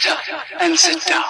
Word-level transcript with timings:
Shut 0.00 0.30
up 0.30 0.46
and 0.62 0.78
sit 0.78 1.04
down. 1.04 1.24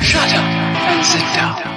Shut 0.00 0.32
up 0.32 0.44
and 0.88 1.04
sit 1.04 1.20
down. 1.34 1.76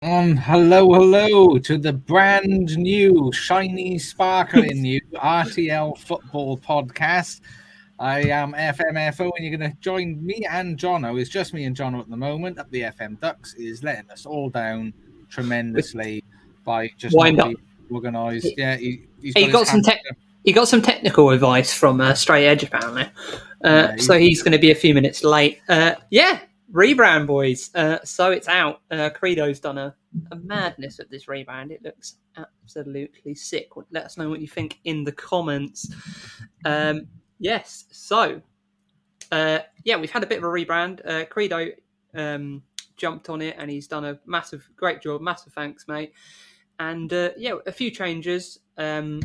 Um, 0.00 0.36
hello, 0.36 0.94
hello 0.94 1.58
to 1.58 1.78
the 1.78 1.92
brand 1.92 2.78
new, 2.78 3.32
shiny, 3.32 3.98
sparkling 3.98 4.82
new 4.82 5.00
RTL 5.16 5.98
football 5.98 6.56
podcast. 6.56 7.40
I 8.00 8.20
am 8.28 8.52
FMFO, 8.52 9.30
and 9.36 9.44
you're 9.44 9.56
going 9.56 9.70
to 9.70 9.76
join 9.80 10.24
me 10.24 10.46
and 10.48 10.78
Jono. 10.78 11.20
It's 11.20 11.30
just 11.30 11.52
me 11.52 11.64
and 11.64 11.76
Jono 11.76 12.00
at 12.00 12.08
the 12.08 12.16
moment. 12.16 12.58
Up 12.58 12.70
the 12.70 12.82
FM 12.82 13.20
Ducks 13.20 13.54
is 13.54 13.82
letting 13.82 14.10
us 14.10 14.24
all 14.24 14.50
down 14.50 14.92
tremendously 15.28 16.22
by 16.64 16.90
just 16.96 17.16
Wind 17.16 17.38
not 17.38 17.54
organised. 17.90 18.56
Yeah, 18.56 18.76
he, 18.76 19.06
he's 19.20 19.34
He 19.34 19.48
got 19.48 19.66
some 19.66 19.82
tech. 19.82 20.00
He 20.44 20.52
got 20.52 20.68
some 20.68 20.80
technical 20.80 21.30
advice 21.30 21.74
from 21.74 22.00
uh, 22.00 22.14
Stray 22.14 22.46
Edge 22.46 22.62
apparently, 22.62 23.02
uh, 23.02 23.08
Yeah, 23.64 23.96
so 23.96 24.18
he's 24.18 24.42
going 24.42 24.52
to 24.52 24.58
be 24.58 24.70
a 24.70 24.74
few 24.74 24.94
minutes 24.94 25.24
late. 25.24 25.60
Uh, 25.68 25.96
yeah, 26.10 26.40
rebrand 26.72 27.26
boys. 27.26 27.70
Uh, 27.74 27.98
so 28.04 28.30
it's 28.30 28.48
out. 28.48 28.80
Uh, 28.90 29.10
Credo's 29.10 29.60
done 29.60 29.76
a, 29.76 29.94
a 30.30 30.36
madness 30.36 31.00
at 31.00 31.10
this 31.10 31.26
rebrand. 31.26 31.70
It 31.70 31.82
looks 31.82 32.16
absolutely 32.36 33.34
sick. 33.34 33.68
Let 33.90 34.04
us 34.04 34.16
know 34.16 34.30
what 34.30 34.40
you 34.40 34.48
think 34.48 34.78
in 34.84 35.04
the 35.04 35.12
comments. 35.12 35.92
Um, 36.64 37.08
yes. 37.38 37.84
So 37.90 38.42
uh, 39.30 39.60
yeah, 39.84 39.96
we've 39.96 40.10
had 40.10 40.22
a 40.22 40.26
bit 40.26 40.38
of 40.38 40.44
a 40.44 40.48
rebrand. 40.48 41.06
Uh, 41.06 41.24
Credo 41.26 41.68
um, 42.14 42.62
jumped 42.96 43.28
on 43.28 43.42
it, 43.42 43.56
and 43.58 43.70
he's 43.70 43.86
done 43.86 44.04
a 44.04 44.18
massive, 44.26 44.68
great 44.76 45.02
job. 45.02 45.20
Massive 45.20 45.52
thanks, 45.52 45.86
mate. 45.88 46.12
And 46.78 47.12
uh, 47.12 47.30
yeah, 47.36 47.54
a 47.66 47.72
few 47.72 47.90
changes 47.90 48.60
um, 48.76 49.20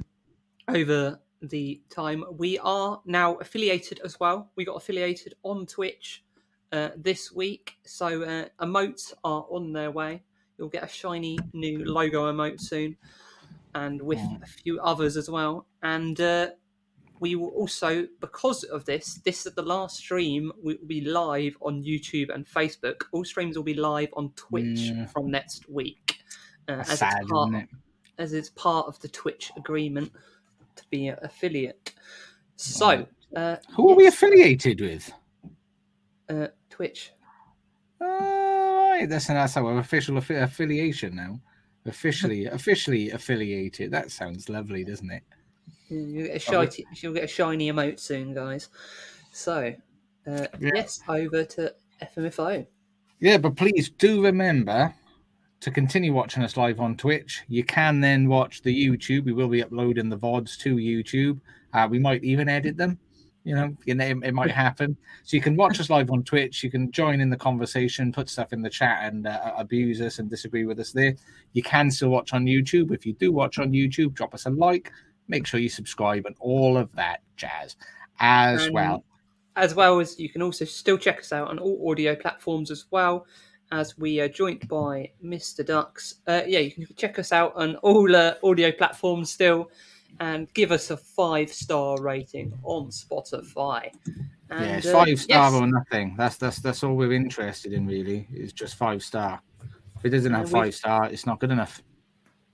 over 0.68 1.20
the 1.42 1.82
time. 1.90 2.24
We 2.38 2.58
are 2.60 3.02
now 3.06 3.36
affiliated 3.36 4.02
as 4.04 4.20
well. 4.20 4.50
We 4.56 4.66
got 4.66 4.76
affiliated 4.76 5.36
on 5.44 5.66
Twitch 5.66 6.24
uh, 6.72 6.90
this 6.98 7.32
week, 7.32 7.76
so 7.86 8.24
uh, 8.24 8.46
emotes 8.66 9.14
are 9.24 9.46
on 9.50 9.74
their 9.74 9.92
way. 9.92 10.24
You'll 10.58 10.70
get 10.70 10.84
a 10.84 10.88
shiny 10.88 11.38
new 11.54 11.84
logo 11.86 12.32
emote 12.32 12.60
soon, 12.60 12.98
and 13.76 14.02
with 14.02 14.20
a 14.42 14.46
few 14.46 14.80
others 14.80 15.18
as 15.18 15.30
well. 15.30 15.68
And 15.82 16.20
uh, 16.20 16.48
we 17.24 17.36
will 17.36 17.54
also, 17.62 18.06
because 18.20 18.66
of 18.66 18.84
this, 18.84 19.22
this 19.24 19.46
is 19.46 19.54
the 19.56 19.62
last 19.62 19.96
stream. 19.96 20.52
We 20.62 20.76
will 20.76 20.88
be 20.88 21.00
live 21.00 21.56
on 21.62 21.82
YouTube 21.82 22.36
and 22.36 22.46
Facebook. 22.46 23.04
All 23.14 23.24
streams 23.24 23.56
will 23.56 23.64
be 23.64 23.76
live 23.76 24.10
on 24.18 24.32
Twitch 24.36 24.80
Yeah. 24.92 25.06
from 25.06 25.32
next 25.32 25.70
week. 25.70 26.18
Uh, 26.68 26.74
as, 26.74 27.00
sad, 27.00 27.20
it's 27.22 27.32
part, 27.32 27.54
it? 27.54 27.70
as 28.18 28.34
it's 28.34 28.50
part 28.50 28.88
of 28.88 29.00
the 29.00 29.08
Twitch 29.08 29.54
agreement 29.56 30.12
to 30.76 30.84
be 30.90 31.08
an 31.08 31.18
affiliate. 31.22 31.94
So, 32.58 33.08
uh, 33.38 33.56
Who 33.78 33.92
are 33.92 33.96
we 33.96 34.08
affiliated 34.08 34.82
with? 34.82 35.10
uh, 36.30 36.48
Twitch. 36.70 37.14
Uh, 38.02 38.06
right, 38.06 39.06
that's 39.08 39.28
that's 39.28 39.56
our 39.56 39.78
official 39.78 40.18
affi- 40.18 40.44
affiliation 40.44 41.16
now. 41.16 41.40
Officially, 41.86 42.46
officially 42.60 43.12
affiliated. 43.12 43.92
That 43.92 44.12
sounds 44.12 44.50
lovely, 44.50 44.84
doesn't 44.84 45.10
it? 45.10 45.24
You 45.94 46.28
get 46.28 46.36
a 46.36 46.40
shiny, 46.40 46.86
you'll 47.02 47.14
get 47.14 47.24
a 47.24 47.28
shiny 47.28 47.72
emote 47.72 48.00
soon, 48.00 48.34
guys. 48.34 48.70
So, 49.32 49.74
uh, 50.28 50.48
Yeah. 50.60 50.72
yes, 50.76 51.02
over 51.08 51.44
to 51.44 51.74
FMFO. 52.02 52.66
Yeah, 53.20 53.38
but 53.38 53.56
please 53.56 53.90
do 53.90 54.24
remember 54.24 54.94
to 55.62 55.72
continue 55.72 56.14
watching 56.14 56.44
us 56.44 56.58
live 56.58 56.82
on 56.82 56.98
Twitch. 56.98 57.44
You 57.48 57.64
can 57.64 58.02
then 58.02 58.28
watch 58.28 58.62
the 58.62 58.88
YouTube. 58.88 59.24
We 59.24 59.34
will 59.34 59.48
be 59.48 59.64
uploading 59.64 60.10
the 60.10 60.18
VODs 60.18 60.58
to 60.60 60.76
YouTube. 60.76 61.40
Uh, 61.74 61.88
we 61.90 62.00
might 62.00 62.24
even 62.24 62.50
edit 62.50 62.76
them. 62.76 63.00
You 63.46 63.56
know, 63.56 63.76
you 63.86 63.96
know, 63.96 64.06
it, 64.06 64.18
it 64.24 64.34
might 64.34 64.52
happen. 64.52 64.96
So 65.24 65.36
you 65.36 65.42
can 65.42 65.56
watch 65.56 65.80
us 65.80 65.90
live 65.90 66.12
on 66.12 66.24
Twitch. 66.24 66.64
You 66.64 66.72
can 66.72 66.92
join 66.92 67.20
in 67.22 67.30
the 67.30 67.38
conversation, 67.38 68.12
put 68.12 68.30
stuff 68.30 68.54
in 68.54 68.62
the 68.62 68.70
chat, 68.70 69.00
and 69.04 69.28
uh, 69.28 69.54
abuse 69.58 70.02
us 70.02 70.20
and 70.20 70.30
disagree 70.30 70.66
with 70.66 70.80
us 70.80 70.92
there. 70.92 71.16
You 71.54 71.64
can 71.64 71.92
still 71.92 72.10
watch 72.10 72.34
on 72.34 72.46
YouTube. 72.46 72.94
If 72.94 73.06
you 73.06 73.14
do 73.14 73.32
watch 73.32 73.60
on 73.60 73.72
YouTube, 73.72 74.14
drop 74.14 74.34
us 74.34 74.46
a 74.46 74.50
like. 74.50 74.92
Make 75.28 75.48
sure 75.48 75.60
you 75.60 75.70
subscribe 75.70 76.26
and 76.26 76.36
all 76.40 76.78
of 76.78 76.94
that 76.96 77.22
jazz 77.38 77.76
as 78.20 78.66
And 78.66 78.74
well. 78.74 79.04
As 79.56 79.76
well 79.76 80.00
as 80.00 80.20
you 80.20 80.30
can 80.30 80.42
also 80.42 80.66
still 80.66 80.98
check 80.98 81.20
us 81.20 81.32
out 81.32 81.50
on 81.50 81.60
all 81.60 81.92
audio 81.92 82.16
platforms 82.16 82.72
as 82.72 82.86
well, 82.90 83.28
as 83.72 83.98
we 83.98 84.20
are 84.20 84.28
joined 84.28 84.68
by 84.68 85.12
Mr. 85.24 85.66
Ducks. 85.66 86.16
Uh, 86.28 86.42
yeah, 86.48 86.60
you 86.60 86.72
can 86.72 86.88
check 86.96 87.20
us 87.20 87.32
out 87.32 87.54
on 87.56 87.76
all 87.78 88.16
uh, 88.16 88.34
audio 88.44 88.72
platforms 88.72 89.32
still, 89.32 89.70
and 90.20 90.52
give 90.54 90.72
us 90.72 90.90
a 90.92 90.98
five 90.98 91.52
star 91.52 92.02
rating 92.02 92.54
on 92.64 92.88
Spotify. 92.88 93.92
And, 94.50 94.66
yeah, 94.66 94.78
it's 94.78 94.88
uh, 94.88 94.92
five 94.92 95.20
star 95.20 95.52
yes, 95.52 95.62
or 95.62 95.68
nothing. 95.68 96.16
That's 96.18 96.38
that's 96.38 96.60
that's 96.60 96.84
all 96.84 96.96
we're 96.96 97.14
interested 97.14 97.74
in, 97.74 97.86
really. 97.86 98.28
Is 98.34 98.54
just 98.54 98.76
five 98.76 99.04
star. 99.04 99.42
If 99.98 100.06
it 100.06 100.10
doesn't 100.10 100.34
have 100.34 100.50
five 100.50 100.74
star, 100.74 101.10
it's 101.10 101.26
not 101.26 101.40
good 101.40 101.52
enough. 101.52 101.82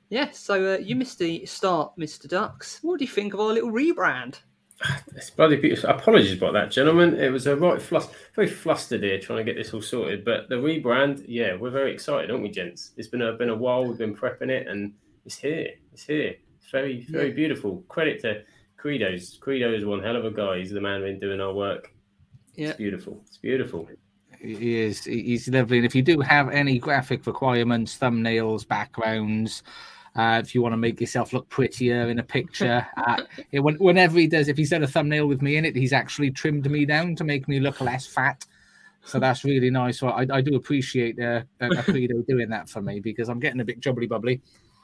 Yeah, 0.09 0.31
so 0.31 0.73
uh, 0.73 0.77
you 0.77 0.95
missed 0.95 1.19
the 1.19 1.45
start, 1.45 1.93
Mr. 1.97 2.27
Ducks. 2.27 2.79
What 2.81 2.97
do 2.99 3.05
you 3.05 3.11
think 3.11 3.33
of 3.33 3.39
our 3.39 3.53
little 3.53 3.71
rebrand? 3.71 4.39
It's 5.15 5.29
bloody 5.29 5.57
beautiful. 5.57 5.89
Apologies 5.89 6.37
about 6.37 6.53
that, 6.53 6.71
gentlemen. 6.71 7.15
It 7.19 7.29
was 7.31 7.47
a 7.47 7.55
right 7.55 7.79
flus- 7.79 8.09
very 8.33 8.47
flustered 8.47 9.03
here 9.03 9.19
trying 9.19 9.39
to 9.39 9.43
get 9.43 9.55
this 9.55 9.73
all 9.73 9.81
sorted. 9.81 10.23
But 10.23 10.47
the 10.49 10.55
rebrand, 10.55 11.25
yeah, 11.27 11.55
we're 11.55 11.69
very 11.69 11.93
excited, 11.93 12.31
aren't 12.31 12.43
we, 12.43 12.49
gents? 12.49 12.91
It's 12.95 13.09
been 13.09 13.21
a 13.21 13.33
been 13.33 13.49
a 13.49 13.55
while. 13.55 13.85
We've 13.85 13.97
been 13.97 14.15
prepping 14.15 14.49
it, 14.49 14.67
and 14.67 14.93
it's 15.25 15.37
here. 15.37 15.67
It's 15.91 16.03
here. 16.03 16.35
It's 16.61 16.71
very, 16.71 17.05
very 17.09 17.31
beautiful. 17.31 17.83
Credit 17.89 18.21
to 18.21 18.43
Credos. 18.77 19.39
Credo 19.39 19.73
is 19.73 19.85
one 19.85 20.01
hell 20.01 20.15
of 20.15 20.25
a 20.25 20.31
guy. 20.31 20.59
He's 20.59 20.71
the 20.71 20.81
man 20.81 21.01
who's 21.01 21.11
been 21.11 21.19
doing 21.19 21.41
our 21.41 21.53
work. 21.53 21.93
Yeah. 22.55 22.69
It's 22.69 22.77
beautiful. 22.77 23.21
It's 23.27 23.37
beautiful. 23.37 23.87
He 24.39 24.79
is. 24.79 25.03
He's 25.03 25.49
lovely. 25.49 25.77
And 25.77 25.85
if 25.85 25.93
you 25.93 26.01
do 26.01 26.21
have 26.21 26.49
any 26.49 26.79
graphic 26.79 27.27
requirements, 27.27 27.97
thumbnails, 27.97 28.65
backgrounds, 28.65 29.63
uh, 30.19 30.39
if 30.39 30.53
you 30.53 30.61
want 30.61 30.73
to 30.73 30.77
make 30.77 30.99
yourself 30.99 31.31
look 31.31 31.47
prettier 31.47 32.09
in 32.09 32.19
a 32.19 32.23
picture, 32.23 32.85
uh, 32.97 33.21
it, 33.53 33.61
when, 33.61 33.75
whenever 33.75 34.19
he 34.19 34.27
does, 34.27 34.49
if 34.49 34.57
he's 34.57 34.71
done 34.71 34.83
a 34.83 34.87
thumbnail 34.87 35.27
with 35.27 35.41
me 35.41 35.55
in 35.55 35.63
it, 35.63 35.75
he's 35.77 35.93
actually 35.93 36.29
trimmed 36.29 36.69
me 36.69 36.85
down 36.85 37.15
to 37.15 37.23
make 37.23 37.47
me 37.47 37.59
look 37.61 37.79
less 37.79 38.05
fat. 38.05 38.45
So 39.05 39.17
that's 39.17 39.45
really 39.45 39.69
nice. 39.69 39.99
So 39.99 40.09
I, 40.09 40.25
I 40.29 40.41
do 40.41 40.55
appreciate 40.55 41.17
uh, 41.19 41.43
uh, 41.61 41.81
Credo 41.83 42.21
doing 42.27 42.49
that 42.49 42.67
for 42.67 42.81
me 42.81 42.99
because 42.99 43.29
I'm 43.29 43.39
getting 43.39 43.61
a 43.61 43.63
bit 43.63 43.79
jubbly 43.79 44.09
bubbly, 44.09 44.41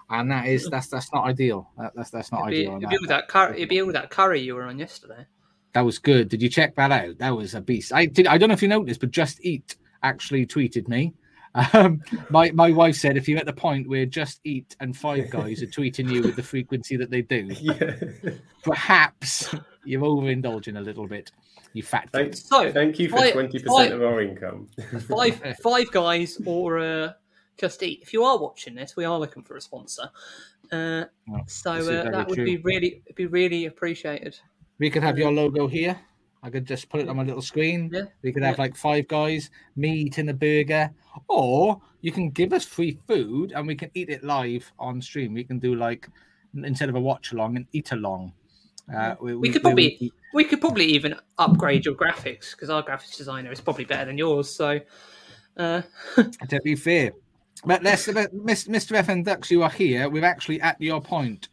and 0.10 0.32
that 0.32 0.48
is 0.48 0.70
that's 0.70 0.88
that's 0.88 1.12
not 1.12 1.26
ideal. 1.26 1.70
That, 1.78 1.92
that's 1.96 2.12
that's 2.12 2.32
not 2.32 2.44
It'd 2.44 2.52
be, 2.52 2.68
ideal. 2.68 2.78
it'd 2.78 2.90
be 2.90 2.98
all 2.98 3.08
that 3.08 3.28
curry. 3.28 3.58
It'd 3.58 3.70
be 3.70 3.82
all 3.82 3.92
that 3.92 4.10
curry 4.10 4.40
you 4.40 4.56
were 4.56 4.64
on 4.64 4.80
yesterday. 4.80 5.26
That 5.74 5.82
was 5.82 6.00
good. 6.00 6.30
Did 6.30 6.42
you 6.42 6.48
check 6.48 6.76
that 6.76 6.94
out? 6.94 7.18
That 7.18 7.36
was 7.36 7.56
a 7.56 7.62
beast. 7.62 7.92
I 7.92 8.06
did. 8.06 8.26
I 8.28 8.38
don't 8.38 8.48
know 8.48 8.54
if 8.54 8.62
you 8.62 8.70
noticed, 8.70 9.02
but 9.02 9.12
Just 9.12 9.44
Eat 9.44 9.76
actually 10.02 10.46
tweeted 10.48 10.88
me. 10.88 11.14
Um, 11.74 12.02
my 12.30 12.52
my 12.52 12.72
wife 12.72 12.96
said 12.96 13.16
if 13.18 13.28
you're 13.30 13.40
at 13.40 13.46
the 13.46 13.54
point 13.54 13.88
where 13.88 14.06
Just 14.06 14.42
Eat 14.44 14.76
and 14.82 14.96
Five 14.96 15.30
Guys 15.30 15.64
are 15.64 15.68
tweeting 15.68 16.12
you 16.12 16.22
with 16.22 16.36
the 16.36 16.44
frequency 16.44 16.98
that 16.98 17.10
they 17.10 17.22
do, 17.22 17.48
Yeah. 17.62 17.96
perhaps 18.64 19.54
you're 19.86 20.02
overindulging 20.02 20.78
a 20.78 20.82
little 20.82 21.08
bit. 21.08 21.32
You 21.74 21.84
fat 21.84 22.10
Thank, 22.12 22.32
kid. 22.34 22.38
So, 22.38 22.72
thank 22.72 23.00
you 23.00 23.10
for 23.10 23.32
twenty 23.32 23.60
percent 23.60 23.94
of 23.94 24.02
our 24.04 24.22
income. 24.22 24.68
Five 25.10 25.42
Five 25.62 25.92
Guys 25.92 26.40
or 26.46 26.80
uh, 26.80 27.12
Just 27.58 27.82
Eat. 27.84 28.00
If 28.02 28.14
you 28.14 28.24
are 28.24 28.38
watching 28.38 28.76
this, 28.76 28.96
we 28.96 29.06
are 29.06 29.18
looking 29.20 29.44
for 29.44 29.56
a 29.58 29.62
sponsor. 29.62 30.10
Uh, 30.72 31.06
Well, 31.28 31.44
so 31.48 31.72
uh, 31.72 32.12
that 32.12 32.28
would 32.28 32.36
true. 32.36 32.46
be 32.46 32.58
really 32.58 33.02
be 33.16 33.28
really 33.28 33.66
appreciated. 33.66 34.38
We 34.80 34.90
could 34.90 35.04
have 35.04 35.18
your 35.18 35.32
logo 35.32 35.68
here. 35.68 36.00
I 36.46 36.50
could 36.52 36.66
just 36.68 36.90
put 36.90 37.02
it 37.02 37.10
on 37.10 37.18
my 37.18 37.24
little 37.24 37.42
screen. 37.42 37.90
Yeah, 37.92 38.04
We 38.22 38.32
could 38.32 38.44
have 38.44 38.58
yeah. 38.58 38.62
like 38.62 38.76
five 38.76 39.08
guys, 39.08 39.50
me 39.76 39.92
eating 39.94 40.30
a 40.30 40.34
burger, 40.34 40.92
or 41.28 41.82
you 42.02 42.12
can 42.12 42.30
give 42.30 42.54
us 42.54 42.64
free 42.64 43.00
food 43.08 43.52
and 43.52 43.66
we 43.66 43.74
can 43.76 43.90
eat 43.96 44.10
it 44.10 44.24
live 44.24 44.72
on 44.78 45.02
stream. 45.02 45.34
We 45.34 45.44
can 45.44 45.58
do 45.58 45.74
like 45.74 46.08
instead 46.64 46.88
of 46.90 46.96
a 46.96 47.00
watch 47.00 47.32
along, 47.32 47.58
an 47.58 47.68
eat 47.74 47.92
along. 47.94 48.32
Uh, 48.96 49.16
We 49.20 49.50
could 49.50 49.64
probably 49.64 49.98
eat- 50.00 50.14
we 50.36 50.44
could 50.44 50.62
probably 50.62 50.86
even 50.86 51.16
upgrade 51.40 51.84
your 51.86 51.96
graphics 51.96 52.52
because 52.52 52.70
our 52.70 52.84
graphics 52.84 53.18
designer 53.18 53.52
is 53.52 53.60
probably 53.60 53.86
better 53.86 54.06
than 54.06 54.18
yours. 54.18 54.48
So, 54.48 54.80
uh, 55.58 55.82
to 56.50 56.60
be 56.64 56.76
fair. 56.76 57.14
But 57.66 57.82
let's, 57.82 58.06
Mis- 58.08 58.68
Mr. 58.68 59.02
FM 59.04 59.24
Ducks, 59.26 59.50
you 59.50 59.64
are 59.64 59.70
here. 59.72 60.08
We're 60.10 60.26
actually 60.26 60.62
at 60.62 60.80
your 60.80 61.02
point 61.02 61.48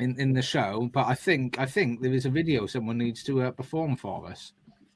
in, 0.00 0.18
in 0.20 0.32
the 0.32 0.42
show, 0.42 0.90
but 0.92 1.06
I 1.06 1.14
think 1.14 1.58
I 1.58 1.66
think 1.66 2.00
there 2.00 2.12
is 2.14 2.26
a 2.26 2.30
video 2.30 2.66
someone 2.66 2.98
needs 2.98 3.22
to 3.24 3.42
uh, 3.42 3.50
perform 3.50 3.96
for 3.96 4.26
us. 4.26 4.52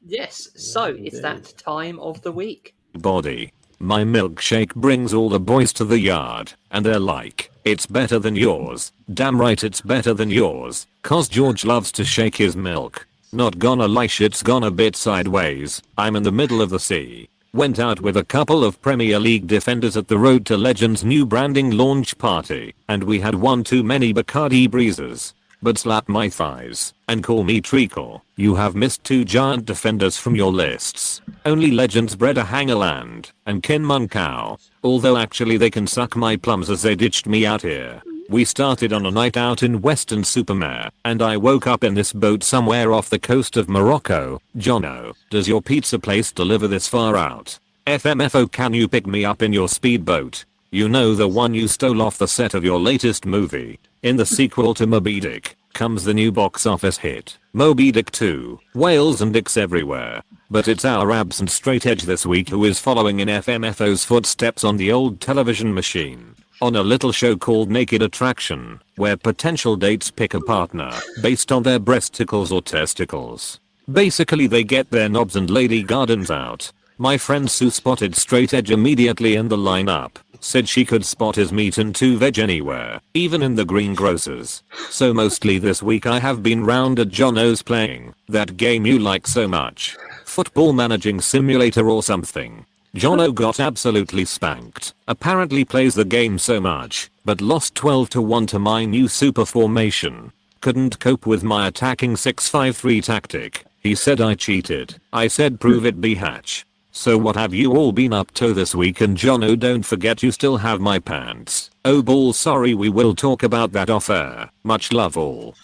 yes, 0.07 0.49
so 0.57 0.85
it's 0.99 1.21
that 1.21 1.45
time 1.59 1.99
of 2.01 2.23
the 2.23 2.33
week. 2.33 2.75
body. 2.95 3.53
My 3.79 4.05
milkshake 4.05 4.75
brings 4.77 5.13
all 5.13 5.29
the 5.29 5.41
boys 5.41 5.73
to 5.75 5.85
the 5.85 5.99
yard, 5.99 6.53
and 6.71 6.87
they're 6.87 7.01
like, 7.01 7.51
it's 7.65 7.87
better 7.87 8.19
than 8.21 8.37
yours. 8.37 8.93
Damn 9.13 9.41
right 9.41 9.63
it's 9.63 9.81
better 9.81 10.15
than 10.15 10.31
yours, 10.31 10.87
cause 11.03 11.29
George 11.29 11.65
loves 11.65 11.91
to 11.93 12.05
shake 12.05 12.37
his 12.37 12.55
milk. 12.57 13.07
Not 13.33 13.59
gonna 13.59 13.89
lie 13.89 14.07
shit's 14.07 14.43
gone 14.43 14.63
a 14.63 14.71
bit 14.71 14.95
sideways, 14.95 15.83
I'm 15.99 16.15
in 16.17 16.23
the 16.23 16.31
middle 16.41 16.61
of 16.63 16.71
the 16.71 16.79
sea. 16.79 17.29
Went 17.55 17.79
out 17.79 18.01
with 18.01 18.17
a 18.17 18.25
couple 18.25 18.65
of 18.65 18.81
Premier 18.81 19.19
League 19.19 19.47
defenders 19.47 19.95
at 19.99 20.09
the 20.09 20.17
Road 20.17 20.47
to 20.47 20.57
Legends 20.57 21.05
new 21.05 21.27
branding 21.27 21.73
launch 21.73 22.17
party, 22.17 22.75
and 22.89 23.05
we 23.05 23.21
had 23.21 23.35
one 23.35 23.63
too 23.63 23.83
many 23.83 24.15
Bacardi 24.15 24.71
breezes. 24.71 25.35
But 25.61 25.77
slap 25.77 26.09
my 26.09 26.31
thighs 26.31 26.95
and 27.09 27.23
call 27.23 27.45
me 27.45 27.61
treacle. 27.61 28.25
You 28.37 28.55
have 28.55 28.75
missed 28.75 29.05
two 29.05 29.27
giant 29.27 29.67
defenders 29.67 30.17
from 30.17 30.35
your 30.35 30.51
lists. 30.51 31.21
Only 31.45 31.71
Legends 31.71 32.17
Brede 32.17 32.37
Hangeland 32.37 33.33
and 33.45 33.63
Ken 33.63 33.83
Monkou. 33.83 34.59
Although 34.83 35.19
actually 35.19 35.59
they 35.59 35.71
can 35.71 35.87
suck 35.87 36.17
my 36.17 36.39
plums 36.39 36.71
as 36.71 36.81
they 36.81 36.95
ditched 36.95 37.27
me 37.27 37.45
out 37.45 37.61
here. 37.61 38.03
We 38.33 38.47
started 38.47 38.95
on 38.95 39.05
a 39.05 39.11
night 39.11 39.37
out 39.37 39.63
in 39.63 39.83
Weston-super-Mare, 39.83 40.91
and 41.05 41.21
I 41.21 41.37
woke 41.37 41.67
up 41.67 41.85
in 41.85 41.93
this 41.93 42.15
boat 42.15 42.43
somewhere 42.43 42.91
off 42.91 43.11
the 43.11 43.19
coast 43.19 43.59
of 43.59 43.69
Morocco. 43.69 44.41
Jono, 44.57 45.13
does 45.29 45.47
your 45.47 45.61
pizza 45.61 45.99
place 45.99 46.33
deliver 46.33 46.67
this 46.67 46.89
far 46.89 47.15
out? 47.15 47.59
FMFO 47.87 48.51
can 48.51 48.73
you 48.73 48.89
pick 48.89 49.07
me 49.07 49.23
up 49.23 49.43
in 49.43 49.53
your 49.53 49.69
speedboat? 49.69 50.47
You 50.71 50.89
know 50.89 51.15
the 51.15 51.29
one 51.29 51.53
you 51.53 51.69
stole 51.69 52.01
off 52.01 52.17
the 52.17 52.27
set 52.27 52.55
of 52.55 52.65
your 52.65 52.81
latest 52.81 53.27
movie. 53.27 53.79
In 54.03 54.17
the 54.17 54.25
sequel 54.25 54.73
to 54.77 54.87
Moby 54.87 55.21
Dick, 55.21 55.55
comes 55.75 56.05
the 56.05 56.15
new 56.15 56.33
box 56.33 56.65
office 56.65 56.97
hit, 56.97 57.37
Moby 57.53 57.93
Dick 57.93 58.11
2, 58.13 58.59
whales 58.73 59.21
and 59.21 59.35
dicks 59.35 59.59
everywhere. 59.59 60.23
But 60.51 60.69
it's 60.69 60.87
our 60.87 61.13
absent 61.13 61.51
straight 61.51 61.85
edge 61.85 62.05
this 62.05 62.25
week 62.25 62.49
who 62.49 62.65
is 62.65 62.79
following 62.79 63.21
in 63.21 63.29
FMFO's 63.29 64.07
footsteps 64.07 64.65
on 64.65 64.79
the 64.79 64.91
old 64.91 65.21
television 65.21 65.75
machine. 65.75 66.35
On 66.63 66.77
a 66.77 66.81
little 66.81 67.11
show 67.11 67.35
called 67.35 67.73
Naked 67.73 68.03
Attraction, 68.03 68.81
where 68.95 69.17
potential 69.17 69.75
dates 69.75 70.13
pick 70.13 70.33
a 70.33 70.41
partner 70.41 70.93
based 71.21 71.51
on 71.51 71.65
their 71.65 71.81
breasticles 71.81 72.53
or 72.53 72.63
testicles. 72.63 73.59
Basically 73.91 74.47
they 74.47 74.63
get 74.63 74.89
their 74.89 75.09
knobs 75.09 75.35
and 75.35 75.51
lady 75.51 75.83
gardens 75.83 76.31
out. 76.31 76.71
My 76.99 77.19
friend 77.19 77.51
Sue 77.51 77.71
spotted 77.71 78.15
straight 78.15 78.55
edge 78.55 78.71
immediately 78.71 79.35
in 79.35 79.49
the 79.49 79.57
lineup. 79.57 80.19
Said 80.39 80.69
she 80.69 80.85
could 80.85 81.05
spot 81.05 81.35
his 81.35 81.53
meat 81.53 81.79
and 81.79 81.93
two 81.93 82.17
veg 82.17 82.39
anywhere, 82.39 83.01
even 83.13 83.43
in 83.43 83.57
the 83.57 83.65
greengrocers. 83.65 84.63
So 84.89 85.13
mostly 85.13 85.59
this 85.59 85.83
week 85.83 86.07
I 86.07 86.21
have 86.21 86.45
been 86.45 86.65
round 86.65 87.01
at 87.01 87.09
Jono's 87.09 87.63
playing 87.63 88.15
that 88.29 88.57
game 88.57 88.87
you 88.87 89.01
like 89.01 89.27
so 89.27 89.49
much. 89.49 89.97
Football 90.25 90.75
managing 90.75 91.21
simulator 91.23 91.91
or 91.91 92.05
something. 92.05 92.67
Jono 92.95 93.35
got 93.35 93.59
absolutely 93.59 94.27
spanked. 94.27 94.93
Apparently 95.09 95.65
plays 95.65 95.95
the 95.95 96.05
game 96.05 96.39
so 96.39 96.61
much, 96.61 97.11
but 97.25 97.41
lost 97.41 97.75
12 97.75 98.11
to 98.11 98.21
1 98.21 98.47
to 98.49 98.59
my 98.59 98.85
new 98.85 99.09
super 99.09 99.47
formation. 99.47 100.31
Couldn't 100.61 101.01
cope 101.01 101.25
with 101.25 101.43
my 101.43 101.69
attacking 101.69 102.17
653 102.17 103.01
tactic. 103.01 103.65
He 103.81 103.95
said 103.95 104.21
I 104.21 104.35
cheated. 104.35 105.01
I 105.11 105.27
said 105.29 105.59
prove 105.59 105.87
it 105.87 106.03
be 106.03 106.17
hatch. 106.17 106.67
So 106.91 107.17
what 107.17 107.35
have 107.35 107.55
you 107.55 107.73
all 107.75 107.93
been 107.93 108.13
up 108.13 108.31
to 108.33 108.53
this 108.53 108.75
week 108.75 109.01
and 109.01 109.17
Jono 109.17 109.59
don't 109.59 109.83
forget 109.83 110.23
you 110.23 110.31
still 110.31 110.59
have 110.59 110.79
my 110.79 110.99
pants. 110.99 111.71
Oh 111.87 112.03
ball 112.03 112.35
sorry 112.35 112.75
we 112.75 112.91
will 112.91 113.15
talk 113.15 113.43
about 113.43 113.73
that 113.73 113.89
off 113.89 114.11
air. 114.11 114.51
Much 114.65 114.93
love 114.93 115.17
all. 115.17 115.55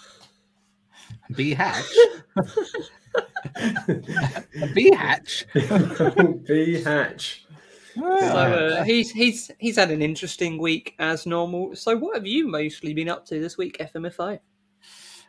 Bee 1.37 1.53
hatch. 1.53 1.85
a 3.57 4.67
bee 4.75 4.95
hatch. 4.95 5.47
B 5.55 6.83
hatch. 6.83 7.45
So 7.95 8.07
uh, 8.07 8.85
he's 8.85 9.11
he's 9.11 9.51
he's 9.59 9.77
had 9.77 9.91
an 9.91 10.03
interesting 10.03 10.59
week 10.59 10.95
as 10.99 11.27
normal. 11.27 11.75
So 11.75 11.97
what 11.97 12.15
have 12.17 12.27
you 12.27 12.47
mostly 12.47 12.95
been 12.95 13.09
up 13.09 13.27
to 13.27 13.41
this 13.41 13.59
week, 13.59 13.79
FMFO? 13.79 14.39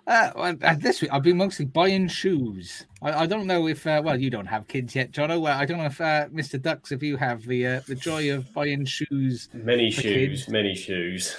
Uh, 0.07 0.55
uh, 0.63 0.75
this 0.79 1.01
week 1.01 1.11
I've 1.13 1.23
been 1.23 1.37
mostly 1.37 1.65
buying 1.65 2.07
shoes. 2.07 2.85
I, 3.01 3.23
I 3.23 3.25
don't 3.25 3.47
know 3.47 3.67
if 3.67 3.85
uh, 3.85 4.01
well 4.03 4.19
you 4.19 4.29
don't 4.29 4.45
have 4.45 4.67
kids 4.67 4.95
yet, 4.95 5.11
Jono. 5.11 5.39
Well, 5.41 5.57
I 5.57 5.65
don't 5.65 5.77
know 5.77 5.85
if 5.85 6.01
uh, 6.01 6.27
Mr. 6.29 6.61
Ducks, 6.61 6.91
if 6.91 7.03
you 7.03 7.17
have 7.17 7.43
the 7.43 7.65
uh, 7.65 7.81
the 7.87 7.95
joy 7.95 8.33
of 8.33 8.51
buying 8.53 8.85
shoes. 8.85 9.49
Many 9.53 9.91
shoes, 9.91 10.43
kids. 10.43 10.49
many 10.49 10.75
shoes. 10.75 11.37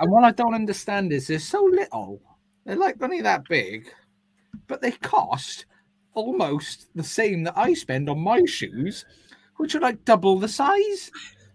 And 0.00 0.10
what 0.10 0.24
I 0.24 0.30
don't 0.30 0.54
understand 0.54 1.12
is 1.12 1.26
they're 1.26 1.38
so 1.38 1.62
little. 1.62 2.20
They're 2.64 2.76
like 2.76 3.02
only 3.02 3.20
that 3.22 3.48
big, 3.48 3.92
but 4.66 4.80
they 4.80 4.92
cost 4.92 5.66
almost 6.18 6.88
the 6.94 7.02
same 7.02 7.44
that 7.44 7.56
I 7.56 7.74
spend 7.74 8.08
on 8.08 8.20
my 8.20 8.44
shoes, 8.44 9.04
which 9.56 9.74
are 9.74 9.80
like 9.80 10.04
double 10.04 10.38
the 10.38 10.48
size. 10.48 11.10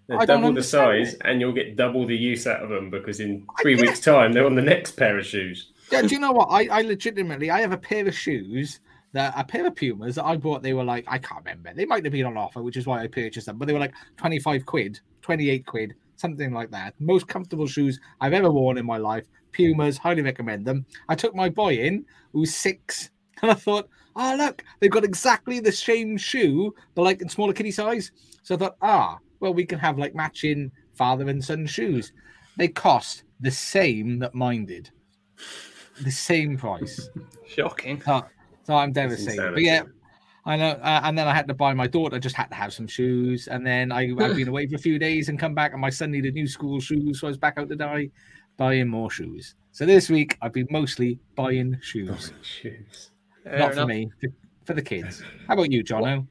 They're 0.08 0.26
double 0.26 0.54
the 0.54 0.64
size, 0.64 1.16
and 1.22 1.40
you'll 1.40 1.54
get 1.54 1.76
double 1.76 2.06
the 2.06 2.16
use 2.16 2.46
out 2.46 2.62
of 2.62 2.70
them 2.70 2.90
because 2.90 3.20
in 3.20 3.46
three 3.62 3.76
weeks' 3.76 4.00
time 4.00 4.34
they're 4.34 4.46
on 4.46 4.56
the 4.56 4.62
next 4.62 4.92
pair 4.92 5.18
of 5.18 5.26
shoes. 5.26 5.72
Yeah, 5.92 6.02
do 6.02 6.10
you 6.10 6.20
know 6.20 6.32
what? 6.32 6.48
I, 6.50 6.68
I 6.68 6.82
legitimately 6.82 7.52
I 7.52 7.62
have 7.62 7.72
a 7.72 7.78
pair 7.78 8.08
of 8.08 8.16
shoes 8.16 8.80
that 9.14 9.34
a 9.38 9.44
pair 9.44 9.66
of 9.66 9.76
Pumas 9.76 10.16
that 10.16 10.26
I 10.26 10.36
bought. 10.38 10.64
They 10.64 10.74
were 10.74 10.84
like 10.84 11.06
I 11.08 11.18
can't 11.18 11.46
remember. 11.46 11.74
They 11.74 11.86
might 11.86 12.04
have 12.04 12.12
been 12.12 12.26
on 12.26 12.38
offer, 12.38 12.62
which 12.62 12.78
is 12.78 12.86
why 12.86 13.02
I 13.02 13.08
purchased 13.08 13.46
them. 13.46 13.58
But 13.58 13.68
they 13.68 13.74
were 13.74 13.80
like 13.80 13.94
twenty 14.18 14.40
five 14.40 14.66
quid, 14.66 15.00
twenty 15.22 15.50
eight 15.50 15.66
quid, 15.66 15.94
something 16.18 16.52
like 16.52 16.72
that. 16.72 16.96
Most 17.00 17.28
comfortable 17.28 17.68
shoes 17.68 18.00
I've 18.20 18.34
ever 18.34 18.52
worn 18.52 18.78
in 18.78 18.86
my 18.86 18.98
life. 18.98 19.26
Pumas, 19.52 19.98
highly 19.98 20.22
recommend 20.22 20.66
them. 20.66 20.86
I 21.08 21.16
took 21.16 21.36
my 21.36 21.50
boy 21.50 21.76
in, 21.76 22.06
who's 22.34 22.56
six, 22.56 23.12
and 23.42 23.52
I 23.52 23.54
thought, 23.54 23.88
oh 24.16 24.36
look, 24.38 24.64
they've 24.80 24.92
got 24.92 25.04
exactly 25.04 25.60
the 25.60 25.72
same 25.72 26.18
shoe, 26.18 26.74
but 26.96 27.04
like 27.04 27.22
in 27.22 27.30
smaller 27.30 27.54
kitty 27.54 27.72
size. 27.72 28.12
So 28.44 28.56
I 28.56 28.58
thought, 28.58 28.78
ah, 28.82 29.18
well 29.40 29.54
we 29.54 29.66
can 29.66 29.80
have 29.80 29.98
like 29.98 30.16
matching 30.16 30.72
father 30.94 31.30
and 31.30 31.44
son 31.44 31.66
shoes. 31.66 32.12
They 32.58 32.68
cost 32.68 33.24
the 33.40 33.52
same 33.52 34.20
that 34.20 34.36
mine 34.36 34.66
did 34.66 34.90
the 36.02 36.12
same 36.12 36.58
price. 36.58 37.10
Shocking. 37.48 38.02
So, 38.02 38.26
so 38.64 38.76
I'm 38.76 38.92
devastated. 38.92 39.54
But 39.54 39.64
yeah, 39.64 39.84
I 40.46 40.56
know. 40.58 40.72
Uh, 40.72 41.02
and 41.04 41.18
then 41.18 41.28
I 41.28 41.34
had 41.34 41.48
to 41.48 41.54
buy 41.54 41.74
my 41.74 41.88
daughter. 41.88 42.20
Just 42.20 42.36
had 42.36 42.48
to 42.48 42.56
have 42.56 42.74
some 42.74 42.88
shoes. 42.88 43.48
And 43.48 43.66
then 43.66 43.92
I, 43.92 44.12
I've 44.20 44.36
been 44.36 44.48
away 44.48 44.68
for 44.68 44.76
a 44.76 44.80
few 44.80 45.00
days 45.00 45.30
and 45.30 45.40
come 45.40 45.54
back, 45.54 45.72
and 45.72 45.82
my 45.82 45.90
son 45.90 46.12
needed 46.12 46.34
new 46.34 46.48
school 46.48 46.80
shoes, 46.80 47.20
so 47.20 47.28
I 47.28 47.30
was 47.30 47.38
back 47.38 47.58
out 47.58 47.70
to 47.70 47.76
die. 47.76 48.10
buying 48.58 48.88
more 48.88 49.10
shoes. 49.10 49.56
So 49.72 49.86
this 49.86 50.10
week 50.10 50.38
I've 50.42 50.54
been 50.54 50.68
mostly 50.70 51.20
buying 51.36 51.78
shoes. 51.82 52.32
Shoes. 52.42 53.12
Fair 53.44 53.60
Not 53.60 53.76
for 53.76 53.86
me, 53.86 54.10
for, 54.66 54.74
the 54.74 54.82
kids. 54.82 55.22
How 55.48 55.56
about 55.56 55.72
you, 55.72 55.84
Jono? 55.84 56.26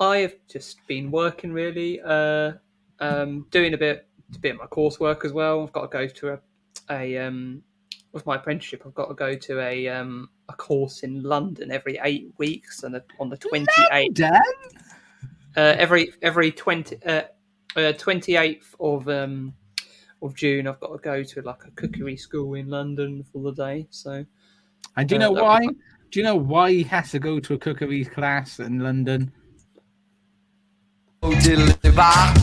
I 0.00 0.18
have 0.18 0.34
just 0.48 0.86
been 0.86 1.10
working 1.10 1.52
really, 1.52 2.00
uh, 2.00 2.52
um, 3.00 3.46
doing 3.50 3.74
a 3.74 3.78
bit, 3.78 4.06
a 4.34 4.38
bit 4.38 4.52
of 4.52 4.58
my 4.58 4.66
coursework 4.66 5.24
as 5.24 5.32
well. 5.32 5.62
I've 5.62 5.72
got 5.72 5.90
to 5.90 5.98
go 5.98 6.06
to 6.06 6.28
a, 6.32 6.40
a 6.90 7.18
um, 7.18 7.62
with 8.12 8.24
my 8.24 8.36
apprenticeship. 8.36 8.82
I've 8.86 8.94
got 8.94 9.08
to 9.08 9.14
go 9.14 9.34
to 9.34 9.60
a 9.60 9.88
um, 9.88 10.30
a 10.48 10.54
course 10.54 11.02
in 11.02 11.22
London 11.22 11.70
every 11.70 11.98
eight 12.02 12.32
weeks, 12.38 12.82
and 12.82 13.00
on 13.20 13.28
the 13.28 13.36
twenty 13.36 13.70
eighth, 13.92 14.20
uh, 14.20 14.30
every 15.56 16.12
every 16.22 16.50
twenty 16.52 16.98
twenty 17.98 18.36
eighth 18.36 18.74
of 18.80 19.08
um 19.08 19.52
of 20.22 20.34
June, 20.34 20.66
I've 20.66 20.80
got 20.80 20.92
to 20.92 20.98
go 20.98 21.22
to 21.22 21.42
like 21.42 21.64
a 21.64 21.70
cookery 21.72 22.16
school 22.16 22.54
in 22.54 22.68
London 22.68 23.24
for 23.32 23.42
the 23.42 23.52
day. 23.52 23.86
So 23.90 24.24
And 24.96 25.08
do 25.08 25.14
you 25.14 25.20
Uh, 25.20 25.24
know 25.24 25.32
why? 25.42 25.66
Be 26.08 26.16
fun. 26.16 26.20
Do 26.20 26.20
you 26.20 26.24
know 26.24 26.36
why 26.36 26.72
he 26.72 26.82
has 26.84 27.10
to 27.10 27.18
go 27.18 27.40
to 27.40 27.54
a 27.54 27.58
cookery 27.58 28.04
class 28.04 28.58
in 28.58 28.80
London? 28.80 29.32
Oh, 31.22 31.30
diddly 31.30 31.94
bop. 31.94 32.36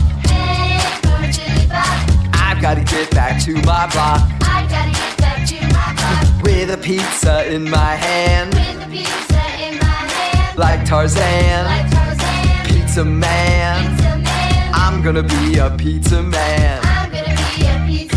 I've 2.34 2.60
got 2.62 2.74
to 2.74 2.84
get 2.84 3.10
back 3.10 3.42
to 3.44 3.54
my 3.62 3.86
block 3.90 4.30
with 6.42 6.70
a 6.70 6.78
pizza 6.78 7.52
in 7.52 7.68
my 7.70 7.96
hand, 7.96 8.54
like 10.56 10.84
Tarzan, 10.84 11.66
pizza 12.66 13.04
man. 13.04 13.96
I'm 14.72 15.02
gonna 15.02 15.22
be 15.22 15.58
a 15.58 15.70
pizza 15.70 16.22
man. 16.22 16.82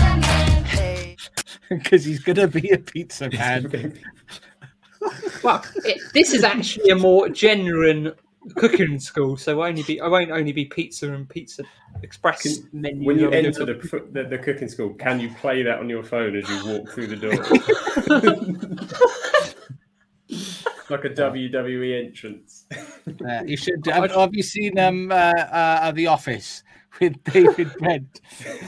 Hey. 0.70 1.16
Because 1.70 2.06
he's 2.06 2.20
gonna 2.20 2.48
be 2.48 2.70
a 2.70 2.78
pizza 2.78 3.30
man. 3.30 4.00
Well, 5.44 5.64
it, 5.86 6.02
this 6.14 6.34
is 6.34 6.44
actually 6.44 6.90
a 6.90 6.96
more 6.96 7.30
genuine 7.30 8.14
cooking 8.56 9.00
school, 9.00 9.38
so 9.38 9.62
I 9.62 9.70
only 9.70 9.84
be 9.84 10.02
I 10.02 10.08
won't 10.08 10.32
only 10.32 10.52
be 10.52 10.66
pizza 10.66 11.14
and 11.14 11.30
pizza 11.30 11.64
express 12.04 12.42
Can- 12.42 12.70
menu. 12.74 13.06
When 13.06 13.20
you 13.20 13.28
I'll 13.28 13.34
enter 13.34 13.66
the- 13.66 13.74
the, 13.74 14.08
the 14.12 14.24
the 14.30 14.38
cooking 14.38 14.70
school, 14.70 14.94
can 14.94 15.20
you 15.20 15.30
play 15.36 15.64
that 15.64 15.80
on 15.80 15.90
your 15.90 16.04
phone 16.04 16.36
as 16.36 16.48
you 16.50 16.66
walk 16.66 16.90
through 16.92 17.08
the 17.08 17.16
door? 17.16 17.34
like 20.90 21.06
a 21.06 21.10
WWE 21.10 22.06
entrance. 22.06 22.66
Uh, 23.28 23.44
you 23.46 23.58
should. 23.58 23.86
Have, 23.92 24.12
have 24.12 24.34
you 24.34 24.44
seen 24.44 24.78
um 24.80 25.12
uh, 25.12 25.16
uh 25.16 25.92
The 25.92 26.08
Office 26.08 26.64
with 27.00 27.22
David 27.26 27.72
Brent 27.80 28.22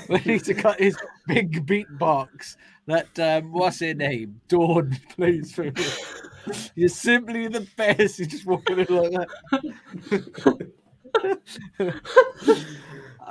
when 0.08 0.20
he's 0.22 0.48
got 0.50 0.80
his 0.80 0.98
big 1.28 1.66
beatbox 1.66 2.56
that 2.88 3.18
um 3.20 3.52
what's 3.52 3.80
her 3.80 3.94
name 3.94 4.42
Dawn 4.48 4.98
plays 5.16 5.54
for 5.54 5.64
him. 5.64 5.76
You're 6.76 6.90
simply 6.90 7.48
the 7.48 7.68
best. 7.78 8.20
You're 8.20 8.28
just 8.28 8.46
walking 8.46 8.80
in 8.80 8.88
like 8.90 9.12
that. 9.12 10.72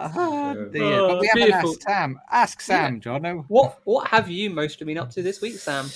Ah, 0.03 0.55
dear. 0.73 0.83
Oh, 1.01 1.09
but 1.09 1.21
we 1.21 1.27
haven't 1.27 1.45
beautiful. 1.47 1.71
asked 1.71 1.83
Sam. 1.83 2.21
Ask 2.31 2.61
Sam, 2.61 3.01
Jono. 3.01 3.45
What 3.49 3.81
what 3.85 4.07
have 4.09 4.31
you 4.31 4.49
mostly 4.49 4.87
been 4.87 4.97
up 4.99 5.11
to 5.11 5.23
this 5.23 5.41
week, 5.43 5.55
Sam? 5.57 5.87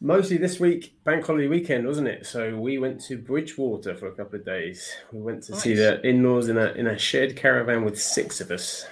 Mostly 0.00 0.36
this 0.36 0.60
week, 0.60 0.94
bank 1.04 1.24
holiday 1.24 1.48
weekend, 1.48 1.86
wasn't 1.86 2.08
it? 2.08 2.26
So 2.26 2.54
we 2.58 2.76
went 2.76 3.00
to 3.04 3.16
Bridgewater 3.16 3.94
for 3.96 4.08
a 4.08 4.12
couple 4.14 4.38
of 4.38 4.44
days. 4.44 4.94
We 5.10 5.22
went 5.22 5.42
to 5.44 5.56
see 5.56 5.70
Nice. 5.70 5.78
the 5.78 6.06
in-laws 6.06 6.48
in 6.50 6.58
a 6.58 6.72
in 6.72 6.86
a 6.88 6.98
shared 6.98 7.34
caravan 7.36 7.82
with 7.84 7.98
six 8.00 8.40
of 8.42 8.50
us, 8.50 8.86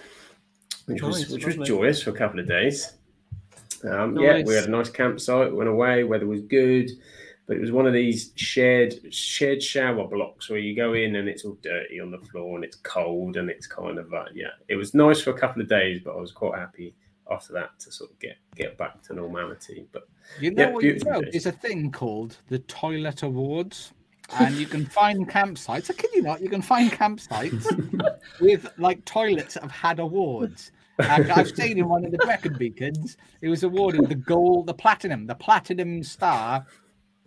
which 0.86 1.02
was 1.02 1.20
Nice, 1.22 1.30
which 1.30 1.44
was 1.44 1.58
lovely. 1.58 1.68
joyous 1.68 2.02
for 2.02 2.10
a 2.10 2.14
couple 2.16 2.40
of 2.40 2.46
days. 2.48 2.94
Um, 3.84 4.16
Yeah, 4.16 4.36
we 4.38 4.42
Nice. 4.44 4.54
had 4.60 4.64
a 4.68 4.70
nice 4.70 4.88
campsite. 4.88 5.52
Went 5.54 5.68
away. 5.68 6.04
Weather 6.04 6.26
was 6.26 6.40
good, 6.42 6.90
but 7.46 7.56
it 7.56 7.60
was 7.60 7.72
one 7.72 7.86
of 7.86 7.92
these 7.92 8.32
shared 8.36 9.12
shared 9.12 9.62
shower 9.62 10.06
blocks 10.06 10.48
where 10.48 10.58
you 10.58 10.74
go 10.74 10.94
in 10.94 11.16
and 11.16 11.28
it's 11.28 11.44
all 11.44 11.58
dirty 11.62 12.00
on 12.00 12.10
the 12.10 12.18
floor 12.18 12.56
and 12.56 12.64
it's 12.64 12.76
cold 12.76 13.36
and 13.36 13.50
it's 13.50 13.66
kind 13.66 13.98
of 13.98 14.12
uh, 14.14 14.24
yeah. 14.34 14.48
It 14.68 14.76
was 14.76 14.94
nice 14.94 15.20
for 15.20 15.30
a 15.30 15.38
couple 15.38 15.60
of 15.60 15.68
days, 15.68 16.00
but 16.04 16.16
I 16.16 16.20
was 16.20 16.32
quite 16.32 16.58
happy 16.58 16.94
after 17.30 17.52
that 17.54 17.78
to 17.80 17.92
sort 17.92 18.10
of 18.10 18.18
get 18.18 18.36
get 18.56 18.78
back 18.78 19.02
to 19.02 19.14
normality. 19.14 19.86
But 19.92 20.08
You 20.40 20.52
know 20.52 20.64
Yeah, 20.64 20.70
what 20.70 20.84
you 20.84 20.98
know? 21.04 21.22
There's 21.30 21.46
a 21.46 21.52
thing 21.52 21.90
called 21.92 22.38
the 22.48 22.60
Toilet 22.60 23.22
Awards, 23.22 23.92
and 24.38 24.54
you 24.54 24.66
can 24.66 24.86
find 24.86 25.28
campsites. 25.28 25.90
I 25.90 25.94
kid 25.94 26.10
you 26.14 26.22
not, 26.22 26.40
you 26.40 26.48
can 26.48 26.62
find 26.62 26.90
campsites 26.90 27.66
with 28.40 28.66
like 28.78 29.04
toilets 29.04 29.54
that 29.54 29.62
have 29.62 29.72
had 29.72 29.98
awards. 29.98 30.72
And 30.96 31.30
I've 31.32 31.48
stayed 31.48 31.76
in 31.76 31.88
one 31.88 32.04
of 32.04 32.12
the 32.12 32.18
Brecon 32.18 32.56
Beacons. 32.56 33.16
It 33.40 33.48
was 33.48 33.64
awarded 33.64 34.08
the 34.08 34.14
gold, 34.14 34.66
the 34.66 34.74
platinum, 34.74 35.26
the 35.26 35.34
platinum 35.34 36.04
star 36.04 36.64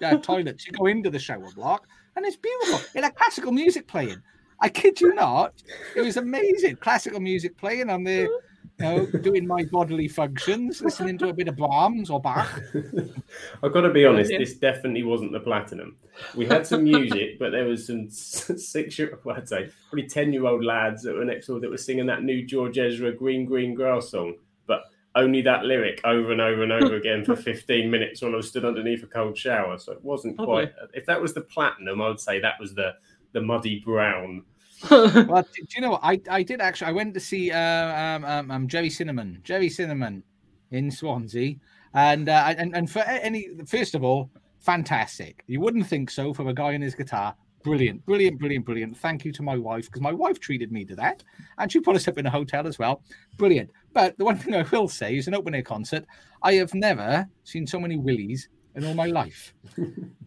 uh, 0.04 0.18
toilets. 0.18 0.66
You 0.68 0.74
go 0.74 0.88
into 0.88 1.10
the 1.10 1.20
shower 1.20 1.52
block, 1.56 1.88
and 2.16 2.26
it's 2.26 2.38
beautiful. 2.38 2.80
It 2.96 3.04
had 3.04 3.16
classical 3.16 3.52
music 3.52 3.88
playing. 3.88 4.22
I 4.60 4.70
kid 4.70 5.00
you 5.00 5.14
not, 5.14 5.54
it 5.96 6.02
was 6.02 6.18
amazing. 6.18 6.78
Classical 6.78 7.20
music 7.20 7.58
playing. 7.58 7.90
I'm 7.90 8.04
there, 8.04 8.24
you 8.26 8.32
know, 8.80 9.06
doing 9.06 9.46
my 9.46 9.64
bodily 9.66 10.08
functions, 10.08 10.82
listening 10.82 11.18
to 11.20 11.30
a 11.30 11.34
bit 11.34 11.48
of 11.48 11.58
Brahms 11.58 12.10
or 12.10 12.20
Bach. 12.20 12.62
I've 13.64 13.72
got 13.74 13.82
to 13.82 13.92
be 13.92 14.06
honest, 14.06 14.32
this 14.32 14.56
definitely 14.56 15.04
wasn't 15.04 15.32
the 15.32 15.40
platinum. 15.40 15.98
We 16.36 16.48
had 16.48 16.66
some 16.66 16.84
music, 16.84 17.38
but 17.38 17.52
there 17.52 17.66
was 17.66 17.86
some 17.86 18.10
six 18.10 18.98
year, 18.98 19.20
well, 19.24 19.38
I'd 19.38 19.48
say 19.48 19.70
probably 19.90 20.08
10 20.08 20.34
year 20.34 20.46
old 20.46 20.66
lads 20.66 21.04
that 21.04 21.14
were 21.14 21.26
next 21.26 21.48
door 21.48 21.60
that 21.60 21.70
were 21.70 21.78
singing 21.78 22.08
that 22.08 22.24
new 22.24 22.44
George 22.44 22.80
Ezra 22.80 23.12
Green 23.12 23.46
Green 23.46 23.76
Grass 23.76 24.10
song, 24.10 24.36
but 24.66 24.86
only 25.18 25.42
that 25.42 25.66
lyric 25.66 26.00
over 26.04 26.32
and 26.32 26.40
over 26.40 26.64
and 26.64 26.72
over 26.72 26.96
again 27.02 27.26
for 27.26 27.36
15 27.36 27.90
minutes 27.90 28.22
while 28.22 28.34
I 28.34 28.38
was 28.38 28.48
stood 28.48 28.64
underneath 28.64 29.04
a 29.04 29.08
cold 29.08 29.38
shower. 29.38 29.78
So 29.78 29.92
it 29.92 30.04
wasn't 30.04 30.40
Lovely. 30.40 30.68
quite, 30.68 30.74
if 30.94 31.06
that 31.08 31.22
was 31.22 31.34
the 31.34 31.42
platinum, 31.42 32.02
I 32.02 32.08
would 32.08 32.20
say 32.20 32.40
that 32.40 32.60
was 32.60 32.74
the, 32.74 32.94
the 33.34 33.42
muddy 33.42 33.80
brown. 33.80 34.44
well, 34.92 35.44
do 35.56 35.66
you 35.76 35.82
know 35.82 35.92
what? 35.92 36.02
I, 36.04 36.22
I 36.30 36.44
did 36.44 36.62
actually. 36.62 36.88
I 36.88 36.92
went 36.92 37.14
to 37.16 37.20
see 37.20 37.52
uh, 37.52 38.00
um, 38.00 38.26
um, 38.26 38.52
um, 38.52 38.68
Gerry 38.68 38.92
Cinnamon, 38.92 39.40
Gerry 39.44 39.70
Cinnamon 39.70 40.22
in 40.70 40.92
Swansea, 40.92 41.56
and 41.96 42.30
uh, 42.30 42.54
and 42.56 42.76
and 42.76 42.90
for 42.90 43.00
any 43.00 43.50
first 43.66 43.96
of 43.96 44.04
all, 44.04 44.30
fantastic. 44.60 45.44
You 45.48 45.62
wouldn't 45.62 45.88
think 45.88 46.12
so 46.12 46.32
from 46.32 46.48
a 46.48 46.54
guy 46.54 46.76
on 46.76 46.82
his 46.82 46.94
guitar. 46.94 47.36
Brilliant, 47.64 48.06
brilliant, 48.06 48.38
brilliant, 48.38 48.66
brilliant. 48.66 48.98
Thank 48.98 49.26
you 49.26 49.32
to 49.34 49.42
my 49.42 49.58
wife 49.58 49.88
because 49.88 50.02
my 50.02 50.14
wife 50.14 50.40
treated 50.40 50.72
me 50.72 50.86
to 50.86 50.96
that, 50.96 51.24
and 51.58 51.72
she 51.72 51.80
put 51.80 51.96
us 51.96 52.08
up 52.08 52.20
in 52.20 52.28
a 52.28 52.30
hotel 52.30 52.68
as 52.68 52.78
well. 52.78 53.02
Brilliant. 53.38 53.72
But 53.98 54.16
the 54.20 54.26
one 54.26 54.38
thing 54.38 54.54
I 54.54 54.62
will 54.62 54.88
say 54.88 55.18
is, 55.18 55.28
an 55.28 55.34
open 55.34 55.56
air 55.56 55.64
concert, 55.64 56.06
I 56.44 56.54
have 56.54 56.72
never 56.76 57.28
seen 57.44 57.66
so 57.66 57.80
many 57.80 57.98
willies 57.98 58.48
in 58.76 58.86
all 58.86 58.94
my 58.94 59.08
life. 59.08 59.56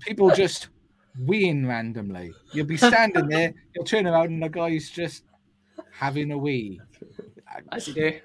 People 0.00 0.28
just 0.34 0.70
weeing 1.22 1.68
randomly. 1.68 2.32
You'll 2.52 2.66
be 2.66 2.76
standing 2.76 3.28
there, 3.28 3.54
you'll 3.72 3.84
turn 3.84 4.08
around, 4.08 4.30
and 4.30 4.42
the 4.42 4.48
guy's 4.48 4.90
just 4.90 5.22
having 5.92 6.32
a 6.32 6.36
wee. 6.36 6.80
As 7.70 7.86
you 7.86 7.94
do. 7.94 8.18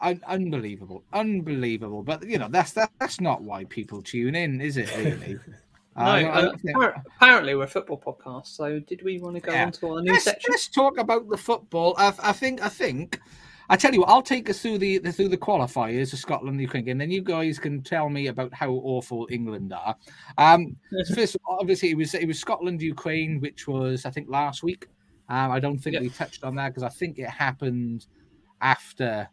Un- 0.00 0.20
unbelievable, 0.26 1.04
unbelievable. 1.12 2.02
But 2.02 2.26
you 2.28 2.38
know, 2.38 2.48
that's 2.50 2.72
that, 2.72 2.90
that's 2.98 3.20
not 3.20 3.42
why 3.42 3.66
people 3.66 4.02
tune 4.02 4.34
in, 4.34 4.60
is 4.60 4.78
it? 4.78 4.90
Really? 4.96 5.38
No, 5.98 6.02
uh, 6.04 6.40
don't 6.42 6.60
think- 6.60 6.76
appar- 6.76 7.02
apparently 7.16 7.54
we're 7.54 7.62
a 7.64 7.68
football 7.68 8.02
podcast. 8.04 8.48
So 8.48 8.80
did 8.80 9.02
we 9.02 9.18
want 9.18 9.36
to 9.36 9.40
go 9.40 9.52
Yeah. 9.52 9.64
on 9.66 9.72
to 9.72 9.86
our 9.92 10.02
new 10.02 10.12
let's, 10.12 10.24
section? 10.24 10.50
let's 10.50 10.68
talk 10.68 10.98
about 10.98 11.26
the 11.30 11.38
football. 11.38 11.94
I, 11.96 12.12
I 12.22 12.32
think. 12.32 12.60
I 12.62 12.68
think. 12.68 13.18
I 13.68 13.76
tell 13.76 13.92
you 13.92 14.00
what. 14.00 14.08
I'll 14.08 14.22
take 14.22 14.48
us 14.48 14.60
through 14.60 14.78
the, 14.78 14.98
the 14.98 15.12
through 15.12 15.28
the 15.28 15.36
qualifiers 15.36 16.12
of 16.12 16.18
Scotland, 16.18 16.60
Ukraine, 16.60 16.84
game. 16.84 16.98
Then 16.98 17.10
you 17.10 17.22
guys 17.22 17.58
can 17.58 17.82
tell 17.82 18.08
me 18.08 18.28
about 18.28 18.52
how 18.54 18.70
awful 18.70 19.26
England 19.30 19.72
are. 19.72 19.96
Um, 20.38 20.76
first, 21.14 21.34
of 21.34 21.40
all, 21.46 21.58
obviously, 21.60 21.90
it 21.90 21.96
was 21.96 22.14
it 22.14 22.26
was 22.26 22.38
Scotland, 22.38 22.80
Ukraine, 22.82 23.40
which 23.40 23.66
was 23.66 24.04
I 24.06 24.10
think 24.10 24.28
last 24.28 24.62
week. 24.62 24.86
Um, 25.28 25.50
I 25.50 25.58
don't 25.58 25.78
think 25.78 25.94
Yeah. 25.94 26.00
we 26.00 26.08
touched 26.10 26.44
on 26.44 26.54
that 26.56 26.68
because 26.68 26.84
I 26.84 26.88
think 26.88 27.18
it 27.18 27.28
happened 27.28 28.06
after 28.60 29.28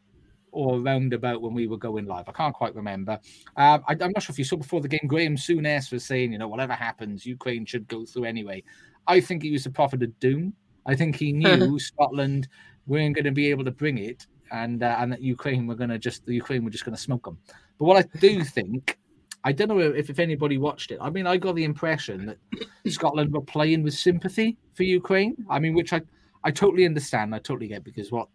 or 0.51 0.77
around 0.79 1.13
about 1.13 1.41
when 1.41 1.53
we 1.53 1.67
were 1.67 1.77
going 1.77 2.05
live. 2.05 2.29
I 2.29 2.31
can't 2.31 2.53
quite 2.53 2.75
remember. 2.75 3.19
Um, 3.57 3.83
I, 3.87 3.93
I'm 3.93 4.11
not 4.11 4.21
sure 4.23 4.33
if 4.33 4.37
you 4.39 4.45
saw 4.45 4.55
before 4.55 4.81
the 4.81 4.87
game. 4.87 5.07
Graham 5.07 5.35
Souness 5.35 5.91
was 5.91 6.05
saying, 6.05 6.31
you 6.31 6.37
know, 6.37 6.47
whatever 6.47 6.73
happens, 6.73 7.25
Ukraine 7.25 7.65
should 7.65 7.87
go 7.87 8.05
through 8.05 8.25
anyway. 8.25 8.63
I 9.07 9.19
think 9.19 9.43
he 9.43 9.51
was 9.51 9.63
the 9.63 9.71
prophet 9.71 10.03
of 10.03 10.17
doom. 10.19 10.53
I 10.85 10.95
think 10.95 11.15
he 11.15 11.33
knew 11.33 11.79
Scotland 11.91 12.47
weren't 12.87 13.15
going 13.15 13.25
to 13.25 13.31
be 13.31 13.49
able 13.49 13.63
to 13.65 13.71
bring 13.71 13.97
it, 13.97 14.27
and 14.51 14.83
uh, 14.83 14.95
and 14.99 15.11
that 15.11 15.21
Ukraine 15.21 15.67
were 15.67 15.75
going 15.75 15.89
to 15.89 15.99
just 15.99 16.25
the 16.25 16.33
Ukraine 16.33 16.63
were 16.63 16.71
just 16.71 16.85
going 16.85 16.95
to 16.95 17.01
smoke 17.01 17.25
them. 17.25 17.37
But 17.77 17.85
what 17.85 17.97
I 18.05 18.17
do 18.19 18.43
think, 18.43 18.97
I 19.43 19.51
don't 19.51 19.67
know 19.67 19.79
if, 19.79 20.09
if 20.09 20.19
anybody 20.19 20.57
watched 20.57 20.91
it. 20.91 20.99
I 21.01 21.09
mean, 21.09 21.27
I 21.27 21.37
got 21.37 21.55
the 21.55 21.63
impression 21.63 22.25
that 22.27 22.91
Scotland 22.91 23.33
were 23.33 23.41
playing 23.41 23.83
with 23.83 23.93
sympathy 23.93 24.57
for 24.73 24.83
Ukraine. 24.83 25.35
I 25.49 25.59
mean, 25.59 25.73
which 25.73 25.93
I 25.93 26.01
I 26.43 26.51
totally 26.51 26.85
understand. 26.85 27.33
I 27.33 27.39
totally 27.39 27.67
get 27.67 27.83
because 27.83 28.11
what 28.11 28.27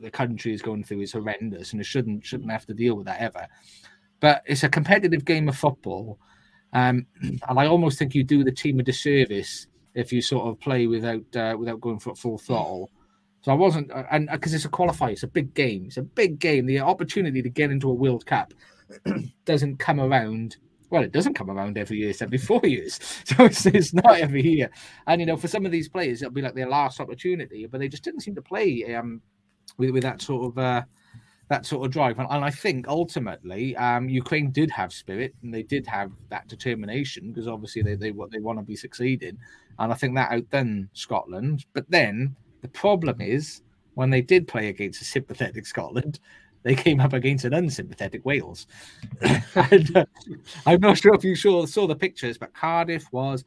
the 0.00 0.10
country 0.10 0.52
is 0.52 0.62
going 0.62 0.84
through 0.84 1.00
is 1.00 1.12
horrendous, 1.12 1.72
and 1.72 1.80
it 1.80 1.84
shouldn't 1.84 2.24
shouldn't 2.24 2.50
have 2.50 2.66
to 2.66 2.74
deal 2.74 2.94
with 2.94 3.06
that 3.06 3.20
ever. 3.20 3.46
But 4.20 4.42
it's 4.46 4.64
a 4.64 4.68
competitive 4.68 5.24
game 5.24 5.48
of 5.48 5.56
football, 5.56 6.18
um, 6.72 7.06
and 7.22 7.58
I 7.58 7.66
almost 7.66 7.98
think 7.98 8.14
you 8.14 8.24
do 8.24 8.44
the 8.44 8.52
team 8.52 8.80
a 8.80 8.82
disservice 8.82 9.66
if 9.94 10.12
you 10.12 10.22
sort 10.22 10.46
of 10.48 10.60
play 10.60 10.86
without 10.86 11.36
uh, 11.36 11.56
without 11.58 11.80
going 11.80 11.98
for 11.98 12.14
full 12.14 12.38
throttle. 12.38 12.90
So 13.42 13.52
I 13.52 13.54
wasn't, 13.54 13.90
uh, 13.92 14.04
and 14.10 14.28
because 14.30 14.52
it's 14.54 14.64
a 14.64 14.70
qualifier, 14.70 15.12
it's 15.12 15.22
a 15.22 15.28
big 15.28 15.54
game. 15.54 15.84
It's 15.86 15.96
a 15.96 16.02
big 16.02 16.38
game. 16.38 16.66
The 16.66 16.80
opportunity 16.80 17.42
to 17.42 17.48
get 17.48 17.70
into 17.70 17.88
a 17.88 17.94
World 17.94 18.26
Cup 18.26 18.52
doesn't 19.44 19.78
come 19.78 20.00
around. 20.00 20.56
Well, 20.90 21.02
it 21.02 21.12
doesn't 21.12 21.34
come 21.34 21.50
around 21.50 21.78
every 21.78 21.98
year; 21.98 22.10
it's 22.10 22.22
every 22.22 22.38
four 22.38 22.60
years. 22.64 22.98
So 23.24 23.44
it's, 23.44 23.66
it's 23.66 23.94
not 23.94 24.18
every 24.18 24.42
year. 24.42 24.70
And 25.06 25.20
you 25.20 25.26
know, 25.26 25.36
for 25.36 25.48
some 25.48 25.66
of 25.66 25.72
these 25.72 25.88
players, 25.88 26.22
it'll 26.22 26.32
be 26.32 26.42
like 26.42 26.54
their 26.54 26.68
last 26.68 27.00
opportunity, 27.00 27.66
but 27.66 27.78
they 27.78 27.88
just 27.88 28.02
didn't 28.02 28.20
seem 28.20 28.34
to 28.34 28.42
play 28.42 28.94
um, 28.94 29.20
with 29.76 29.90
with 29.90 30.02
that 30.02 30.20
sort 30.20 30.46
of. 30.46 30.58
Uh, 30.58 30.82
that 31.48 31.64
sort 31.64 31.86
of 31.86 31.90
drive. 31.90 32.18
And, 32.18 32.28
and 32.30 32.44
I 32.44 32.50
think 32.50 32.88
ultimately, 32.88 33.74
um, 33.76 34.06
Ukraine 34.08 34.50
did 34.50 34.70
have 34.70 34.92
spirit 34.92 35.34
and 35.42 35.52
they 35.52 35.62
did 35.62 35.86
have 35.86 36.12
that 36.28 36.46
determination 36.46 37.28
because 37.28 37.48
obviously 37.48 37.80
they 37.80 37.94
they 37.94 38.10
they 38.10 38.38
want 38.38 38.58
to 38.58 38.64
be 38.64 38.76
succeeding, 38.76 39.38
and 39.78 39.90
I 39.90 39.94
think 39.94 40.14
that 40.14 40.30
outdone 40.30 40.90
Scotland. 40.92 41.64
But 41.72 41.90
then 41.90 42.36
the 42.60 42.68
problem 42.68 43.20
is 43.20 43.62
when 43.94 44.10
they 44.10 44.22
did 44.22 44.46
play 44.46 44.68
against 44.68 45.02
a 45.02 45.04
sympathetic 45.04 45.66
Scotland, 45.66 46.20
they 46.62 46.74
came 46.74 47.00
up 47.00 47.12
against 47.12 47.44
an 47.44 47.54
unsympathetic 47.54 48.24
Wales. 48.24 48.66
and, 49.54 49.96
uh, 49.96 50.04
I'm 50.66 50.80
not 50.80 50.98
sure 50.98 51.14
if 51.14 51.24
you 51.24 51.34
saw, 51.34 51.64
saw 51.66 51.86
the 51.86 51.96
pictures, 51.96 52.36
but 52.36 52.52
Cardiff 52.52 53.10
was 53.12 53.44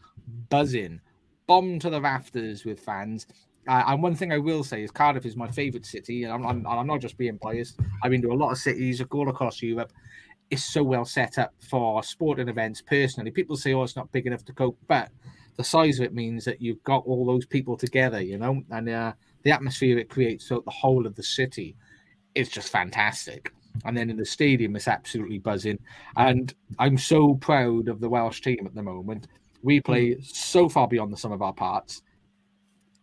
buzzing, 0.49 0.99
bombed 1.45 1.81
to 1.81 1.89
the 1.89 2.01
rafters 2.01 2.65
with 2.65 2.79
fans. 2.79 3.27
Uh, 3.67 3.83
and 3.87 4.01
one 4.01 4.15
thing 4.15 4.31
I 4.31 4.37
will 4.37 4.63
say 4.63 4.83
is 4.83 4.91
Cardiff 4.91 5.25
is 5.25 5.35
my 5.35 5.47
favourite 5.47 5.85
city, 5.85 6.23
and 6.23 6.33
I'm, 6.33 6.45
I'm, 6.45 6.65
I'm, 6.65 6.87
not 6.87 6.99
just 6.99 7.17
being 7.17 7.37
biased. 7.41 7.79
I've 8.01 8.11
been 8.11 8.21
to 8.23 8.31
a 8.31 8.33
lot 8.33 8.51
of 8.51 8.57
cities 8.57 9.03
all 9.11 9.29
across 9.29 9.61
Europe. 9.61 9.91
It's 10.49 10.63
so 10.63 10.83
well 10.83 11.05
set 11.05 11.37
up 11.37 11.53
for 11.69 12.01
sporting 12.03 12.49
events. 12.49 12.81
Personally, 12.81 13.29
people 13.29 13.55
say, 13.55 13.73
"Oh, 13.73 13.83
it's 13.83 13.95
not 13.95 14.11
big 14.11 14.25
enough 14.25 14.43
to 14.45 14.53
cope," 14.53 14.77
but 14.87 15.11
the 15.61 15.67
size 15.67 15.99
of 15.99 16.05
it 16.05 16.13
means 16.15 16.43
that 16.45 16.59
you've 16.59 16.83
got 16.83 17.05
all 17.05 17.23
those 17.23 17.45
people 17.45 17.77
together, 17.77 18.19
you 18.19 18.39
know, 18.39 18.63
and 18.71 18.89
uh, 18.89 19.13
the 19.43 19.51
atmosphere 19.51 19.99
it 19.99 20.09
creates 20.09 20.47
throughout 20.47 20.65
the 20.65 20.71
whole 20.71 21.05
of 21.05 21.13
the 21.15 21.21
city 21.21 21.75
is 22.33 22.49
just 22.49 22.69
fantastic. 22.69 23.53
And 23.85 23.95
then 23.95 24.09
in 24.09 24.17
the 24.17 24.25
stadium, 24.25 24.75
it's 24.75 24.87
absolutely 24.87 25.37
buzzing. 25.37 25.77
And 26.17 26.51
I'm 26.79 26.97
so 26.97 27.35
proud 27.35 27.89
of 27.89 27.99
the 27.99 28.09
Welsh 28.09 28.41
team 28.41 28.65
at 28.65 28.73
the 28.73 28.81
moment. 28.81 29.27
We 29.61 29.81
play 29.81 30.19
so 30.21 30.67
far 30.67 30.87
beyond 30.87 31.13
the 31.13 31.17
sum 31.17 31.31
of 31.31 31.43
our 31.43 31.53
parts. 31.53 32.01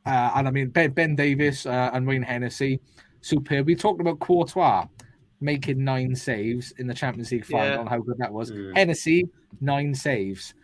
Uh, 0.04 0.32
and 0.34 0.48
I 0.48 0.50
mean, 0.50 0.70
Ben, 0.70 0.90
ben 0.90 1.14
Davies 1.14 1.64
uh, 1.64 1.90
and 1.92 2.08
Wayne 2.08 2.22
Hennessy, 2.22 2.80
superb. 3.20 3.66
We 3.66 3.76
talked 3.76 4.00
about 4.00 4.18
Courtois 4.18 4.84
making 5.40 5.84
nine 5.84 6.16
saves 6.16 6.72
in 6.78 6.88
the 6.88 6.94
Champions 6.94 7.30
League 7.30 7.46
final 7.46 7.66
Yeah. 7.68 7.80
and 7.80 7.88
how 7.88 8.00
good 8.00 8.18
that 8.18 8.32
was. 8.32 8.50
Mm. 8.50 8.76
Hennessy, 8.76 9.28
nine 9.60 9.94
saves, 9.94 10.54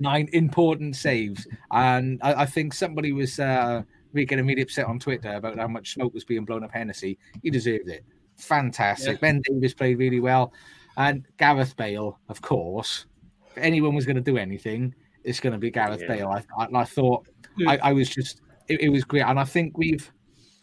nine 0.00 0.28
important 0.32 0.96
saves. 0.96 1.46
And 1.70 2.20
I, 2.22 2.42
I 2.42 2.46
think 2.46 2.74
somebody 2.74 3.12
was 3.12 3.38
uh, 3.38 3.82
really 4.12 4.26
getting 4.26 4.46
really 4.46 4.62
upset 4.62 4.86
on 4.86 4.98
Twitter 4.98 5.34
about 5.34 5.58
how 5.58 5.68
much 5.68 5.94
smoke 5.94 6.14
was 6.14 6.24
being 6.24 6.44
blown 6.44 6.64
up 6.64 6.72
Hennessy. 6.72 7.18
He 7.42 7.50
deserved 7.50 7.88
it. 7.88 8.04
Fantastic. 8.36 9.14
Yeah. 9.14 9.20
Ben 9.20 9.42
Davies 9.42 9.74
played 9.74 9.98
really 9.98 10.20
well. 10.20 10.52
And 10.96 11.24
Gareth 11.38 11.76
Bale, 11.76 12.18
of 12.28 12.40
course. 12.40 13.06
If 13.50 13.58
anyone 13.58 13.94
was 13.94 14.06
going 14.06 14.16
to 14.16 14.22
do 14.22 14.36
anything, 14.36 14.94
it's 15.24 15.40
going 15.40 15.52
to 15.52 15.58
be 15.58 15.70
Gareth 15.70 16.00
Yeah. 16.02 16.08
Bale. 16.08 16.28
I, 16.28 16.64
I, 16.64 16.80
I 16.80 16.84
thought 16.84 17.26
I, 17.66 17.78
I 17.78 17.92
was 17.92 18.08
just, 18.08 18.40
it, 18.68 18.80
it 18.80 18.88
was 18.88 19.04
great. 19.04 19.22
And 19.22 19.38
I 19.38 19.44
think 19.44 19.76
we've, 19.78 20.10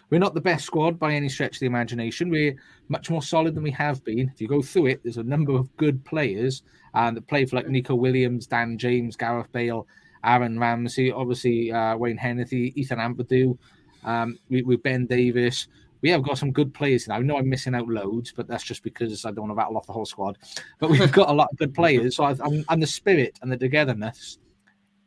we're 0.09 0.19
not 0.19 0.33
the 0.33 0.41
best 0.41 0.65
squad 0.65 0.99
by 0.99 1.13
any 1.13 1.29
stretch 1.29 1.55
of 1.55 1.59
the 1.59 1.65
imagination. 1.65 2.29
We're 2.29 2.55
much 2.89 3.09
more 3.09 3.21
solid 3.21 3.55
than 3.55 3.63
we 3.63 3.71
have 3.71 4.03
been. 4.03 4.29
If 4.33 4.39
you 4.39 4.47
go 4.47 4.61
through 4.61 4.87
it, 4.87 5.01
there's 5.03 5.17
a 5.17 5.23
number 5.23 5.53
of 5.53 5.75
good 5.77 6.03
players 6.05 6.63
and 6.93 7.17
that 7.17 7.27
play 7.27 7.45
for 7.45 7.57
like 7.57 7.67
Neco 7.67 7.95
Williams, 7.95 8.47
Dan 8.47 8.77
James, 8.77 9.15
Gareth 9.15 9.51
Bale, 9.51 9.87
Aaron 10.23 10.59
Ramsey, 10.59 11.11
obviously 11.11 11.71
uh, 11.71 11.97
Wayne 11.97 12.17
Hennessy, 12.17 12.73
Ethan 12.75 12.99
Ampadu, 12.99 13.57
um, 14.03 14.37
we, 14.49 14.61
with 14.61 14.83
Ben 14.83 15.05
Davies. 15.05 15.67
We 16.01 16.09
have 16.11 16.23
got 16.23 16.37
some 16.37 16.51
good 16.51 16.73
players 16.73 17.07
now. 17.07 17.15
I 17.15 17.19
know 17.19 17.37
I'm 17.37 17.49
missing 17.49 17.73
out 17.73 17.87
loads, 17.87 18.31
but 18.31 18.47
that's 18.47 18.63
just 18.63 18.83
because 18.83 19.25
I 19.25 19.31
don't 19.31 19.47
want 19.47 19.51
to 19.51 19.55
rattle 19.55 19.77
off 19.77 19.87
the 19.87 19.93
whole 19.93 20.05
squad. 20.05 20.37
But 20.79 20.91
we've 20.91 21.11
got 21.11 21.29
a 21.29 21.33
lot 21.33 21.49
of 21.51 21.57
good 21.57 21.73
players. 21.73 22.17
So 22.17 22.25
I, 22.25 22.31
and, 22.31 22.63
and 22.69 22.83
the 22.83 22.87
spirit 22.87 23.39
and 23.41 23.51
the 23.51 23.57
togetherness 23.57 24.37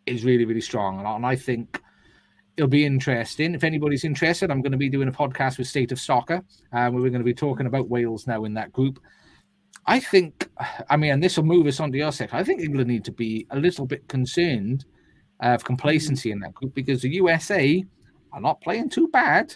is 0.07 0.25
really, 0.25 0.45
really 0.45 0.61
strong. 0.61 1.05
And 1.07 1.25
I 1.25 1.37
think 1.37 1.81
it'll 2.59 2.69
be 2.69 2.85
interesting. 2.85 3.55
If 3.55 3.63
anybody's 3.63 4.05
interested, 4.05 4.51
I'm 4.51 4.61
going 4.63 4.73
to 4.73 4.79
be 4.79 4.89
doing 4.89 5.07
a 5.07 5.13
podcast 5.13 5.59
with 5.59 5.69
State 5.69 5.93
of 5.93 6.01
Soccer, 6.01 6.43
um, 6.73 6.93
where 6.93 7.03
we're 7.03 7.11
going 7.11 7.21
to 7.21 7.25
be 7.25 7.33
talking 7.33 7.67
about 7.67 7.89
Wales 7.89 8.27
now 8.27 8.45
in 8.45 8.55
that 8.55 8.73
group. 8.73 8.99
I 9.87 10.01
think, 10.01 10.51
I 10.91 10.97
mean, 10.97 11.13
and 11.13 11.23
this 11.23 11.37
will 11.37 11.45
move 11.45 11.69
us 11.69 11.79
on 11.79 11.93
to 11.93 11.99
your 11.99 12.11
sector. 12.11 12.35
I 12.35 12.43
think 12.43 12.61
England 12.61 12.89
need 12.91 13.05
to 13.05 13.13
be 13.13 13.47
a 13.51 13.59
little 13.59 13.87
bit 13.87 14.09
concerned 14.09 14.85
of 15.41 15.65
complacency 15.65 16.33
in 16.33 16.41
that 16.41 16.53
group 16.53 16.75
because 16.75 17.03
the 17.03 17.11
USA 17.11 17.85
are 18.33 18.41
not 18.41 18.61
playing 18.61 18.91
too 18.91 19.07
bad. 19.09 19.55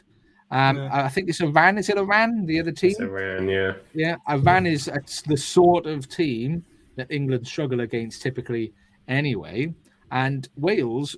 Um, 0.53 0.89
I 0.93 1.09
think 1.09 1.29
it's 1.29 1.41
Iran. 1.41 1.77
Is 1.77 1.89
it 1.89 1.99
Iran? 1.99 2.47
The 2.47 2.61
other 2.61 2.73
team? 2.73 2.91
It's 2.91 3.01
Iran, 3.01 3.49
yeah. 3.49 3.73
Yeah, 3.95 4.17
Iran 4.29 4.67
is 4.67 4.87
it's 4.87 5.23
the 5.23 5.37
sort 5.37 5.87
of 5.87 6.09
team 6.09 6.65
that 6.95 7.11
England 7.11 7.49
struggle 7.49 7.81
against 7.81 8.23
typically 8.23 8.73
anyway. 9.09 9.75
And 10.13 10.49
Wales, 10.57 11.17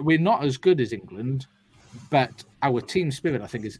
we're 0.00 0.18
not 0.18 0.44
as 0.44 0.56
good 0.56 0.80
as 0.80 0.92
England, 0.92 1.46
but 2.10 2.44
our 2.62 2.80
team 2.80 3.10
spirit, 3.10 3.42
I 3.42 3.46
think, 3.46 3.64
is 3.64 3.78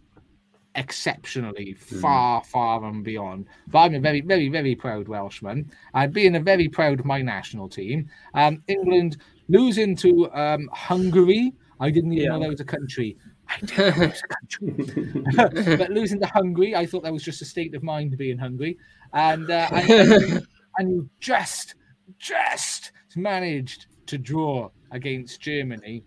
exceptionally 0.77 1.75
far, 1.75 2.45
far 2.45 2.85
and 2.85 3.03
beyond. 3.03 3.47
But 3.69 3.79
I'm 3.81 3.95
a 3.95 4.01
very, 4.01 4.21
very, 4.21 4.49
very 4.49 4.75
proud 4.75 5.09
Welshman. 5.09 5.71
And 5.95 6.13
being 6.13 6.37
a 6.37 6.41
very 6.41 6.69
proud 6.69 7.01
of 7.01 7.07
my 7.07 7.23
national 7.23 7.69
team. 7.69 8.09
Um, 8.35 8.63
England 8.69 9.17
losing 9.49 9.97
to 9.97 10.31
um, 10.33 10.69
Hungary. 10.73 11.53
I 11.81 11.91
didn't 11.91 12.13
even 12.13 12.25
Yeah. 12.25 12.31
know 12.33 12.41
that 12.41 12.51
was 12.51 12.61
a 12.61 12.65
country. 12.65 13.17
I 13.49 13.61
didn't 13.61 13.99
know 13.99 14.07
was 14.09 14.23
a 14.23 14.35
country. 14.35 15.77
but 15.77 15.91
losing 15.91 16.21
to 16.21 16.27
Hungary, 16.27 16.75
I 16.75 16.87
thought 16.87 17.03
that 17.05 17.13
was 17.13 17.23
just 17.23 17.43
a 17.43 17.47
state 17.47 17.75
of 17.75 17.83
mind 17.83 18.17
being 18.19 18.39
hungry. 18.39 18.77
And 19.13 19.51
uh, 19.51 19.69
and, 19.73 19.91
and, 19.91 20.47
and 20.79 20.91
you 20.91 21.11
just, 21.21 21.75
just 22.19 22.93
managed 23.15 23.87
to 24.07 24.19
draw 24.19 24.71
against 24.91 25.41
Germany. 25.41 26.03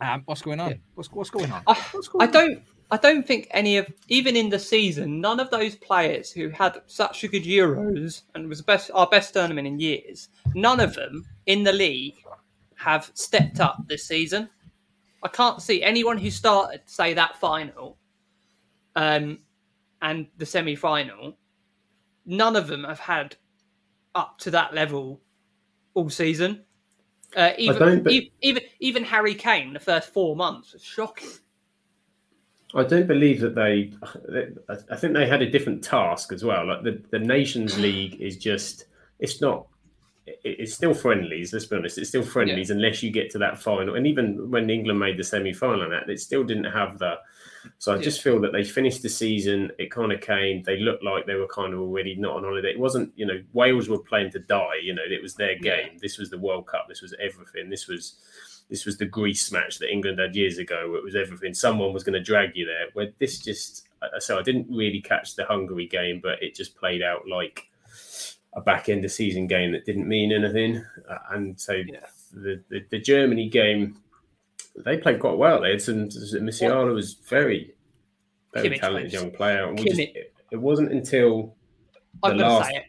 Um, 0.00 0.22
what's 0.26 0.42
going 0.42 0.60
on? 0.60 0.80
What's 0.94 1.10
what's 1.12 1.30
going 1.30 1.50
on? 1.50 1.62
I, 1.66 1.74
What's 1.92 2.08
I 2.08 2.12
going 2.12 2.26
on? 2.26 2.32
don't. 2.32 2.62
I 2.90 2.96
don't 2.96 3.26
think 3.26 3.48
any 3.50 3.76
of, 3.76 3.86
even 4.08 4.34
in 4.34 4.48
the 4.48 4.58
season, 4.58 5.20
none 5.20 5.40
of 5.40 5.50
those 5.50 5.76
players 5.76 6.32
who 6.32 6.48
had 6.48 6.80
such 6.86 7.22
a 7.22 7.28
good 7.28 7.44
Euros 7.44 8.22
and 8.34 8.48
was 8.48 8.62
best 8.62 8.90
our 8.94 9.06
best 9.06 9.34
tournament 9.34 9.66
in 9.66 9.78
years, 9.78 10.30
none 10.54 10.80
of 10.80 10.94
them 10.94 11.26
in 11.44 11.64
the 11.64 11.72
league 11.72 12.14
have 12.76 13.10
stepped 13.12 13.60
up 13.60 13.76
this 13.88 14.06
season. 14.06 14.48
I 15.22 15.28
can't 15.28 15.60
see 15.60 15.82
anyone 15.82 16.16
who 16.16 16.30
started, 16.30 16.80
say, 16.86 17.12
that 17.12 17.36
final, 17.36 17.98
um, 18.96 19.40
and 20.00 20.28
the 20.38 20.46
semi-final. 20.46 21.36
None 22.24 22.56
of 22.56 22.68
them 22.68 22.84
have 22.84 23.00
had 23.00 23.36
up 24.14 24.38
to 24.38 24.50
that 24.52 24.72
level 24.72 25.20
all 25.92 26.08
season. 26.08 26.64
Uh, 27.38 27.52
even, 27.56 27.78
don't, 27.78 28.08
e- 28.08 28.32
even 28.42 28.62
even 28.80 29.04
Harry 29.04 29.34
Kane, 29.34 29.72
the 29.72 29.78
first 29.78 30.12
four 30.12 30.34
months 30.34 30.72
was 30.72 30.82
shocking. 30.82 31.28
I 32.74 32.82
don't 32.82 33.06
believe 33.06 33.40
that 33.40 33.54
they. 33.54 33.92
I 34.68 34.96
think 34.96 35.14
they 35.14 35.28
had 35.28 35.40
a 35.40 35.48
different 35.48 35.84
task 35.84 36.32
as 36.32 36.44
well. 36.44 36.66
Like 36.66 36.82
the, 36.82 37.00
the 37.10 37.18
Nations 37.20 37.78
League 37.78 38.20
is 38.20 38.36
just. 38.36 38.86
It's 39.20 39.40
not. 39.40 39.68
It- 40.44 40.60
It's 40.60 40.74
still 40.74 40.94
friendlies. 40.94 41.52
Let's 41.52 41.66
be 41.66 41.76
honest. 41.76 41.98
It's 41.98 42.08
still 42.08 42.22
friendlies 42.22 42.70
unless 42.70 43.02
you 43.02 43.10
get 43.10 43.30
to 43.30 43.38
that 43.38 43.58
final. 43.62 43.94
And 43.96 44.06
even 44.06 44.50
when 44.50 44.70
England 44.70 44.98
made 44.98 45.16
the 45.16 45.24
semi 45.24 45.52
final, 45.52 45.82
and 45.82 45.92
that 45.92 46.08
it 46.10 46.20
still 46.20 46.44
didn't 46.44 46.64
have 46.72 46.98
the. 46.98 47.18
So 47.78 47.92
I 47.94 47.98
just 47.98 48.22
feel 48.22 48.40
that 48.40 48.52
they 48.52 48.64
finished 48.64 49.02
the 49.02 49.08
season. 49.08 49.72
It 49.78 49.90
kind 49.90 50.12
of 50.12 50.20
came. 50.20 50.62
They 50.62 50.78
looked 50.78 51.02
like 51.02 51.26
they 51.26 51.34
were 51.34 51.48
kind 51.48 51.74
of 51.74 51.80
already 51.80 52.14
not 52.14 52.36
on 52.36 52.44
holiday. 52.44 52.70
It 52.70 52.78
wasn't. 52.78 53.12
You 53.16 53.26
know, 53.26 53.42
Wales 53.52 53.88
were 53.88 53.98
playing 53.98 54.30
to 54.32 54.38
die. 54.38 54.76
You 54.82 54.94
know, 54.94 55.02
it 55.04 55.20
was 55.22 55.34
their 55.34 55.56
game. 55.58 55.98
This 56.00 56.18
was 56.18 56.30
the 56.30 56.38
World 56.38 56.66
Cup. 56.66 56.86
This 56.88 57.02
was 57.02 57.14
everything. 57.20 57.68
This 57.68 57.86
was 57.88 58.16
this 58.70 58.84
was 58.84 58.96
the 58.98 59.06
Greece 59.06 59.50
match 59.50 59.78
that 59.78 59.90
England 59.90 60.18
had 60.18 60.36
years 60.36 60.58
ago. 60.58 60.94
It 60.94 61.02
was 61.02 61.16
everything. 61.16 61.54
Someone 61.54 61.92
was 61.92 62.04
going 62.04 62.14
to 62.14 62.20
drag 62.22 62.54
you 62.54 62.64
there. 62.66 62.86
Where 62.92 63.12
this 63.18 63.38
just 63.38 63.88
so 64.20 64.38
I 64.38 64.42
didn't 64.42 64.66
really 64.70 65.00
catch 65.00 65.34
the 65.34 65.44
Hungary 65.44 65.86
game, 65.88 66.20
but 66.22 66.42
it 66.42 66.54
just 66.54 66.76
played 66.76 67.02
out 67.02 67.26
like 67.28 67.64
a 68.54 68.60
back 68.60 68.88
end 68.88 69.04
of 69.04 69.10
season 69.12 69.46
game 69.46 69.72
that 69.72 69.84
didn't 69.84 70.08
mean 70.08 70.32
anything. 70.32 70.84
Uh, 71.08 71.18
and 71.30 71.58
so 71.60 71.74
the, 72.32 72.62
the 72.70 72.84
the 72.90 72.98
Germany 72.98 73.48
game, 73.48 73.96
they 74.76 74.96
played 74.96 75.20
quite 75.20 75.36
well. 75.36 75.60
They 75.62 75.70
had 75.70 75.82
some. 75.82 76.08
Musiala 76.08 76.92
was 76.94 77.14
very 77.28 77.74
very 78.54 78.70
Kimmich 78.70 78.80
talented 78.80 79.12
young 79.12 79.30
player. 79.30 79.66
And 79.68 79.78
we 79.78 79.84
just, 79.86 79.98
Kimmich- 80.00 80.14
it, 80.16 80.34
it 80.52 80.56
wasn't 80.56 80.92
until 80.92 81.54
the 82.22 82.28
I'm 82.30 82.36
going 82.38 82.38
to 82.38 82.54
last 82.54 82.68
say 82.70 82.76
it. 82.76 82.84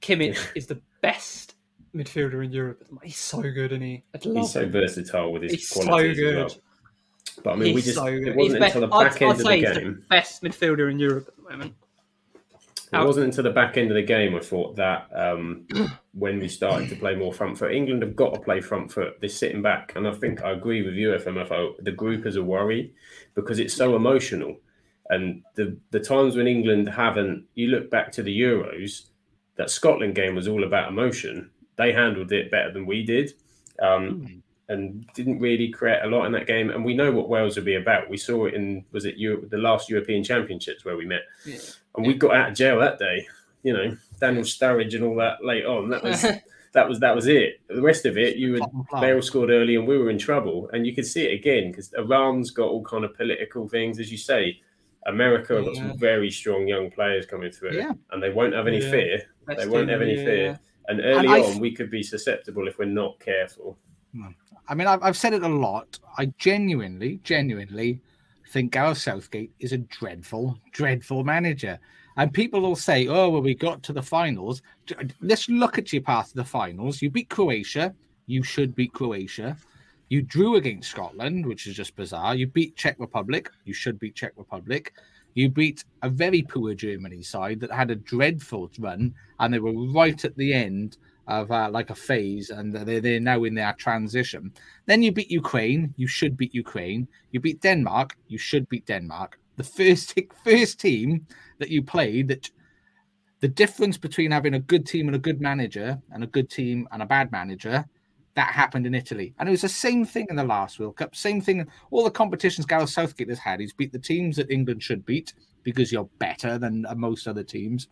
Kimmich 0.00 0.38
is 0.56 0.66
the 0.66 0.80
best 1.02 1.54
midfielder 1.94 2.42
in 2.44 2.50
Europe. 2.52 2.78
at 2.80 2.86
the 2.88 2.92
moment. 2.94 3.06
He's 3.06 3.18
so 3.18 3.42
good, 3.42 3.72
isn't 3.72 3.82
he? 3.82 4.02
He's 4.22 4.50
so 4.52 4.62
him. 4.62 4.72
versatile 4.72 5.32
with 5.32 5.42
his 5.42 5.52
He's 5.52 5.68
so 5.68 5.82
qualities 5.84 6.18
as 6.18 6.24
good. 6.24 6.36
well. 6.36 6.50
But 7.44 7.52
I 7.52 7.56
mean, 7.56 7.74
we 7.74 7.82
just 7.82 7.96
so 7.96 8.06
it 8.06 8.34
wasn't 8.34 8.40
He's 8.40 8.52
until 8.54 8.80
the 8.82 8.86
best- 8.88 8.94
I'd- 8.94 9.08
back 9.10 9.22
end 9.22 9.30
I'd 9.32 9.40
of 9.40 9.44
the 9.46 9.56
he's 9.56 9.78
game. 9.78 10.04
best 10.10 10.42
midfielder 10.42 10.90
in 10.90 10.98
Europe 10.98 11.28
at 11.28 11.36
the 11.36 11.42
moment. 11.50 11.74
It 12.92 13.06
wasn't 13.06 13.26
until 13.26 13.44
the 13.44 13.50
back 13.50 13.78
end 13.78 13.90
of 13.90 13.94
the 13.94 14.02
game 14.02 14.34
I 14.34 14.40
thought 14.40 14.76
that 14.76 15.08
um, 15.14 15.66
when 16.12 16.38
we 16.38 16.48
started 16.48 16.90
to 16.90 16.96
play 16.96 17.14
more 17.14 17.32
front 17.32 17.56
foot, 17.56 17.72
England 17.72 18.02
have 18.02 18.14
got 18.14 18.34
to 18.34 18.40
play 18.40 18.60
front 18.60 18.92
foot. 18.92 19.14
They're 19.20 19.30
sitting 19.30 19.62
back, 19.62 19.94
and 19.96 20.06
I 20.06 20.12
think 20.12 20.42
I 20.42 20.50
agree 20.50 20.82
with 20.82 20.94
you, 20.94 21.10
FMFO. 21.10 21.82
The 21.82 21.92
group 21.92 22.26
is 22.26 22.36
a 22.36 22.42
worry 22.42 22.92
because 23.34 23.58
it's 23.58 23.74
so 23.74 23.96
emotional, 23.96 24.56
and 25.08 25.42
the 25.54 25.78
the 25.90 26.00
times 26.00 26.36
when 26.36 26.46
England 26.46 26.88
haven't. 26.88 27.46
You 27.54 27.68
look 27.68 27.90
back 27.90 28.12
to 28.12 28.22
the 28.22 28.40
Euros, 28.40 29.06
that 29.56 29.70
Scotland 29.70 30.14
game 30.14 30.34
was 30.34 30.48
all 30.48 30.64
about 30.64 30.90
emotion. 30.90 31.50
They 31.76 31.92
handled 31.92 32.32
it 32.32 32.50
better 32.50 32.72
than 32.72 32.84
we 32.84 33.04
did. 33.04 33.32
Um, 33.80 34.41
and 34.68 35.06
didn't 35.14 35.38
really 35.40 35.68
create 35.68 36.00
a 36.02 36.06
lot 36.06 36.24
in 36.24 36.32
that 36.32 36.46
game. 36.46 36.70
And 36.70 36.84
we 36.84 36.94
know 36.94 37.10
what 37.12 37.28
Wales 37.28 37.56
would 37.56 37.64
be 37.64 37.74
about. 37.74 38.08
We 38.08 38.16
saw 38.16 38.46
it 38.46 38.54
in 38.54 38.84
was 38.92 39.04
it 39.04 39.16
Europe, 39.18 39.50
the 39.50 39.58
last 39.58 39.90
European 39.90 40.22
Championships 40.24 40.84
where 40.84 40.96
we 40.96 41.04
met, 41.04 41.22
Yeah. 41.44 41.58
and 41.96 42.06
we 42.06 42.14
got 42.14 42.34
out 42.36 42.50
of 42.50 42.56
jail 42.56 42.78
that 42.80 42.98
day. 42.98 43.26
You 43.62 43.72
know, 43.74 43.96
Daniel 44.20 44.44
Sturridge 44.44 44.94
and 44.94 45.04
all 45.04 45.16
that 45.16 45.44
late 45.44 45.64
on. 45.66 45.88
That 45.90 46.02
was 46.02 46.22
that 46.72 46.88
was 46.88 47.00
that 47.00 47.14
was 47.14 47.26
it. 47.26 47.60
The 47.68 47.82
rest 47.82 48.06
of 48.06 48.16
it, 48.16 48.36
you 48.36 48.52
would 48.52 48.58
Plot 48.60 48.72
and 48.72 48.88
plan. 48.88 49.02
they 49.02 49.12
all 49.14 49.22
scored 49.22 49.50
early, 49.50 49.76
and 49.76 49.86
we 49.86 49.98
were 49.98 50.10
in 50.10 50.18
trouble. 50.18 50.70
And 50.72 50.86
you 50.86 50.94
could 50.94 51.06
see 51.06 51.24
it 51.26 51.34
again 51.34 51.70
because 51.70 51.92
Iran's 51.98 52.50
got 52.50 52.68
all 52.68 52.82
kind 52.84 53.04
of 53.04 53.14
political 53.16 53.68
things, 53.68 53.98
as 54.00 54.10
you 54.10 54.18
say. 54.18 54.60
America 55.06 55.56
have 55.56 55.64
got 55.64 55.74
some 55.74 55.98
very 55.98 56.30
strong 56.30 56.68
young 56.68 56.88
players 56.88 57.26
coming 57.26 57.50
through, 57.50 57.72
Yeah. 57.76 57.90
and 58.12 58.22
they 58.22 58.30
won't 58.30 58.54
have 58.54 58.68
any 58.68 58.80
Yeah. 58.80 58.90
fear. 58.90 59.22
They 59.56 59.66
won't 59.66 59.88
have 59.90 60.00
any 60.00 60.14
Yeah. 60.14 60.24
fear. 60.24 60.60
And 60.88 61.00
early 61.00 61.26
I 61.28 61.40
on, 61.40 61.58
we 61.58 61.72
could 61.72 61.90
be 61.90 62.02
susceptible 62.04 62.68
if 62.68 62.78
we're 62.78 62.84
not 62.84 63.18
careful. 63.18 63.76
I 64.72 64.74
mean, 64.74 64.88
I've, 64.88 65.02
I've 65.02 65.18
said 65.18 65.34
it 65.34 65.42
a 65.42 65.48
lot. 65.48 65.98
I 66.16 66.32
genuinely, 66.38 67.20
genuinely 67.24 68.00
think 68.48 68.72
Gareth 68.72 68.96
Southgate 68.96 69.52
is 69.60 69.72
a 69.72 69.78
dreadful, 69.78 70.58
dreadful 70.72 71.24
manager. 71.24 71.78
And 72.16 72.32
people 72.32 72.62
will 72.62 72.74
say, 72.74 73.06
oh, 73.06 73.28
well, 73.28 73.42
we 73.42 73.54
got 73.54 73.82
to 73.82 73.92
the 73.92 74.00
finals. 74.00 74.62
Let's 75.20 75.46
look 75.50 75.76
at 75.76 75.92
your 75.92 76.00
path 76.00 76.30
to 76.30 76.36
the 76.36 76.44
finals. 76.44 77.02
You 77.02 77.10
beat 77.10 77.28
Croatia. 77.28 77.94
You 78.24 78.42
should 78.42 78.74
beat 78.74 78.94
Croatia. 78.94 79.58
You 80.08 80.22
drew 80.22 80.56
against 80.56 80.90
Scotland, 80.90 81.44
which 81.44 81.66
is 81.66 81.76
just 81.76 81.94
bizarre. 81.94 82.34
You 82.34 82.46
beat 82.46 82.74
Czech 82.74 82.96
Republic. 82.98 83.50
You 83.66 83.74
should 83.74 83.98
beat 83.98 84.14
Czech 84.14 84.32
Republic. 84.38 84.94
You 85.34 85.50
beat 85.50 85.84
a 86.00 86.08
very 86.08 86.40
poor 86.40 86.72
Germany 86.72 87.22
side 87.22 87.60
that 87.60 87.70
had 87.70 87.90
a 87.90 87.96
dreadful 87.96 88.70
run, 88.78 89.12
and 89.38 89.52
they 89.52 89.58
were 89.58 89.92
right 89.92 90.24
at 90.24 90.34
the 90.38 90.54
end 90.54 90.96
of 91.28 91.50
uh, 91.50 91.68
like 91.70 91.90
a 91.90 91.94
phase, 91.94 92.50
and 92.50 92.72
they're, 92.72 93.00
they're 93.00 93.20
now 93.20 93.44
in 93.44 93.54
their 93.54 93.72
transition. 93.74 94.52
Then 94.86 95.02
you 95.02 95.12
beat 95.12 95.30
Ukraine. 95.30 95.94
You 95.96 96.06
should 96.06 96.36
beat 96.36 96.54
Ukraine. 96.54 97.08
You 97.30 97.40
beat 97.40 97.60
Denmark. 97.60 98.16
You 98.28 98.38
should 98.38 98.68
beat 98.68 98.86
Denmark. 98.86 99.38
The 99.56 99.64
first 99.64 100.18
first 100.44 100.80
team 100.80 101.26
that 101.58 101.70
you 101.70 101.82
played 101.82 102.28
that 102.28 102.50
the 103.40 103.48
difference 103.48 103.98
between 103.98 104.30
having 104.30 104.54
a 104.54 104.60
good 104.60 104.86
team 104.86 105.08
and 105.08 105.16
a 105.16 105.18
good 105.18 105.40
manager 105.40 106.00
and 106.12 106.22
a 106.22 106.28
good 106.28 106.48
team 106.48 106.88
and 106.92 107.02
a 107.02 107.06
bad 107.06 107.32
manager 107.32 107.84
that 108.34 108.52
happened 108.52 108.86
in 108.86 108.94
Italy. 108.94 109.34
And 109.38 109.48
it 109.48 109.52
was 109.52 109.62
the 109.62 109.68
same 109.68 110.04
thing 110.04 110.26
in 110.30 110.36
the 110.36 110.44
last 110.44 110.78
World 110.78 110.96
Cup. 110.96 111.14
Same 111.14 111.40
thing 111.40 111.58
in 111.60 111.68
all 111.90 112.04
the 112.04 112.10
competitions 112.10 112.66
Gareth 112.66 112.90
Southgate 112.90 113.28
has 113.28 113.38
had. 113.38 113.60
He's 113.60 113.72
beat 113.72 113.92
the 113.92 113.98
teams 113.98 114.36
that 114.36 114.50
England 114.50 114.82
should 114.82 115.04
beat 115.04 115.34
because 115.64 115.92
you're 115.92 116.08
better 116.18 116.56
than 116.56 116.86
most 116.96 117.26
other 117.26 117.42
teams. 117.42 117.88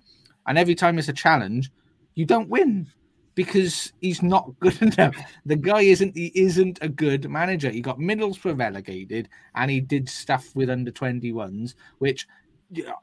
And 0.47 0.57
every 0.57 0.75
time 0.75 0.99
it's 0.99 1.09
a 1.09 1.13
challenge, 1.13 1.71
you 2.15 2.25
don't 2.25 2.49
win 2.49 2.87
because 3.41 3.95
he's 4.03 4.23
not 4.23 4.53
good 4.61 4.81
enough. 4.89 5.17
The 5.47 5.57
guy 5.57 5.81
isn't 5.81 6.15
he 6.15 6.31
isn't 6.35 6.79
a 6.83 6.89
good 6.91 7.31
manager. 7.31 7.71
He 7.71 7.81
got 7.81 7.99
Middlesbrough 7.99 8.59
relegated 8.59 9.31
and 9.55 9.71
he 9.71 9.81
did 9.81 10.11
stuff 10.11 10.55
with 10.55 10.69
under 10.69 10.91
21s, 10.91 11.75
which 12.01 12.27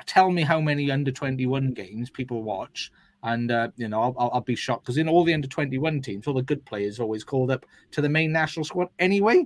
tell 0.06 0.30
me 0.30 0.44
how 0.44 0.62
many 0.62 0.92
under 0.92 1.12
21 1.12 1.72
games 1.74 2.12
people 2.12 2.44
watch. 2.44 2.92
And 3.24 3.50
uh, 3.52 3.70
you 3.78 3.88
know 3.88 4.00
I'll, 4.04 4.16
I'll, 4.20 4.30
I'll 4.36 4.42
be 4.42 4.56
shocked 4.56 4.84
because 4.84 4.98
in 5.00 5.10
all 5.10 5.24
the 5.24 5.34
under 5.34 5.48
21 5.48 6.02
teams 6.02 6.28
all 6.28 6.36
the 6.36 6.44
good 6.44 6.64
players 6.66 7.00
are 7.00 7.04
always 7.04 7.24
called 7.24 7.50
up 7.50 7.66
to 7.92 8.02
the 8.02 8.10
main 8.10 8.32
national 8.32 8.64
squad 8.64 8.90
anyway. 9.00 9.44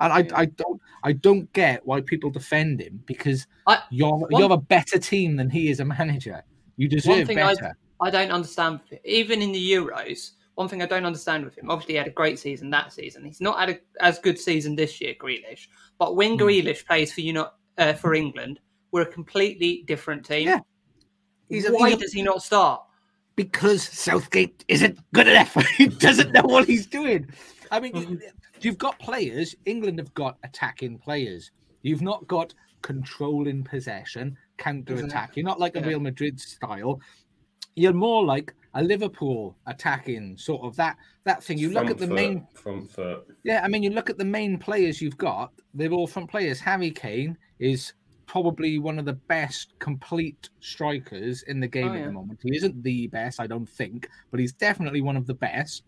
And 0.00 0.12
I, 0.12 0.26
I 0.34 0.44
don't 0.46 0.80
I 1.04 1.12
don't 1.12 1.50
get 1.52 1.86
why 1.86 2.00
people 2.00 2.30
defend 2.30 2.80
him 2.80 3.00
because 3.06 3.46
I- 3.68 3.78
you're 3.90 4.16
one- 4.16 4.30
you're 4.40 4.52
a 4.52 4.56
better 4.58 4.98
team 4.98 5.36
than 5.36 5.48
he 5.50 5.70
is 5.70 5.78
a 5.78 5.84
manager. 5.84 6.42
You 6.76 6.88
deserve 6.88 7.28
thing 7.28 7.38
I- 7.38 7.54
better 7.54 7.76
I 8.00 8.10
don't 8.10 8.30
understand. 8.30 8.80
Even 9.04 9.42
in 9.42 9.52
the 9.52 9.72
Euros, 9.72 10.32
one 10.54 10.68
thing 10.68 10.82
I 10.82 10.86
don't 10.86 11.04
understand 11.06 11.44
with 11.44 11.56
him. 11.56 11.70
Obviously, 11.70 11.94
he 11.94 11.98
had 11.98 12.06
a 12.06 12.10
great 12.10 12.38
season 12.38 12.70
that 12.70 12.92
season. 12.92 13.24
He's 13.24 13.40
not 13.40 13.58
had 13.58 13.70
a, 13.70 13.78
as 14.04 14.18
good 14.18 14.38
season 14.38 14.76
this 14.76 15.00
year, 15.00 15.14
Grealish. 15.20 15.68
But 15.98 16.16
when 16.16 16.32
Hmm. 16.32 16.42
Grealish 16.44 16.86
plays 16.86 17.12
for 17.12 17.20
you 17.22 17.32
not 17.32 17.54
uh, 17.78 17.92
for 17.94 18.14
England, 18.14 18.60
we're 18.92 19.02
a 19.02 19.06
completely 19.12 19.84
different 19.86 20.24
team. 20.24 20.48
Yeah. 20.48 20.60
He's 21.48 21.66
a- 21.66 21.72
Why 21.72 21.90
a- 21.90 21.96
does 21.96 22.12
he 22.12 22.22
not 22.22 22.42
start? 22.42 22.82
because 23.36 23.82
Southgate 23.82 24.64
isn't 24.66 24.98
good 25.12 25.28
enough. 25.28 25.54
he 25.76 25.88
doesn't 25.88 26.32
know 26.32 26.40
what 26.44 26.66
he's 26.66 26.86
doing. 26.86 27.28
I 27.70 27.80
mean, 27.80 27.94
you- 27.94 28.20
you've 28.62 28.78
got 28.78 28.98
players. 28.98 29.54
England 29.66 29.98
have 29.98 30.14
got 30.14 30.38
attacking 30.42 30.98
players. 30.98 31.50
You've 31.82 32.00
not 32.00 32.26
got 32.28 32.54
controlling 32.80 33.62
possession, 33.62 34.38
counter 34.56 34.94
attack. 35.04 35.36
You're 35.36 35.44
not 35.44 35.60
like 35.60 35.76
a 35.76 35.80
Yeah. 35.80 35.86
Real 35.88 36.00
Madrid 36.00 36.40
style. 36.40 36.98
You're 37.76 37.92
more 37.92 38.24
like 38.24 38.54
a 38.74 38.82
Liverpool 38.82 39.56
attacking 39.66 40.36
sort 40.36 40.62
of 40.64 40.74
that 40.76 40.96
that 41.24 41.42
thing. 41.44 41.58
You 41.58 41.70
look 41.70 41.88
at 41.90 41.98
the 41.98 42.06
foot, 42.06 42.14
main 42.14 42.46
front 42.54 42.90
foot. 42.90 43.26
yeah, 43.44 43.60
I 43.64 43.68
mean, 43.68 43.82
you 43.82 43.90
look 43.90 44.10
at 44.10 44.18
the 44.18 44.24
main 44.24 44.58
players 44.58 45.00
you've 45.00 45.16
got, 45.18 45.52
they're 45.74 45.92
all 45.92 46.06
front 46.06 46.30
players. 46.30 46.58
Harry 46.60 46.90
Kane 46.90 47.36
is 47.58 47.92
probably 48.26 48.78
one 48.78 48.98
of 48.98 49.04
the 49.04 49.12
best 49.12 49.78
complete 49.78 50.48
strikers 50.60 51.42
in 51.44 51.60
the 51.60 51.68
game 51.68 51.88
Oh, 51.88 51.92
at 51.92 51.98
yeah. 52.00 52.06
the 52.06 52.12
moment. 52.12 52.40
He 52.42 52.56
isn't 52.56 52.82
the 52.82 53.06
best, 53.06 53.38
I 53.40 53.46
don't 53.46 53.68
think, 53.68 54.08
but 54.32 54.40
he's 54.40 54.52
definitely 54.52 55.00
one 55.00 55.16
of 55.16 55.26
the 55.26 55.34
best. 55.34 55.84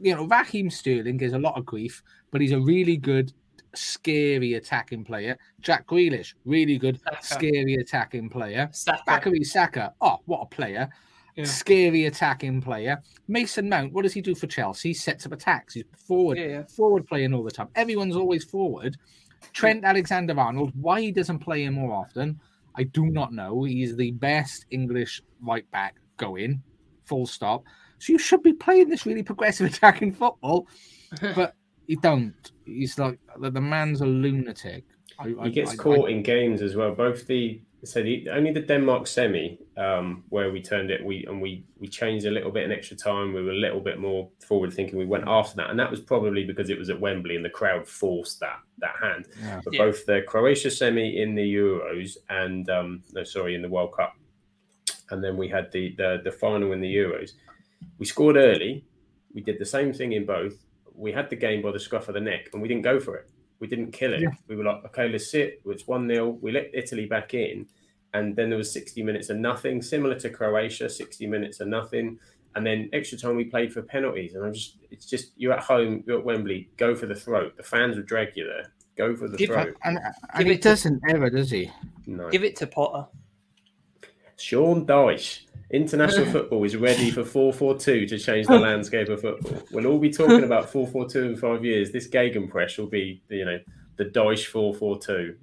You 0.00 0.14
know, 0.14 0.24
Raheem 0.26 0.70
Sterling 0.70 1.16
gives 1.16 1.32
a 1.32 1.38
lot 1.38 1.56
of 1.58 1.64
grief, 1.64 2.02
but 2.30 2.40
he's 2.40 2.52
a 2.52 2.60
really 2.60 2.96
good, 2.98 3.32
scary 3.74 4.54
attacking 4.54 5.04
player. 5.04 5.36
Jack 5.60 5.86
Grealish, 5.86 6.34
really 6.44 6.76
good, 6.78 7.00
Saka. 7.00 7.24
scary 7.24 7.74
attacking 7.76 8.28
player. 8.28 8.68
Saka. 8.72 9.02
Bakary 9.06 9.44
Saka, 9.44 9.94
oh, 10.02 10.18
what 10.26 10.40
a 10.42 10.46
player. 10.46 10.88
Yeah. 11.36 11.44
Scary 11.44 12.04
attacking 12.06 12.60
player. 12.60 13.00
Mason 13.26 13.68
Mount, 13.68 13.92
what 13.92 14.02
does 14.02 14.12
he 14.12 14.20
do 14.20 14.34
for 14.34 14.46
Chelsea? 14.46 14.90
He 14.90 14.94
sets 14.94 15.24
up 15.24 15.32
attacks. 15.32 15.74
He's 15.74 15.84
forward, 16.06 16.36
Yeah, 16.38 16.46
yeah. 16.46 16.62
forward 16.66 17.06
playing 17.06 17.32
all 17.32 17.42
the 17.42 17.50
time. 17.50 17.68
Everyone's 17.74 18.16
always 18.16 18.44
forward. 18.44 18.96
Trent 19.54 19.84
Alexander 19.84 20.38
Arnold, 20.38 20.72
why 20.74 21.00
he 21.00 21.10
doesn't 21.10 21.38
play 21.38 21.64
him 21.64 21.74
more 21.74 21.92
often, 21.94 22.38
I 22.76 22.84
do 22.84 23.06
not 23.06 23.32
know. 23.32 23.64
He's 23.64 23.96
the 23.96 24.12
best 24.12 24.66
English 24.70 25.22
right 25.40 25.68
back 25.70 25.96
going, 26.16 26.62
full 27.06 27.26
stop. 27.26 27.64
So 27.98 28.12
you 28.12 28.18
should 28.18 28.42
be 28.42 28.52
playing 28.52 28.88
this 28.88 29.06
really 29.06 29.22
progressive 29.22 29.66
attacking 29.72 30.12
football, 30.12 30.68
but 31.34 31.54
you 31.86 31.96
don't. 31.96 32.34
He's 32.66 32.98
like 32.98 33.18
the, 33.40 33.50
the 33.50 33.60
man's 33.60 34.00
a 34.00 34.06
lunatic. 34.06 34.84
I, 35.18 35.34
I- 35.40 35.44
He 35.46 35.50
gets 35.50 35.72
I- 35.72 35.76
caught 35.76 36.08
I- 36.08 36.12
in 36.12 36.22
games 36.22 36.62
as 36.62 36.76
well. 36.76 36.94
Both 36.94 37.26
the 37.26 37.60
so 37.84 38.02
the, 38.02 38.28
only 38.30 38.52
the 38.52 38.60
Denmark 38.60 39.06
semi 39.08 39.58
um, 39.76 40.24
where 40.28 40.52
we 40.52 40.62
turned 40.62 40.90
it, 40.90 41.04
we 41.04 41.24
and 41.26 41.40
we 41.42 41.64
we 41.78 41.88
changed 41.88 42.26
a 42.26 42.30
little 42.30 42.50
bit 42.50 42.64
in 42.64 42.72
extra 42.72 42.96
time. 42.96 43.32
We 43.32 43.42
were 43.42 43.50
a 43.50 43.54
little 43.66 43.80
bit 43.80 43.98
more 43.98 44.28
forward 44.46 44.72
thinking. 44.72 44.98
We 44.98 45.06
went 45.06 45.24
after 45.26 45.56
that, 45.56 45.70
and 45.70 45.78
that 45.80 45.90
was 45.90 46.00
probably 46.00 46.44
because 46.44 46.70
it 46.70 46.78
was 46.78 46.90
at 46.90 47.00
Wembley 47.00 47.34
and 47.36 47.44
the 47.44 47.50
crowd 47.50 47.86
forced 47.88 48.38
that 48.40 48.60
that 48.78 48.94
hand. 49.02 49.26
Yeah. 49.40 49.60
But 49.64 49.74
Yeah. 49.74 49.84
both 49.84 50.06
the 50.06 50.22
Croatia 50.28 50.70
semi 50.70 51.20
in 51.22 51.34
the 51.34 51.54
Euros 51.54 52.16
and 52.28 52.68
um, 52.70 53.02
no, 53.12 53.24
sorry, 53.24 53.54
in 53.54 53.62
the 53.62 53.68
World 53.68 53.92
Cup, 53.96 54.14
and 55.10 55.22
then 55.24 55.36
we 55.36 55.48
had 55.48 55.72
the 55.72 55.94
the, 55.96 56.20
the 56.24 56.30
final 56.32 56.72
in 56.72 56.80
the 56.80 56.94
Euros. 56.94 57.32
We 57.98 58.06
scored 58.06 58.36
early. 58.36 58.84
We 59.34 59.40
did 59.40 59.58
the 59.58 59.66
same 59.66 59.92
thing 59.92 60.12
in 60.12 60.24
both. 60.26 60.54
We 60.94 61.10
had 61.10 61.30
the 61.30 61.36
game 61.36 61.62
by 61.62 61.72
the 61.72 61.80
scruff 61.80 62.08
of 62.08 62.14
the 62.14 62.20
neck, 62.20 62.50
and 62.52 62.62
we 62.62 62.68
didn't 62.68 62.84
go 62.84 63.00
for 63.00 63.16
it. 63.16 63.28
We 63.62 63.68
didn't 63.68 63.92
kill 63.92 64.12
it. 64.12 64.22
Yeah. 64.22 64.30
We 64.48 64.56
were 64.56 64.64
like, 64.64 64.84
okay, 64.86 65.08
let's 65.08 65.30
sit. 65.30 65.62
It's 65.66 65.86
one 65.86 66.08
0 66.08 66.30
We 66.42 66.50
let 66.50 66.70
Italy 66.74 67.06
back 67.06 67.32
in, 67.32 67.68
and 68.12 68.34
then 68.34 68.48
there 68.48 68.58
was 68.58 68.72
sixty 68.72 69.04
minutes 69.04 69.30
of 69.30 69.36
nothing, 69.36 69.80
similar 69.80 70.16
to 70.18 70.30
Croatia. 70.30 70.90
Sixty 70.90 71.28
minutes 71.28 71.60
of 71.60 71.68
nothing, 71.68 72.18
and 72.56 72.66
then 72.66 72.90
extra 72.92 73.16
time 73.16 73.36
we 73.36 73.44
played 73.44 73.72
for 73.72 73.80
penalties. 73.82 74.34
And 74.34 74.44
I'm 74.44 74.52
just, 74.52 74.78
it's 74.90 75.06
just 75.06 75.30
you're 75.36 75.52
at 75.52 75.62
home, 75.62 76.02
you're 76.08 76.18
at 76.18 76.24
Wembley. 76.24 76.70
Go 76.76 76.96
for 76.96 77.06
the 77.06 77.14
throat. 77.14 77.56
The 77.56 77.62
fans 77.62 77.94
will 77.96 78.02
drag 78.02 78.36
you 78.36 78.46
there. 78.48 78.72
Go 78.96 79.14
for 79.14 79.28
the 79.28 79.36
Give- 79.36 79.50
throat. 79.50 79.76
and, 79.84 79.96
and 80.34 80.46
he 80.48 80.54
it 80.54 80.62
to- 80.62 80.68
doesn't 80.70 81.00
ever, 81.08 81.30
does 81.30 81.52
he? 81.52 81.70
No. 82.06 82.28
Give 82.30 82.42
it 82.42 82.56
to 82.56 82.66
Potter. 82.66 83.06
Sean 84.36 84.84
Dyche. 84.86 85.42
International 85.72 86.26
football 86.32 86.62
is 86.64 86.76
ready 86.76 87.10
for 87.10 87.22
4-4-2 87.22 88.08
to 88.08 88.18
change 88.18 88.46
the 88.46 88.58
landscape 88.58 89.08
of 89.08 89.20
football. 89.22 89.62
We'll 89.72 89.86
all 89.86 89.98
be 89.98 90.10
talking 90.10 90.44
about 90.44 90.70
4-4-2 90.70 91.14
in 91.16 91.36
five 91.36 91.64
years. 91.64 91.90
This 91.90 92.08
Gegenpress 92.08 92.78
will 92.78 92.86
be, 92.86 93.22
you 93.30 93.44
know, 93.44 93.58
the 93.96 94.04
Deutsch 94.04 94.52
4-4-2. 94.52 95.36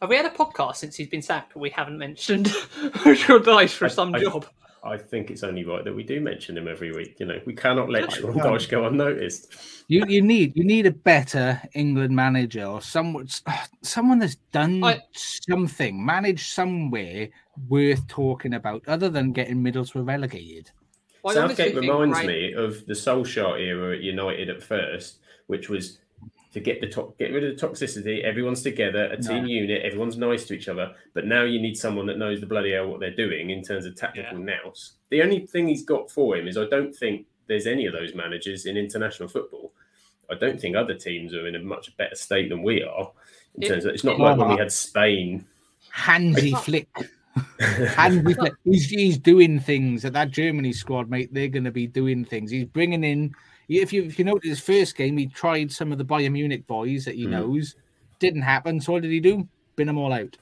Have 0.00 0.10
we 0.10 0.16
had 0.16 0.26
a 0.26 0.30
podcast 0.30 0.76
since 0.76 0.96
he's 0.96 1.08
been 1.08 1.22
sacked? 1.22 1.54
We 1.56 1.70
haven't 1.70 1.98
mentioned 1.98 2.46
Dyche 3.04 3.70
for 3.74 3.84
I- 3.86 3.88
some 3.88 4.14
I- 4.14 4.20
job. 4.20 4.46
I 4.84 4.96
think 4.98 5.30
it's 5.30 5.44
only 5.44 5.64
right 5.64 5.84
that 5.84 5.94
we 5.94 6.02
do 6.02 6.20
mention 6.20 6.58
him 6.58 6.66
every 6.66 6.90
week. 6.92 7.14
You 7.20 7.26
know, 7.26 7.40
we 7.46 7.54
cannot 7.54 7.88
let 7.88 8.10
Sean 8.12 8.36
Yeah. 8.36 8.42
Dyche 8.44 8.68
go 8.68 8.86
unnoticed. 8.86 9.54
You 9.86 10.04
you 10.08 10.22
need 10.22 10.56
you 10.56 10.64
need 10.64 10.86
a 10.86 10.90
better 10.90 11.60
England 11.74 12.14
manager 12.16 12.64
or 12.64 12.82
someone 12.82 13.28
someone 13.82 14.18
that's 14.18 14.36
done 14.50 14.82
I- 14.82 15.00
something, 15.12 16.04
managed 16.04 16.48
somewhere 16.52 17.28
worth 17.68 18.06
talking 18.08 18.54
about, 18.54 18.82
other 18.88 19.08
than 19.08 19.32
getting 19.32 19.62
Middlesbrough 19.62 20.06
relegated. 20.08 20.70
Well, 21.22 21.38
I 21.38 21.42
honestly 21.42 21.56
Southgate 21.64 21.74
think 21.80 21.90
reminds 21.92 22.18
right- 22.18 22.26
me 22.26 22.52
of 22.54 22.84
the 22.86 22.94
Solskjaer 22.94 23.60
era 23.60 23.94
at 23.94 24.02
United 24.02 24.50
at 24.50 24.62
first, 24.62 25.18
which 25.46 25.68
was 25.68 25.98
to 26.52 26.60
get 26.60 26.80
the 26.80 26.86
top, 26.88 27.16
get 27.18 27.32
rid 27.32 27.44
of 27.44 27.58
the 27.58 27.66
toxicity. 27.66 28.22
Everyone's 28.22 28.62
together, 28.62 29.04
a 29.06 29.16
team 29.20 29.46
unit. 29.46 29.82
Everyone's 29.82 30.18
nice 30.18 30.44
to 30.46 30.54
each 30.54 30.68
other. 30.68 30.94
But 31.14 31.26
now 31.26 31.44
you 31.44 31.60
need 31.60 31.76
someone 31.76 32.06
that 32.06 32.18
knows 32.18 32.40
the 32.40 32.46
bloody 32.46 32.72
hell 32.72 32.88
what 32.88 33.00
they're 33.00 33.14
doing 33.16 33.50
in 33.50 33.62
terms 33.62 33.86
of 33.86 33.96
tactical 33.96 34.38
nous. 34.38 34.92
The 35.10 35.22
only 35.22 35.46
thing 35.46 35.68
he's 35.68 35.84
got 35.84 36.10
for 36.10 36.36
him 36.36 36.46
is 36.48 36.58
I 36.58 36.66
don't 36.66 36.94
think 36.94 37.26
there's 37.46 37.66
any 37.66 37.86
of 37.86 37.92
those 37.92 38.14
managers 38.14 38.66
in 38.66 38.76
international 38.76 39.28
football. 39.28 39.72
I 40.30 40.34
don't 40.34 40.60
think 40.60 40.76
other 40.76 40.94
teams 40.94 41.34
are 41.34 41.46
in 41.46 41.56
a 41.56 41.58
much 41.58 41.96
better 41.96 42.14
state 42.14 42.48
than 42.50 42.62
we 42.62 42.82
are. 42.82 43.10
In 43.56 43.62
It- 43.62 43.68
terms 43.68 43.84
of, 43.84 43.94
it's 43.94 44.04
not 44.04 44.16
it- 44.16 44.22
like 44.22 44.36
when 44.38 44.48
we 44.50 44.56
had 44.56 44.70
Spain. 44.72 45.44
Hansi 45.90 46.52
Flick. 46.52 46.88
Hansi 47.60 48.34
Flick. 48.34 48.54
He's, 48.64 48.88
he's 48.88 49.18
doing 49.18 49.58
things 49.58 50.04
at 50.04 50.12
that 50.14 50.30
Germany 50.30 50.72
squad, 50.72 51.08
mate. 51.10 51.32
They're 51.32 51.48
going 51.48 51.64
to 51.64 51.70
be 51.70 51.86
doing 51.86 52.24
things. 52.24 52.50
He's 52.50 52.64
bringing 52.66 53.04
in. 53.04 53.34
If 53.80 53.92
you 53.92 54.02
if 54.04 54.18
you 54.18 54.24
notice 54.24 54.48
his 54.48 54.60
first 54.60 54.96
game, 54.96 55.16
he 55.16 55.26
tried 55.26 55.70
some 55.72 55.92
of 55.92 55.98
the 55.98 56.04
Bayern 56.04 56.32
Munich 56.32 56.66
boys 56.66 57.04
that 57.06 57.14
he 57.14 57.26
Mm. 57.26 57.30
knows. 57.30 57.76
Didn't 58.18 58.42
happen. 58.42 58.80
So 58.80 58.92
what 58.92 59.02
did 59.02 59.10
he 59.10 59.20
do? 59.20 59.48
Bin 59.76 59.86
them 59.86 59.98
all 59.98 60.12
out. 60.12 60.36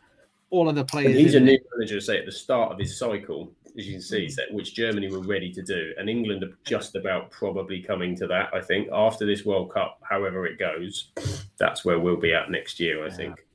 All 0.51 0.69
of 0.69 0.75
the 0.75 0.85
players. 0.85 1.13
And 1.13 1.21
he's 1.21 1.35
a 1.35 1.41
new 1.41 1.47
there. 1.53 1.59
manager, 1.77 2.01
say 2.01 2.19
at 2.19 2.27
the 2.27 2.33
start 2.33 2.73
of 2.73 2.79
his 2.79 2.97
cycle, 2.99 3.53
as 3.79 3.87
you 3.87 3.93
can 3.93 4.03
see, 4.03 4.27
Mm. 4.27 4.53
which 4.53 4.75
Germany 4.75 5.09
were 5.09 5.21
ready 5.23 5.53
to 5.53 5.63
do, 5.63 5.95
and 5.97 6.11
England 6.11 6.43
are 6.43 6.57
just 6.65 6.97
about 6.97 7.31
probably 7.31 7.81
coming 7.81 8.17
to 8.17 8.27
that. 8.27 8.53
I 8.53 8.61
think 8.61 8.89
after 8.93 9.25
this 9.25 9.45
World 9.45 9.71
Cup, 9.73 10.01
however 10.03 10.47
it 10.47 10.59
goes, 10.59 11.13
that's 11.57 11.85
where 11.85 11.99
we'll 12.01 12.17
be 12.17 12.35
at 12.35 12.51
next 12.51 12.81
year. 12.81 13.07
I 13.07 13.11
think. 13.11 13.47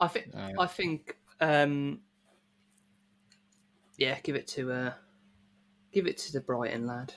I 0.00 0.08
think 0.08 0.34
I 0.34 0.66
think 0.66 1.16
um 1.40 2.00
yeah, 3.98 4.18
give 4.22 4.34
it 4.36 4.46
to 4.48 4.72
uh 4.72 4.92
give 5.92 6.06
it 6.06 6.16
to 6.18 6.32
the 6.32 6.40
Brighton 6.40 6.86
lad. 6.86 7.12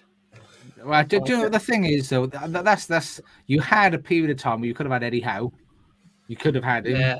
Well, 0.84 1.04
do, 1.04 1.20
do 1.20 1.32
you 1.34 1.38
know 1.44 1.50
the 1.50 1.60
thing 1.60 1.86
is 1.86 2.10
though? 2.10 2.28
That, 2.28 2.64
that's 2.64 2.86
that's 2.86 3.22
you 3.48 3.60
had 3.60 3.94
a 3.94 4.00
period 4.00 4.30
of 4.32 4.38
time 4.38 4.60
where 4.62 4.68
you 4.68 4.74
could 4.74 4.86
have 4.86 4.94
had 4.94 5.04
Eddie 5.04 5.22
Howe, 5.22 5.52
you 6.28 6.36
could 6.36 6.56
have 6.56 6.64
had 6.64 6.86
him, 6.86 7.00
Yeah. 7.00 7.20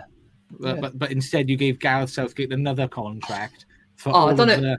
but, 0.60 0.76
Yeah. 0.76 0.82
but 0.82 1.00
but 1.00 1.12
instead 1.12 1.50
you 1.50 1.58
gave 1.58 1.80
Gareth 1.80 2.10
Southgate 2.10 2.52
another 2.54 2.88
contract 2.88 3.66
for 3.96 4.12
Oh, 4.16 4.28
I 4.30 4.34
don't 4.34 4.48
know. 4.48 4.56
the- 4.58 4.78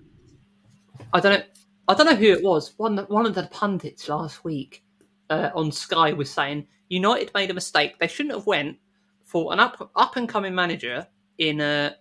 I 1.13 1.21
don't 1.21 1.33
know 1.39 1.45
I 1.89 1.95
don't 1.95 2.07
know 2.07 2.17
who 2.17 2.33
it 2.33 2.43
was. 2.43 2.75
One 2.79 2.99
one 3.09 3.27
of 3.27 3.35
the 3.35 3.49
pundits 3.53 4.09
last 4.09 4.45
week 4.45 4.83
uh, 5.31 5.51
on 5.55 5.71
Sky 5.71 6.13
was 6.13 6.31
saying 6.31 6.67
United 6.89 7.31
made 7.35 7.51
a 7.51 7.55
mistake. 7.55 7.99
They 7.99 8.09
shouldn't 8.09 8.35
have 8.35 8.47
went 8.47 8.77
for 9.25 9.53
an 9.53 9.61
up 9.61 9.91
up 9.95 10.17
and 10.17 10.29
coming 10.29 10.55
manager 10.55 11.07
in 11.39 11.61
uh, 11.61 11.93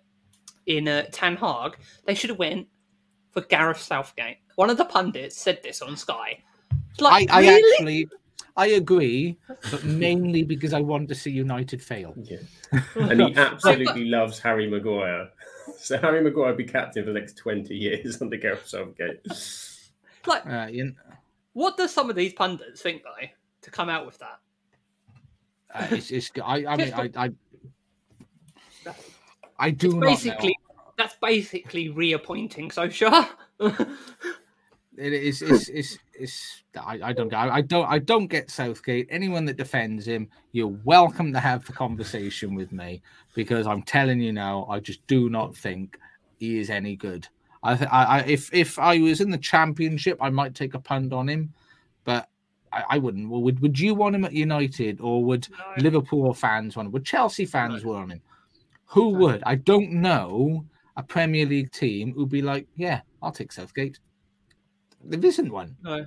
in 0.66 0.88
uh, 0.88 1.04
Ten 1.12 1.36
Hag. 1.36 1.76
They 2.06 2.14
should 2.14 2.30
have 2.30 2.38
went 2.38 2.66
for 3.30 3.42
Gareth 3.42 3.80
Southgate. 3.80 4.38
One 4.56 4.70
of 4.70 4.76
the 4.76 4.84
pundits 4.86 5.36
said 5.36 5.60
this 5.62 5.82
on 5.82 5.96
Sky. 5.96 6.42
It's 6.96 7.00
Like, 7.02 7.30
I, 7.30 7.38
I 7.38 7.40
really? 7.42 7.72
actually 7.72 8.08
I 8.56 8.66
agree, 8.68 9.36
but 9.70 9.84
mainly 9.84 10.42
because 10.42 10.72
I 10.72 10.80
want 10.80 11.10
to 11.10 11.14
see 11.14 11.30
United 11.30 11.82
fail. 11.82 12.14
Yeah. 12.16 12.38
and 12.94 13.20
he 13.20 13.34
absolutely 13.36 14.06
loves 14.06 14.38
Harry 14.38 14.66
Maguire. 14.68 15.28
So 15.78 15.98
Harry 15.98 16.22
Maguire 16.24 16.50
will 16.50 16.56
be 16.56 16.64
captain 16.64 17.04
for 17.04 17.12
the 17.12 17.20
next 17.20 17.36
twenty 17.36 17.76
years 17.76 18.18
under 18.22 18.38
Gareth 18.38 18.66
Southgate. 18.66 19.20
like 20.26 20.46
Uh, 20.46 20.68
you 20.70 20.84
kn- 20.84 20.96
what 21.52 21.76
do 21.76 21.86
some 21.86 22.08
of 22.08 22.16
these 22.16 22.32
pundits 22.32 22.80
think 22.80 23.02
though 23.02 23.26
to 23.62 23.70
come 23.70 23.90
out 23.90 24.06
with 24.06 24.18
that? 24.18 24.38
uh, 25.74 25.86
it's, 25.90 26.10
it's, 26.10 26.30
I, 26.42 26.64
I 26.64 26.76
mean, 26.76 26.92
I, 26.94 27.10
I, 27.16 27.30
I 29.58 29.70
do 29.70 29.86
It's 29.88 29.94
not 29.94 30.00
know. 30.00 30.06
basically 30.06 30.56
that's 30.96 31.16
basically 31.20 31.90
reappointing 31.90 32.70
Solskjaer. 32.70 33.28
It 34.96 35.12
is. 35.12 35.42
It's. 35.42 35.68
It's. 35.68 35.98
it's 36.14 36.62
I, 36.76 36.98
I 37.02 37.12
don't. 37.12 37.32
I, 37.32 37.56
I 37.56 37.60
don't. 37.60 37.86
I 37.86 37.98
don't 37.98 38.26
get 38.26 38.50
Southgate. 38.50 39.06
Anyone 39.10 39.44
that 39.46 39.56
defends 39.56 40.06
him, 40.06 40.28
you're 40.52 40.76
welcome 40.84 41.32
to 41.32 41.40
have 41.40 41.66
the 41.66 41.72
conversation 41.72 42.54
with 42.54 42.72
me 42.72 43.02
because 43.34 43.66
I'm 43.66 43.82
telling 43.82 44.20
you 44.20 44.32
now, 44.32 44.66
I 44.70 44.80
just 44.80 45.06
do 45.06 45.28
not 45.28 45.56
think 45.56 45.98
he 46.38 46.58
is 46.58 46.70
any 46.70 46.96
good. 46.96 47.28
I, 47.62 47.76
th- 47.76 47.90
I, 47.90 48.04
I 48.04 48.18
if 48.22 48.52
if 48.54 48.78
I 48.78 48.98
was 48.98 49.20
in 49.20 49.30
the 49.30 49.38
championship, 49.38 50.18
I 50.20 50.30
might 50.30 50.54
take 50.54 50.74
a 50.74 50.80
punt 50.80 51.12
on 51.12 51.28
him, 51.28 51.52
but 52.04 52.28
I, 52.72 52.84
I 52.90 52.98
wouldn't. 52.98 53.28
Well, 53.28 53.42
would 53.42 53.60
would 53.60 53.78
you 53.78 53.94
want 53.94 54.14
him 54.14 54.24
at 54.24 54.32
United 54.32 55.00
or 55.00 55.24
would 55.24 55.48
Liverpool 55.78 56.32
fans 56.32 56.76
want 56.76 56.86
him? 56.86 56.92
Would 56.92 57.04
Chelsea 57.04 57.44
fans 57.44 57.84
want 57.84 58.12
him? 58.12 58.22
Who 58.86 59.10
would? 59.10 59.42
I 59.44 59.56
don't 59.56 59.90
know 59.92 60.64
a 60.96 61.02
Premier 61.02 61.44
League 61.44 61.72
team 61.72 62.12
who'd 62.14 62.30
be 62.30 62.42
like, 62.42 62.66
yeah, 62.76 63.00
I'll 63.22 63.32
take 63.32 63.52
Southgate. 63.52 63.98
There 65.08 65.24
isn't 65.24 65.50
one. 65.52 65.76
no. 65.82 66.06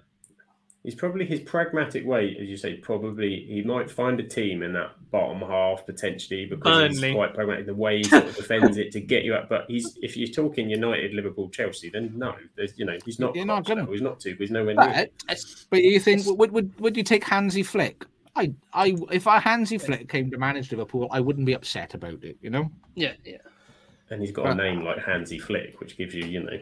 He's 0.82 0.96
probably 0.96 1.26
his 1.26 1.42
pragmatic 1.42 2.06
way, 2.06 2.38
as 2.42 2.48
you 2.48 2.56
say. 2.56 2.76
Probably 2.76 3.46
he 3.50 3.62
might 3.64 3.92
find 3.92 4.18
a 4.18 4.24
team 4.24 4.64
in 4.64 4.72
that 4.74 4.92
bottom 5.12 5.42
half 5.42 5.86
potentially 5.86 6.46
because 6.46 6.64
Burnley. 6.94 7.08
he's 7.10 7.16
quite 7.16 7.34
pragmatic. 7.34 7.66
The 7.66 7.76
way 7.76 7.98
he 7.98 8.04
sort 8.06 8.24
of 8.24 8.34
defends 8.38 8.78
it 8.78 8.94
to 8.94 9.02
get 9.02 9.26
you 9.26 9.36
up, 9.36 9.50
but 9.50 9.66
he's 9.68 9.98
if 10.02 10.16
you're 10.16 10.30
talking 10.30 10.70
United, 10.70 11.14
Liverpool, 11.14 11.50
Chelsea, 11.50 11.90
then 11.90 12.14
no, 12.16 12.34
there's 12.56 12.80
you 12.80 12.86
know 12.86 12.98
he's 13.06 13.20
not. 13.20 13.36
You're 13.36 13.46
not 13.46 13.66
Klopp's 13.66 13.82
gonna- 13.82 13.92
He's 13.92 14.02
not 14.02 14.22
too. 14.22 14.36
He's 14.40 14.52
nowhere 14.52 14.74
near. 14.76 15.10
But, 15.28 15.38
but 15.70 15.84
you 15.84 16.00
think 16.00 16.24
would 16.26 16.52
would 16.54 16.80
would 16.80 16.96
you 16.96 17.04
take 17.04 17.26
Hansi 17.26 17.62
Flick? 17.62 18.06
I 18.38 18.54
I 18.74 18.96
if 19.12 19.28
I 19.28 19.40
Hansi 19.40 19.78
Flick 19.80 20.08
came 20.08 20.32
to 20.32 20.38
manage 20.38 20.72
Liverpool, 20.72 21.10
I 21.12 21.20
wouldn't 21.20 21.46
be 21.46 21.54
upset 21.54 21.94
about 21.94 22.24
it. 22.24 22.38
You 22.42 22.52
know. 22.52 22.72
Yeah, 22.96 23.14
yeah. 23.26 23.38
And 24.12 24.22
he's 24.22 24.32
got 24.32 24.44
But- 24.46 24.52
a 24.54 24.56
name 24.56 24.86
like 24.86 25.00
Hansi 25.04 25.40
Flick, 25.40 25.82
which 25.82 25.98
gives 25.98 26.16
you, 26.16 26.24
you 26.26 26.42
know, 26.42 26.58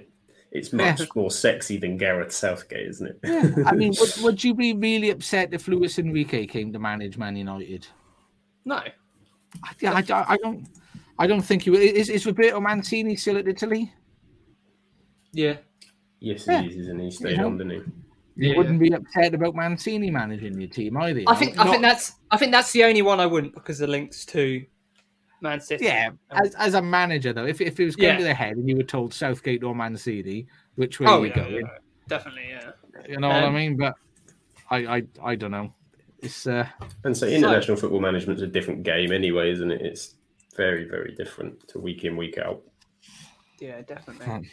it's 0.52 0.74
much 0.74 1.02
more 1.16 1.32
sexy 1.32 1.78
than 1.78 1.98
Gareth 1.98 2.32
Southgate, 2.32 2.88
isn't 2.88 3.08
it? 3.08 3.20
Yeah. 3.24 3.64
I 3.66 3.74
mean, 3.74 3.94
would, 4.00 4.14
would 4.24 4.44
you 4.44 4.54
be 4.54 4.74
really 4.74 5.10
upset 5.10 5.54
if 5.54 5.68
Luis 5.68 6.00
Enrique 6.00 6.46
came 6.46 6.72
to 6.74 6.80
manage 6.80 7.18
Man 7.18 7.36
United? 7.36 7.88
No. 8.66 8.76
I, 8.76 9.72
yeah, 9.80 9.94
I, 9.94 10.14
I, 10.14 10.34
I 10.34 10.38
don't. 10.38 10.68
I 11.20 11.26
don't 11.28 11.42
think 11.42 11.66
you 11.66 11.74
is. 11.74 12.10
Is 12.10 12.26
Roberto 12.26 12.60
Mancini 12.60 13.16
still 13.16 13.38
at 13.38 13.48
Italy? 13.48 13.92
Yeah. 15.32 15.58
yes, 16.20 16.46
Yeah. 16.48 16.62
he 16.62 16.68
is, 16.70 16.78
isn't 16.78 17.00
he? 17.00 17.06
He 17.06 17.12
Stayed 17.12 17.38
Yeah. 17.38 17.46
on, 17.46 17.58
didn't 17.58 17.72
he? 17.72 17.78
You 18.40 18.52
Yeah. 18.52 18.58
wouldn't 18.58 18.80
be 18.80 18.92
upset 18.94 19.34
about 19.34 19.56
Mancini 19.56 20.12
managing 20.12 20.60
your 20.60 20.70
team 20.70 20.98
either. 20.98 21.22
I 21.28 21.34
know? 21.34 21.40
think 21.40 21.60
I 21.60 21.70
think 21.70 21.82
that's 21.82 22.14
I 22.32 22.38
think 22.38 22.52
that's 22.52 22.72
the 22.72 22.84
only 22.84 23.02
one 23.02 23.20
I 23.20 23.26
wouldn't 23.26 23.54
because 23.54 23.80
the 23.80 23.88
links 23.88 24.26
to 24.28 24.64
Man 25.42 25.62
City. 25.62 25.86
Yeah, 25.86 26.10
as, 26.32 26.56
as 26.56 26.74
a 26.74 26.82
manager 26.82 27.34
though, 27.34 27.46
if, 27.46 27.62
if 27.62 27.80
it 27.80 27.86
was 27.86 27.96
going 27.96 28.14
Yeah. 28.14 28.18
to 28.18 28.24
the 28.24 28.34
head 28.34 28.58
and 28.58 28.68
you 28.68 28.76
were 28.76 28.84
told 28.84 29.14
Southgate 29.14 29.64
or 29.64 29.76
Man 29.76 29.96
City, 29.98 30.48
which 30.76 31.00
way 31.00 31.08
Oh, 31.08 31.22
are 31.22 31.26
you 31.26 31.32
yeah, 31.36 31.36
going? 31.36 31.56
yeah, 31.56 31.78
definitely, 32.08 32.48
yeah. 32.50 32.72
You 33.08 33.20
know 33.20 33.28
what 33.30 33.44
I 33.44 33.48
Um, 33.48 33.56
mean? 33.56 33.78
But 33.78 33.94
I, 34.70 34.78
I, 34.98 35.04
I 35.24 35.36
don't 35.36 35.52
know. 35.52 35.74
It's 36.20 36.48
uh, 36.48 36.68
And 37.04 37.16
so 37.16 37.28
international 37.28 37.78
football 37.78 38.00
management's 38.00 38.42
a 38.42 38.48
different 38.48 38.84
game 38.84 39.12
anyway, 39.12 39.52
isn't 39.52 39.70
it? 39.70 39.82
It's 39.82 40.16
very, 40.56 40.86
very 40.86 41.14
different 41.14 41.68
to 41.70 41.80
week 41.80 42.04
in, 42.06 42.18
week 42.18 42.38
out. 42.40 42.64
Yeah, 43.60 43.82
definitely. 43.82 44.50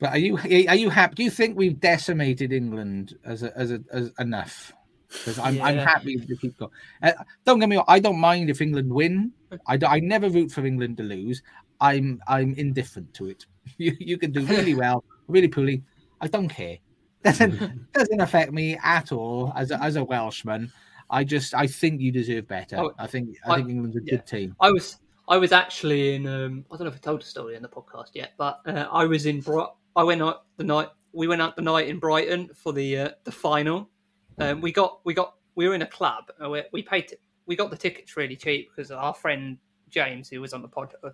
but 0.00 0.10
are 0.10 0.18
you 0.18 0.38
are 0.68 0.74
you 0.74 0.88
happy? 0.90 1.14
Do 1.16 1.24
you 1.24 1.30
think 1.30 1.56
we've 1.56 1.78
decimated 1.78 2.52
England 2.52 3.18
as 3.24 3.42
a, 3.42 3.56
as 3.56 3.70
a, 3.72 3.80
as 3.92 4.10
enough? 4.18 4.72
Because 5.18 5.38
I'm 5.38 5.60
I'm 5.62 5.78
happy 5.78 6.16
to 6.16 6.36
keep 6.36 6.58
going. 6.58 6.70
Uh, 7.02 7.12
don't 7.44 7.58
get 7.58 7.68
me 7.68 7.76
wrong. 7.76 7.84
I 7.88 7.98
don't 7.98 8.18
mind 8.18 8.50
if 8.50 8.60
England 8.60 8.92
win. 8.92 9.32
I, 9.66 9.78
I 9.86 10.00
never 10.00 10.28
root 10.28 10.50
for 10.50 10.64
England 10.64 10.96
to 10.98 11.02
lose. 11.02 11.42
I'm 11.80 12.20
I'm 12.26 12.54
indifferent 12.54 13.12
to 13.14 13.26
it. 13.28 13.46
You 13.78 13.96
you 13.98 14.16
can 14.16 14.30
do 14.30 14.42
really 14.46 14.74
well, 14.82 15.04
really 15.26 15.48
poorly. 15.48 15.82
I 16.20 16.28
don't 16.28 16.48
care. 16.48 16.78
Doesn't 17.24 17.92
doesn't 17.92 18.20
affect 18.20 18.52
me 18.52 18.78
at 18.84 19.10
all 19.10 19.52
as 19.56 19.72
a, 19.72 19.82
as 19.82 19.96
a 19.96 20.04
Welshman. 20.04 20.70
I 21.10 21.24
just 21.24 21.54
I 21.54 21.66
think 21.66 22.00
you 22.00 22.12
deserve 22.12 22.46
better. 22.46 22.76
Oh, 22.78 22.92
I 22.98 23.08
think 23.08 23.36
I, 23.44 23.52
I- 23.52 23.56
think 23.56 23.70
England's 23.70 23.96
a 23.96 24.00
yeah. 24.04 24.10
good 24.12 24.26
team. 24.26 24.56
I 24.60 24.70
was 24.70 24.98
I 25.28 25.36
was 25.36 25.50
actually 25.50 26.14
in 26.14 26.26
um 26.28 26.64
I 26.70 26.76
don't 26.76 26.86
know 26.86 26.92
if 26.92 26.94
I 26.94 26.98
told 26.98 27.22
the 27.22 27.26
story 27.26 27.56
in 27.56 27.62
the 27.62 27.68
podcast 27.68 28.10
yet, 28.14 28.34
but 28.38 28.60
uh, 28.66 28.86
I 28.92 29.04
was 29.06 29.26
in 29.26 29.40
Bri- 29.40 29.66
I 29.96 30.04
went 30.04 30.22
out 30.22 30.44
the 30.56 30.64
night 30.64 30.88
we 31.12 31.26
went 31.26 31.42
out 31.42 31.56
the 31.56 31.62
night 31.62 31.88
in 31.88 31.98
Brighton 31.98 32.50
for 32.54 32.72
the 32.72 32.98
uh, 32.98 33.10
the 33.24 33.32
final. 33.32 33.90
Um, 34.38 34.60
we 34.60 34.72
got 34.72 35.00
we 35.04 35.14
got 35.14 35.34
we 35.54 35.68
were 35.68 35.74
in 35.74 35.82
a 35.82 35.86
club. 35.86 36.24
We, 36.40 36.62
we 36.72 36.82
paid 36.82 37.08
t- 37.08 37.16
we 37.46 37.56
got 37.56 37.70
the 37.70 37.76
tickets 37.76 38.16
really 38.16 38.36
cheap 38.36 38.70
because 38.74 38.90
our 38.90 39.14
friend 39.14 39.58
James, 39.90 40.28
who 40.28 40.40
was 40.40 40.52
on 40.52 40.62
the 40.62 40.68
pod 40.68 40.94
a 41.02 41.10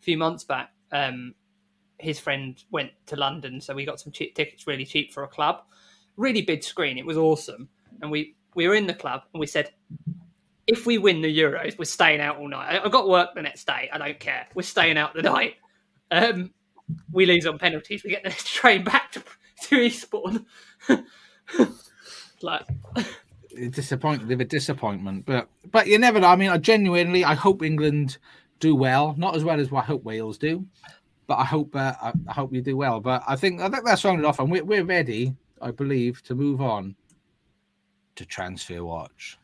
few 0.00 0.16
months 0.18 0.44
back, 0.44 0.70
um, 0.92 1.34
his 1.98 2.18
friend 2.18 2.62
went 2.70 2.90
to 3.06 3.16
London, 3.16 3.60
so 3.60 3.74
we 3.74 3.84
got 3.84 4.00
some 4.00 4.12
cheap 4.12 4.34
tickets 4.34 4.66
really 4.66 4.84
cheap 4.84 5.12
for 5.12 5.22
a 5.22 5.28
club. 5.28 5.62
Really 6.16 6.42
big 6.42 6.64
screen. 6.64 6.98
It 6.98 7.06
was 7.06 7.16
awesome, 7.16 7.68
and 8.02 8.10
we 8.10 8.36
we 8.54 8.66
were 8.68 8.74
in 8.74 8.86
the 8.86 8.94
club 8.94 9.22
and 9.32 9.40
we 9.40 9.46
said 9.46 9.70
if 10.66 10.86
we 10.86 10.98
win 10.98 11.20
the 11.22 11.38
Euros, 11.38 11.78
we're 11.78 11.84
staying 11.84 12.20
out 12.20 12.38
all 12.38 12.48
night. 12.48 12.74
I- 12.80 12.84
I've 12.84 12.92
got 12.92 13.08
work 13.08 13.34
the 13.34 13.42
next 13.42 13.66
day. 13.66 13.88
I 13.92 13.98
don't 13.98 14.18
care. 14.18 14.46
We're 14.54 14.62
staying 14.62 14.98
out 14.98 15.14
the 15.14 15.22
night. 15.22 15.54
Um, 16.10 16.52
we 17.12 17.26
lose 17.26 17.46
on 17.46 17.58
penalties. 17.58 18.02
We 18.04 18.10
get 18.10 18.24
the 18.24 18.30
train 18.44 18.84
back 18.84 19.12
to, 19.12 19.22
to 19.62 19.76
Eastbourne. 19.80 20.46
like, 22.42 22.66
disappointed 23.70 24.28
with 24.28 24.40
a 24.40 24.44
disappointment, 24.44 25.26
but 25.26 25.48
but 25.70 25.86
you 25.86 25.98
never 25.98 26.20
know. 26.20 26.28
I 26.28 26.36
mean, 26.36 26.50
I 26.50 26.58
genuinely 26.58 27.24
I 27.24 27.34
hope 27.34 27.62
England 27.62 28.18
do 28.60 28.74
well, 28.74 29.14
not 29.16 29.36
as 29.36 29.44
well 29.44 29.60
as 29.60 29.72
I 29.72 29.80
hope 29.80 30.04
Wales 30.04 30.38
do, 30.38 30.64
but 31.26 31.36
I 31.38 31.44
hope 31.44 31.74
uh, 31.74 31.94
I, 32.00 32.12
I 32.28 32.32
hope 32.32 32.52
you 32.52 32.62
do 32.62 32.76
well. 32.76 33.00
But 33.00 33.22
I 33.26 33.36
think 33.36 33.60
I 33.60 33.68
think 33.68 33.84
that's 33.84 34.04
rounded 34.04 34.24
off, 34.24 34.38
and 34.38 34.50
we're 34.50 34.64
we're 34.64 34.84
ready, 34.84 35.34
I 35.60 35.70
believe, 35.70 36.22
to 36.24 36.34
move 36.34 36.60
on 36.60 36.96
to 38.16 38.24
transfer 38.24 38.84
watch. 38.84 39.38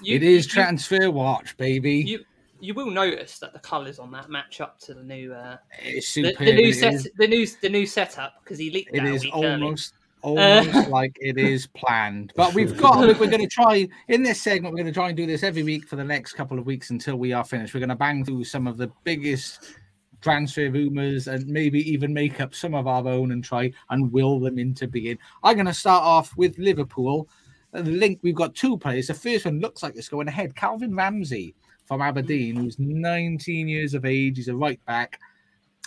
You, 0.00 0.14
it 0.14 0.22
is 0.22 0.46
you- 0.46 0.50
transfer 0.50 1.10
watch, 1.10 1.58
baby. 1.58 1.96
You 1.96 2.24
you 2.58 2.72
will 2.72 2.90
notice 2.90 3.38
that 3.40 3.52
the 3.52 3.58
colours 3.58 3.98
on 3.98 4.10
that 4.12 4.30
match 4.30 4.62
up 4.62 4.80
to 4.80 4.94
the 4.94 5.02
new 5.02 5.34
uh, 5.34 5.58
the, 5.82 6.34
the 6.38 6.54
new 6.54 6.72
set 6.72 7.06
the 7.18 7.26
new 7.28 7.46
the 7.60 7.68
new 7.68 7.84
setup 7.84 8.42
because 8.42 8.58
he 8.58 8.70
leaked 8.70 8.96
it 8.96 9.04
is 9.04 9.26
early. 9.34 9.76
Almost 10.22 10.68
almost 10.68 10.88
like 10.90 11.16
it 11.20 11.38
is 11.38 11.66
planned. 11.76 12.32
But 12.36 12.54
we've 12.54 12.76
got 12.76 12.98
we're 12.98 13.14
going 13.14 13.40
to 13.40 13.46
try 13.46 13.88
in 14.08 14.22
this 14.22 14.40
segment. 14.42 14.72
We're 14.74 14.82
going 14.82 14.92
to 14.92 14.98
try 14.98 15.08
and 15.08 15.16
do 15.16 15.26
this 15.26 15.42
every 15.42 15.62
week 15.62 15.86
for 15.88 15.96
the 15.96 16.04
next 16.04 16.32
couple 16.34 16.58
of 16.58 16.66
weeks 16.66 16.90
until 16.90 17.16
we 17.16 17.32
are 17.32 17.44
finished. 17.44 17.74
We're 17.74 17.80
going 17.80 17.88
to 17.90 17.94
bang 17.96 18.24
through 18.24 18.44
some 18.44 18.66
of 18.66 18.76
the 18.76 18.90
biggest 19.04 19.74
transfer 20.20 20.68
rumors 20.70 21.28
and 21.28 21.46
maybe 21.46 21.78
even 21.90 22.12
make 22.12 22.40
up 22.40 22.52
some 22.54 22.74
of 22.74 22.86
our 22.88 23.06
own 23.06 23.30
and 23.30 23.44
try 23.44 23.70
and 23.90 24.10
will 24.12 24.40
them 24.40 24.58
into 24.58 24.88
being. 24.88 25.18
I'm 25.44 25.54
going 25.54 25.66
to 25.66 25.74
start 25.74 26.02
off 26.02 26.36
with 26.36 26.58
Liverpool. 26.58 27.28
Uh, 27.72 27.82
The 27.82 27.92
link 27.92 28.18
we've 28.22 28.34
got 28.34 28.54
two 28.56 28.76
players. 28.78 29.06
The 29.06 29.14
first 29.14 29.44
one 29.44 29.60
looks 29.60 29.82
like 29.84 29.94
it's 29.94 30.08
going 30.08 30.26
ahead. 30.26 30.56
Calvin 30.56 30.96
Ramsay 30.96 31.54
from 31.86 32.02
Aberdeen, 32.02 32.56
who's 32.56 32.76
19 32.78 33.68
years 33.68 33.94
of 33.94 34.04
age. 34.04 34.36
He's 34.38 34.48
a 34.48 34.56
right 34.56 34.84
back. 34.86 35.20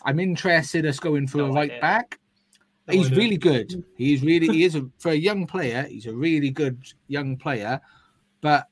I'm 0.05 0.19
interested 0.19 0.85
us 0.85 0.97
going 0.99 1.27
for 1.27 1.39
No 1.39 1.45
a 1.47 1.51
right 1.51 1.69
idea. 1.71 1.81
back. 1.81 2.17
He's 2.91 3.07
idea. 3.07 3.17
really 3.17 3.37
good. 3.37 3.83
He's 3.97 4.21
really 4.21 4.47
he 4.47 4.63
is 4.63 4.75
a 4.75 4.87
for 4.99 5.09
a 5.11 5.15
young 5.15 5.47
player. 5.47 5.83
He's 5.83 6.05
a 6.07 6.13
really 6.13 6.49
good 6.49 6.81
young 7.07 7.37
player, 7.37 7.79
but 8.41 8.67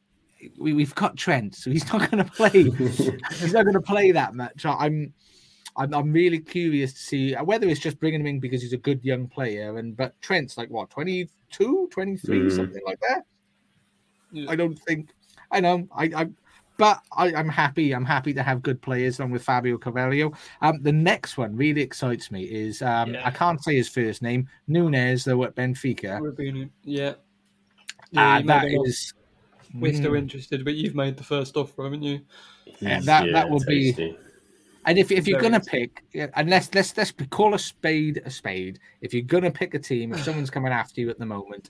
we, 0.58 0.74
we've 0.74 0.96
got 0.96 1.18
Trent, 1.18 1.56
so 1.56 1.70
he's 1.72 1.92
not 1.92 2.10
going 2.10 2.24
to 2.24 2.32
play. 2.32 2.50
he's 2.64 3.54
not 3.54 3.64
going 3.64 3.74
to 3.74 3.82
play 3.82 4.12
that 4.12 4.34
much. 4.36 4.66
I'm, 4.66 5.14
I'm, 5.76 5.94
I'm 5.94 6.12
really 6.14 6.40
curious 6.40 6.94
to 6.94 7.00
see 7.00 7.34
whether 7.36 7.68
it's 7.68 7.80
just 7.80 8.00
bringing 8.00 8.22
him 8.22 8.28
in 8.28 8.40
because 8.40 8.62
he's 8.62 8.74
a 8.74 8.78
good 8.78 9.04
young 9.04 9.28
player, 9.28 9.78
and 9.78 9.96
but 9.98 10.20
Trent's 10.22 10.58
like 10.58 10.70
what 10.70 10.90
22, 10.90 11.90
23, 11.92 12.40
Mm. 12.40 12.56
something 12.56 12.82
like 12.86 13.00
that. 13.08 13.24
Yeah. 14.32 14.50
I 14.50 14.56
don't 14.56 14.78
think. 14.80 15.10
I 15.52 15.60
know. 15.60 15.88
I. 15.92 16.06
I 16.16 16.30
but 16.80 17.02
I, 17.16 17.32
I'm 17.36 17.50
happy. 17.50 17.92
I'm 17.94 18.06
happy 18.06 18.34
to 18.34 18.42
have 18.42 18.64
good 18.64 18.82
players 18.82 19.20
along 19.20 19.32
with 19.32 19.44
Fabio 19.44 19.78
Carvalho. 19.78 20.32
Um, 20.62 20.82
the 20.82 20.92
next 20.92 21.38
one 21.38 21.56
really 21.56 21.82
excites 21.82 22.32
me. 22.32 22.44
Is 22.46 22.82
um, 22.82 23.14
Yeah. 23.14 23.22
I 23.28 23.30
can't 23.32 23.64
say 23.64 23.76
his 23.76 23.88
first 23.90 24.24
name. 24.24 24.48
Nunez, 24.68 25.26
though 25.26 25.44
at 25.44 25.56
Benfica. 25.56 26.20
Rabinu. 26.20 26.70
Yeah. 26.84 27.14
Ah, 28.18 28.38
you 28.40 28.46
made 28.46 28.50
that 28.50 28.66
an 28.66 28.76
offer. 28.78 28.88
is. 28.88 29.14
We're 29.76 29.94
still 29.94 30.14
Mm. 30.14 30.20
interested, 30.20 30.66
but 30.66 30.74
you've 30.74 30.96
made 30.96 31.16
the 31.18 31.24
first 31.24 31.56
offer, 31.56 31.84
haven't 31.84 32.02
you? 32.02 32.22
Yeah, 32.80 33.02
that- 33.02 33.32
that 33.34 33.50
would 33.52 33.66
be- 33.68 34.16
And 34.86 34.98
if, 34.98 35.12
if 35.12 35.28
you're 35.28 35.40
gonna 35.42 35.60
pick, 35.60 36.04
yeah, 36.14 36.28
and 36.36 36.50
let's 36.50 36.74
let's 36.74 36.96
let's 36.98 37.12
call 37.30 37.54
a 37.54 37.60
spade 37.60 38.22
a 38.26 38.32
spade. 38.32 38.80
If 39.02 39.14
you're 39.14 39.22
gonna 39.22 39.52
pick 39.52 39.74
a 39.76 39.80
team, 39.80 40.14
if 40.14 40.24
someone's 40.24 40.50
coming 40.50 40.72
after 40.72 41.02
you 41.02 41.10
at 41.12 41.20
the 41.20 41.26
moment, 41.26 41.70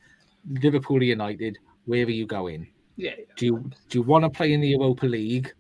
Liverpool 0.50 0.98
or 1.00 1.04
United, 1.04 1.58
where 1.86 2.06
are 2.06 2.10
you 2.10 2.26
going? 2.28 2.68
Yeah. 3.00 3.16
Do 3.38 3.46
you 3.46 3.72
do 3.88 3.98
you 3.98 4.04
want 4.04 4.26
to 4.26 4.30
play 4.30 4.52
in 4.52 4.60
the 4.60 4.68
Europa 4.68 5.06
League, 5.06 5.54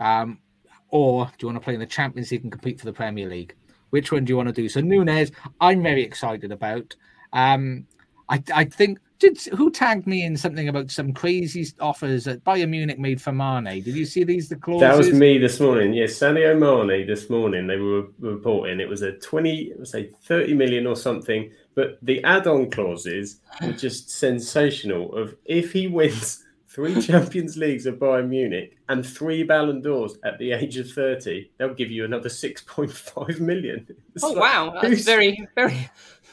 um, 0.00 0.40
or 0.88 1.26
do 1.26 1.32
you 1.46 1.48
want 1.48 1.60
to 1.60 1.64
play 1.64 1.74
in 1.74 1.80
the 1.80 1.86
Champions 1.86 2.32
League 2.32 2.42
and 2.42 2.50
compete 2.50 2.80
for 2.80 2.86
the 2.86 2.92
Premier 2.92 3.28
League? 3.28 3.54
Which 3.90 4.10
one 4.10 4.24
do 4.24 4.32
you 4.32 4.36
want 4.36 4.48
to 4.48 4.52
do? 4.52 4.68
So 4.68 4.80
Nunez, 4.80 5.30
I'm 5.60 5.84
very 5.84 6.02
excited 6.02 6.50
about. 6.50 6.96
Um, 7.32 7.86
I 8.28 8.42
I 8.52 8.64
think 8.64 8.98
did 9.20 9.40
who 9.56 9.70
tagged 9.70 10.08
me 10.08 10.24
in 10.24 10.36
something 10.36 10.68
about 10.68 10.90
some 10.90 11.12
crazy 11.12 11.64
offers 11.78 12.24
that 12.24 12.42
Bayern 12.42 12.70
Munich 12.70 12.98
made 12.98 13.22
for 13.22 13.30
Mane? 13.30 13.80
Did 13.82 13.94
you 13.94 14.04
see 14.04 14.24
these 14.24 14.48
the 14.48 14.56
clauses? 14.56 14.80
That 14.80 14.98
was 14.98 15.12
me 15.12 15.38
this 15.38 15.60
morning. 15.60 15.92
Yes, 15.94 16.18
Sadio 16.18 16.58
Mane 16.58 17.06
this 17.06 17.30
morning. 17.30 17.68
They 17.68 17.76
were 17.76 18.08
reporting 18.18 18.80
it 18.80 18.88
was 18.88 19.02
a 19.02 19.12
twenty, 19.12 19.72
say 19.84 20.10
thirty 20.24 20.54
million 20.54 20.88
or 20.88 20.96
something. 20.96 21.52
But 21.76 21.98
the 22.02 22.22
add-on 22.24 22.72
clauses 22.72 23.38
were 23.62 23.72
just 23.72 24.10
sensational. 24.10 25.14
Of 25.14 25.36
if 25.44 25.72
he 25.72 25.86
wins 25.86 26.44
three 26.78 27.02
Champions 27.10 27.56
Leagues 27.56 27.86
of 27.86 27.96
Bayern 27.96 28.28
Munich 28.28 28.78
and 28.88 29.04
three 29.04 29.42
Ballon 29.42 29.80
d'Ors 29.82 30.16
at 30.22 30.38
the 30.38 30.52
age 30.52 30.76
of 30.76 30.88
thirty, 30.88 31.50
they'll 31.58 31.74
give 31.74 31.90
you 31.90 32.04
another 32.04 32.28
six 32.28 32.62
point 32.62 32.92
five 32.92 33.40
million. 33.40 33.84
It's 34.14 34.22
Oh 34.24 34.28
like, 34.32 34.40
wow, 34.42 34.70
that's 34.74 34.86
who's- 34.86 35.04
very 35.04 35.48
very 35.56 35.90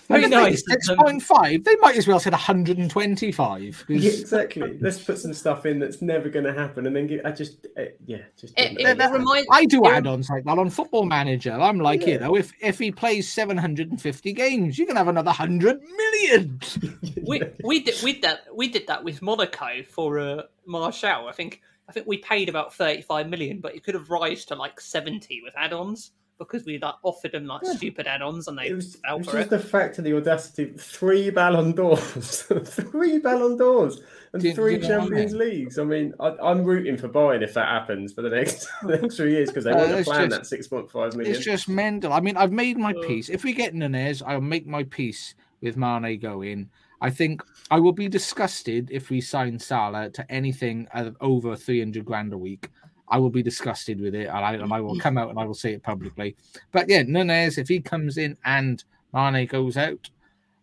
very 0.08 0.26
I 0.26 0.30
think 0.30 0.32
nice. 0.32 0.63
Six 0.68 0.89
point 0.96 1.22
five. 1.22 1.63
They 1.63 1.76
might 1.78 1.98
as 1.98 2.08
well 2.08 2.20
said 2.20 2.34
one 2.34 2.41
hundred 2.41 2.78
and 2.78 2.89
twenty-five. 2.89 3.86
Yeah, 3.88 4.12
exactly. 4.12 4.78
Let's 4.80 5.02
put 5.02 5.18
some 5.18 5.34
stuff 5.34 5.65
in 5.65 5.80
that's 5.80 6.02
never 6.02 6.30
going 6.30 6.46
to 6.46 6.54
happen, 6.54 6.86
and 6.86 6.96
then 6.96 7.08
get. 7.08 7.26
I 7.26 7.32
just, 7.32 7.65
uh, 7.78 7.86
yeah, 8.06 8.20
just. 8.39 8.54
It, 8.58 8.80
it, 8.80 8.98
know. 8.98 9.06
it 9.06 9.12
reminds. 9.12 9.48
I 9.52 9.65
do 9.65 9.86
add-ons 9.86 10.30
like 10.30 10.44
that 10.44 10.60
on 10.60 10.70
Football 10.70 11.06
Manager. 11.06 11.54
I'm 11.54 11.80
like, 11.80 12.06
you 12.06 12.20
know, 12.20 12.36
if 12.36 12.54
if 12.62 12.78
he 12.78 12.91
plays 12.91 13.32
750 13.32 14.34
games, 14.34 14.78
you 14.78 14.86
can 14.86 14.96
have 14.96 15.08
another 15.08 15.32
hundred 15.32 15.82
million. 15.82 16.60
we 17.26 17.41
we 17.63 17.84
did 17.84 18.02
we 18.04 18.13
did 18.13 18.22
that 18.24 18.41
we 18.56 18.68
did 18.68 18.88
that 18.88 19.04
with 19.04 19.22
Monaco 19.22 19.84
for 19.89 20.20
uh, 20.20 20.44
Martial. 20.65 21.28
I 21.28 21.32
think 21.32 21.62
I 21.89 21.91
think 21.91 22.06
we 22.06 22.18
paid 22.18 22.50
about 22.50 22.74
thirty 22.74 23.02
five 23.02 23.28
million, 23.28 23.60
but 23.60 23.76
it 23.76 23.84
could 23.84 23.96
have 23.96 24.10
rise 24.10 24.46
to 24.46 24.56
like 24.56 24.80
seventy 24.80 25.41
with 25.44 25.54
add-ons 25.58 26.12
because 26.38 26.65
we 26.65 26.78
like 26.80 26.95
offered 27.04 27.32
them 27.32 27.45
like 27.45 27.65
stupid 27.65 28.08
add-ons 28.08 28.48
and 28.48 28.58
they 28.58 28.67
It 28.67 28.74
was, 28.76 28.95
fell 28.95 29.15
it 29.15 29.17
was 29.19 29.28
for 29.28 29.34
just 29.34 29.48
it. 29.48 29.50
the 29.52 29.60
fact 29.60 29.98
of 29.98 30.04
the 30.04 30.15
audacity. 30.17 30.74
Three 30.78 31.30
Ballon 31.30 31.71
d'Ors, 31.71 32.41
three 32.65 33.19
Ballon 33.19 33.58
d'Ors, 33.58 34.02
and 34.34 34.41
Do 34.41 34.54
three 34.54 34.78
do 34.78 34.84
you 34.84 34.89
know 34.89 34.98
what 35.00 35.04
I 35.06 35.08
Champions 35.08 35.32
mean? 35.34 35.39
Leagues. 35.50 35.80
I 35.80 35.84
mean, 35.86 36.13
I, 36.19 36.36
I'm 36.43 36.63
rooting 36.63 36.98
for 36.98 37.08
Bayern 37.08 37.41
if 37.41 37.54
that 37.54 37.67
happens 37.69 38.12
for 38.13 38.21
the 38.21 38.30
next 38.30 38.67
the 38.84 38.98
next 38.98 39.15
three 39.15 39.32
years 39.32 39.50
because 39.50 39.63
they 39.63 39.71
Uh, 39.71 39.78
want 39.78 39.89
to 39.91 39.98
it's 40.00 40.10
plan 40.10 40.30
just- 40.30 40.41
that 40.41 40.48
six 40.48 40.67
point 40.67 40.91
five 40.91 41.15
million. 41.15 41.34
It's 41.36 41.43
just 41.45 41.69
mental. 41.69 42.12
I 42.12 42.19
mean, 42.19 42.36
I've 42.38 42.52
made 42.52 42.78
my 42.78 42.91
Uh. 42.91 43.08
peace. 43.08 43.30
If 43.30 43.43
we 43.43 43.54
get 43.54 43.74
Nunez, 43.74 44.21
I'll 44.21 44.41
make 44.41 44.67
my 44.67 44.84
peace 44.84 45.36
with 45.62 45.78
Mane 45.78 46.19
going. 46.19 46.69
I 47.02 47.10
think 47.10 47.41
I 47.71 47.80
will 47.80 47.91
be 47.93 48.08
disgusted 48.08 48.89
if 48.91 49.10
we 49.10 49.21
sign 49.21 49.60
Salah 49.60 50.10
to 50.12 50.32
anything 50.32 50.88
of 50.93 51.15
over 51.21 51.56
300 51.56 52.04
grand 52.06 52.34
a 52.34 52.38
week. 52.38 52.69
I 53.08 53.18
will 53.20 53.30
be 53.30 53.44
disgusted 53.44 54.00
with 54.02 54.15
it, 54.15 54.28
and 54.28 54.38
I, 54.38 54.54
and 54.54 54.74
I 54.74 54.82
will 54.82 54.98
come 55.00 55.18
out 55.18 55.30
and 55.30 55.39
I 55.39 55.46
will 55.46 55.54
say 55.54 55.74
it 55.74 55.84
publicly. 55.84 56.36
But 56.72 56.89
yeah, 56.89 57.04
Nunez, 57.04 57.58
if 57.58 57.68
he 57.68 57.80
comes 57.80 58.18
in 58.18 58.38
and 58.46 58.84
Mane 59.13 59.46
goes 59.48 59.78
out, 59.78 60.10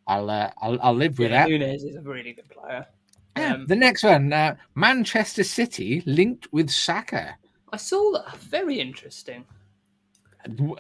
I'll 0.07 0.29
uh, 0.29 0.51
I'll, 0.61 0.79
I'll 0.83 0.95
live 0.95 1.19
with 1.19 1.31
Yeah, 1.31 1.45
that. 1.45 1.51
Nunez 1.51 1.85
is 1.85 1.97
a 1.97 2.01
really 2.01 2.33
good 2.33 2.49
player. 2.51 2.87
Yeah, 3.37 3.55
Um, 3.55 3.67
the 3.67 3.77
next 3.77 4.03
one, 4.03 4.33
uh, 4.33 4.57
Manchester 4.75 5.45
City 5.45 6.03
linked 6.05 6.53
with 6.53 6.69
Saka. 6.69 7.37
I 7.73 7.77
saw 7.77 8.13
that. 8.13 8.37
Very 8.39 8.79
interesting. 8.81 9.45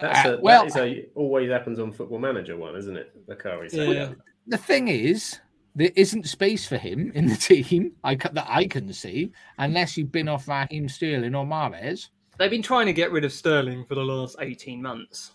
That's 0.00 0.26
Uh, 0.26 0.38
well, 0.42 0.62
that 0.64 0.66
is 0.66 0.76
a 0.76 1.06
always 1.14 1.48
happens 1.50 1.78
on 1.78 1.92
Football 1.92 2.18
Manager 2.18 2.56
one, 2.56 2.74
isn't 2.76 2.96
it? 2.96 3.26
Bakari 3.26 3.70
said 3.70 3.88
Yeah. 3.88 4.04
that. 4.06 4.16
the 4.48 4.58
thing 4.58 4.88
is, 4.88 5.38
there 5.74 5.90
isn't 5.96 6.26
space 6.26 6.66
for 6.66 6.76
him 6.76 7.12
in 7.14 7.26
the 7.26 7.36
team 7.64 7.92
I 8.04 8.14
that 8.16 8.46
I 8.48 8.66
can 8.66 8.92
see, 8.92 9.32
unless 9.58 9.96
you've 9.96 10.12
been 10.12 10.28
off 10.28 10.48
Raheem 10.48 10.88
Sterling 10.88 11.34
or 11.34 11.44
Mahrez. 11.44 12.08
They've 12.38 12.50
been 12.50 12.62
trying 12.62 12.86
to 12.86 12.92
get 12.92 13.12
rid 13.12 13.24
of 13.24 13.32
Sterling 13.32 13.84
for 13.86 13.94
the 13.94 14.02
last 14.04 14.36
eighteen 14.40 14.82
months. 14.82 15.32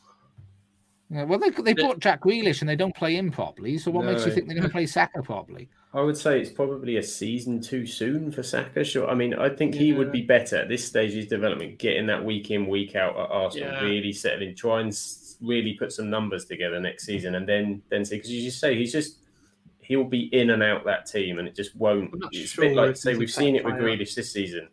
Yeah, 1.10 1.24
well, 1.24 1.40
they 1.40 1.50
they 1.52 1.74
bought 1.74 2.00
Jack 2.00 2.22
Grealish 2.22 2.60
and 2.60 2.68
they 2.70 2.76
don't 2.76 2.96
play 2.96 3.16
him 3.16 3.32
properly. 3.32 3.78
So 3.78 3.92
what 3.92 4.06
makes 4.06 4.26
you 4.26 4.32
think 4.32 4.48
they're 4.48 4.58
going 4.58 4.68
to 4.68 4.74
play 4.74 4.86
Saka 4.86 5.22
properly? 5.22 5.70
I 5.94 6.02
would 6.02 6.18
say 6.18 6.42
it's 6.42 6.50
probably 6.52 6.98
a 6.98 7.04
season 7.04 7.62
too 7.62 7.86
soon 7.86 8.30
for 8.30 8.44
Saka. 8.44 8.84
Sure, 8.84 9.10
I 9.10 9.16
mean, 9.16 9.34
I 9.34 9.48
think 9.48 9.74
he 9.74 9.94
would 9.94 10.12
be 10.12 10.22
better 10.22 10.58
at 10.58 10.68
this 10.68 10.86
stage 10.86 11.12
of 11.12 11.16
his 11.16 11.28
development, 11.28 11.80
getting 11.80 12.08
that 12.08 12.24
week 12.24 12.52
in, 12.52 12.68
week 12.68 12.96
out 12.98 13.18
at 13.18 13.32
Arsenal, 13.32 13.72
Yeah. 13.72 13.82
really 13.82 14.12
settling, 14.12 14.54
try 14.54 14.82
and 14.82 14.94
really 15.42 15.76
put 15.76 15.94
some 15.94 16.10
numbers 16.10 16.44
together 16.44 16.78
next 16.82 17.06
season, 17.06 17.36
and 17.36 17.48
then 17.48 17.82
then 17.90 18.04
see 18.04 18.18
because 18.18 18.30
you 18.30 18.42
just 18.44 18.60
say 18.60 18.76
he's 18.76 18.92
just 18.92 19.20
he'll 19.88 20.04
be 20.04 20.24
in 20.34 20.50
and 20.50 20.62
out 20.62 20.84
that 20.86 21.06
team, 21.06 21.40
and 21.40 21.48
it 21.48 21.56
just 21.56 21.76
won't. 21.76 22.14
It's 22.32 22.58
a 22.58 22.62
bit 22.62 22.76
like 22.76 22.98
say 22.98 23.16
we've 23.16 23.32
seen 23.32 23.56
it 23.56 23.64
with 23.64 23.78
player. 23.78 23.98
Grealish 23.98 24.16
this 24.16 24.32
season. 24.32 24.68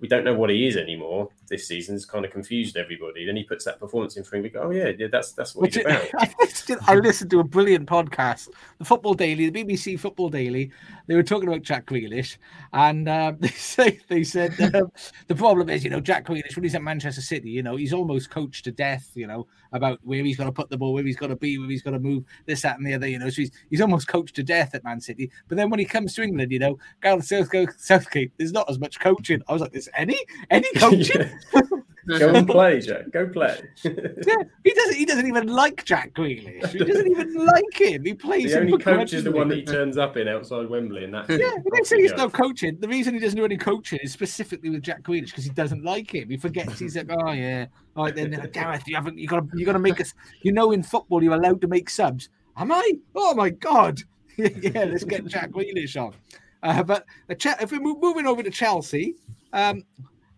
We 0.00 0.08
don't 0.08 0.24
know 0.24 0.34
what 0.34 0.50
he 0.50 0.66
is 0.66 0.76
anymore. 0.76 1.28
This 1.48 1.66
season's 1.68 2.04
kind 2.04 2.24
of 2.24 2.32
confused 2.32 2.76
everybody. 2.76 3.24
Then 3.24 3.36
he 3.36 3.44
puts 3.44 3.64
that 3.64 3.78
performance 3.78 4.16
in 4.16 4.24
for 4.24 4.36
him. 4.36 4.42
We 4.42 4.50
go, 4.50 4.62
oh 4.62 4.70
yeah, 4.70 4.90
yeah, 4.98 5.06
that's 5.10 5.32
that's 5.32 5.54
what 5.54 5.62
Which 5.62 5.76
he's 5.76 5.84
about. 5.84 6.02
I 6.18 6.34
listened- 6.40 6.80
I 6.86 6.94
listened 6.96 7.30
to 7.30 7.40
a 7.40 7.44
brilliant 7.44 7.88
podcast, 7.88 8.48
the 8.78 8.84
Football 8.84 9.14
Daily, 9.14 9.48
the 9.48 9.64
BBC 9.64 9.98
Football 9.98 10.28
Daily. 10.28 10.70
They 11.06 11.14
were 11.14 11.22
talking 11.22 11.48
about 11.48 11.62
Jack 11.62 11.86
Grealish, 11.86 12.38
and 12.72 13.08
uh, 13.08 13.32
they 13.38 13.48
say 13.48 14.00
they 14.08 14.24
said 14.24 14.58
um, 14.74 14.90
the 15.28 15.34
problem 15.34 15.68
is, 15.70 15.84
you 15.84 15.90
know, 15.90 16.00
Jack 16.00 16.26
Grealish 16.26 16.56
when 16.56 16.64
he's 16.64 16.74
at 16.74 16.82
Manchester 16.82 17.20
City, 17.20 17.50
you 17.50 17.62
know, 17.62 17.76
he's 17.76 17.92
almost 17.92 18.30
coached 18.30 18.64
to 18.64 18.72
death, 18.72 19.10
you 19.14 19.26
know, 19.26 19.46
about 19.72 20.00
where 20.02 20.24
he's 20.24 20.36
going 20.36 20.48
to 20.48 20.52
put 20.52 20.70
the 20.70 20.76
ball, 20.76 20.92
where 20.92 21.04
he's 21.04 21.16
going 21.16 21.30
to 21.30 21.36
be, 21.36 21.58
where 21.58 21.68
he's 21.68 21.82
going 21.82 21.94
to 21.94 22.00
move, 22.00 22.24
this, 22.46 22.62
that, 22.62 22.78
and 22.78 22.86
the 22.86 22.94
other, 22.94 23.06
you 23.06 23.18
know. 23.18 23.28
So 23.30 23.42
he's 23.42 23.50
he's 23.70 23.80
almost 23.80 24.08
coached 24.08 24.34
to 24.36 24.42
death 24.42 24.74
at 24.74 24.84
Man 24.84 25.00
City. 25.00 25.30
But 25.48 25.56
then 25.56 25.70
when 25.70 25.78
he 25.78 25.86
comes 25.86 26.14
to 26.14 26.22
England, 26.22 26.50
you 26.50 26.58
know, 26.58 26.78
Gareth 27.02 27.26
Southgate, 27.26 27.70
Southgate, 27.78 28.32
there's 28.38 28.52
not 28.52 28.68
as 28.68 28.78
much 28.78 28.98
coaching. 29.00 29.42
I 29.48 29.52
was 29.52 29.62
like, 29.62 29.72
there's 29.72 29.88
any 29.96 30.18
any 30.50 30.68
coaching? 30.76 31.30
Go 32.18 32.32
and 32.34 32.46
play, 32.46 32.80
Jack. 32.80 33.10
Go 33.10 33.26
play. 33.26 33.60
Yeah, 33.82 34.36
he 34.62 34.72
doesn't. 34.72 34.94
He 34.94 35.04
doesn't 35.04 35.26
even 35.26 35.48
like 35.48 35.84
Jack 35.84 36.14
Grealish. 36.14 36.68
He 36.68 36.78
doesn't 36.78 37.10
even 37.10 37.34
like 37.34 37.80
him. 37.80 38.04
He 38.04 38.14
plays. 38.14 38.52
the 38.52 38.60
only 38.60 38.78
coach 38.78 39.12
is 39.12 39.24
the 39.24 39.32
one 39.32 39.48
that 39.48 39.56
he 39.56 39.64
turns 39.64 39.98
up 39.98 40.16
in 40.16 40.28
outside 40.28 40.68
Wembley, 40.68 41.02
and 41.04 41.14
that's 41.14 41.28
Yeah, 41.28 41.36
he 41.36 41.70
doesn't 41.70 41.86
say 41.86 42.02
he's 42.02 42.14
no 42.14 42.30
coaching. 42.30 42.78
The 42.78 42.86
reason 42.86 43.14
he 43.14 43.20
doesn't 43.20 43.36
do 43.36 43.44
any 43.44 43.56
coaching 43.56 43.98
is 44.04 44.12
specifically 44.12 44.70
with 44.70 44.82
Jack 44.82 45.02
Grealish 45.02 45.26
because 45.26 45.44
he 45.44 45.50
doesn't 45.50 45.82
like 45.82 46.14
him. 46.14 46.30
He 46.30 46.36
forgets. 46.36 46.78
He's 46.78 46.96
like, 46.96 47.10
oh 47.10 47.32
yeah, 47.32 47.66
all 47.96 48.04
right 48.04 48.14
then, 48.14 48.38
uh, 48.38 48.46
Gareth, 48.46 48.86
you 48.86 48.94
haven't. 48.94 49.18
You 49.18 49.26
got 49.26 49.40
to. 49.40 49.58
You 49.58 49.66
got 49.66 49.72
to 49.72 49.80
make 49.80 50.00
us. 50.00 50.14
You 50.42 50.52
know, 50.52 50.70
in 50.70 50.84
football, 50.84 51.24
you're 51.24 51.34
allowed 51.34 51.60
to 51.62 51.66
make 51.66 51.90
subs. 51.90 52.28
Am 52.56 52.70
I? 52.70 52.92
Oh 53.16 53.34
my 53.34 53.50
god. 53.50 54.00
yeah, 54.36 54.84
let's 54.84 55.02
get 55.02 55.26
Jack 55.26 55.50
Grealish 55.50 56.00
on. 56.00 56.14
Uh, 56.62 56.82
but 56.82 57.04
the 57.26 57.34
Che- 57.34 57.56
if 57.60 57.72
we're 57.72 57.80
moving 57.80 58.26
over 58.26 58.42
to 58.42 58.50
Chelsea, 58.50 59.14
um, 59.52 59.82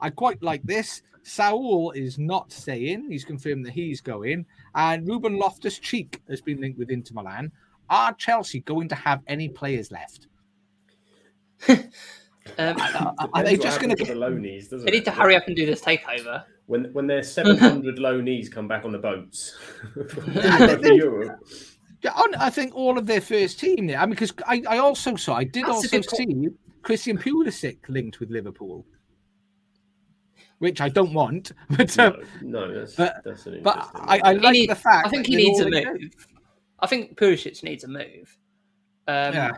I 0.00 0.10
quite 0.10 0.42
like 0.42 0.62
this. 0.62 1.02
Saul 1.22 1.90
is 1.92 2.18
not 2.18 2.50
staying. 2.52 3.10
He's 3.10 3.24
confirmed 3.24 3.66
that 3.66 3.72
he's 3.72 4.00
going. 4.00 4.46
And 4.74 5.06
Ruben 5.06 5.38
Loftus 5.38 5.78
Cheek 5.78 6.22
has 6.28 6.40
been 6.40 6.60
linked 6.60 6.78
with 6.78 6.90
Inter 6.90 7.14
Milan. 7.14 7.52
Are 7.90 8.12
Chelsea 8.14 8.60
going 8.60 8.88
to 8.88 8.94
have 8.94 9.22
any 9.26 9.48
players 9.48 9.90
left? 9.90 10.28
Um, 12.56 12.76
Are 13.34 13.42
they 13.44 13.58
just 13.58 13.78
going 13.78 13.90
to 13.90 13.96
the 13.96 14.04
get? 14.04 14.16
loanies? 14.16 14.70
Doesn't 14.70 14.86
they 14.86 14.92
need 14.92 14.98
it? 15.02 15.04
to 15.04 15.10
hurry 15.10 15.36
up 15.36 15.46
and 15.48 15.54
do 15.54 15.66
this 15.66 15.82
takeover. 15.82 16.44
when 16.64 16.84
when 16.94 17.06
their 17.06 17.22
seven 17.36 17.58
hundred 17.58 17.98
loanees 17.98 18.50
come 18.50 18.66
back 18.66 18.86
on 18.86 18.92
the 18.92 18.98
boats 18.98 19.54
for 20.10 20.86
Europe. 20.86 21.40
Yeah, 22.02 22.12
I 22.38 22.48
think 22.48 22.74
all 22.74 22.96
of 22.96 23.06
their 23.06 23.20
first 23.20 23.58
team 23.60 23.86
there. 23.86 23.98
I 23.98 24.06
mean, 24.06 24.10
because 24.10 24.32
I, 24.46 24.62
I 24.68 24.78
also 24.78 25.16
saw, 25.16 25.34
I 25.34 25.44
did 25.44 25.64
That's 25.64 25.92
also 25.92 26.00
see 26.00 26.48
Christian 26.82 27.18
Pulisic 27.18 27.78
linked 27.88 28.20
with 28.20 28.30
Liverpool, 28.30 28.86
which 30.58 30.80
I 30.80 30.88
don't 30.88 31.12
want. 31.12 31.52
But 31.76 31.98
um, 31.98 32.16
No, 32.42 32.66
no, 32.66 32.78
that's 32.80 32.94
but- 32.94 33.22
that's 33.24 33.46
an 33.46 33.62
but. 33.62 33.90
I, 33.94 34.20
I 34.24 34.32
like 34.32 34.52
need- 34.52 34.70
the 34.70 34.74
fact. 34.74 35.06
I 35.06 35.10
think 35.10 35.26
that 35.26 35.30
he 35.30 35.36
needs 35.36 35.60
all 35.60 35.66
a 35.66 35.70
linked. 35.70 36.00
move. 36.02 36.26
I 36.80 36.86
think 36.86 37.16
Pulisic 37.18 37.62
needs 37.62 37.84
a 37.84 37.88
move. 37.88 38.36
Um, 39.06 39.34
Yeah. 39.34 39.50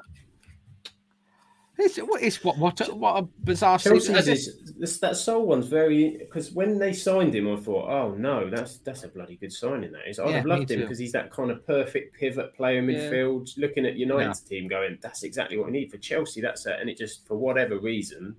It's, 1.82 1.96
what 1.96 2.20
is 2.20 2.44
what 2.44 2.58
what 2.58 2.78
a, 2.86 2.94
what 2.94 3.16
a 3.16 3.22
bizarre 3.42 3.78
Chelsea's 3.78 4.06
season. 4.26 4.32
is 4.34 4.74
this, 4.78 4.98
that 4.98 5.16
Saul 5.16 5.46
one's 5.46 5.66
very 5.66 6.18
because 6.18 6.52
when 6.52 6.78
they 6.78 6.92
signed 6.92 7.34
him, 7.34 7.50
I 7.50 7.56
thought, 7.56 7.88
oh 7.88 8.14
no, 8.16 8.50
that's 8.50 8.78
that's 8.80 9.04
a 9.04 9.08
bloody 9.08 9.36
good 9.36 9.50
signing. 9.52 9.90
That 9.92 10.06
is, 10.06 10.18
I'd 10.18 10.28
Yeah, 10.28 10.36
have 10.36 10.44
loved 10.44 10.70
him 10.70 10.80
because 10.80 10.98
he's 10.98 11.12
that 11.12 11.30
kind 11.30 11.50
of 11.50 11.66
perfect 11.66 12.18
pivot 12.18 12.54
player 12.54 12.80
in 12.80 12.90
Yeah. 12.90 12.98
midfield. 13.10 13.56
Looking 13.56 13.86
at 13.86 13.96
United's 13.96 14.40
team, 14.40 14.68
going, 14.68 14.98
that's 15.00 15.22
exactly 15.22 15.56
what 15.56 15.66
we 15.66 15.72
need 15.72 15.90
for 15.90 15.96
Chelsea. 15.96 16.42
That's 16.42 16.66
it, 16.66 16.76
and 16.78 16.90
it 16.90 16.98
just 16.98 17.26
for 17.26 17.38
whatever 17.38 17.78
reason 17.78 18.36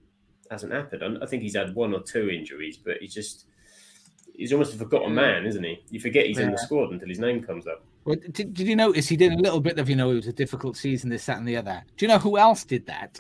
hasn't 0.52 0.72
happened. 0.74 1.04
I- 1.04 1.24
I 1.24 1.28
think 1.28 1.41
he's 1.41 1.56
had 1.56 1.74
one 1.74 1.93
or 1.93 2.02
two 2.04 2.30
injuries, 2.30 2.78
but 2.78 2.97
he's 2.99 3.14
just 3.14 3.45
he's 4.36 4.54
almost 4.54 4.76
a 4.76 4.78
forgotten 4.78 5.16
man, 5.16 5.45
isn't 5.45 5.64
he? 5.64 5.84
You 5.89 5.99
forget 5.99 6.26
he's 6.28 6.38
in 6.39 6.52
the 6.52 6.58
squad 6.58 6.91
until 6.91 7.08
his 7.08 7.20
name 7.20 7.41
comes 7.41 7.66
up. 7.68 7.84
Well, 8.06 8.16
did, 8.32 8.54
did 8.54 8.68
you 8.68 8.76
notice 8.76 9.08
he 9.08 9.16
did 9.16 9.34
a 9.34 9.38
little 9.38 9.62
bit 9.62 9.80
of 9.80 9.89
you 9.89 9.95
know 9.95 10.12
it 10.12 10.16
was 10.16 10.28
a 10.28 10.34
difficult 10.34 10.76
season, 10.78 11.10
this, 11.10 11.26
that, 11.28 11.38
and 11.38 11.47
the 11.47 11.58
other. 11.58 11.84
Do 11.97 12.06
you 12.06 12.10
know 12.10 12.18
who 12.20 12.38
else 12.38 12.64
did 12.64 12.86
that? 12.88 13.20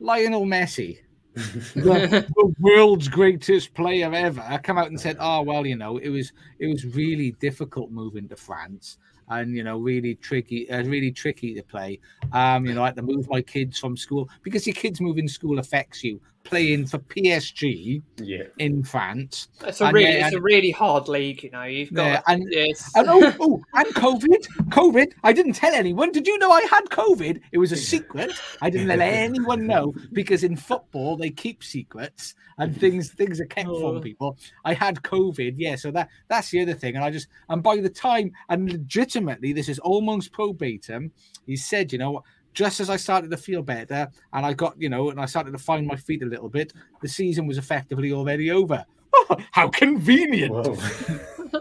Lionel 0.00 0.44
Messi, 0.46 0.98
the, 1.34 2.24
the 2.36 2.54
world's 2.60 3.08
greatest 3.08 3.74
player 3.74 4.12
ever, 4.12 4.60
come 4.62 4.78
out 4.78 4.88
and 4.88 5.00
said, 5.00 5.16
"Oh 5.20 5.42
well, 5.42 5.66
you 5.66 5.76
know, 5.76 5.98
it 5.98 6.08
was 6.08 6.32
it 6.58 6.66
was 6.66 6.84
really 6.94 7.32
difficult 7.40 7.90
moving 7.90 8.28
to 8.28 8.36
France." 8.36 8.98
And 9.28 9.56
you 9.56 9.64
know, 9.64 9.78
really 9.78 10.16
tricky, 10.16 10.70
uh, 10.70 10.84
really 10.84 11.10
tricky 11.10 11.54
to 11.54 11.62
play. 11.62 11.98
Um, 12.32 12.66
you 12.66 12.74
know, 12.74 12.82
I 12.82 12.86
had 12.86 12.96
to 12.96 13.02
move 13.02 13.26
my 13.30 13.40
kids 13.40 13.78
from 13.78 13.96
school 13.96 14.28
because 14.42 14.66
your 14.66 14.74
kids 14.74 15.00
moving 15.00 15.26
school 15.28 15.58
affects 15.58 16.04
you. 16.04 16.20
Playing 16.44 16.86
for 16.86 16.98
PSG 16.98 18.02
Yeah, 18.18 18.44
in 18.58 18.84
France, 18.84 19.48
It's 19.62 19.80
a 19.80 19.90
really, 19.90 20.04
yeah, 20.18 20.26
it's 20.26 20.36
a 20.36 20.40
really 20.40 20.70
hard 20.70 21.08
league. 21.08 21.42
You 21.42 21.50
know, 21.50 21.62
you've 21.62 21.92
got 21.92 22.04
Yeah, 22.06 22.20
and- 22.28 22.46
yes. 22.50 22.90
And 22.94 23.08
oh, 23.08 23.34
oh, 23.40 23.62
and 23.72 23.86
COVID, 23.94 24.46
COVID. 24.68 25.12
I 25.22 25.32
didn't 25.32 25.54
tell 25.54 25.72
anyone. 25.72 26.12
Did 26.12 26.26
you 26.26 26.38
know 26.38 26.50
I 26.50 26.60
had 26.70 26.84
COVID? 26.90 27.40
It 27.52 27.56
was 27.56 27.72
a 27.72 27.76
secret. 27.76 28.30
I 28.60 28.68
didn't 28.68 28.88
let 28.88 29.00
anyone 29.00 29.66
know 29.66 29.94
because 30.12 30.44
in 30.44 30.54
football 30.56 31.16
they 31.16 31.30
keep 31.30 31.64
secrets 31.64 32.34
and 32.58 32.74
mm. 32.74 32.78
things 32.78 33.10
things 33.10 33.40
are 33.40 33.46
kept 33.46 33.68
Oh. 33.70 33.80
from 33.94 34.02
people. 34.02 34.36
I 34.66 34.74
had 34.74 34.96
COVID, 35.02 35.54
yeah. 35.56 35.76
So 35.76 35.90
that 35.92 36.10
that's 36.28 36.50
the 36.50 36.60
other 36.60 36.74
thing. 36.74 36.94
And 36.96 37.04
I 37.04 37.10
just 37.10 37.28
and 37.48 37.62
by 37.62 37.78
the 37.78 37.88
time 37.88 38.32
and 38.50 38.70
legitimately, 38.70 39.54
this 39.54 39.70
is 39.70 39.78
almost 39.78 40.30
probatum. 40.32 41.10
He 41.46 41.56
said, 41.56 41.90
you 41.90 41.98
know. 41.98 42.22
Just 42.54 42.80
as 42.80 42.88
I 42.88 42.96
started 42.96 43.30
to 43.30 43.36
feel 43.36 43.62
better, 43.62 44.08
and 44.32 44.46
I 44.46 44.52
got, 44.52 44.80
you 44.80 44.88
know, 44.88 45.10
and 45.10 45.20
I 45.20 45.26
started 45.26 45.50
to 45.52 45.58
find 45.58 45.86
my 45.86 45.96
feet 45.96 46.22
a 46.22 46.26
little 46.26 46.48
bit, 46.48 46.72
the 47.02 47.08
season 47.08 47.46
was 47.46 47.58
effectively 47.58 48.12
already 48.12 48.50
over. 48.50 48.84
How 49.52 49.68
convenient! 49.68 50.52
Whoa. 50.52 50.76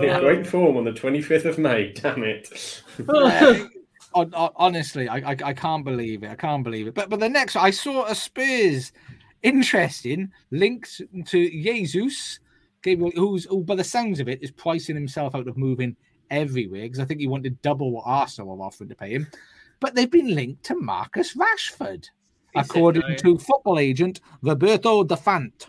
in 0.00 0.20
great 0.20 0.46
form 0.46 0.76
on 0.76 0.84
the 0.84 0.92
25th 0.92 1.44
of 1.44 1.58
May. 1.58 1.92
Damn 1.92 2.22
it. 2.22 2.82
Yeah, 2.98 3.66
hon- 4.14 4.32
hon- 4.32 4.52
honestly, 4.56 5.08
I, 5.08 5.32
I 5.32 5.36
I 5.44 5.52
can't 5.52 5.84
believe 5.84 6.22
it. 6.22 6.30
I 6.30 6.34
can't 6.34 6.64
believe 6.64 6.86
it. 6.86 6.94
But 6.94 7.10
but 7.10 7.20
the 7.20 7.28
next, 7.28 7.56
I 7.56 7.70
saw 7.70 8.06
a 8.06 8.14
Spurs 8.14 8.92
interesting 9.42 10.32
links 10.50 11.00
to 11.26 11.50
Jesus, 11.50 12.40
Gabriel, 12.82 13.12
who's 13.14 13.44
who 13.44 13.62
by 13.62 13.74
the 13.74 13.84
sounds 13.84 14.20
of 14.20 14.28
it 14.28 14.42
is 14.42 14.50
pricing 14.50 14.96
himself 14.96 15.34
out 15.34 15.48
of 15.48 15.56
moving 15.56 15.96
everywhere 16.30 16.82
because 16.82 16.98
I 16.98 17.04
think 17.04 17.20
he 17.20 17.28
wanted 17.28 17.60
double 17.62 17.92
what 17.92 18.04
Arsenal 18.06 18.56
were 18.56 18.64
offering 18.64 18.88
to 18.88 18.96
pay 18.96 19.10
him. 19.10 19.26
But 19.80 19.94
they've 19.94 20.10
been 20.10 20.34
linked 20.34 20.64
to 20.64 20.74
Marcus 20.74 21.36
Rashford, 21.36 22.08
according 22.54 23.02
no. 23.08 23.14
to 23.16 23.38
football 23.38 23.78
agent 23.78 24.20
Roberto 24.42 25.04
De 25.04 25.16
Fant. 25.16 25.66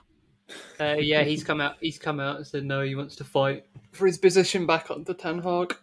Uh, 0.80 0.96
yeah, 1.00 1.24
he's 1.24 1.44
come 1.44 1.60
out. 1.60 1.76
He's 1.82 2.00
come 2.00 2.20
out 2.20 2.38
and 2.38 2.48
said 2.48 2.64
no. 2.64 2.82
He 2.82 2.96
wants 2.96 3.16
to 3.18 3.24
fight 3.24 3.66
for 3.92 4.06
his 4.06 4.18
position 4.18 4.66
back 4.66 4.90
under 4.90 5.14
Ten 5.14 5.40
Hag. 5.42 5.76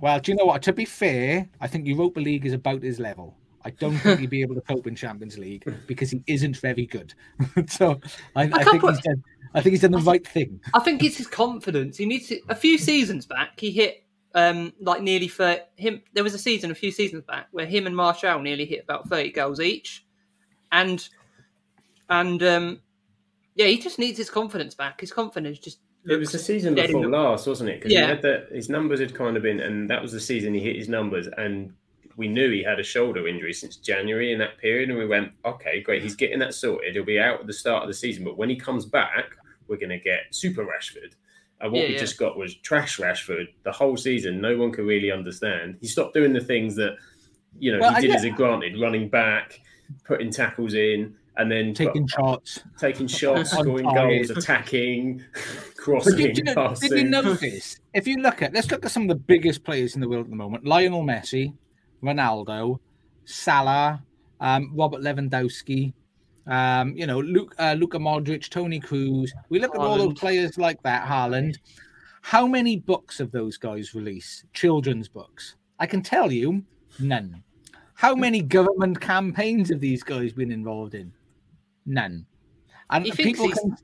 Well, 0.00 0.18
do 0.20 0.32
you 0.32 0.36
know 0.36 0.44
what? 0.44 0.62
To 0.62 0.72
be 0.72 0.84
fair, 0.84 1.48
I 1.60 1.66
think 1.66 1.86
Europa 1.86 2.20
League 2.20 2.46
is 2.46 2.52
about 2.52 2.82
his 2.82 2.98
level. 2.98 3.36
I 3.64 3.70
don't 3.70 3.96
think 3.98 4.20
he'd 4.20 4.30
be 4.30 4.42
able 4.42 4.54
to 4.54 4.60
cope 4.60 4.86
in 4.86 4.94
Champions 4.94 5.38
League 5.38 5.64
because 5.86 6.10
he 6.10 6.22
isn't 6.26 6.56
very 6.58 6.86
good. 6.86 7.14
so 7.68 8.00
I, 8.34 8.42
I, 8.42 8.48
can't 8.48 8.70
think 8.70 8.80
put- 8.80 8.94
he's 8.94 9.04
done. 9.04 9.22
I 9.54 9.60
think 9.60 9.72
he's 9.72 9.80
done 9.82 9.92
the 9.92 9.98
right 9.98 10.26
thing. 10.26 10.60
I 10.74 10.80
think 10.80 11.02
it's 11.02 11.16
his 11.16 11.26
confidence. 11.26 11.96
He 11.96 12.06
needs 12.06 12.28
to. 12.28 12.40
A 12.48 12.54
few 12.54 12.78
seasons 12.78 13.26
back, 13.26 13.58
he 13.58 13.70
hit 13.70 14.04
um 14.38 14.72
like 14.80 15.02
nearly 15.02 15.28
for 15.28 15.58
him. 15.76 16.02
There 16.14 16.24
was 16.24 16.34
a 16.34 16.38
season 16.38 16.70
a 16.70 16.74
few 16.74 16.90
seasons 16.90 17.24
back 17.24 17.48
where 17.50 17.66
him 17.66 17.86
and 17.86 17.96
Martial 17.96 18.40
nearly 18.40 18.64
hit 18.66 18.82
about 18.84 19.08
thirty 19.08 19.30
goals 19.32 19.60
each, 19.60 20.04
and 20.72 21.06
and 22.10 22.42
um 22.42 22.80
yeah, 23.54 23.66
he 23.66 23.78
just 23.78 23.98
needs 23.98 24.16
his 24.18 24.30
confidence 24.30 24.74
back. 24.74 25.00
His 25.00 25.12
confidence 25.12 25.58
just. 25.58 25.80
It 26.06 26.16
was 26.16 26.30
the 26.30 26.38
season 26.38 26.74
before 26.76 27.02
the- 27.02 27.08
last, 27.08 27.46
wasn't 27.46 27.70
it? 27.70 27.80
Because 27.80 27.92
Yeah. 27.92 28.02
he 28.02 28.08
had 28.10 28.22
that 28.22 28.48
his 28.52 28.68
numbers 28.68 29.00
had 29.00 29.14
kind 29.14 29.36
of 29.36 29.42
been, 29.42 29.58
and 29.60 29.90
that 29.90 30.00
was 30.00 30.12
the 30.12 30.20
season 30.20 30.54
he 30.54 30.60
hit 30.60 30.76
his 30.76 30.88
numbers, 30.88 31.26
and 31.36 31.74
we 32.16 32.28
knew 32.28 32.50
he 32.50 32.62
had 32.62 32.78
a 32.78 32.84
shoulder 32.84 33.26
injury 33.26 33.52
since 33.52 33.76
January 33.76 34.32
in 34.32 34.38
that 34.38 34.58
period, 34.58 34.88
and 34.90 34.98
we 34.98 35.06
went, 35.06 35.32
okay, 35.44 35.80
great, 35.82 36.02
he's 36.02 36.14
getting 36.16 36.38
that 36.38 36.54
sorted. 36.54 36.94
He'll 36.94 37.04
be 37.04 37.18
out 37.18 37.40
at 37.40 37.46
the 37.46 37.52
start 37.52 37.82
of 37.82 37.88
the 37.88 37.94
season, 37.94 38.24
but 38.24 38.36
when 38.38 38.48
he 38.48 38.56
comes 38.56 38.86
back, 38.86 39.36
we're 39.66 39.76
going 39.76 39.90
to 39.90 39.98
get 39.98 40.20
Super 40.30 40.64
Rashford. 40.64 41.12
And 41.60 41.72
what 41.72 41.80
Yeah, 41.82 41.88
we 41.88 41.94
yeah. 41.94 42.00
just 42.00 42.18
got 42.18 42.36
was 42.38 42.54
trash 42.54 42.98
Rashford 42.98 43.48
the 43.64 43.72
whole 43.72 43.96
season. 43.96 44.40
No 44.40 44.56
one 44.56 44.70
could 44.70 44.84
really 44.86 45.10
understand. 45.10 45.76
He 45.80 45.88
stopped 45.88 46.14
doing 46.14 46.32
the 46.32 46.40
things 46.40 46.76
that 46.76 46.96
you 47.58 47.72
know 47.72 47.80
Well, 47.80 47.94
he 47.94 48.02
did 48.02 48.08
get- 48.08 48.16
as 48.18 48.24
a 48.24 48.30
granted, 48.30 48.80
running 48.80 49.08
back, 49.08 49.60
putting 50.04 50.30
tackles 50.30 50.74
in, 50.74 51.16
and 51.36 51.50
then 51.50 51.74
Taking 51.74 52.06
shots. 52.06 52.60
taking 52.78 53.06
shots, 53.08 53.50
scoring 53.58 53.84
goals, 53.92 54.30
attacking, 54.30 55.22
But 55.34 55.76
crossing, 55.76 56.16
did, 56.16 56.38
you 56.38 56.44
know, 56.44 56.54
passing. 56.54 56.90
did 56.90 56.98
you 56.98 57.04
notice? 57.10 57.80
If 57.94 58.06
you 58.06 58.16
look 58.18 58.42
at, 58.42 58.52
let's 58.52 58.70
look 58.70 58.84
at 58.84 58.90
some 58.92 59.02
of 59.02 59.08
the 59.08 59.14
biggest 59.16 59.64
players 59.64 59.94
in 59.96 60.00
the 60.00 60.08
world 60.08 60.26
at 60.26 60.30
the 60.30 60.36
moment: 60.36 60.64
Lionel 60.64 61.02
Messi, 61.04 61.54
Ronaldo, 62.02 62.78
Salah, 63.24 64.02
um, 64.40 64.70
Robert 64.74 65.00
Lewandowski. 65.00 65.92
Um, 66.48 66.96
you 66.96 67.06
know, 67.06 67.20
Luke, 67.20 67.54
uh, 67.58 67.74
Luka 67.78 67.98
Modric, 67.98 68.48
Toni 68.48 68.80
Kroos. 68.80 69.30
We 69.50 69.60
look 69.60 69.74
at 69.74 69.80
all 69.80 69.98
those 69.98 70.18
players 70.18 70.56
like 70.58 70.82
that. 70.82 71.06
Haaland. 71.06 71.58
How 72.22 72.46
many 72.46 72.76
books 72.76 73.18
have 73.18 73.30
those 73.30 73.56
guys 73.56 73.94
released? 73.94 74.44
Children's 74.52 75.08
books. 75.08 75.56
I 75.78 75.86
can 75.86 76.02
tell 76.02 76.32
you, 76.32 76.64
none. 76.98 77.42
How 77.94 78.14
many 78.14 78.42
government 78.42 79.00
campaigns 79.00 79.68
have 79.70 79.80
these 79.80 80.02
guys 80.02 80.32
been 80.32 80.50
involved 80.50 80.94
in? 80.94 81.12
None. 81.84 82.26
And 82.90 83.04
He 83.04 83.12
people 83.12 83.50
can 83.50 83.76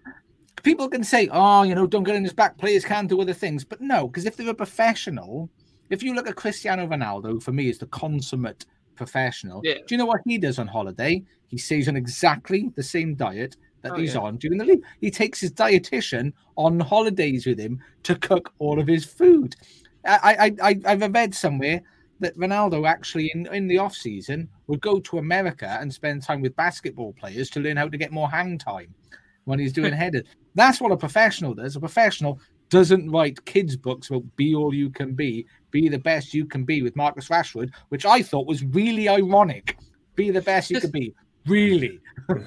people 0.62 0.88
can 0.88 1.04
say, 1.04 1.28
"Oh, 1.30 1.62
you 1.62 1.74
know, 1.74 1.86
don't 1.86 2.04
get 2.04 2.16
in 2.16 2.24
his 2.24 2.32
back. 2.32 2.56
Players 2.56 2.84
can 2.84 3.06
do 3.06 3.20
other 3.20 3.34
things," 3.34 3.64
but 3.64 3.80
no, 3.80 4.08
because 4.08 4.24
if 4.24 4.36
they're 4.36 4.48
a 4.48 4.54
professional, 4.54 5.50
if 5.90 6.02
you 6.02 6.14
look 6.14 6.28
at 6.28 6.36
Cristiano 6.36 6.86
Ronaldo, 6.86 7.42
for 7.42 7.52
me, 7.52 7.68
is 7.68 7.78
the 7.78 7.86
consummate 7.86 8.64
professional. 8.96 9.60
Yeah. 9.64 9.74
Do 9.74 9.84
you 9.94 9.98
know 9.98 10.06
what 10.06 10.20
he 10.26 10.38
does 10.38 10.58
on 10.58 10.66
holiday? 10.66 11.22
He 11.48 11.58
stays 11.58 11.88
on 11.88 11.96
exactly 11.96 12.70
the 12.76 12.82
same 12.82 13.14
diet 13.14 13.56
that 13.82 13.92
Oh, 13.92 13.96
he's 13.96 14.14
yeah. 14.14 14.20
on 14.20 14.36
during 14.38 14.58
the 14.58 14.64
league. 14.64 14.82
He 15.00 15.10
takes 15.10 15.40
his 15.40 15.52
dietitian 15.52 16.32
on 16.56 16.80
holidays 16.80 17.46
with 17.46 17.58
him 17.58 17.80
to 18.04 18.14
cook 18.16 18.52
all 18.58 18.80
of 18.80 18.86
his 18.86 19.04
food. 19.04 19.54
I, 20.06 20.52
I, 20.62 20.70
I 20.70 20.80
I've 20.86 21.12
read 21.14 21.34
somewhere 21.34 21.80
that 22.20 22.36
Ronaldo 22.36 22.88
actually 22.88 23.30
in, 23.34 23.46
in 23.52 23.66
the 23.68 23.78
off 23.78 23.94
season 23.94 24.48
would 24.68 24.80
go 24.80 25.00
to 25.00 25.18
America 25.18 25.76
and 25.80 25.92
spend 25.92 26.22
time 26.22 26.40
with 26.40 26.54
basketball 26.56 27.12
players 27.14 27.50
to 27.50 27.60
learn 27.60 27.76
how 27.76 27.88
to 27.88 27.98
get 27.98 28.12
more 28.12 28.30
hang 28.30 28.56
time. 28.58 28.94
when 29.44 29.58
he's 29.58 29.72
doing 29.72 29.92
headers. 30.02 30.24
That's 30.54 30.80
what 30.80 30.92
a 30.92 30.96
professional 30.96 31.54
does. 31.54 31.76
A 31.76 31.80
professional 31.80 32.40
doesn't 32.74 33.08
write 33.10 33.44
kids' 33.44 33.76
books 33.76 34.10
about 34.10 34.24
be 34.36 34.54
all 34.54 34.74
you 34.74 34.90
can 34.90 35.14
be, 35.14 35.46
be 35.70 35.88
the 35.88 35.98
best 35.98 36.34
you 36.34 36.44
can 36.44 36.64
be 36.64 36.82
with 36.82 36.96
Marcus 36.96 37.28
Rashford, 37.28 37.70
which 37.90 38.04
I 38.04 38.20
thought 38.20 38.46
was 38.48 38.64
really 38.64 39.08
ironic. 39.08 39.78
Be 40.16 40.30
the 40.30 40.42
best 40.42 40.70
you 40.70 40.80
can 40.80 40.90
be. 40.90 41.14
Really. 41.46 42.00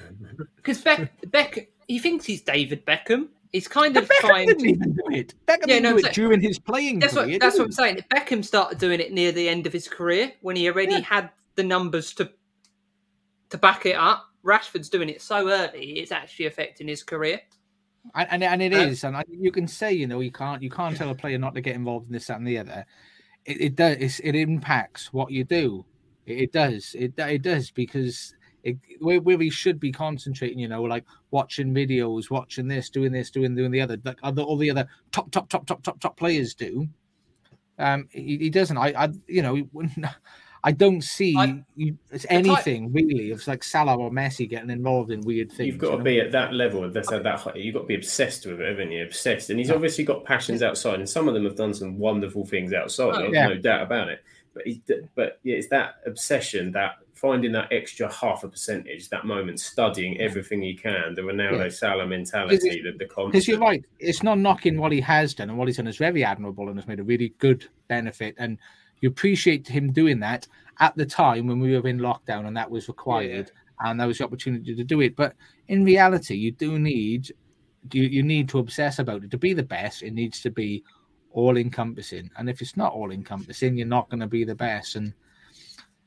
Because 0.58 0.82
Beck, 0.82 1.12
Beck, 1.32 1.70
he 1.88 1.98
thinks 2.00 2.26
he's 2.26 2.42
David 2.42 2.86
Beckham. 2.86 3.30
He's 3.54 3.68
kind 3.70 3.96
of 3.96 4.04
Beckham 4.10 4.20
trying 4.20 4.48
didn't 4.48 4.64
to. 4.64 4.70
even 4.70 4.94
do 4.94 5.04
it. 5.12 5.34
Beckham 5.48 5.68
Yeah, 5.68 5.80
didn't 5.80 5.84
no, 5.84 5.90
do 5.90 5.94
I'm 5.94 5.98
it 6.00 6.02
saying- 6.04 6.14
during 6.14 6.42
his 6.42 6.60
playing 6.60 7.00
That's 7.00 7.16
what 7.16 7.30
that's 7.40 7.58
what 7.58 7.66
I'm 7.66 7.72
saying. 7.72 7.98
Beckham 8.14 8.44
started 8.44 8.78
doing 8.80 9.00
it 9.00 9.14
near 9.14 9.32
the 9.32 9.48
end 9.48 9.66
of 9.66 9.72
his 9.74 9.88
career 9.88 10.34
when 10.42 10.56
he 10.58 10.68
already 10.70 10.94
Yeah. 10.96 11.00
had 11.02 11.30
the 11.56 11.64
numbers 11.64 12.14
to 12.16 12.30
to 13.50 13.58
back 13.58 13.86
it 13.86 13.96
up. 13.96 14.26
Rashford's 14.44 14.90
doing 14.90 15.08
it 15.10 15.22
so 15.22 15.50
early; 15.50 16.00
it's 16.00 16.12
actually 16.12 16.48
affecting 16.48 16.88
his 16.90 17.02
career. 17.04 17.40
And 18.16 18.28
and, 18.32 18.44
and 18.44 18.62
it 18.62 18.74
Uh, 18.74 18.78
is, 18.78 19.04
and 19.04 19.18
I, 19.18 19.24
you 19.30 19.52
can 19.52 19.68
say, 19.68 19.94
you 19.94 20.08
know, 20.08 20.20
you 20.20 20.32
can't 20.32 20.62
you 20.62 20.70
can't 20.70 20.96
tell 20.96 21.10
a 21.10 21.16
player 21.16 21.38
not 21.38 21.56
to 21.56 21.62
get 21.62 21.76
involved 21.76 22.08
in 22.08 22.14
this, 22.14 22.28
that, 22.28 22.38
and 22.38 22.48
the 22.48 22.58
other. 22.58 22.86
It, 23.46 23.62
it 23.62 23.76
does. 23.76 23.98
It's, 24.00 24.20
it 24.20 24.36
impacts 24.36 25.14
what 25.14 25.32
you 25.32 25.44
do. 25.44 25.86
It, 26.26 26.38
it 26.42 26.52
does. 26.52 26.96
It 26.98 27.14
it 27.18 27.42
does 27.42 27.72
because 27.72 28.36
it, 28.64 28.78
where, 29.00 29.22
where 29.22 29.38
we 29.38 29.50
should 29.50 29.80
be 29.80 29.92
concentrating, 29.92 30.60
you 30.60 30.68
know, 30.68 30.84
like 30.84 31.06
watching 31.32 31.74
videos, 31.74 32.30
watching 32.30 32.68
this, 32.68 32.90
doing 32.90 33.12
this, 33.12 33.30
doing 33.32 33.56
doing 33.56 33.72
the 33.72 33.82
other, 33.82 33.98
like 34.04 34.20
other 34.24 34.42
all 34.42 34.58
the 34.58 34.70
other 34.72 34.88
top 35.12 35.32
top 35.32 35.50
top 35.50 35.66
top 35.66 35.82
top 35.84 36.00
top 36.00 36.18
players 36.18 36.54
do. 36.54 36.88
Um, 37.80 38.08
he, 38.12 38.38
he 38.38 38.50
doesn't. 38.50 38.78
I, 38.78 38.94
I, 38.98 39.10
you 39.28 39.42
know, 39.42 39.70
I 40.68 40.72
don't 40.72 41.02
see 41.02 41.34
I- 41.38 41.64
you, 41.78 41.98
it's 42.12 42.26
type- 42.26 42.32
anything 42.40 42.92
really. 42.92 43.32
It's 43.32 43.48
like 43.48 43.64
Salah 43.64 43.96
or 43.96 44.12
Messi 44.12 44.50
getting 44.50 44.70
involved 44.70 45.12
in 45.12 45.22
weird 45.22 45.50
things. 45.50 45.68
You've 45.68 45.78
got 45.78 45.88
you 45.88 45.92
to 45.94 45.98
know? 46.00 46.04
be 46.04 46.20
at 46.20 46.34
that 46.34 46.54
level. 46.54 46.90
That's 46.92 47.10
at 47.10 47.24
that. 47.24 47.40
high- 47.40 47.54
You've 47.56 47.74
got 47.76 47.82
to 47.84 47.86
be 47.88 47.96
obsessed 47.96 48.46
with 48.46 48.60
it, 48.60 48.68
haven't 48.68 48.92
you? 48.92 49.02
Obsessed, 49.06 49.50
and 49.50 49.58
he's 49.60 49.72
obviously 49.72 50.04
got 50.04 50.26
passions 50.26 50.62
outside, 50.62 51.00
and 51.00 51.10
some 51.10 51.30
of 51.30 51.34
them 51.34 51.46
have 51.46 51.56
done 51.56 51.74
some 51.74 51.98
wonderful 51.98 52.46
things 52.46 52.74
outside. 52.74 53.14
Oh, 53.16 53.20
there's 53.20 53.34
yeah. 53.34 53.48
no 53.48 53.56
doubt 53.56 53.84
about 53.84 54.10
it. 54.10 54.22
But 54.54 54.64
he's, 54.66 54.80
but 55.16 55.40
yeah, 55.44 55.56
it's 55.56 55.70
that 55.70 56.02
obsession, 56.06 56.74
that 56.74 56.96
finding 57.14 57.54
that 57.54 57.72
extra 57.72 58.12
half 58.14 58.44
a 58.44 58.50
percentage, 58.50 59.08
that 59.08 59.26
moment, 59.26 59.62
studying 59.62 60.20
everything 60.20 60.62
he 60.62 60.74
can, 60.74 61.16
the 61.16 61.22
Ronaldo 61.22 61.64
Yeah. 61.64 61.70
Salah 61.70 62.06
mentality, 62.06 62.58
Because 62.58 62.98
the, 62.98 63.06
the 63.06 63.26
Because 63.28 63.48
you're 63.48 63.58
right, 63.60 63.86
it's 64.00 64.22
not 64.22 64.38
knocking 64.38 64.78
what 64.78 64.92
he 64.92 65.00
has 65.00 65.34
done, 65.34 65.50
and 65.50 65.58
what 65.58 65.70
he's 65.70 65.78
done 65.78 65.88
is 65.88 65.96
very 65.98 66.26
admirable 66.26 66.68
and 66.68 66.78
has 66.78 66.88
made 66.88 67.00
a 67.00 67.04
really 67.04 67.34
good 67.40 67.66
benefit. 67.88 68.36
And 68.38 68.58
you 69.02 69.10
appreciate 69.10 69.68
him 69.68 69.92
doing 69.92 70.20
that 70.20 70.48
at 70.80 70.96
the 70.96 71.06
time 71.06 71.48
when 71.48 71.60
we 71.60 71.78
were 71.78 71.88
in 71.88 72.00
lockdown 72.00 72.48
and 72.48 72.56
that 72.58 72.70
was 72.70 72.88
required, 72.88 73.52
and 73.82 74.00
there 74.00 74.08
was 74.08 74.18
the 74.18 74.24
opportunity 74.24 74.76
to 74.76 74.84
do 74.84 75.02
it. 75.02 75.16
But 75.16 75.36
in 75.68 75.84
reality, 75.84 76.36
you 76.36 76.52
do 76.52 76.80
need 76.80 77.32
you, 77.92 78.04
you 78.04 78.24
need 78.24 78.50
to 78.50 78.60
obsess 78.60 79.00
about 79.00 79.24
it 79.24 79.32
to 79.32 79.38
be 79.38 79.54
the 79.54 79.64
best. 79.64 80.04
It 80.04 80.14
needs 80.14 80.42
to 80.42 80.52
be 80.52 80.84
all 81.32 81.58
encompassing, 81.58 82.30
and 82.38 82.50
if 82.50 82.62
it's 82.62 82.78
not 82.78 82.94
all 82.94 83.12
encompassing, 83.12 83.78
you're 83.78 83.88
not 83.88 84.10
going 84.10 84.20
to 84.20 84.28
be 84.28 84.44
the 84.44 84.56
best. 84.56 84.96
And 84.96 85.14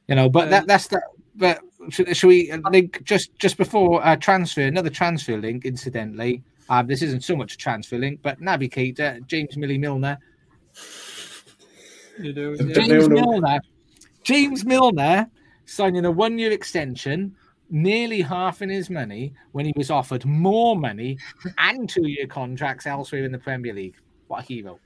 you 0.08 0.14
know, 0.14 0.28
but 0.28 0.50
that 0.50 0.62
Um, 0.62 0.66
that's 0.66 0.88
the. 0.88 1.02
But 1.36 1.60
should, 1.90 2.14
should 2.16 2.26
we 2.26 2.52
link 2.70 3.02
just 3.04 3.36
just 3.38 3.56
before 3.56 4.04
uh, 4.04 4.16
transfer 4.16 4.62
another 4.62 4.90
transfer 4.90 5.38
link? 5.38 5.64
Incidentally, 5.64 6.42
uh, 6.68 6.82
this 6.82 7.02
isn't 7.02 7.24
so 7.24 7.36
much 7.36 7.54
a 7.54 7.56
transfer 7.56 7.98
link, 7.98 8.20
but 8.22 8.40
Naby 8.40 8.70
Keita, 8.70 9.24
James 9.26 9.56
Millie 9.56 9.78
Milner, 9.78 10.18
You 12.20 12.32
know, 12.32 12.56
James 12.56 13.08
Milner- 13.08 13.14
Milner, 13.14 13.60
James 14.22 14.64
Milner 14.64 15.28
signing 15.66 16.04
a 16.04 16.10
one-year 16.10 16.50
extension, 16.52 17.34
nearly 17.70 18.20
half 18.20 18.62
in 18.62 18.68
his 18.68 18.90
money 18.90 19.32
when 19.52 19.64
he 19.64 19.72
was 19.76 19.90
offered 19.90 20.24
more 20.26 20.76
money 20.76 21.18
and 21.58 21.88
two-year 21.88 22.26
contracts 22.26 22.86
elsewhere 22.86 23.24
in 23.24 23.32
the 23.32 23.38
Premier 23.38 23.72
League. 23.72 23.96
What 24.28 24.40
a 24.40 24.46
hero! 24.46 24.78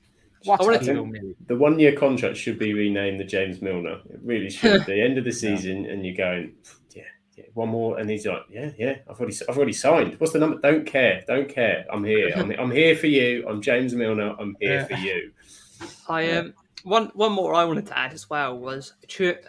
What 0.44 0.60
I 0.60 0.74
a 0.74 0.78
hero, 0.78 1.04
Millie. 1.06 1.34
The 1.46 1.56
one 1.56 1.78
year 1.78 1.96
contract 1.96 2.36
should 2.36 2.58
be 2.58 2.74
renamed 2.74 3.18
the 3.18 3.24
James 3.24 3.62
Milner. 3.62 4.00
It 4.10 4.20
really 4.22 4.50
should. 4.50 4.84
the 4.86 5.00
end 5.00 5.16
of 5.18 5.24
the 5.24 5.32
season, 5.32 5.86
and 5.86 6.04
you're 6.04 6.14
going, 6.14 6.52
yeah, 6.94 7.02
yeah, 7.36 7.44
one 7.54 7.70
more, 7.70 7.98
and 7.98 8.08
he's 8.10 8.26
like, 8.26 8.42
yeah, 8.50 8.70
yeah, 8.78 8.96
I've 9.08 9.18
already, 9.18 9.36
I've 9.48 9.56
already 9.56 9.72
signed. 9.72 10.20
What's 10.20 10.34
the 10.34 10.38
number? 10.38 10.58
Don't 10.60 10.84
care, 10.86 11.24
don't 11.26 11.48
care. 11.48 11.86
I'm 11.90 12.04
here. 12.04 12.30
I'm, 12.36 12.50
I'm 12.52 12.70
here 12.70 12.94
for 12.94 13.06
you. 13.06 13.46
I'm 13.48 13.62
James 13.62 13.94
Milner. 13.94 14.34
I'm 14.38 14.54
here 14.60 14.86
Yeah. 14.90 14.96
for 14.96 15.02
you. 15.02 15.32
I 16.08 16.30
um 16.32 16.54
one 16.84 17.10
one 17.14 17.32
more 17.32 17.54
I 17.54 17.64
wanted 17.64 17.86
to 17.86 17.98
add 17.98 18.12
as 18.12 18.28
well 18.28 18.58
was 18.58 18.92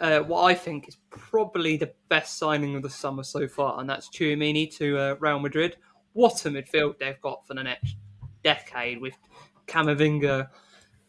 uh, 0.00 0.20
what 0.20 0.44
I 0.44 0.54
think 0.54 0.88
is 0.88 0.96
probably 1.10 1.76
the 1.76 1.92
best 2.08 2.38
signing 2.38 2.74
of 2.74 2.82
the 2.82 2.90
summer 2.90 3.22
so 3.22 3.46
far, 3.46 3.78
and 3.78 3.88
that's 3.88 4.08
Tchouameni 4.08 4.74
to 4.78 4.98
uh, 4.98 5.16
Real 5.20 5.38
Madrid. 5.38 5.76
What 6.14 6.44
a 6.46 6.50
midfield 6.50 6.98
they've 6.98 7.20
got 7.20 7.46
for 7.46 7.52
the 7.52 7.62
next 7.62 7.96
decade 8.42 9.00
with 9.02 9.12
Camavinga, 9.66 10.48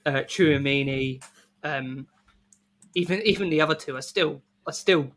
uh, 0.05 0.11
Tchouameni, 0.11 1.23
um, 1.63 2.05
even 2.93 3.21
even 3.21 3.49
the 3.49 3.61
other 3.61 3.75
two 3.75 3.95
are 3.95 4.01
still 4.01 4.41
are 4.65 4.73
still 4.73 5.09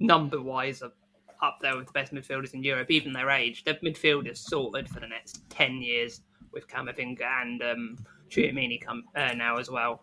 number 0.00 0.42
wise 0.42 0.82
up 0.82 1.58
there 1.62 1.76
with 1.76 1.86
the 1.86 1.92
best 1.92 2.12
midfielders 2.12 2.54
in 2.54 2.64
Europe, 2.64 2.90
even 2.90 3.12
their 3.12 3.30
age. 3.30 3.62
Their 3.62 3.74
midfield 3.84 4.28
is 4.28 4.40
sorted 4.40 4.88
for 4.88 4.98
the 4.98 5.06
next 5.06 5.48
ten 5.48 5.80
years 5.80 6.22
with 6.52 6.66
Camavinga 6.66 7.22
and 7.42 7.62
um, 7.62 7.98
Tchouameni 8.28 8.80
come 8.80 9.04
uh, 9.14 9.32
now 9.34 9.56
as 9.56 9.70
well. 9.70 10.02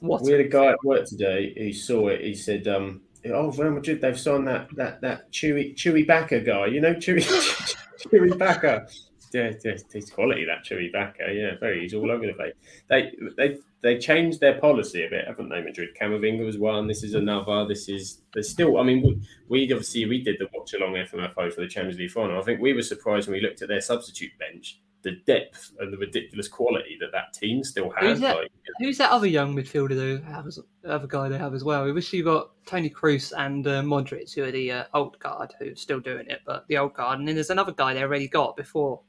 What 0.00 0.22
We 0.22 0.32
had 0.32 0.40
a 0.40 0.48
guy 0.48 0.66
at 0.66 0.84
work 0.84 1.06
today 1.06 1.54
who 1.56 1.72
saw 1.72 2.08
it. 2.08 2.20
He 2.22 2.34
said, 2.34 2.68
um, 2.68 3.02
"Oh, 3.26 3.50
Real 3.52 3.70
Madrid, 3.70 4.00
they've 4.00 4.18
signed 4.18 4.46
that 4.48 4.68
that 4.76 5.00
that 5.00 5.32
Chewy 5.32 5.74
Chewy 5.74 6.06
Backer 6.06 6.40
guy. 6.40 6.66
You 6.66 6.80
know, 6.80 6.94
Chewy 6.94 7.22
Chewy 8.08 8.38
Backer. 8.38 8.86
Yeah, 9.32 9.50
yeah, 9.64 9.74
he's 9.92 10.10
quality 10.10 10.44
that 10.44 10.64
Chewy 10.64 10.92
Backer. 10.92 11.28
Yeah, 11.28 11.58
very. 11.58 11.80
He's 11.80 11.94
all 11.94 12.10
over 12.10 12.26
the 12.26 12.34
place. 12.34 12.54
They 12.88 13.12
they 13.36 13.58
they 13.82 13.98
changed 13.98 14.40
their 14.40 14.60
policy 14.60 15.04
a 15.04 15.10
bit, 15.10 15.26
haven't 15.26 15.48
they? 15.48 15.60
Madrid. 15.60 15.90
Camavinga 16.00 16.44
was 16.44 16.56
one. 16.56 16.86
This 16.86 17.02
is 17.02 17.14
another. 17.14 17.66
This 17.66 17.88
is. 17.88 18.22
There's 18.32 18.48
still. 18.48 18.78
I 18.78 18.82
mean, 18.82 19.02
we, 19.02 19.20
we 19.48 19.72
obviously 19.72 20.06
we 20.06 20.22
did 20.22 20.36
the 20.38 20.48
watch 20.54 20.72
along 20.74 20.94
FMFO 20.94 21.52
for 21.52 21.60
the 21.60 21.68
Champions 21.68 21.98
League 21.98 22.10
final. 22.10 22.38
I 22.38 22.42
think 22.42 22.60
we 22.60 22.72
were 22.72 22.82
surprised 22.82 23.28
when 23.28 23.34
we 23.34 23.42
looked 23.42 23.60
at 23.60 23.68
their 23.68 23.80
substitute 23.80 24.30
bench. 24.38 24.80
The 25.04 25.20
depth 25.26 25.72
and 25.78 25.92
the 25.92 25.98
ridiculous 25.98 26.48
quality 26.48 26.96
that 26.98 27.12
that 27.12 27.34
team 27.34 27.62
still 27.62 27.90
has. 27.90 28.12
Who's 28.12 28.20
that? 28.20 28.36
Like, 28.36 28.52
Who's 28.78 28.98
that 28.98 29.10
other 29.10 29.26
young 29.26 29.54
midfielder 29.54 29.96
they 29.96 30.24
have? 30.32 30.46
As, 30.46 30.58
other 30.86 31.06
guy 31.06 31.28
they 31.28 31.36
have 31.36 31.54
as 31.54 31.62
well. 31.62 31.84
We 31.84 31.92
wish 31.92 32.12
you 32.12 32.24
got 32.24 32.50
Toni 32.64 32.88
Kroos 32.88 33.32
and 33.36 33.66
uh, 33.66 33.82
Modric, 33.82 34.34
who 34.34 34.44
are 34.44 34.50
the 34.50 34.72
uh, 34.72 34.84
old 34.94 35.18
guard, 35.18 35.52
who's 35.58 35.80
still 35.80 36.00
doing 36.00 36.26
it, 36.28 36.40
but 36.46 36.66
the 36.68 36.78
old 36.78 36.94
guard. 36.94 37.18
And 37.18 37.28
then 37.28 37.34
there's 37.34 37.50
another 37.50 37.72
guy 37.72 37.92
they 37.92 38.02
already 38.02 38.28
got 38.28 38.56
before. 38.56 39.00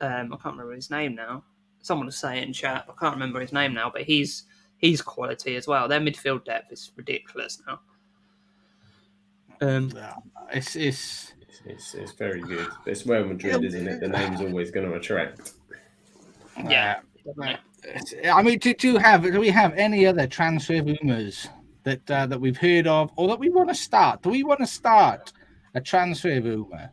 Um, 0.00 0.32
I 0.32 0.36
can't 0.36 0.54
remember 0.54 0.74
his 0.74 0.90
name 0.90 1.16
now. 1.16 1.44
Someone 1.82 2.06
will 2.06 2.12
say 2.12 2.38
it 2.38 2.46
in 2.46 2.52
chat. 2.52 2.86
I 2.88 2.92
can't 2.98 3.14
remember 3.14 3.40
his 3.40 3.52
name 3.52 3.74
now, 3.74 3.90
but 3.90 4.02
he's 4.02 4.44
he's 4.78 5.02
quality 5.02 5.56
as 5.56 5.66
well. 5.66 5.88
Their 5.88 6.00
midfield 6.00 6.44
depth 6.44 6.72
is 6.72 6.92
ridiculous 6.96 7.60
now. 7.66 7.80
Um, 9.60 9.92
It's 10.52 10.76
it's 10.76 10.76
It's, 10.76 11.33
it's, 11.64 11.94
it's 11.94 12.12
very 12.12 12.40
good. 12.40 12.68
It's 12.86 13.06
Real 13.06 13.24
Madrid, 13.26 13.64
isn't 13.64 13.86
it? 13.86 14.00
The 14.00 14.08
name's 14.08 14.40
always 14.40 14.70
going 14.70 14.88
to 14.88 14.96
attract. 14.96 15.52
yeah. 16.68 17.00
It's- 17.26 18.14
I 18.32 18.42
mean, 18.42 18.58
do, 18.58 18.72
do 18.74 18.96
have 18.96 19.22
do 19.22 19.38
we 19.40 19.50
have 19.50 19.74
any 19.74 20.06
other 20.06 20.26
transfer 20.26 20.82
rumors 20.82 21.48
that 21.84 22.10
uh, 22.10 22.26
that 22.26 22.40
we've 22.40 22.56
heard 22.56 22.86
of, 22.86 23.10
or 23.16 23.28
that 23.28 23.38
we 23.38 23.50
want 23.50 23.68
to 23.68 23.74
start? 23.74 24.22
Do 24.22 24.30
we 24.30 24.42
want 24.42 24.60
to 24.60 24.66
start 24.66 25.32
a 25.74 25.80
transfer 25.80 26.40
rumor 26.40 26.90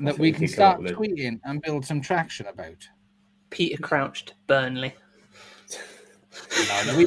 that 0.00 0.18
we 0.18 0.32
can 0.32 0.40
we 0.40 0.46
up 0.46 0.52
start 0.52 0.80
tweeting 0.82 1.40
and 1.44 1.62
build 1.62 1.84
some 1.84 2.00
traction 2.00 2.46
about? 2.46 2.88
Peter 3.50 3.80
Crouch 3.80 4.24
to 4.26 4.34
Burnley. 4.46 4.94
No, 6.68 6.82
no, 6.86 6.96
we, 6.96 7.06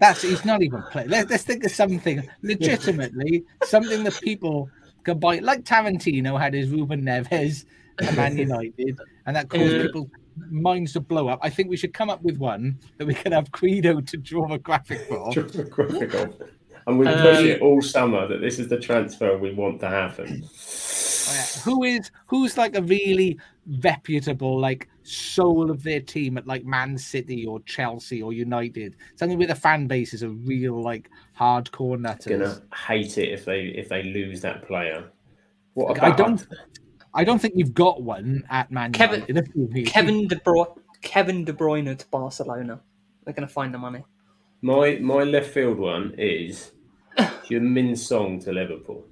that's 0.00 0.22
he's 0.22 0.44
not 0.44 0.62
even 0.62 0.82
playing. 0.90 1.08
Let, 1.08 1.30
let's 1.30 1.44
think 1.44 1.64
of 1.64 1.70
something 1.70 2.28
legitimately, 2.42 3.44
something 3.64 4.04
that 4.04 4.20
people 4.22 4.68
can 5.02 5.18
buy, 5.18 5.38
like 5.38 5.64
Tarantino 5.64 6.38
had 6.40 6.54
his 6.54 6.70
Ruben 6.70 7.02
Neves 7.02 7.64
at 8.00 8.16
Man 8.16 8.36
United, 8.36 8.98
and 9.26 9.36
that 9.36 9.48
caused 9.48 9.72
Yeah. 9.72 9.82
people's 9.82 10.08
minds 10.50 10.92
to 10.94 11.00
blow 11.00 11.28
up. 11.28 11.38
I 11.42 11.50
think 11.50 11.68
we 11.68 11.76
should 11.76 11.92
come 11.92 12.08
up 12.10 12.22
with 12.22 12.38
one 12.38 12.78
that 12.98 13.06
we 13.06 13.14
can 13.14 13.32
have 13.32 13.52
Credo 13.52 14.00
to 14.00 14.16
draw 14.16 14.50
a 14.52 14.58
graphic 14.58 15.00
for. 15.08 15.32
Graphic 15.32 16.14
of. 16.14 16.34
And 16.86 16.98
we 16.98 17.04
push 17.06 17.38
Um, 17.38 17.46
it 17.46 17.60
all 17.60 17.80
summer 17.80 18.26
that 18.26 18.40
this 18.40 18.58
is 18.58 18.66
the 18.68 18.78
transfer 18.78 19.36
we 19.38 19.52
want 19.52 19.78
to 19.80 19.88
happen. 19.88 20.42
Oh, 20.44 21.32
yeah. 21.34 21.62
Who 21.64 21.84
is 21.84 22.10
who's 22.26 22.56
like 22.56 22.74
a 22.76 22.82
really 22.82 23.38
reputable 23.82 24.58
like 24.58 24.88
soul 25.02 25.70
of 25.70 25.82
their 25.82 26.00
team 26.00 26.38
at 26.38 26.46
like 26.46 26.64
Man 26.64 26.96
City 26.96 27.46
or 27.46 27.60
Chelsea 27.60 28.22
or 28.22 28.32
United? 28.32 28.96
Something 29.16 29.38
where 29.38 29.46
the 29.46 29.54
fan 29.54 29.86
base 29.86 30.14
is 30.14 30.22
a 30.22 30.28
real 30.28 30.82
like 30.82 31.10
hardcore 31.38 31.98
nutters. 31.98 32.38
Gonna 32.38 32.62
hate 32.86 33.18
it 33.18 33.30
if 33.30 33.44
they 33.44 33.66
if 33.66 33.88
they 33.88 34.02
lose 34.02 34.40
that 34.42 34.66
player. 34.66 35.10
What 35.74 35.96
about... 35.96 36.12
I 36.12 36.16
don't. 36.16 36.46
I 37.14 37.24
don't 37.24 37.38
think 37.38 37.54
you've 37.56 37.74
got 37.74 38.02
one 38.02 38.44
at 38.50 38.70
Man 38.70 38.92
Kevin- 38.92 39.24
United. 39.28 39.86
Kevin 39.86 40.28
De 40.28 40.36
Bruyne, 40.36 40.78
Kevin 41.02 41.44
De 41.44 41.52
Bruyne 41.52 41.96
to 41.96 42.06
Barcelona. 42.08 42.80
They're 43.24 43.34
going 43.34 43.46
to 43.46 43.52
find 43.52 43.72
the 43.72 43.78
money. 43.78 44.04
my 44.62 44.98
my 45.00 45.22
left 45.22 45.50
field 45.50 45.78
one 45.78 46.14
is 46.18 46.72
Min 47.50 47.96
Song 47.96 48.40
to 48.40 48.52
Liverpool. 48.52 49.06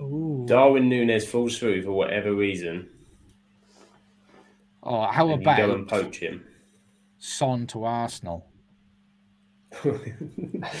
Ooh. 0.00 0.44
Darwin 0.46 0.88
Nunez 0.88 1.26
falls 1.26 1.58
through 1.58 1.82
for 1.82 1.92
whatever 1.92 2.34
reason, 2.34 2.88
Oh, 4.82 5.06
how 5.06 5.28
and 5.28 5.40
you 5.40 5.44
go 5.44 5.52
about 5.52 5.70
and 5.70 5.88
poach 5.88 6.18
him. 6.18 6.44
Son 7.18 7.66
to 7.68 7.84
Arsenal? 7.84 8.46
that 9.84 10.72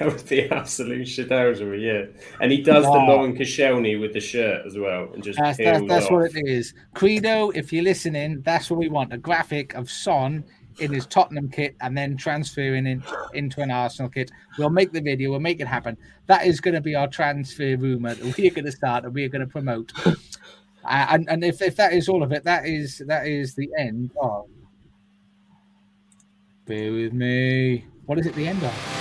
would 0.00 0.28
be 0.28 0.50
absolute 0.50 1.06
shithousery, 1.06 1.82
yeah. 1.82 2.20
And 2.40 2.52
he 2.52 2.60
does 2.60 2.84
the 2.84 2.90
Wow. 2.90 3.06
Laurent 3.08 3.38
Koscielny 3.38 3.98
with 3.98 4.12
the 4.12 4.20
shirt 4.20 4.66
as 4.66 4.76
well, 4.76 5.08
and 5.14 5.22
just 5.22 5.38
That's, 5.38 5.56
that's, 5.56 5.86
that's 5.88 6.10
what 6.10 6.34
it 6.34 6.46
is. 6.46 6.74
Credo, 6.94 7.50
if 7.50 7.72
you're 7.72 7.84
listening, 7.84 8.42
that's 8.42 8.70
what 8.70 8.78
we 8.78 8.88
want 8.88 9.12
a 9.12 9.18
graphic 9.18 9.74
of 9.74 9.90
Son 9.90 10.44
in 10.80 10.92
his 10.92 11.06
Tottenham 11.06 11.48
kit 11.48 11.76
and 11.80 11.96
then 11.96 12.16
transferring 12.16 12.86
in, 12.86 13.02
into 13.32 13.62
an 13.62 13.70
Arsenal 13.70 14.10
kit. 14.10 14.30
We'll 14.58 14.70
make 14.70 14.92
the 14.92 15.00
video, 15.00 15.30
we'll 15.30 15.40
make 15.40 15.60
it 15.60 15.66
happen. 15.66 15.96
That 16.26 16.46
is 16.46 16.60
going 16.60 16.74
to 16.74 16.80
be 16.80 16.94
our 16.94 17.08
transfer 17.08 17.76
rumor 17.76 18.14
that 18.14 18.36
we're 18.36 18.50
going 18.50 18.64
to 18.64 18.72
start 18.72 19.04
and 19.04 19.14
we're 19.14 19.28
going 19.28 19.46
to 19.46 19.50
promote. 19.50 19.92
Uh, 20.84 21.06
and 21.10 21.28
and 21.30 21.44
if, 21.44 21.62
if 21.62 21.76
that 21.76 21.92
is 21.92 22.08
all 22.08 22.22
of 22.22 22.32
it, 22.32 22.44
that 22.44 22.66
is 22.66 23.02
that 23.06 23.26
is 23.26 23.54
the 23.54 23.70
end 23.78 24.10
of. 24.20 24.46
Bear 26.66 26.92
with 26.92 27.12
me. 27.12 27.86
What 28.06 28.18
is 28.18 28.26
it 28.26 28.34
the 28.34 28.46
end 28.46 28.62
of? 28.62 28.94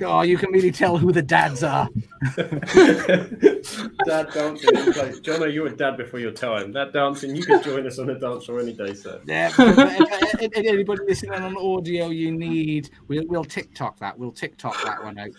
Oh, 0.00 0.22
you 0.22 0.36
can 0.38 0.50
really 0.52 0.70
tell 0.70 0.96
who 0.96 1.10
the 1.12 1.22
dads 1.22 1.62
are. 1.64 1.88
dad 2.36 4.28
dancing 4.32 4.76
in 4.76 4.92
place. 4.92 5.20
Johnno, 5.20 5.52
you 5.52 5.62
were 5.62 5.70
dad 5.70 5.96
before 5.96 6.20
your 6.20 6.30
time. 6.30 6.72
That 6.72 6.92
dancing, 6.92 7.34
you 7.34 7.42
could 7.44 7.62
join 7.64 7.86
us 7.86 7.98
on 7.98 8.10
a 8.10 8.18
dance 8.18 8.44
floor 8.46 8.60
any 8.60 8.72
day, 8.74 8.94
sir. 8.94 9.20
Yeah, 9.26 9.52
but- 9.56 9.74
but 9.76 9.92
if- 10.00 10.42
if- 10.42 10.52
if 10.56 10.66
anybody 10.66 11.02
listening 11.06 11.32
on 11.42 11.56
audio, 11.56 12.08
you 12.08 12.30
need 12.32 12.90
we'll 13.08 13.24
we'll 13.26 13.44
TikTok 13.44 13.98
that. 13.98 14.18
We'll 14.18 14.32
TikTok 14.32 14.80
that 14.84 15.02
one 15.02 15.18
out. 15.18 15.30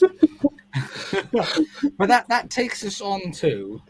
but 1.98 2.08
that 2.10 2.28
that 2.30 2.50
takes 2.50 2.84
us 2.84 3.02
on 3.02 3.32
to 3.34 3.82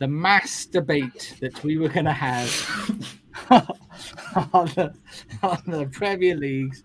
the 0.00 0.08
mass 0.08 0.66
debate 0.66 1.36
that 1.40 1.62
we 1.62 1.78
were 1.78 1.88
going 1.88 2.06
to 2.06 2.12
have 2.12 2.50
on 3.50 4.66
the 4.74 4.92
on 5.42 5.62
the 5.66 5.86
Premier 5.92 6.34
League's 6.36 6.82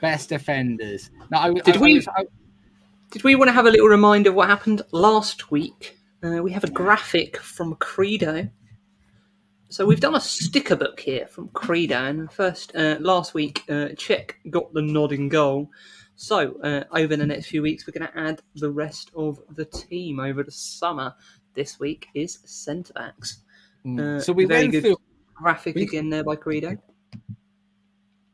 best 0.00 0.28
defenders. 0.30 1.10
Now, 1.30 1.40
I, 1.42 1.52
Did 1.52 1.68
I- 1.76 1.78
I 1.78 1.82
we- 1.82 2.06
I- 2.16 2.24
Did 3.10 3.24
we 3.24 3.34
want 3.34 3.48
to 3.48 3.52
have 3.52 3.64
a 3.66 3.70
little 3.70 3.88
reminder 3.88 4.30
of 4.30 4.36
what 4.36 4.48
happened 4.48 4.82
last 4.92 5.50
week? 5.50 5.98
Uh, 6.22 6.42
we 6.42 6.52
have 6.52 6.64
a 6.64 6.70
graphic 6.70 7.38
from 7.38 7.74
Credo. 7.76 8.50
So 9.70 9.86
we've 9.86 10.00
done 10.00 10.14
a 10.14 10.20
sticker 10.20 10.76
book 10.76 11.00
here 11.00 11.26
from 11.26 11.48
Credo, 11.48 12.04
and 12.04 12.30
first 12.30 12.74
uh, 12.74 12.96
last 13.00 13.32
week, 13.34 13.64
uh, 13.68 13.94
Cech 13.96 14.32
got 14.50 14.72
the 14.74 14.82
nodding 14.82 15.28
goal. 15.28 15.70
So 16.16 16.60
uh, 16.62 16.84
over 16.92 17.16
the 17.16 17.26
next 17.26 17.46
few 17.46 17.62
weeks, 17.62 17.86
we're 17.86 17.98
going 17.98 18.10
to 18.12 18.18
add 18.18 18.42
the 18.56 18.70
rest 18.70 19.10
of 19.16 19.40
the 19.54 19.64
team 19.64 20.20
over 20.20 20.42
the 20.42 20.50
summer. 20.50 21.14
This 21.54 21.80
week 21.80 22.08
is 22.14 22.38
centre 22.44 22.92
backs. 22.92 23.42
Uh, 23.86 24.18
so 24.18 24.32
we 24.34 24.44
very 24.44 24.68
good 24.68 24.82
through. 24.82 24.96
graphic 25.34 25.76
we- 25.76 25.82
again 25.82 26.10
there 26.10 26.24
by 26.24 26.36
Credo. 26.36 26.76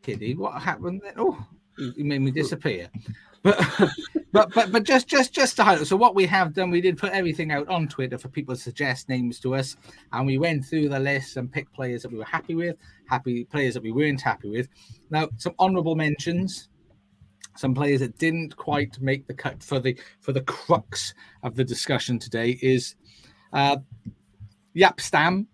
Kitty, 0.03 0.35
what 0.35 0.61
happened 0.61 1.01
then? 1.05 1.15
Oh, 1.17 1.47
you 1.79 2.05
made 2.05 2.21
me 2.21 2.31
disappear. 2.31 2.91
But 3.45 3.61
but 4.33 4.53
but 4.53 4.73
but 4.73 4.83
just 4.83 5.07
just 5.07 5.33
just 5.33 5.55
to 5.57 5.65
highlight. 5.65 5.87
So 5.87 5.97
what 5.97 6.17
we 6.17 6.27
have 6.27 6.55
done, 6.55 6.71
we 6.71 6.81
did 6.81 6.99
put 6.99 7.13
everything 7.13 7.53
out 7.53 7.69
on 7.69 7.87
Twitter 7.87 8.19
for 8.19 8.29
people 8.29 8.57
to 8.57 8.61
suggest 8.61 9.09
names 9.09 9.39
to 9.41 9.55
us, 9.55 9.77
and 10.13 10.27
we 10.27 10.39
went 10.39 10.65
through 10.65 10.89
the 10.89 10.99
list 10.99 11.37
and 11.37 11.53
picked 11.53 11.73
players 11.75 12.03
that 12.03 12.11
we 12.11 12.19
were 12.19 12.25
happy 12.25 12.55
with, 12.55 12.77
happy 13.07 13.45
players 13.45 13.75
that 13.75 13.83
we 13.83 13.93
weren't 13.93 14.21
happy 14.21 14.49
with. 14.49 14.69
Now 15.11 15.29
some 15.37 15.55
honourable 15.61 15.95
mentions. 15.95 16.69
Some 17.57 17.73
players 17.73 18.01
that 18.01 18.19
didn't 18.19 18.57
quite 18.57 19.01
make 19.01 19.29
the 19.29 19.35
cut 19.35 19.63
for 19.63 19.79
the 19.79 19.97
for 20.21 20.33
the 20.33 20.41
crux 20.41 21.15
of 21.45 21.55
the 21.55 21.63
discussion 21.63 22.19
today 22.19 22.59
is 22.63 22.97
uh, 23.53 23.77
Jaap 24.75 25.01
Stam 25.01 25.47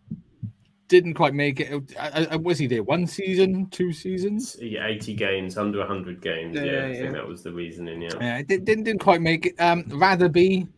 didn't 0.90 1.14
quite 1.14 1.34
make 1.34 1.60
it. 1.60 1.72
Uh, 1.96 2.26
uh, 2.32 2.38
was 2.38 2.58
he 2.58 2.66
there 2.66 2.82
one 2.82 3.06
season, 3.06 3.66
two 3.70 3.92
seasons? 3.92 4.56
Yeah, 4.60 4.86
80 4.86 5.14
games, 5.14 5.56
under 5.56 5.78
100 5.78 6.20
games. 6.20 6.56
Yeah, 6.56 6.64
Yeah, 6.64 6.70
I 6.84 6.86
yeah. 6.88 7.00
think 7.00 7.12
that 7.12 7.26
was 7.26 7.42
the 7.44 7.52
reasoning, 7.52 8.02
yeah. 8.02 8.10
Yeah, 8.20 8.38
it 8.38 8.48
didn't, 8.48 8.84
didn't 8.84 8.98
quite 8.98 9.22
make 9.22 9.46
it. 9.46 9.60
Um, 9.60 9.84
Radebe 9.84 10.68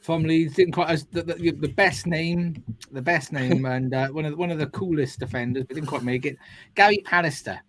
from 0.00 0.22
Leeds 0.24 0.54
didn't 0.54 0.72
quite 0.72 0.88
as 0.88 1.04
the, 1.04 1.22
the, 1.22 1.50
the 1.50 1.68
best 1.68 2.06
name, 2.06 2.64
the 2.90 3.02
best 3.02 3.32
name, 3.32 3.64
and 3.76 3.92
uh, 3.94 4.08
one 4.08 4.24
of 4.24 4.32
the, 4.32 4.36
one 4.38 4.50
of 4.50 4.58
the 4.58 4.66
coolest 4.68 5.20
defenders, 5.20 5.64
but 5.64 5.74
didn't 5.74 5.88
quite 5.88 6.02
make 6.04 6.24
it. 6.24 6.38
Gary 6.74 7.02
Pallister. 7.06 7.60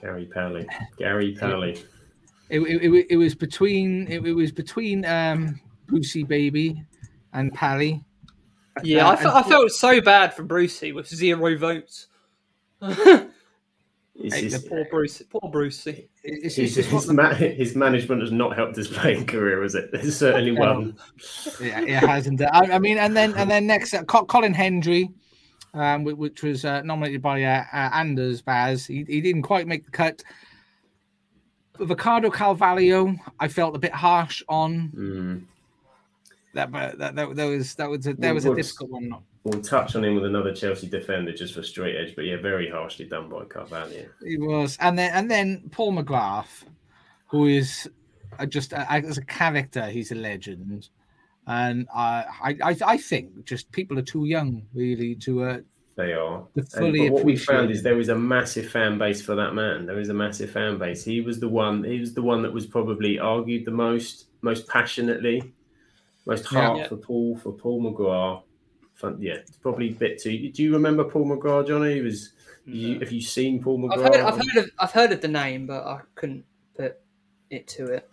Gary 0.00 0.24
Pally. 0.24 0.66
Gary 0.98 1.36
Pally. 1.38 1.84
It, 2.48 2.60
it, 2.60 2.82
it, 2.82 3.06
it 3.10 3.16
was 3.18 3.34
between 3.34 4.06
it, 4.08 4.24
it 4.24 4.32
was 4.32 4.52
between 4.52 5.04
um 5.04 5.60
Brucey 5.86 6.22
Baby 6.22 6.82
and 7.34 7.52
Pally. 7.52 8.02
Yeah, 8.82 9.08
Uh, 9.08 9.32
I, 9.34 9.42
felt 9.42 9.70
so 9.70 10.00
bad 10.00 10.34
for 10.34 10.42
Brucey 10.42 10.92
with 10.92 11.08
zero 11.08 11.56
votes. 11.58 12.06
Hey, 14.20 14.48
just- 14.48 14.68
Poor 14.68 14.84
Brucey. 14.90 15.24
Poor 15.30 15.48
Brucey. 15.48 16.08
It's, 16.24 16.56
his, 16.56 16.76
it's, 16.76 16.88
it's 16.92 17.04
his, 17.04 17.12
ma- 17.12 17.32
his 17.34 17.76
management 17.76 18.20
has 18.20 18.32
not 18.32 18.56
helped 18.56 18.74
his 18.74 18.88
playing 18.88 19.26
career, 19.26 19.62
has 19.62 19.76
it? 19.76 19.90
It's 19.92 20.16
certainly 20.16 20.50
No. 20.50 20.60
one. 20.60 20.96
yeah, 21.60 21.82
it 21.82 21.88
hasn't. 22.04 22.42
I, 22.42 22.72
I 22.72 22.78
mean, 22.80 22.98
and 22.98 23.16
then 23.16 23.32
and 23.34 23.48
then 23.48 23.68
next, 23.68 23.94
uh, 23.94 24.02
Colin 24.02 24.52
Hendry, 24.54 25.08
um, 25.72 26.02
which 26.02 26.42
was 26.42 26.64
uh, 26.64 26.82
nominated 26.82 27.22
by 27.22 27.44
uh, 27.44 27.62
uh, 27.72 27.90
Anders 27.94 28.42
Baz. 28.42 28.84
He, 28.86 29.04
he 29.06 29.20
didn't 29.20 29.42
quite 29.42 29.68
make 29.68 29.84
the 29.84 29.92
cut. 29.92 30.20
Ricardo 31.78 32.28
Carvalho, 32.28 33.14
I 33.38 33.46
felt 33.46 33.76
a 33.76 33.78
bit 33.78 33.92
harsh 33.92 34.42
on 34.48 34.90
Mm. 34.96 35.42
That, 36.54 36.70
but 36.72 36.98
that, 36.98 37.14
that, 37.14 37.36
that 37.36 37.44
was 37.44 37.74
that 37.74 37.88
was 37.90 38.06
a, 38.06 38.14
that 38.14 38.34
was 38.34 38.44
a 38.46 38.54
difficult 38.54 38.90
one. 38.90 39.14
We'll 39.44 39.62
touch 39.62 39.96
on 39.96 40.04
him 40.04 40.14
with 40.14 40.24
another 40.24 40.54
Chelsea 40.54 40.88
defender 40.88 41.32
just 41.32 41.54
for 41.54 41.62
straight 41.62 41.96
edge, 41.96 42.14
but 42.16 42.24
yeah, 42.24 42.36
very 42.36 42.68
harshly 42.70 43.06
done 43.06 43.28
by 43.28 43.44
Carvalho. 43.44 44.06
He 44.24 44.36
was, 44.38 44.76
and 44.80 44.98
then 44.98 45.12
and 45.14 45.30
then 45.30 45.68
Paul 45.70 45.92
McGrath, 45.92 46.64
who 47.26 47.46
is 47.46 47.88
just 48.48 48.72
as 48.72 49.18
a 49.18 49.24
character, 49.24 49.86
he's 49.86 50.12
a 50.12 50.16
legend. 50.16 50.88
And 51.46 51.88
I, 51.94 52.24
I, 52.62 52.76
I 52.84 52.96
think 52.98 53.46
just 53.46 53.72
people 53.72 53.98
are 53.98 54.02
too 54.02 54.26
young, 54.26 54.66
really, 54.74 55.14
to 55.14 55.44
uh, 55.44 55.58
They 55.96 56.12
are. 56.12 56.46
To 56.56 56.84
And- 56.84 57.10
what 57.10 57.24
we 57.24 57.36
found 57.36 57.70
is 57.70 57.82
there 57.82 57.98
is 57.98 58.10
a 58.10 58.14
massive 58.14 58.68
fan 58.68 58.98
base 58.98 59.22
for 59.22 59.34
that 59.34 59.54
man. 59.54 59.86
There 59.86 59.98
is 59.98 60.10
a 60.10 60.14
massive 60.14 60.50
fan 60.50 60.76
base. 60.76 61.02
He 61.04 61.22
was 61.22 61.40
the 61.40 61.48
one. 61.48 61.84
He 61.84 62.00
was 62.00 62.12
the 62.12 62.20
one 62.20 62.42
that 62.42 62.52
was 62.52 62.66
probably 62.66 63.18
argued 63.18 63.64
the 63.64 63.70
most, 63.70 64.26
most 64.42 64.68
passionately, 64.68 65.54
most 66.28 66.52
Yeah. 66.52 66.60
heart 66.60 66.78
Yeah. 66.78 66.88
for 66.88 66.96
Paul 66.96 67.36
for 67.38 67.52
Paul 67.52 67.82
McGrath. 67.82 68.42
Fun, 68.94 69.16
yeah, 69.20 69.34
it's 69.34 69.56
probably 69.56 69.88
a 69.90 69.92
bit 69.92 70.18
too. 70.20 70.50
Do 70.50 70.62
you 70.62 70.72
remember 70.72 71.04
Paul 71.04 71.26
McGrath, 71.26 71.66
Johnny? 71.68 71.94
He 71.94 72.00
was. 72.02 72.32
You, 72.66 72.98
have 73.00 73.10
you 73.10 73.20
seen 73.22 73.62
Paul 73.62 73.78
McGrath? 73.78 74.04
I've 74.04 74.14
heard, 74.14 74.20
I've 74.20 74.36
heard 74.36 74.64
of 74.64 74.70
I've 74.78 74.92
heard 74.92 75.12
of 75.12 75.20
the 75.22 75.28
name, 75.28 75.66
but 75.66 75.84
I 75.86 76.00
couldn't 76.14 76.44
put 76.76 77.00
it 77.50 77.66
to 77.68 77.86
it. 77.86 78.08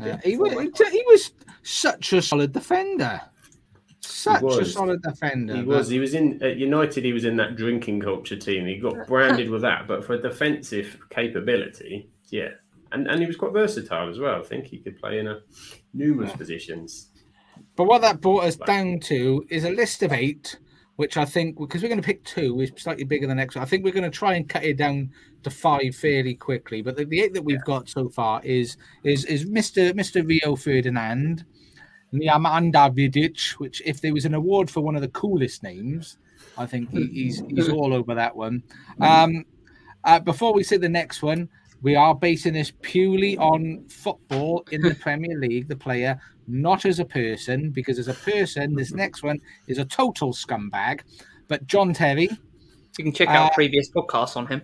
Yeah, 0.00 0.20
he, 0.24 0.36
was, 0.36 0.52
he 0.52 1.02
was 1.08 1.32
such 1.64 2.12
a 2.12 2.22
solid 2.22 2.52
defender. 2.52 3.20
Such 4.00 4.42
a 4.42 4.64
solid 4.64 5.02
defender. 5.02 5.56
He 5.56 5.62
but- 5.62 5.78
was. 5.78 5.88
He 5.88 5.98
was 5.98 6.14
in 6.14 6.42
at 6.42 6.56
United. 6.56 7.04
He 7.04 7.12
was 7.12 7.24
in 7.24 7.36
that 7.36 7.56
drinking 7.56 8.00
culture 8.00 8.36
team. 8.36 8.64
He 8.66 8.76
got 8.78 9.06
branded 9.08 9.50
with 9.50 9.62
that, 9.62 9.86
but 9.86 10.04
for 10.04 10.16
defensive 10.16 10.96
capability, 11.10 12.08
yeah, 12.30 12.50
and 12.92 13.06
and 13.08 13.20
he 13.20 13.26
was 13.26 13.36
quite 13.36 13.52
versatile 13.52 14.08
as 14.08 14.18
well. 14.18 14.40
I 14.40 14.44
think 14.44 14.66
he 14.66 14.78
could 14.78 14.98
play 14.98 15.18
in 15.18 15.26
a 15.26 15.40
numerous 15.92 16.32
positions. 16.32 17.08
But 17.78 17.84
what 17.84 18.02
that 18.02 18.20
brought 18.20 18.42
us 18.42 18.56
down 18.56 18.98
to 19.02 19.46
is 19.50 19.62
a 19.62 19.70
list 19.70 20.02
of 20.02 20.12
eight, 20.12 20.58
which 20.96 21.16
I 21.16 21.24
think 21.24 21.56
because 21.56 21.80
we're 21.80 21.88
going 21.88 22.02
to 22.02 22.06
pick 22.06 22.24
two 22.24 22.60
is 22.60 22.72
slightly 22.76 23.04
bigger 23.04 23.28
than 23.28 23.36
the 23.36 23.40
next 23.40 23.54
one. 23.54 23.62
I 23.62 23.68
think 23.68 23.84
we're 23.84 23.92
going 23.92 24.10
to 24.10 24.10
try 24.10 24.34
and 24.34 24.48
cut 24.48 24.64
it 24.64 24.76
down 24.76 25.12
to 25.44 25.50
five 25.50 25.94
fairly 25.94 26.34
quickly. 26.34 26.82
But 26.82 26.96
the, 26.96 27.04
the 27.04 27.20
eight 27.20 27.34
that 27.34 27.44
we've 27.44 27.62
got 27.64 27.88
so 27.88 28.08
far 28.08 28.42
is 28.42 28.76
is 29.04 29.24
is 29.26 29.44
Mr. 29.44 29.92
Mr. 29.92 30.26
Rio 30.26 30.56
Ferdinand, 30.56 31.44
Nemanja 32.12 32.92
Vidic, 32.92 33.52
which 33.60 33.80
if 33.86 34.00
there 34.00 34.12
was 34.12 34.24
an 34.24 34.34
award 34.34 34.68
for 34.68 34.80
one 34.80 34.96
of 34.96 35.00
the 35.02 35.08
coolest 35.10 35.62
names, 35.62 36.18
I 36.56 36.66
think 36.66 36.90
he, 36.90 37.06
he's 37.06 37.44
he's 37.48 37.68
all 37.68 37.94
over 37.94 38.12
that 38.12 38.34
one. 38.34 38.64
Um, 39.00 39.44
uh, 40.02 40.18
before 40.18 40.52
we 40.52 40.64
see 40.64 40.78
the 40.78 40.88
next 40.88 41.22
one, 41.22 41.48
we 41.82 41.94
are 41.96 42.14
basing 42.14 42.54
this 42.54 42.72
purely 42.82 43.36
on 43.38 43.84
football 43.88 44.64
in 44.70 44.80
the 44.82 44.94
Premier 45.00 45.38
League, 45.38 45.68
the 45.68 45.76
player, 45.76 46.20
not 46.46 46.84
as 46.84 46.98
a 46.98 47.04
person, 47.04 47.70
because 47.70 47.98
as 47.98 48.08
a 48.08 48.14
person, 48.14 48.74
this 48.74 48.92
next 48.92 49.22
one 49.22 49.38
is 49.66 49.78
a 49.78 49.84
total 49.84 50.32
scumbag. 50.32 51.00
But 51.46 51.66
John 51.66 51.92
Terry, 51.94 52.28
You 52.98 53.04
can 53.04 53.12
check 53.12 53.28
out 53.28 53.52
Uh, 53.52 53.54
previous 53.54 53.90
podcasts 53.90 54.36
on 54.36 54.46
him. 54.48 54.62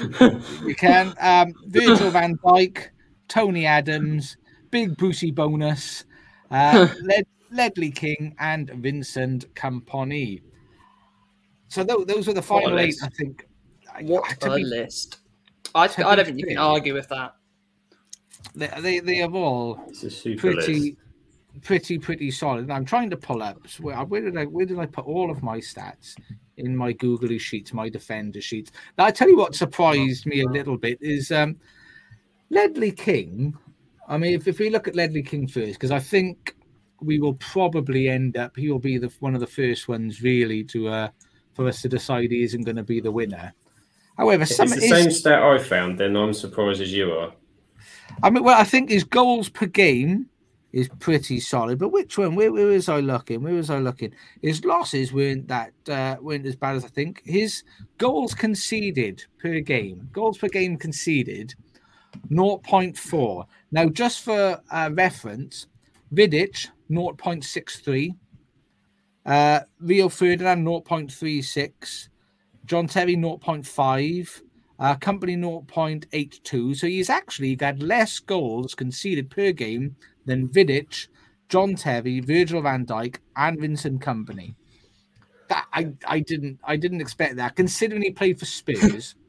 You 0.66 0.74
can. 0.74 1.14
Um, 1.20 1.52
Virgil 1.66 2.10
van 2.10 2.36
Dijk, 2.38 2.88
Tony 3.28 3.66
Adams, 3.66 4.36
Big 4.70 4.96
Brucey 4.96 5.30
Bonus, 5.30 6.04
uh, 6.50 6.88
Led, 7.02 7.26
Ledley 7.50 7.90
King, 7.90 8.34
and 8.38 8.70
Vincent 8.76 9.52
Kompany. 9.54 10.42
So 11.68 11.82
tho- 11.84 12.04
those 12.04 12.26
were 12.26 12.32
the 12.34 12.42
final 12.42 12.78
eight. 12.78 12.94
I 13.02 13.08
think. 13.08 13.46
I- 13.94 14.02
What 14.04 14.28
to 14.40 14.52
a 14.52 14.56
be- 14.56 14.64
list! 14.64 15.18
I, 15.74 15.86
to 15.88 16.06
I 16.06 16.16
don't 16.16 16.24
think 16.24 16.38
you 16.38 16.46
can 16.46 16.58
argue 16.58 16.94
with 16.94 17.08
that. 17.08 17.34
They, 18.54 18.70
they, 18.80 18.98
they 19.00 19.16
have 19.16 19.34
all 19.34 19.80
It's 19.88 20.02
a 20.02 20.10
super 20.10 20.40
pretty, 20.40 20.80
list. 20.80 20.96
pretty, 21.62 21.98
pretty 21.98 22.30
solid. 22.30 22.62
And 22.62 22.72
I'm 22.72 22.84
trying 22.84 23.10
to 23.10 23.16
pull 23.16 23.42
up. 23.42 23.58
so 23.68 23.84
Where, 23.84 23.96
where 24.04 24.22
did 24.22 24.36
I? 24.36 24.44
Where 24.44 24.66
did 24.66 24.78
I 24.78 24.86
put 24.86 25.06
all 25.06 25.30
of 25.30 25.42
my 25.42 25.58
stats 25.58 26.16
in 26.56 26.76
my 26.76 26.92
googly 26.92 27.38
sheets, 27.38 27.72
my 27.72 27.88
defender 27.88 28.40
sheets? 28.40 28.72
Now 28.98 29.04
I 29.06 29.10
tell 29.10 29.28
you 29.28 29.36
what 29.36 29.54
surprised 29.54 30.26
me 30.26 30.42
a 30.42 30.48
little 30.48 30.76
bit 30.76 30.98
is 31.00 31.30
um, 31.30 31.56
Ledley 32.50 32.92
King. 32.92 33.56
I 34.08 34.18
mean, 34.18 34.34
if, 34.34 34.48
if 34.48 34.58
we 34.58 34.70
look 34.70 34.88
at 34.88 34.96
Ledley 34.96 35.22
King 35.22 35.46
first, 35.46 35.74
because 35.74 35.92
I 35.92 36.00
think 36.00 36.56
we 37.00 37.20
will 37.20 37.34
probably 37.34 38.08
end 38.08 38.36
up. 38.36 38.56
He 38.56 38.70
will 38.70 38.80
be 38.80 38.98
the 38.98 39.12
one 39.20 39.34
of 39.34 39.40
the 39.40 39.46
first 39.46 39.86
ones 39.86 40.22
really 40.22 40.64
to 40.64 40.88
uh, 40.88 41.08
for 41.54 41.68
us 41.68 41.82
to 41.82 41.88
decide 41.88 42.30
he 42.30 42.42
isn't 42.42 42.64
going 42.64 42.76
to 42.76 42.82
be 42.82 43.00
the 43.00 43.12
winner. 43.12 43.52
However, 44.20 44.42
If 44.42 44.50
some 44.50 44.66
it's 44.66 44.76
the 44.76 44.84
is- 44.84 44.90
same 44.90 45.10
stat 45.10 45.42
I 45.42 45.56
found, 45.58 45.96
then 45.98 46.14
I'm 46.14 46.34
surprised 46.34 46.82
as 46.82 46.92
you 46.92 47.10
are. 47.10 47.32
I 48.22 48.28
mean, 48.28 48.44
well, 48.44 48.60
I 48.60 48.64
think 48.64 48.90
his 48.90 49.02
goals 49.02 49.48
per 49.48 49.64
game 49.64 50.26
is 50.74 50.90
pretty 50.98 51.40
solid. 51.40 51.78
But 51.78 51.88
which 51.88 52.18
one? 52.18 52.34
Where, 52.34 52.52
where 52.52 52.66
was 52.66 52.90
I 52.90 53.00
looking? 53.00 53.42
Where 53.42 53.54
was 53.54 53.70
I 53.70 53.78
looking? 53.78 54.12
His 54.42 54.62
losses 54.62 55.10
weren't 55.10 55.48
that 55.48 55.72
uh, 55.88 56.16
weren't 56.20 56.44
as 56.44 56.54
bad 56.54 56.76
as 56.76 56.84
I 56.84 56.88
think. 56.88 57.22
His 57.24 57.62
goals 57.96 58.34
conceded 58.34 59.24
per 59.38 59.60
game, 59.60 60.06
goals 60.12 60.36
per 60.36 60.48
game 60.48 60.76
conceded, 60.76 61.54
0.4. 62.30 63.46
Now, 63.72 63.88
just 63.88 64.20
for 64.20 64.60
uh, 64.70 64.90
reference, 64.92 65.66
Vidic 66.12 66.68
0.63, 66.90 68.10
uh, 69.24 69.60
Rio 69.80 70.08
Ferdinand 70.10 70.66
0.36, 70.66 72.08
John 72.70 72.86
Terry 72.86 73.16
0.5, 73.16 74.42
uh, 74.78 74.94
Kompany 74.94 75.36
0.82. 75.36 76.76
So 76.76 76.86
he's 76.86 77.10
actually 77.10 77.56
got 77.56 77.80
less 77.80 78.20
goals 78.20 78.76
conceded 78.76 79.28
per 79.28 79.50
game 79.50 79.96
than 80.24 80.46
Vidic, 80.46 81.08
John 81.48 81.74
Terry, 81.74 82.20
Virgil 82.20 82.62
van 82.62 82.86
Dijk, 82.86 83.16
and 83.34 83.60
Vincent 83.60 84.00
Kompany. 84.00 84.54
That 85.48 85.66
I, 85.72 85.94
I 86.06 86.20
didn't 86.20 86.60
I 86.62 86.76
didn't 86.76 87.00
expect 87.00 87.34
that 87.36 87.56
considering 87.56 88.02
he 88.02 88.12
played 88.12 88.38
for 88.38 88.46
Spurs. 88.46 89.16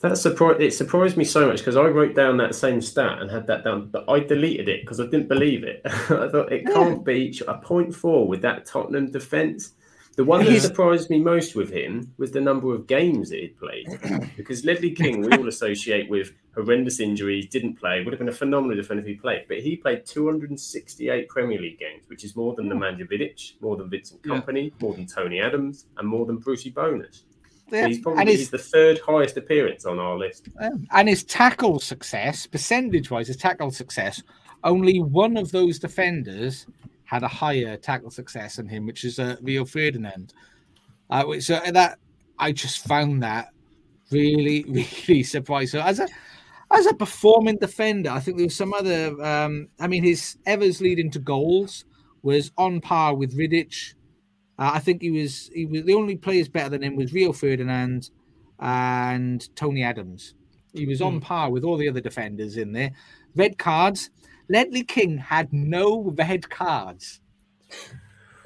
That 0.00 0.18
surprised 0.18 0.60
it 0.60 0.74
surprised 0.74 1.16
me 1.16 1.24
so 1.24 1.46
much 1.46 1.58
because 1.60 1.74
I 1.74 1.86
wrote 1.86 2.14
down 2.14 2.36
that 2.36 2.54
same 2.54 2.82
stat 2.82 3.18
and 3.22 3.30
had 3.30 3.46
that 3.46 3.64
down, 3.64 3.88
but 3.88 4.04
I 4.08 4.20
deleted 4.20 4.68
it 4.68 4.82
because 4.82 5.00
I 5.00 5.04
didn't 5.04 5.26
believe 5.26 5.64
it. 5.64 5.80
I 5.86 6.28
thought 6.28 6.52
it 6.52 6.66
can't 6.66 7.02
be 7.02 7.40
a 7.48 7.54
point 7.54 7.94
four 7.94 8.28
with 8.28 8.42
that 8.42 8.66
Tottenham 8.66 9.10
defense. 9.10 9.72
The 10.16 10.24
one 10.24 10.44
that 10.46 10.60
surprised 10.62 11.10
me 11.10 11.18
most 11.18 11.54
with 11.54 11.70
him 11.70 12.12
was 12.16 12.32
the 12.32 12.40
number 12.40 12.74
of 12.74 12.86
games 12.86 13.28
that 13.30 13.38
he'd 13.38 13.58
played. 13.58 13.86
Because 14.36 14.64
Ledley 14.64 14.90
King, 14.92 15.20
we 15.22 15.36
all 15.36 15.46
associate 15.48 16.08
with 16.08 16.32
horrendous 16.54 17.00
injuries, 17.00 17.46
didn't 17.46 17.74
play, 17.78 18.02
would 18.02 18.12
have 18.12 18.18
been 18.18 18.28
a 18.30 18.32
phenomenal 18.32 18.76
defender 18.76 19.02
if 19.02 19.08
he 19.08 19.14
played. 19.14 19.44
But 19.46 19.58
he 19.60 19.76
played 19.76 20.06
268 20.06 21.28
Premier 21.28 21.60
League 21.60 21.78
games, 21.78 22.04
which 22.08 22.24
is 22.24 22.34
more 22.34 22.54
than 22.54 22.68
Nemanja 22.68 23.06
Vidic, 23.10 23.52
more 23.60 23.76
than 23.76 23.90
Vincent 23.90 24.20
Yeah. 24.24 24.40
Kompany, 24.40 24.72
more 24.80 24.94
than 24.94 25.06
Tony 25.06 25.40
Adams, 25.40 25.86
and 25.98 26.08
more 26.08 26.24
than 26.24 26.36
Brucey 26.38 26.70
Bonus. 26.70 27.24
So 27.68 27.76
Yeah, 27.76 27.88
he's 27.88 27.98
probably 27.98 28.20
and 28.20 28.28
he's 28.30 28.48
the 28.48 28.58
third 28.58 29.00
highest 29.00 29.36
appearance 29.36 29.84
on 29.84 29.98
our 29.98 30.16
list. 30.16 30.48
and 30.92 31.08
his 31.08 31.24
tackle 31.24 31.78
success, 31.78 32.46
percentage 32.46 33.10
wise, 33.10 33.26
his 33.28 33.36
tackle 33.36 33.70
success, 33.70 34.22
only 34.64 35.00
one 35.00 35.36
of 35.36 35.52
those 35.52 35.78
defenders 35.78 36.66
had 37.06 37.22
a 37.22 37.28
higher 37.28 37.76
tackle 37.76 38.10
success 38.10 38.56
than 38.56 38.68
him, 38.68 38.84
which 38.84 39.04
is 39.04 39.18
uh, 39.18 39.36
Rio 39.40 39.64
Ferdinand. 39.64 40.34
Uh, 41.08 41.24
which, 41.24 41.44
so 41.44 41.60
that 41.72 41.98
I 42.38 42.52
just 42.52 42.86
found 42.86 43.22
that 43.22 43.48
really, 44.10 44.64
really 45.08 45.22
surprising. 45.22 45.80
So 45.80 45.86
as 45.86 46.00
a 46.00 46.08
as 46.70 46.86
a 46.86 46.94
performing 46.94 47.58
defender, 47.58 48.10
I 48.10 48.20
think 48.20 48.36
there 48.36 48.46
was 48.46 48.56
some 48.56 48.74
other. 48.74 49.20
Um, 49.22 49.68
I 49.80 49.86
mean, 49.86 50.02
his 50.02 50.36
Evers 50.46 50.80
leading 50.80 51.10
to 51.12 51.18
goals 51.18 51.84
was 52.22 52.50
on 52.58 52.80
par 52.80 53.14
with 53.14 53.36
Vidic. 53.38 53.94
Uh, 54.58 54.72
I 54.74 54.80
think 54.80 55.00
he 55.00 55.10
was 55.10 55.48
he 55.54 55.64
was 55.64 55.84
the 55.84 55.94
only 55.94 56.16
players 56.16 56.48
better 56.48 56.70
than 56.70 56.82
him 56.82 56.96
was 56.96 57.12
Rio 57.12 57.32
Ferdinand 57.32 58.10
and 58.58 59.54
Tony 59.54 59.82
Adams. 59.82 60.34
He 60.72 60.86
was 60.86 61.00
on 61.00 61.20
par 61.20 61.50
with 61.50 61.64
all 61.64 61.76
the 61.76 61.88
other 61.88 62.00
defenders 62.00 62.56
in 62.56 62.72
there. 62.72 62.90
Red 63.34 63.58
cards. 63.58 64.10
Ledley 64.48 64.84
King 64.84 65.18
had 65.18 65.52
no 65.52 66.14
red 66.16 66.48
cards. 66.48 67.20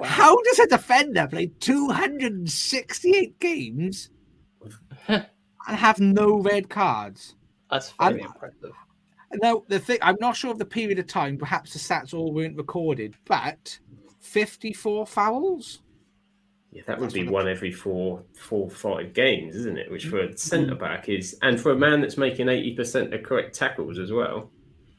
How 0.03 0.41
does 0.43 0.59
a 0.61 0.67
defender 0.67 1.27
play 1.29 1.51
268 1.61 3.39
games 3.39 4.11
and 5.09 5.27
have 5.67 6.01
no 6.01 6.39
red 6.41 6.69
cards? 6.71 7.35
That's 7.71 7.93
I'm- 7.99 8.13
very 8.15 8.23
impressive. 8.25 8.73
No, 9.43 9.65
the 9.69 9.79
thing 9.79 9.99
I'm 10.03 10.17
not 10.21 10.35
sure 10.35 10.51
of 10.51 10.59
the 10.59 10.65
period 10.65 10.99
of 10.99 11.07
time. 11.07 11.39
Perhaps 11.39 11.73
the 11.73 11.79
stats 11.79 12.13
all 12.13 12.33
weren't 12.33 12.57
recorded, 12.57 13.15
but 13.27 13.79
54 14.19 15.07
fouls. 15.07 15.83
Yeah, 16.73 16.83
that 16.89 16.99
would 16.99 17.07
That's 17.07 17.15
be 17.15 17.21
what 17.21 17.27
the- 17.27 17.33
one 17.33 17.49
every 17.49 17.71
four, 17.71 18.25
four, 18.37 18.69
five 18.71 19.13
games, 19.15 19.55
isn't 19.55 19.79
it? 19.79 19.89
Which 19.91 20.07
for 20.07 20.17
Mm-hmm. 20.17 20.35
a 20.35 20.39
centre 20.39 20.75
back 20.75 21.09
is, 21.09 21.39
and 21.43 21.61
for 21.61 21.71
a 21.71 21.77
man 21.77 22.01
that's 22.01 22.17
making 22.17 22.49
eighty 22.49 22.75
percent 22.75 23.15
of 23.15 23.23
correct 23.23 23.55
tackles 23.55 23.99
as 24.01 24.11
well. 24.11 24.51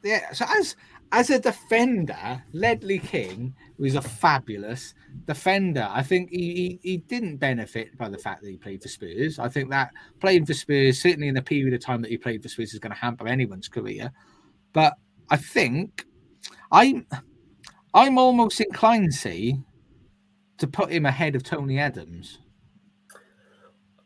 Yeah. 0.02 0.32
So 0.32 0.46
as 0.48 0.76
as 1.12 1.28
a 1.30 1.38
defender, 1.38 2.42
Ledley 2.52 2.98
King 2.98 3.54
was 3.78 3.94
a 3.94 4.02
fabulous 4.02 4.94
defender. 5.26 5.86
I 5.90 6.02
think 6.02 6.30
he, 6.30 6.38
he 6.54 6.80
he 6.82 6.96
didn't 6.96 7.36
benefit 7.36 7.96
by 7.98 8.08
the 8.08 8.18
fact 8.18 8.42
that 8.42 8.50
he 8.50 8.56
played 8.56 8.82
for 8.82 8.88
Spurs. 8.88 9.38
I 9.38 9.48
think 9.48 9.70
that 9.70 9.90
playing 10.20 10.46
for 10.46 10.54
Spurs, 10.54 11.00
certainly 11.02 11.28
in 11.28 11.34
the 11.34 11.42
period 11.42 11.74
of 11.74 11.80
time 11.80 12.00
that 12.02 12.10
he 12.10 12.16
played 12.16 12.42
for 12.42 12.48
Spurs, 12.48 12.72
is 12.72 12.80
going 12.80 12.94
to 12.94 12.98
hamper 12.98 13.28
anyone's 13.28 13.68
career. 13.68 14.10
But 14.72 14.94
I 15.30 15.36
think 15.36 16.06
I'm 16.70 17.06
I'm 17.94 18.16
almost 18.16 18.60
inclined, 18.60 19.12
see, 19.14 19.58
to 20.58 20.66
put 20.66 20.90
him 20.90 21.04
ahead 21.04 21.36
of 21.36 21.42
Tony 21.42 21.78
Adams. 21.78 22.38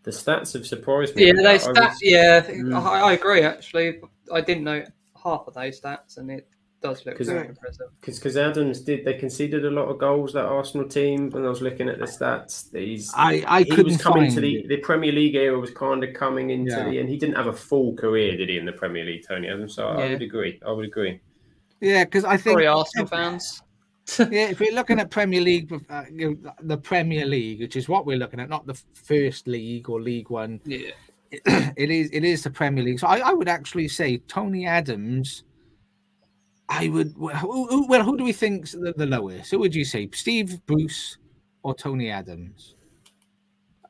The 0.02 0.10
stats 0.10 0.52
have 0.54 0.66
surprised 0.66 1.14
me. 1.16 1.26
Yeah, 1.26 1.32
with 1.34 1.44
they 1.44 1.58
that. 1.58 1.76
I 1.78 1.88
was- 1.88 1.98
Yeah, 2.02 2.40
Mm. 2.42 2.74
I, 2.80 3.00
I 3.00 3.12
agree. 3.12 3.42
Actually, 3.42 4.00
I 4.32 4.40
didn't 4.40 4.64
know 4.64 4.84
half 5.22 5.44
of 5.46 5.54
those 5.54 5.80
stats, 5.80 6.18
and 6.18 6.30
it 6.30 6.48
does 6.82 7.04
look 7.06 7.16
'Cause- 7.16 7.28
very 7.28 7.48
impressive. 7.48 7.86
because 8.00 8.36
Adams 8.36 8.80
did 8.82 9.04
they 9.04 9.14
conceded 9.14 9.64
a 9.64 9.70
lot 9.70 9.86
of 9.88 9.98
goals 9.98 10.32
that 10.34 10.44
Arsenal 10.44 10.86
team 10.88 11.30
when 11.30 11.44
I 11.44 11.48
was 11.48 11.62
looking 11.62 11.88
at 11.88 11.98
the 11.98 12.04
stats. 12.04 12.74
He's 12.76 13.12
I 13.16 13.42
I 13.46 13.62
he 13.62 13.70
couldn't 13.70 13.86
was 13.92 13.96
coming 14.02 14.24
find 14.24 14.34
to 14.34 14.40
the, 14.40 14.66
the 14.68 14.76
Premier 14.78 15.12
League 15.12 15.34
era 15.34 15.58
was 15.58 15.70
kind 15.70 16.04
of 16.04 16.12
coming 16.14 16.50
into 16.50 16.72
Yeah. 16.72 16.88
the 16.88 16.98
and 16.98 17.08
he 17.08 17.16
didn't 17.16 17.36
have 17.36 17.46
a 17.46 17.52
full 17.52 17.94
career, 17.94 18.36
did 18.36 18.48
he, 18.48 18.58
in 18.58 18.66
the 18.66 18.72
Premier 18.72 19.04
League, 19.04 19.24
Tony 19.26 19.48
Adams? 19.48 19.74
So 19.74 19.88
I 19.88 20.10
would 20.10 20.22
agree. 20.22 20.60
I 20.66 20.72
would 20.72 20.84
agree. 20.86 21.20
Yeah, 21.80 22.04
because 22.04 22.24
I 22.24 22.36
think 22.36 22.54
Sorry, 22.54 22.66
Arsenal 22.66 23.06
fans. 23.06 23.62
yeah, 24.18 24.50
if 24.50 24.60
we're 24.60 24.72
looking 24.72 25.00
at 25.00 25.10
Premier 25.10 25.40
League, 25.40 25.72
uh, 25.90 26.04
you 26.12 26.38
know, 26.42 26.52
the 26.62 26.78
Premier 26.78 27.26
League, 27.26 27.60
which 27.60 27.74
is 27.74 27.88
what 27.88 28.06
we're 28.06 28.16
looking 28.18 28.38
at, 28.38 28.48
not 28.48 28.66
the 28.66 28.80
first 28.94 29.48
league 29.48 29.90
or 29.90 30.00
League 30.00 30.30
One, 30.30 30.60
Yeah, 30.64 30.90
it 31.32 31.90
is 31.90 32.08
it 32.12 32.22
is 32.22 32.44
the 32.44 32.50
Premier 32.50 32.84
League. 32.84 33.00
So 33.00 33.08
I, 33.08 33.18
I 33.18 33.32
would 33.32 33.48
actually 33.48 33.88
say 33.88 34.18
Tony 34.28 34.64
Adams. 34.66 35.42
I 36.68 36.88
would 36.88 37.16
well, 37.16 37.36
who, 37.36 37.86
well, 37.86 38.02
who 38.02 38.16
do 38.16 38.24
we 38.24 38.32
think's 38.32 38.72
the, 38.72 38.92
the 38.96 39.06
lowest? 39.06 39.50
Who 39.50 39.58
would 39.60 39.74
you 39.74 39.84
say, 39.84 40.08
Steve 40.12 40.64
Bruce 40.66 41.18
or 41.62 41.74
Tony 41.74 42.10
Adams? 42.10 42.74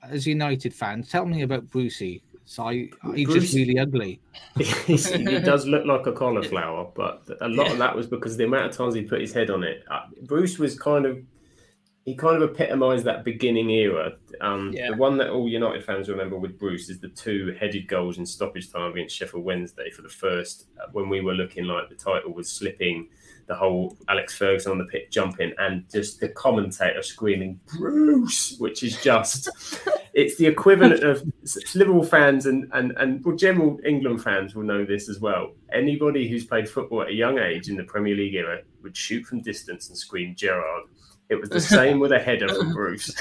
As 0.02 0.26
United 0.26 0.74
fans, 0.74 1.10
tell 1.10 1.26
me 1.26 1.42
about 1.42 1.68
Brucey. 1.70 2.22
So 2.44 2.68
I, 2.68 2.88
he's 3.14 3.26
Bruce- 3.26 3.44
just 3.44 3.54
really 3.54 3.78
ugly. 3.78 4.20
He 4.56 5.40
does 5.40 5.66
look 5.66 5.84
like 5.84 6.06
a 6.06 6.12
cauliflower, 6.12 6.88
but 6.94 7.22
a 7.40 7.48
lot 7.48 7.72
of 7.72 7.78
that 7.78 7.94
was 7.94 8.06
because 8.06 8.36
the 8.36 8.44
amount 8.44 8.66
of 8.66 8.76
times 8.76 8.94
he 8.94 9.02
put 9.02 9.20
his 9.20 9.32
head 9.32 9.50
on 9.50 9.64
it. 9.64 9.82
Uh, 9.90 10.02
Bruce 10.22 10.58
was 10.58 10.78
kind 10.78 11.06
of 11.06 11.18
he 12.06 12.14
kind 12.14 12.40
of 12.40 12.50
epitomised 12.50 13.04
that 13.04 13.24
beginning 13.24 13.68
era. 13.70 14.12
Um, 14.40 14.70
Yeah. 14.72 14.90
The 14.92 14.96
one 14.96 15.16
that 15.18 15.30
all 15.30 15.48
United 15.48 15.84
fans 15.84 16.08
remember 16.08 16.38
with 16.38 16.56
Bruce 16.56 16.88
is 16.88 17.00
the 17.00 17.08
two 17.08 17.56
headed 17.58 17.88
goals 17.88 18.18
in 18.18 18.24
stoppage 18.24 18.72
time 18.72 18.92
against 18.92 19.16
Sheffield 19.16 19.44
Wednesday 19.44 19.90
for 19.90 20.02
the 20.02 20.08
first 20.08 20.68
uh, 20.80 20.86
when 20.92 21.08
we 21.08 21.20
were 21.20 21.34
looking 21.34 21.64
like 21.64 21.88
the 21.88 21.96
title 21.96 22.32
was 22.32 22.48
slipping. 22.48 23.08
The 23.48 23.56
whole 23.56 23.96
Alex 24.08 24.36
Ferguson 24.36 24.72
on 24.72 24.78
the 24.78 24.84
pitch 24.84 25.10
jumping 25.10 25.52
and 25.58 25.84
just 25.90 26.20
the 26.20 26.28
commentator 26.28 27.02
screaming 27.02 27.60
Bruce, 27.76 28.56
which 28.58 28.84
is 28.84 29.00
just 29.02 29.48
it's 30.14 30.36
the 30.36 30.46
equivalent 30.46 31.02
of 31.02 31.24
Liverpool 31.74 32.04
fans 32.04 32.46
and, 32.46 32.70
and, 32.72 32.92
and 32.98 33.24
well, 33.24 33.36
general 33.36 33.78
England 33.84 34.22
fans 34.22 34.54
will 34.54 34.64
know 34.64 34.84
this 34.84 35.08
as 35.08 35.20
well. 35.20 35.54
Anybody 35.72 36.28
who's 36.28 36.44
played 36.44 36.68
football 36.68 37.02
at 37.02 37.08
a 37.08 37.14
young 37.14 37.38
age 37.38 37.68
in 37.68 37.76
the 37.76 37.84
Premier 37.84 38.14
League 38.14 38.34
era 38.34 38.62
would 38.82 38.96
shoot 38.96 39.24
from 39.26 39.40
distance 39.42 39.88
and 39.88 39.98
scream 39.98 40.34
Gerrard. 40.36 40.84
It 41.28 41.40
was 41.40 41.50
the 41.50 41.60
same 41.78 41.98
with 41.98 42.12
a 42.12 42.18
header 42.18 42.48
from 42.48 42.72
Bruce. 42.72 43.14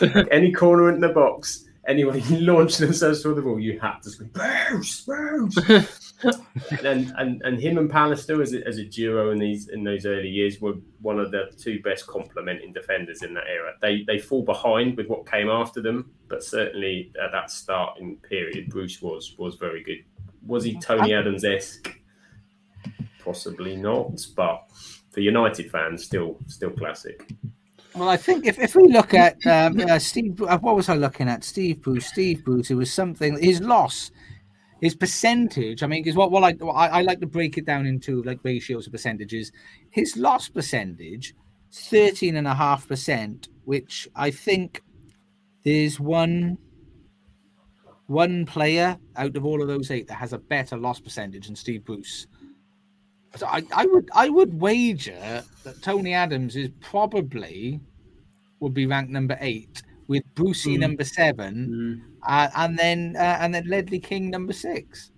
Any 0.30 0.52
corner 0.52 0.90
in 0.90 1.00
the 1.00 1.10
box, 1.10 1.64
anyone 1.86 2.18
who 2.18 2.36
launched 2.40 2.78
themselves 2.78 3.22
toward 3.22 3.36
the 3.36 3.42
ball, 3.42 3.60
you 3.60 3.78
had 3.78 4.00
to 4.02 4.10
scream 4.10 4.30
Bruce, 4.32 5.02
Bruce. 5.02 5.56
and, 6.84 7.12
and 7.18 7.42
and 7.42 7.60
him 7.60 7.78
and 7.78 7.90
Pallister 7.90 8.40
as 8.42 8.54
a, 8.54 8.66
as 8.66 8.78
a 8.78 8.84
duo 8.84 9.30
in 9.30 9.38
these 9.38 9.68
in 9.68 9.84
those 9.84 10.06
early 10.06 10.28
years 10.28 10.60
were 10.60 10.74
one 11.00 11.18
of 11.18 11.30
the 11.30 11.52
two 11.58 11.80
best 11.82 12.06
complementing 12.06 12.72
defenders 12.72 13.22
in 13.22 13.34
that 13.34 13.44
era. 13.48 13.72
They 13.80 14.04
they 14.06 14.18
fall 14.18 14.44
behind 14.44 14.96
with 14.96 15.08
what 15.08 15.30
came 15.30 15.48
after 15.48 15.80
them, 15.80 16.12
but 16.28 16.44
certainly 16.44 17.12
at 17.22 17.32
that 17.32 17.50
starting 17.50 18.16
period, 18.16 18.68
Bruce 18.68 19.02
was 19.02 19.34
was 19.38 19.56
very 19.56 19.82
good. 19.82 20.04
Was 20.46 20.64
he 20.64 20.78
Tony 20.78 21.14
Adams 21.14 21.44
esque? 21.44 21.98
Possibly 23.24 23.76
not, 23.76 24.26
but 24.36 24.66
for 25.12 25.20
United 25.20 25.70
fans, 25.70 26.02
still 26.04 26.38
still 26.46 26.70
classic. 26.70 27.30
Well, 27.94 28.08
I 28.08 28.16
think 28.16 28.46
if, 28.46 28.58
if 28.58 28.74
we 28.74 28.88
look 28.88 29.12
at 29.12 29.36
um, 29.46 29.78
uh, 29.78 29.98
Steve, 29.98 30.40
uh, 30.42 30.58
what 30.58 30.74
was 30.74 30.88
I 30.88 30.94
looking 30.94 31.28
at? 31.28 31.44
Steve 31.44 31.82
Bruce, 31.82 32.06
Steve 32.06 32.42
Bruce. 32.42 32.70
It 32.70 32.74
was 32.74 32.90
something. 32.90 33.38
His 33.38 33.60
loss, 33.60 34.10
his 34.80 34.94
percentage. 34.94 35.82
I 35.82 35.86
mean, 35.86 36.02
because 36.02 36.16
what 36.16 36.30
what 36.30 36.42
I, 36.42 36.56
I 36.66 36.86
I 36.98 37.02
like 37.02 37.20
to 37.20 37.26
break 37.26 37.58
it 37.58 37.66
down 37.66 37.86
into 37.86 38.22
like 38.22 38.40
ratios 38.42 38.86
of 38.86 38.92
percentages. 38.92 39.52
His 39.90 40.16
loss 40.16 40.48
percentage, 40.48 41.34
thirteen 41.70 42.36
and 42.36 42.48
a 42.48 42.54
half 42.54 42.88
percent, 42.88 43.48
which 43.64 44.08
I 44.16 44.30
think 44.30 44.82
there's 45.62 46.00
one 46.00 46.56
one 48.06 48.46
player 48.46 48.96
out 49.16 49.36
of 49.36 49.44
all 49.44 49.60
of 49.60 49.68
those 49.68 49.90
eight 49.90 50.08
that 50.08 50.14
has 50.14 50.32
a 50.32 50.38
better 50.38 50.76
loss 50.76 51.00
percentage 51.00 51.46
than 51.46 51.56
Steve 51.56 51.84
Bruce. 51.84 52.26
So 53.36 53.46
I, 53.46 53.62
I 53.74 53.86
would 53.86 54.10
I 54.14 54.28
would 54.28 54.60
wager 54.60 55.42
that 55.64 55.82
Tony 55.82 56.12
Adams 56.14 56.54
is 56.56 56.68
probably 56.80 57.80
would 58.60 58.74
be 58.74 58.86
ranked 58.86 59.10
number 59.10 59.38
eight 59.40 59.82
with 60.08 60.22
Brucey 60.34 60.76
Mm. 60.76 60.80
number 60.80 61.04
seven, 61.04 62.02
uh, 62.26 62.48
and 62.56 62.78
then 62.78 63.14
uh, 63.16 63.38
and 63.40 63.54
then 63.54 63.66
Ledley 63.66 64.00
King 64.00 64.30
number 64.30 64.52
six. 64.52 65.10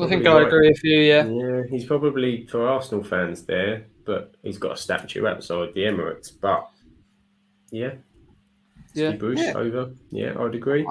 I 0.00 0.06
think 0.08 0.26
I 0.26 0.42
agree 0.42 0.68
with 0.68 0.84
you. 0.84 1.00
Yeah. 1.00 1.26
Yeah, 1.26 1.62
he's 1.70 1.84
probably 1.84 2.46
for 2.46 2.68
Arsenal 2.68 3.04
fans 3.04 3.42
there, 3.44 3.86
but 4.04 4.34
he's 4.42 4.58
got 4.58 4.72
a 4.72 4.76
statue 4.76 5.26
outside 5.26 5.74
the 5.74 5.82
Emirates. 5.82 6.30
But 6.40 6.68
yeah, 7.70 7.94
Yeah. 8.94 9.08
Steve 9.10 9.18
Bruce 9.20 9.40
Yeah. 9.40 9.52
over. 9.56 9.92
Yeah, 10.10 10.34
I'd 10.38 10.54
agree. 10.54 10.86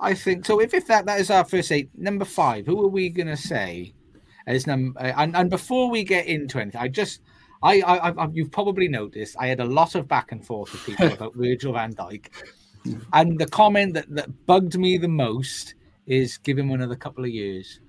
I 0.00 0.14
think 0.14 0.46
so. 0.46 0.60
If, 0.60 0.74
if 0.74 0.86
that 0.86 1.06
that 1.06 1.20
is 1.20 1.30
our 1.30 1.44
first 1.44 1.72
eight, 1.72 1.90
number 1.96 2.24
five, 2.24 2.66
who 2.66 2.84
are 2.84 2.88
we 2.88 3.08
gonna 3.08 3.36
say 3.36 3.94
number? 4.66 4.98
Uh, 5.00 5.12
and 5.16 5.36
and 5.36 5.50
before 5.50 5.90
we 5.90 6.04
get 6.04 6.26
into 6.26 6.58
anything, 6.58 6.80
I 6.80 6.88
just. 6.88 7.20
I, 7.60 7.80
I, 7.80 8.10
I, 8.10 8.28
you've 8.32 8.52
probably 8.52 8.86
noticed 8.86 9.34
I 9.36 9.48
had 9.48 9.58
a 9.58 9.64
lot 9.64 9.96
of 9.96 10.06
back 10.06 10.30
and 10.30 10.46
forth 10.46 10.70
with 10.70 10.86
people 10.86 11.12
about 11.12 11.34
Virgil 11.34 11.72
van 11.72 11.92
Dijk, 11.92 12.28
and 13.12 13.36
the 13.36 13.46
comment 13.46 13.94
that, 13.94 14.08
that 14.14 14.46
bugged 14.46 14.78
me 14.78 14.96
the 14.96 15.08
most 15.08 15.74
is 16.06 16.38
give 16.38 16.56
him 16.56 16.70
another 16.70 16.94
couple 16.94 17.24
of 17.24 17.30
years. 17.30 17.80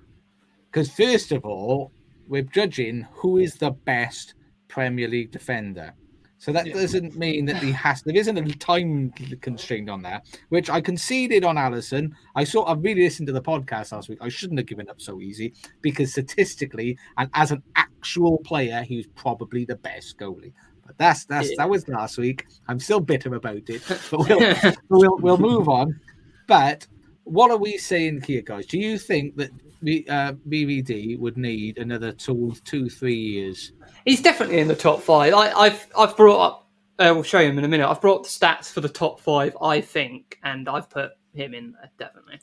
Because 0.70 0.90
first 0.90 1.30
of 1.30 1.44
all, 1.44 1.92
we're 2.26 2.42
judging 2.42 3.06
who 3.12 3.38
is 3.38 3.56
the 3.56 3.70
best 3.70 4.34
Premier 4.68 5.08
League 5.08 5.30
defender. 5.30 5.94
So 6.40 6.52
that 6.52 6.64
doesn't 6.72 7.16
mean 7.16 7.44
that 7.44 7.62
he 7.62 7.70
has. 7.72 8.00
There 8.00 8.16
isn't 8.16 8.38
a 8.38 8.42
time 8.54 9.12
constraint 9.42 9.90
on 9.90 10.00
that, 10.02 10.24
which 10.48 10.70
I 10.70 10.80
conceded 10.80 11.44
on 11.44 11.56
Alisson. 11.56 12.12
I 12.34 12.44
saw. 12.44 12.62
I 12.62 12.72
really 12.72 13.02
listened 13.02 13.26
to 13.26 13.34
the 13.34 13.42
podcast 13.42 13.92
last 13.92 14.08
week. 14.08 14.18
I 14.22 14.30
shouldn't 14.30 14.58
have 14.58 14.66
given 14.66 14.88
up 14.88 15.02
so 15.02 15.20
easy 15.20 15.52
because 15.82 16.12
statistically 16.12 16.96
and 17.18 17.28
as 17.34 17.50
an 17.52 17.62
actual 17.76 18.38
player, 18.38 18.82
he 18.82 18.96
was 18.96 19.06
probably 19.08 19.66
the 19.66 19.76
best 19.76 20.16
goalie. 20.16 20.54
But 20.86 20.96
that's 20.96 21.26
that's 21.26 21.54
that 21.58 21.68
was 21.68 21.86
last 21.88 22.16
week. 22.16 22.46
I'm 22.68 22.80
still 22.80 23.00
bitter 23.00 23.34
about 23.34 23.68
it, 23.68 23.82
but 24.10 24.26
we'll 24.26 24.54
we'll, 24.88 25.18
we'll 25.18 25.38
move 25.38 25.68
on. 25.68 26.00
But 26.46 26.86
what 27.24 27.50
are 27.50 27.58
we 27.58 27.76
saying 27.76 28.22
here, 28.22 28.40
guys? 28.40 28.64
Do 28.64 28.78
you 28.78 28.96
think 28.96 29.36
that 29.36 29.50
uh, 29.82 30.32
BVD 30.48 31.18
would 31.18 31.36
need 31.36 31.78
another 31.78 32.12
two, 32.12 32.54
two, 32.64 32.88
three 32.88 33.14
years? 33.16 33.72
He's 34.04 34.22
definitely 34.22 34.58
in 34.58 34.68
the 34.68 34.76
top 34.76 35.02
five. 35.02 35.34
I, 35.34 35.52
I've 35.52 35.86
I've 35.96 36.16
brought 36.16 36.40
up. 36.40 36.66
Uh, 36.98 37.12
we'll 37.14 37.22
show 37.22 37.38
him 37.40 37.58
in 37.58 37.64
a 37.64 37.68
minute. 37.68 37.88
I've 37.88 38.00
brought 38.00 38.24
the 38.24 38.28
stats 38.28 38.70
for 38.70 38.80
the 38.82 38.88
top 38.88 39.20
five. 39.20 39.56
I 39.62 39.80
think, 39.80 40.38
and 40.44 40.68
I've 40.68 40.90
put 40.90 41.12
him 41.34 41.54
in 41.54 41.72
there 41.72 41.90
definitely. 41.98 42.40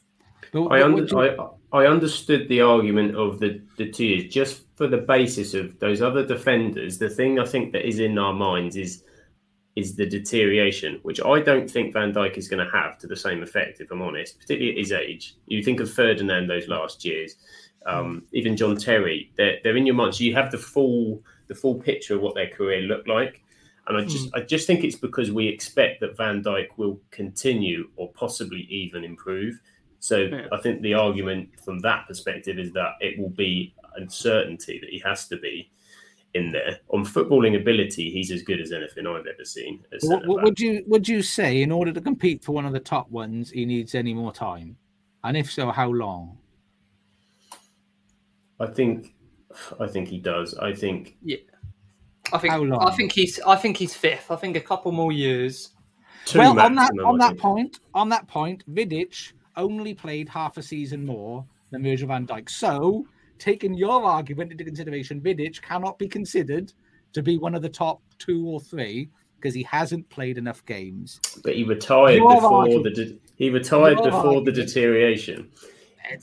But 0.54 0.62
I, 0.68 0.80
what 0.80 0.82
under, 0.84 1.04
you- 1.04 1.52
I 1.72 1.84
I 1.84 1.88
understood 1.88 2.48
the 2.48 2.62
argument 2.62 3.16
of 3.16 3.40
the 3.40 3.62
the 3.78 3.90
two 3.92 4.06
years 4.06 4.34
just 4.34 4.64
for 4.76 4.88
the 4.88 4.98
basis 4.98 5.54
of 5.54 5.78
those 5.80 6.02
other 6.02 6.26
defenders. 6.26 6.98
The 6.98 7.10
thing 7.10 7.40
I 7.40 7.46
think 7.46 7.74
that 7.74 7.88
is 7.88 8.00
in 8.00 8.18
our 8.18 8.34
minds 8.34 8.76
is 8.78 9.04
is 9.78 9.96
the 9.96 10.08
deterioration, 10.08 11.00
which 11.04 11.22
I 11.24 11.40
don't 11.40 11.70
think 11.70 11.94
Van 11.94 12.12
Dijk 12.12 12.36
is 12.36 12.48
going 12.48 12.66
to 12.66 12.72
have 12.72 12.98
to 12.98 13.06
the 13.06 13.16
same 13.16 13.44
effect. 13.44 13.80
If 13.80 13.92
I'm 13.92 14.02
honest, 14.02 14.40
particularly 14.40 14.72
at 14.72 14.80
his 14.80 14.92
age, 14.92 15.36
you 15.46 15.64
think 15.64 15.80
of 15.80 15.94
Ferdinand 15.94 16.48
those 16.48 16.68
last 16.68 17.06
years, 17.06 17.36
um, 17.86 18.24
even 18.32 18.58
John 18.58 18.76
Terry. 18.76 19.32
They're 19.38 19.58
they're 19.64 19.78
in 19.78 19.86
your 19.86 19.94
mind. 19.94 20.16
So 20.16 20.24
you 20.24 20.34
have 20.34 20.50
the 20.50 20.58
full 20.58 21.22
the 21.48 21.54
full 21.54 21.76
picture 21.76 22.16
of 22.16 22.22
what 22.22 22.34
their 22.34 22.50
career 22.50 22.82
looked 22.82 23.08
like. 23.08 23.44
And 23.86 23.96
I 23.96 24.04
just 24.04 24.36
I 24.36 24.42
just 24.42 24.66
think 24.66 24.84
it's 24.84 24.96
because 24.96 25.32
we 25.32 25.48
expect 25.48 26.02
that 26.02 26.18
Van 26.18 26.44
Dijk 26.44 26.70
will 26.78 27.00
continue 27.12 27.90
or 27.98 28.12
possibly 28.14 28.62
even 28.62 29.04
improve. 29.04 29.62
So 30.00 30.18
Yeah. 30.18 30.48
I 30.52 30.58
think 30.58 30.82
the 30.82 30.96
argument 30.96 31.50
from 31.64 31.80
that 31.80 32.08
perspective 32.08 32.58
is 32.58 32.74
that 32.74 32.94
it 33.00 33.20
will 33.20 33.30
be 33.30 33.76
uncertainty 33.96 34.80
that 34.80 34.90
he 34.90 35.00
has 35.00 35.28
to 35.28 35.38
be 35.38 35.70
in 36.34 36.52
there. 36.52 36.80
On 36.90 37.06
footballing 37.06 37.60
ability, 37.60 38.12
he's 38.12 38.32
as 38.32 38.42
good 38.44 38.60
as 38.62 38.72
anything 38.72 39.08
I've 39.08 39.26
ever 39.26 39.44
seen. 39.46 39.84
as 39.94 40.04
What, 40.04 40.20
centre 40.20 40.28
what 40.28 40.36
back. 40.38 40.46
would 40.46 40.60
you 40.60 40.84
would 40.88 41.08
you 41.08 41.22
say 41.22 41.62
in 41.62 41.72
order 41.72 41.92
to 41.94 42.02
compete 42.02 42.44
for 42.44 42.52
one 42.52 42.66
of 42.66 42.74
the 42.74 42.80
top 42.80 43.10
ones, 43.10 43.50
he 43.52 43.66
needs 43.66 43.96
any 43.96 44.14
more 44.14 44.32
time? 44.34 44.78
And 45.24 45.36
if 45.36 45.52
so, 45.52 45.72
how 45.72 45.90
long? 45.90 46.38
I 48.60 48.68
think 48.68 49.14
I 49.80 49.88
think 49.88 50.08
he 50.08 50.18
does. 50.20 50.54
I 50.56 50.74
think 50.74 51.18
Yeah. 51.24 51.38
I 52.34 52.38
think 52.40 52.52
How 52.52 52.62
long? 52.62 52.82
I 52.86 52.94
think 52.96 53.14
he's 53.14 53.40
I 53.42 53.56
think 53.56 53.78
he's 53.78 53.96
fifth. 53.96 54.32
I 54.32 54.36
think 54.36 54.58
a 54.58 54.62
couple 54.62 54.92
more 54.92 55.12
years. 55.12 55.72
two 56.26 56.40
well, 56.40 56.60
on 56.60 56.76
that 56.76 56.92
on 57.04 57.18
that 57.20 57.38
point, 57.38 57.80
on 57.94 58.10
that 58.10 58.28
point, 58.28 58.64
Vidic 58.74 59.32
only 59.56 59.94
played 59.94 60.28
half 60.30 60.58
a 60.58 60.62
season 60.64 61.06
more 61.06 61.46
than 61.72 61.84
Virgil 61.84 62.08
van 62.08 62.28
Dijk. 62.28 62.50
So, 62.50 63.06
taking 63.40 63.74
your 63.74 64.04
argument 64.04 64.52
into 64.52 64.64
consideration, 64.64 65.22
Vidic 65.22 65.62
cannot 65.62 65.98
be 65.98 66.08
considered 66.08 66.74
to 67.14 67.22
be 67.22 67.38
one 67.38 67.56
of 67.56 67.62
the 67.62 67.70
top 67.70 68.02
two 68.20 68.46
or 68.48 68.60
three 68.60 69.10
because 69.40 69.54
he 69.54 69.64
hasn't 69.64 70.08
played 70.10 70.38
enough 70.38 70.66
games. 70.66 71.20
But 71.44 71.56
he 71.56 71.64
retired 71.64 72.16
Your 72.18 72.36
before 72.36 72.62
argument- 72.62 72.84
the 72.96 73.06
de- 73.06 73.20
he 73.36 73.50
retired 73.50 74.00
Your 74.00 74.12
before 74.12 74.44
the 74.44 74.52
deterioration. 74.52 75.52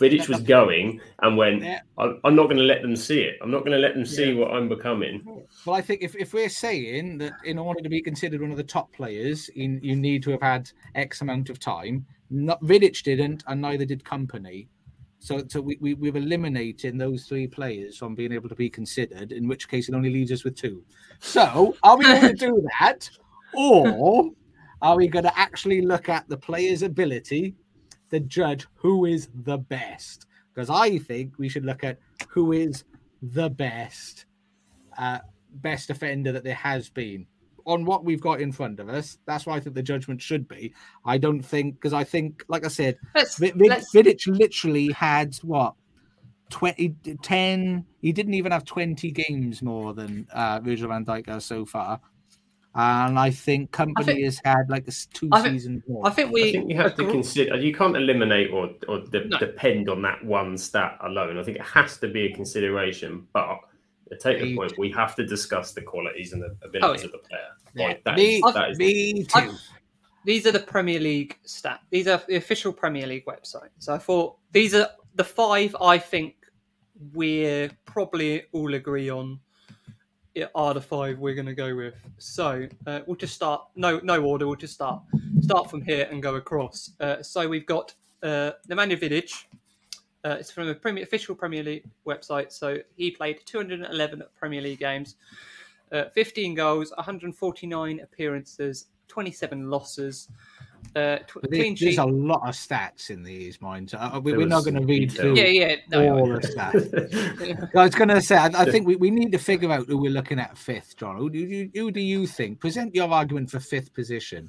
Vidic 0.01 0.29
was 0.29 0.41
going 0.41 1.01
and 1.23 1.37
went. 1.37 1.63
Yeah. 1.63 1.81
I'm, 1.99 2.35
not 2.35 2.45
going 2.45 2.57
to 2.57 2.63
let 2.63 2.83
them 2.83 2.97
see 2.97 3.21
it. 3.21 3.37
I'm 3.43 3.51
not 3.51 3.61
going 3.61 3.73
to 3.73 3.79
let 3.79 3.95
them 3.95 4.07
see 4.07 4.35
what 4.35 4.51
I'm 4.51 4.69
becoming. 4.69 5.23
Well, 5.67 5.77
I 5.77 5.83
think 5.83 6.03
if, 6.03 6.17
if 6.17 6.33
we're 6.33 6.49
saying 6.49 7.19
that 7.19 7.35
in 7.45 7.59
order 7.59 7.83
to 7.83 7.89
be 7.89 8.01
considered 8.01 8.41
one 8.41 8.51
of 8.51 8.57
the 8.57 8.65
top 8.65 8.93
players, 8.93 9.51
you, 9.55 9.79
you 9.83 9.97
need 9.97 10.23
to 10.25 10.31
have 10.31 10.43
had 10.43 10.71
X 10.95 11.21
amount 11.21 11.51
of 11.51 11.59
time. 11.59 12.07
Not 12.31 12.63
Vidic 12.63 13.03
didn't, 13.03 13.45
and 13.47 13.61
neither 13.61 13.85
did 13.85 14.03
Kompany. 14.05 14.69
So, 15.25 15.43
so 15.49 15.63
we, 15.63 15.79
we, 15.81 15.95
we've 15.95 16.17
eliminated 16.17 16.99
those 16.99 17.25
three 17.25 17.47
players 17.47 17.97
from 17.97 18.15
being 18.15 18.31
able 18.31 18.51
to 18.51 18.55
be 18.55 18.69
considered, 18.69 19.33
in 19.33 19.49
which 19.49 19.71
case 19.71 19.89
it 19.89 19.95
only 19.95 20.11
leaves 20.11 20.31
us 20.31 20.45
with 20.45 20.55
two. 20.55 20.85
So, 21.19 21.75
are 21.83 21.97
we 21.97 22.05
going 22.05 22.21
to 22.29 22.35
do 22.35 22.69
that? 22.79 23.09
Or 23.55 24.29
are 24.83 24.97
we 24.97 25.09
going 25.09 25.25
to 25.25 25.39
actually 25.39 25.81
look 25.81 26.11
at 26.11 26.29
the 26.29 26.37
player's 26.37 26.83
ability 26.83 27.55
to 28.11 28.21
judge 28.21 28.67
who 28.75 29.07
is 29.07 29.31
the 29.45 29.57
best? 29.57 30.27
Because 30.53 30.69
I 30.69 30.99
think 30.99 31.39
we 31.39 31.49
should 31.49 31.65
look 31.65 31.85
at 31.85 31.99
who 32.29 32.53
is 32.53 32.85
the 33.23 33.49
best 33.49 34.27
uh, 34.99 35.21
best 35.55 35.89
offender 35.89 36.33
that 36.33 36.45
there 36.45 36.55
has 36.55 36.91
been 36.91 37.27
on 37.67 37.85
what 37.85 38.05
we've 38.05 38.21
got 38.21 38.41
in 38.41 38.53
front 38.53 38.79
of 38.81 38.89
us. 38.89 39.19
That's 39.27 39.47
why 39.47 39.57
I 39.57 39.61
think 39.61 39.75
the 39.75 39.83
judgment 39.83 40.21
should 40.21 40.47
be. 40.49 40.75
I 41.05 41.19
don't 41.19 41.43
think 41.43 41.75
because 41.77 41.93
I 41.93 42.05
think, 42.05 42.45
like 42.49 42.65
I 42.65 42.69
said, 42.69 42.97
Let's, 43.15 43.39
Vi- 43.39 43.53
Vi- 43.53 43.69
let's 43.69 43.95
Vidic 43.95 44.27
literally 44.27 44.93
had 44.93 45.35
what 45.37 45.75
20, 46.51 46.95
10. 47.23 47.85
He 48.01 48.13
didn't 48.13 48.35
even 48.35 48.53
have 48.53 48.65
twenty 48.65 49.11
games 49.11 49.63
more 49.63 49.95
than 49.95 50.27
uh, 50.33 50.61
Virgil 50.61 50.89
van 50.89 51.05
Dijk 51.05 51.27
has 51.29 51.45
so 51.45 51.65
far. 51.65 52.01
And 52.77 53.19
I 53.19 53.31
think 53.31 53.71
Kompany 53.71 54.05
think- 54.05 54.25
has 54.25 54.41
had 54.45 54.69
like 54.69 54.85
this 54.85 55.07
two 55.07 55.29
I 55.33 55.43
think- 55.43 55.55
seasons 55.55 55.83
more. 55.89 56.07
I 56.07 56.11
think 56.11 56.33
we 56.33 56.49
I 56.49 56.53
think 56.53 56.71
you 56.71 56.77
have 56.77 56.97
to 56.97 57.07
consider. 57.11 57.57
You 57.57 57.73
can't 57.73 57.97
eliminate 57.97 58.51
or 58.53 58.71
or 58.89 59.01
de- 59.01 59.27
No. 59.29 59.39
depend 59.39 59.89
on 59.89 60.03
that 60.03 60.25
one 60.25 60.59
stat 60.59 60.99
alone. 61.03 61.39
I 61.39 61.43
think 61.45 61.57
it 61.59 61.65
has 61.65 61.99
to 61.99 62.09
be 62.09 62.27
a 62.27 62.35
consideration. 62.35 63.27
But 63.33 63.47
to 63.47 63.59
take 64.21 64.39
the 64.39 64.47
Me 64.47 64.57
point, 64.57 64.79
we 64.79 64.91
have 64.93 65.15
to 65.17 65.27
discuss 65.27 65.73
the 65.73 65.83
qualities 65.83 66.33
and 66.33 66.43
the 66.43 66.57
abilities 66.63 67.03
yeah. 67.03 67.07
of 67.07 67.13
the 67.13 67.19
player. 67.19 67.41
Yeah, 67.75 67.87
Like, 67.89 68.05
that 68.05 68.17
me, 68.17 68.37
is- 68.37 68.55
that 68.55 68.71
is- 68.71 68.79
me 68.79 69.25
too. 69.25 69.29
I- 69.39 69.57
these 70.25 70.47
are 70.47 70.53
the 70.53 70.61
Premier 70.61 71.01
League 71.01 71.39
stat. 71.45 71.81
These 71.91 72.09
are 72.09 72.23
the 72.27 72.37
official 72.37 72.73
Premier 72.73 73.07
League 73.07 73.27
website. 73.27 73.69
So 73.79 73.93
I 73.93 73.99
thought 73.99 74.37
these 74.53 74.75
are 74.75 74.89
the 75.17 75.25
five 75.25 75.77
I 75.81 75.99
think 75.99 76.37
we're 77.13 77.71
probably 77.85 78.45
all 78.53 78.73
agree 78.75 79.11
on 79.11 79.39
are 80.55 80.75
the 80.75 80.81
five 80.81 81.19
we're 81.19 81.35
going 81.35 81.47
to 81.47 81.55
go 81.55 81.77
with. 81.77 81.95
So 82.19 82.67
uh, 82.87 83.01
we'll 83.07 83.17
just 83.17 83.35
start. 83.35 83.63
No, 83.77 84.01
no 84.03 84.25
order. 84.25 84.47
We'll 84.47 84.57
just 84.57 84.75
start. 84.75 85.03
Start 85.41 85.71
from 85.71 85.83
here 85.83 86.09
and 86.11 86.23
go 86.23 86.37
across. 86.37 86.91
Uh, 87.01 87.23
so 87.23 87.47
we've 87.49 87.67
got 87.67 87.95
uh, 88.23 88.53
Nemanja 88.69 88.99
Vidic. 88.99 89.31
Uh, 90.25 90.37
it's 90.41 90.51
from 90.51 90.69
a 90.69 90.75
Premier, 90.75 91.03
official 91.03 91.35
Premier 91.35 91.63
League 91.63 91.85
website. 92.07 92.51
So 92.51 92.79
he 92.97 93.11
played 93.11 93.41
211 93.45 94.23
Premier 94.37 94.63
League 94.63 94.79
games, 94.79 95.17
uh, 95.93 96.05
15 96.15 96.55
goals, 96.55 96.93
149 96.97 98.01
appearances, 98.01 98.87
27 99.09 99.71
losses. 99.71 100.29
Uh, 100.97 101.19
tw- 101.27 101.39
there's, 101.51 101.81
there's 101.81 101.99
a 101.99 102.05
lot 102.05 102.47
of 102.49 102.55
stats 102.55 103.11
in 103.11 103.23
these, 103.23 103.61
mind. 103.61 103.91
So, 103.91 103.99
uh, 103.99 104.21
we, 104.23 104.33
we're 104.33 104.47
not 104.47 104.65
going 104.65 104.77
to 104.77 104.87
read 104.87 105.13
through 105.13 105.35
Yeah, 105.35 105.47
yeah. 105.47 105.77
No, 105.91 106.19
all 106.19 106.29
the 106.29 106.41
stats. 106.41 107.71
I 107.77 107.85
was 107.85 107.95
going 107.95 108.09
to 108.09 108.23
say, 108.23 108.37
I, 108.37 108.47
I 108.47 108.65
think 108.71 108.87
we, 108.87 108.97
we 108.97 109.11
need 109.11 109.33
to 109.33 109.39
figure 109.39 109.71
out 109.73 109.87
who 109.89 109.99
we're 109.99 110.11
looking 110.11 110.39
at 110.39 110.57
fifth, 110.57 110.97
John. 110.97 111.17
Who 111.17 111.29
do 111.31 111.39
you, 111.39 111.71
who 111.75 111.91
do 111.91 112.01
you 112.01 112.27
think? 112.27 112.61
Present 112.61 112.95
your 112.95 113.11
argument 113.11 113.51
for 113.51 113.61
fifth 113.61 113.93
position. 113.93 114.49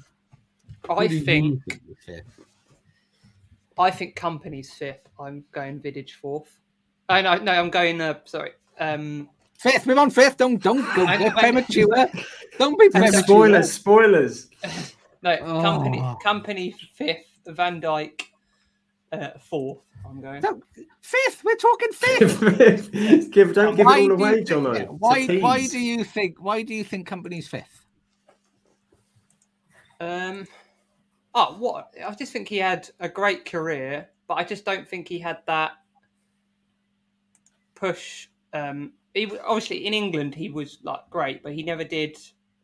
Who 0.86 0.94
I 0.94 1.06
do 1.06 1.16
you 1.16 1.20
think 1.22 1.64
think 1.64 1.82
fifth? 2.06 2.46
I 3.78 3.90
think 3.90 4.16
Kompany's 4.16 4.72
fifth. 4.72 5.06
I'm 5.20 5.44
going 5.52 5.80
Vidic 5.80 6.10
fourth. 6.10 6.48
Oh, 7.08 7.20
no, 7.20 7.36
no, 7.36 7.52
I'm 7.52 7.70
going. 7.70 8.00
Uh, 8.00 8.18
sorry. 8.24 8.52
Um, 8.80 9.28
Fifth, 9.58 9.86
move 9.86 9.96
on 9.98 10.10
fifth. 10.10 10.36
Don't 10.36 10.62
don't 10.62 10.84
go 10.94 11.06
I- 11.06 11.16
get 11.16 11.34
I- 11.36 11.40
premature. 11.40 11.86
Don't 12.58 12.78
be 12.78 12.90
premature. 12.90 13.22
spoilers, 13.22 13.72
spoilers. 13.72 14.48
no, 15.22 15.36
Kompany, 15.38 15.98
Oh. 16.02 16.18
Kompany 16.24 16.74
fifth. 16.94 17.24
Van 17.46 17.80
Dijk 17.80 18.20
uh, 19.12 19.28
fourth. 19.40 19.78
I'm 20.06 20.20
going. 20.20 20.42
Don't- 20.42 20.62
Fifth, 21.00 21.44
we're 21.44 21.54
talking 21.54 21.92
fifth. 21.92 23.30
give, 23.30 23.54
don't 23.54 23.76
give 23.76 23.86
Why 23.86 24.00
it 24.00 24.02
all 24.10 24.16
do 24.16 24.24
away, 24.24 24.38
you 24.38 24.44
John. 24.44 24.64
Why 24.98 25.24
why 25.38 25.66
do 25.68 25.78
you 25.78 26.02
think 26.04 26.36
why 26.42 26.62
do 26.62 26.74
you 26.74 26.82
think 26.84 27.08
Kompany's 27.08 27.46
fifth? 27.48 27.86
Um, 30.00 30.46
oh, 31.36 31.54
what? 31.58 31.94
I 32.04 32.14
just 32.14 32.32
think 32.32 32.48
he 32.48 32.56
had 32.56 32.88
a 32.98 33.08
great 33.08 33.44
career, 33.44 34.08
but 34.26 34.34
I 34.34 34.44
just 34.44 34.64
don't 34.64 34.88
think 34.88 35.06
he 35.06 35.18
had 35.18 35.38
that 35.46 35.72
push. 37.74 38.28
Um, 38.54 38.92
he 39.14 39.30
obviously 39.44 39.86
in 39.86 39.94
England 39.94 40.34
he 40.34 40.48
was 40.48 40.78
like 40.82 41.00
great, 41.10 41.42
but 41.42 41.52
he 41.52 41.62
never 41.62 41.84
did 41.84 42.16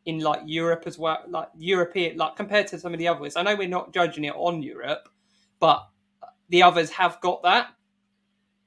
in 0.07 0.21
like 0.21 0.41
Europe 0.47 0.85
as 0.87 0.99
well. 0.99 1.19
Like 1.29 1.49
European, 1.57 2.17
like 2.17 2.35
compared 2.35 2.67
to 2.69 2.79
some 2.79 2.95
of 2.95 2.99
the 2.99 3.07
others. 3.07 3.37
I 3.37 3.43
know 3.43 3.55
we're 3.55 3.69
not 3.69 3.93
judging 3.93 4.25
it 4.25 4.35
on 4.35 4.63
Europe, 4.63 5.09
but 5.61 5.87
the 6.49 6.63
others 6.63 6.91
have 6.91 7.21
got 7.21 7.43
that 7.43 7.69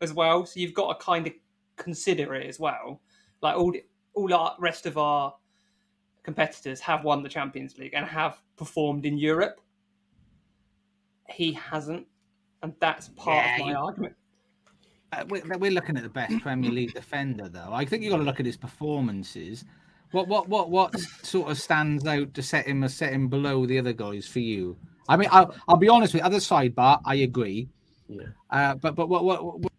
as 0.02 0.14
well. 0.14 0.46
So 0.46 0.60
you've 0.60 0.74
got 0.76 1.00
to 1.00 1.04
kind 1.04 1.26
of 1.26 1.34
consider 1.78 2.36
it 2.36 2.48
as 2.48 2.60
well. 2.60 3.02
Like 3.42 3.58
all 3.58 3.74
all 4.14 4.28
the 4.28 4.52
rest 4.60 4.86
of 4.86 5.00
our 5.00 5.34
competitors 6.24 6.80
have 6.80 7.04
won 7.04 7.24
the 7.24 7.30
Champions 7.30 7.78
League 7.80 7.94
and 7.96 8.06
have 8.06 8.42
performed 8.56 9.06
in 9.06 9.18
Europe. 9.18 9.62
He 11.30 11.54
hasn't, 11.54 12.06
and 12.64 12.74
that's 12.80 13.10
part 13.10 13.46
Yeah, 13.46 13.56
of 13.56 13.62
my 13.62 13.72
you- 13.72 13.78
argument. 13.78 14.16
Uh, 15.12 15.24
we're, 15.30 15.44
we're 15.58 15.72
looking 15.72 15.96
at 15.98 16.04
the 16.04 16.10
best 16.10 16.40
Premier 16.42 16.72
League 16.72 16.94
defender, 16.96 17.48
though. 17.48 17.70
I 17.72 17.86
think 17.86 18.04
you've 18.04 18.12
got 18.12 18.18
to 18.18 18.24
look 18.24 18.40
at 18.40 18.46
his 18.46 18.58
performances. 18.58 19.64
What 20.12 20.28
what 20.28 20.48
what 20.50 20.70
what 20.70 20.98
sort 21.00 21.50
of 21.50 21.58
stands 21.60 22.06
out 22.06 22.34
to 22.34 22.44
set 22.44 22.68
him 22.68 22.84
a 22.84 22.90
set 22.90 23.12
him 23.14 23.28
below 23.28 23.66
the 23.66 23.78
other 23.80 23.94
guys 23.94 24.28
for 24.28 24.40
you? 24.40 24.78
I 25.08 25.18
mean, 25.18 25.30
I'll, 25.32 25.54
I'll 25.68 25.78
be 25.78 25.90
honest 25.90 26.14
with 26.14 26.22
you, 26.22 26.26
other 26.26 26.38
sidebar. 26.38 27.00
I 27.06 27.16
agree. 27.16 27.70
Yeah. 28.08 28.24
Uh, 28.50 28.76
but 28.76 28.96
but 28.96 29.08
what 29.10 29.24
what, 29.24 29.60
what 29.60 29.72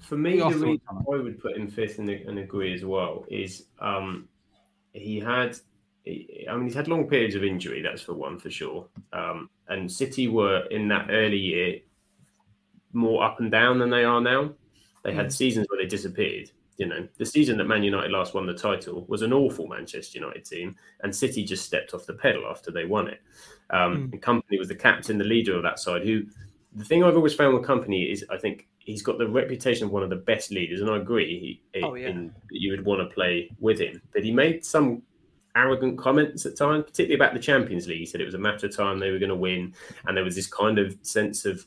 For 0.00 0.16
me, 0.16 0.38
the 0.38 0.46
reason 0.50 0.80
I 0.88 0.92
would 1.16 1.40
put 1.40 1.56
him 1.56 1.68
fifth 1.68 1.98
and, 1.98 2.08
and 2.10 2.38
agree 2.38 2.72
as 2.74 2.84
well 2.84 3.24
is 3.30 3.66
um, 3.80 4.28
he 4.92 5.18
had, 5.20 5.56
he- 5.56 5.60
I 6.06 6.54
mean, 6.54 6.64
he's 6.64 6.74
had 6.74 6.88
long 6.88 7.08
periods 7.08 7.34
of 7.34 7.44
injury. 7.44 7.80
That's 7.82 8.02
for 8.02 8.14
one, 8.14 8.38
for 8.38 8.50
sure. 8.50 8.86
Um, 9.12 9.48
and 9.68 9.90
City 9.90 10.28
were 10.28 10.66
in 10.70 10.88
that 10.88 11.08
early 11.10 11.38
year 11.38 11.78
more 12.92 13.24
up 13.24 13.40
and 13.40 13.50
down 13.50 13.78
than 13.78 13.90
they 13.90 14.04
are 14.04 14.20
now. 14.20 14.52
They 15.02 15.12
had 15.12 15.32
seasons 15.32 15.66
where 15.68 15.80
they 15.82 15.88
disappeared. 15.88 16.50
You 16.76 16.86
know, 16.86 17.06
the 17.18 17.26
season 17.26 17.56
that 17.58 17.64
Man 17.66 17.82
United 17.84 18.10
last 18.10 18.34
won 18.34 18.46
the 18.46 18.54
title 18.54 19.04
was 19.08 19.22
an 19.22 19.32
awful 19.32 19.66
Manchester 19.66 20.18
United 20.18 20.44
team, 20.44 20.74
and 21.02 21.14
City 21.14 21.44
just 21.44 21.64
stepped 21.64 21.94
off 21.94 22.06
the 22.06 22.14
pedal 22.14 22.46
after 22.50 22.70
they 22.70 22.84
won 22.84 23.08
it. 23.08 23.20
Um, 23.70 24.10
And 24.12 24.22
Kompany 24.22 24.58
was 24.58 24.68
the 24.68 24.74
captain, 24.74 25.18
the 25.18 25.24
leader 25.24 25.56
of 25.56 25.62
that 25.62 25.78
side. 25.78 26.02
Who, 26.02 26.24
the 26.74 26.84
thing 26.84 27.04
I've 27.04 27.16
always 27.16 27.34
found 27.34 27.54
with 27.54 27.64
Kompany 27.64 28.10
is, 28.10 28.24
I 28.30 28.38
think 28.38 28.66
he's 28.78 29.02
got 29.02 29.18
the 29.18 29.28
reputation 29.28 29.86
of 29.86 29.92
one 29.92 30.02
of 30.02 30.10
the 30.10 30.16
best 30.16 30.50
leaders, 30.50 30.80
and 30.80 30.90
I 30.90 30.96
agree. 30.96 31.60
He, 31.72 31.82
Oh, 31.82 31.94
yeah. 31.94 32.08
in, 32.08 32.34
you 32.50 32.72
would 32.72 32.84
want 32.84 33.08
to 33.08 33.14
play 33.14 33.50
with 33.60 33.78
him, 33.78 34.02
but 34.12 34.24
he 34.24 34.32
made 34.32 34.64
some 34.64 35.02
arrogant 35.56 35.98
comments 35.98 36.46
at 36.46 36.56
times, 36.56 36.84
particularly 36.84 37.14
about 37.14 37.34
the 37.34 37.40
Champions 37.40 37.86
League. 37.86 37.98
He 38.00 38.06
said 38.06 38.20
it 38.20 38.24
was 38.26 38.34
a 38.34 38.38
matter 38.38 38.66
of 38.66 38.76
time 38.76 38.98
they 38.98 39.10
were 39.10 39.18
going 39.18 39.28
to 39.30 39.34
win, 39.36 39.74
and 40.06 40.16
there 40.16 40.24
was 40.24 40.34
this 40.34 40.46
kind 40.46 40.78
of 40.78 40.96
sense 41.02 41.44
of 41.44 41.64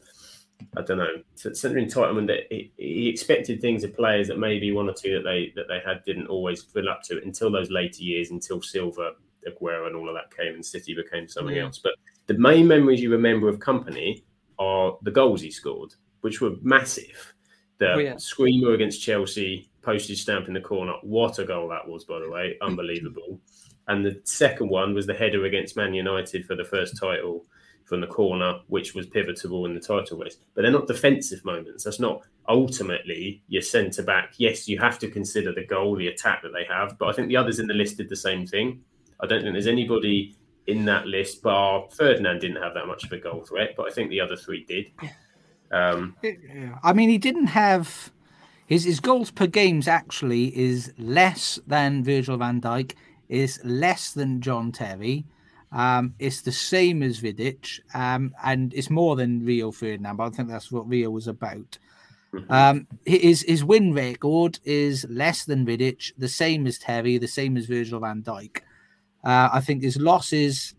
I 0.75 0.81
don't 0.81 0.97
know, 0.97 1.21
sense 1.35 1.63
of 1.65 1.73
entitlement 1.73 2.25
that 2.27 2.47
he, 2.49 2.71
he 2.77 3.07
expected 3.09 3.61
things 3.61 3.83
of 3.83 3.95
players 3.95 4.27
that 4.27 4.39
maybe 4.39 4.71
one 4.71 4.89
or 4.89 4.93
two 4.93 5.13
that 5.13 5.23
they 5.23 5.53
that 5.55 5.67
they 5.67 5.79
had 5.85 6.03
didn't 6.03 6.27
always 6.27 6.63
fill 6.63 6.89
up 6.89 7.03
to 7.03 7.17
it 7.17 7.25
until 7.25 7.51
those 7.51 7.69
later 7.69 8.01
years, 8.03 8.31
until 8.31 8.61
Silva, 8.61 9.11
Aguero, 9.47 9.85
and 9.87 9.95
all 9.95 10.09
of 10.09 10.15
that 10.15 10.35
came, 10.35 10.55
and 10.55 10.65
City 10.65 10.95
became 10.95 11.27
something 11.27 11.55
Yeah. 11.55 11.65
else. 11.65 11.77
But 11.77 11.93
the 12.25 12.33
main 12.39 12.67
memories 12.67 13.01
you 13.01 13.11
remember 13.11 13.47
of 13.49 13.59
Kompany 13.59 14.23
are 14.57 14.97
the 15.03 15.11
goals 15.11 15.41
he 15.41 15.51
scored, 15.51 15.93
which 16.21 16.41
were 16.41 16.55
massive. 16.63 17.33
The 17.77 17.93
Oh, 17.93 17.99
yeah. 17.99 18.17
screamer 18.17 18.73
against 18.73 18.99
Chelsea, 19.03 19.69
postage 19.83 20.23
stamp 20.23 20.47
in 20.47 20.55
the 20.55 20.59
corner. 20.61 20.93
What 21.03 21.37
a 21.37 21.45
goal 21.45 21.69
that 21.69 21.87
was, 21.87 22.03
by 22.05 22.17
the 22.19 22.29
way, 22.31 22.57
unbelievable. 22.63 23.39
And 23.87 24.05
the 24.05 24.19
second 24.23 24.69
one 24.69 24.93
was 24.93 25.07
the 25.07 25.13
header 25.13 25.45
against 25.45 25.77
Man 25.77 25.93
United 25.93 26.45
for 26.45 26.55
the 26.55 26.63
first 26.63 26.97
title 26.97 27.45
from 27.85 28.01
the 28.01 28.07
corner, 28.07 28.59
which 28.67 28.93
was 28.93 29.07
pivotal 29.07 29.65
in 29.65 29.73
the 29.73 29.79
title 29.79 30.17
race. 30.17 30.37
But 30.53 30.63
they're 30.63 30.71
not 30.71 30.87
defensive 30.87 31.45
moments. 31.45 31.85
That's 31.85 31.99
not 31.99 32.21
ultimately 32.49 33.41
your 33.47 33.61
centre 33.61 34.03
back. 34.03 34.33
Yes, 34.37 34.67
you 34.67 34.77
have 34.79 34.99
to 34.99 35.09
consider 35.09 35.53
the 35.53 35.65
goal, 35.65 35.95
the 35.95 36.09
attack 36.09 36.41
that 36.43 36.51
they 36.53 36.65
have. 36.65 36.97
But 36.97 37.07
I 37.07 37.13
think 37.13 37.29
the 37.29 37.37
others 37.37 37.59
in 37.59 37.67
the 37.67 37.73
list 37.73 37.97
did 37.97 38.09
the 38.09 38.15
same 38.15 38.45
thing. 38.45 38.81
I 39.21 39.25
don't 39.25 39.41
think 39.41 39.53
there's 39.53 39.67
anybody 39.67 40.35
in 40.67 40.83
that 40.85 41.07
list, 41.07 41.41
bar 41.41 41.87
Ferdinand 41.91 42.39
didn't 42.39 42.61
have 42.61 42.73
that 42.73 42.87
much 42.87 43.05
of 43.05 43.11
a 43.13 43.17
goal 43.17 43.43
threat, 43.45 43.73
but 43.77 43.87
I 43.87 43.93
think 43.93 44.09
the 44.09 44.19
other 44.19 44.35
three 44.35 44.65
did. 44.65 44.91
Um, 45.71 46.15
I 46.83 46.93
mean, 46.93 47.09
he 47.09 47.17
didn't 47.17 47.47
have 47.47 48.11
his 48.65 48.83
his 48.83 48.99
goals 48.99 49.31
per 49.31 49.47
games 49.47 49.87
actually 49.87 50.57
is 50.57 50.93
less 50.97 51.59
than 51.65 52.03
Virgil 52.03 52.37
van 52.37 52.61
Dijk, 52.61 52.93
is 53.29 53.59
less 53.63 54.11
than 54.11 54.41
John 54.41 54.71
Terry. 54.71 55.25
Um, 55.71 56.13
it's 56.19 56.41
the 56.41 56.51
same 56.51 57.03
as 57.03 57.19
Vidic, 57.19 57.79
um, 57.93 58.33
and 58.43 58.73
it's 58.73 58.89
more 58.89 59.15
than 59.15 59.45
Rio 59.45 59.71
Ferdinand. 59.71 60.15
But 60.15 60.27
I 60.27 60.29
think 60.29 60.49
that's 60.49 60.71
what 60.71 60.87
Rio 60.87 61.09
was 61.09 61.27
about. 61.27 61.77
Um, 62.49 62.87
his 63.05 63.41
his 63.41 63.63
win 63.63 63.93
record 63.93 64.59
is 64.63 65.05
less 65.09 65.45
than 65.45 65.65
Vidic, 65.65 66.11
the 66.17 66.27
same 66.27 66.67
as 66.67 66.77
Terry, 66.77 67.17
the 67.17 67.27
same 67.27 67.57
as 67.57 67.65
Virgil 67.65 67.99
van 67.99 68.21
Dijk. 68.21 68.57
Uh, 69.23 69.49
I 69.51 69.59
think 69.59 69.81
his 69.83 69.97
losses, 69.97 70.75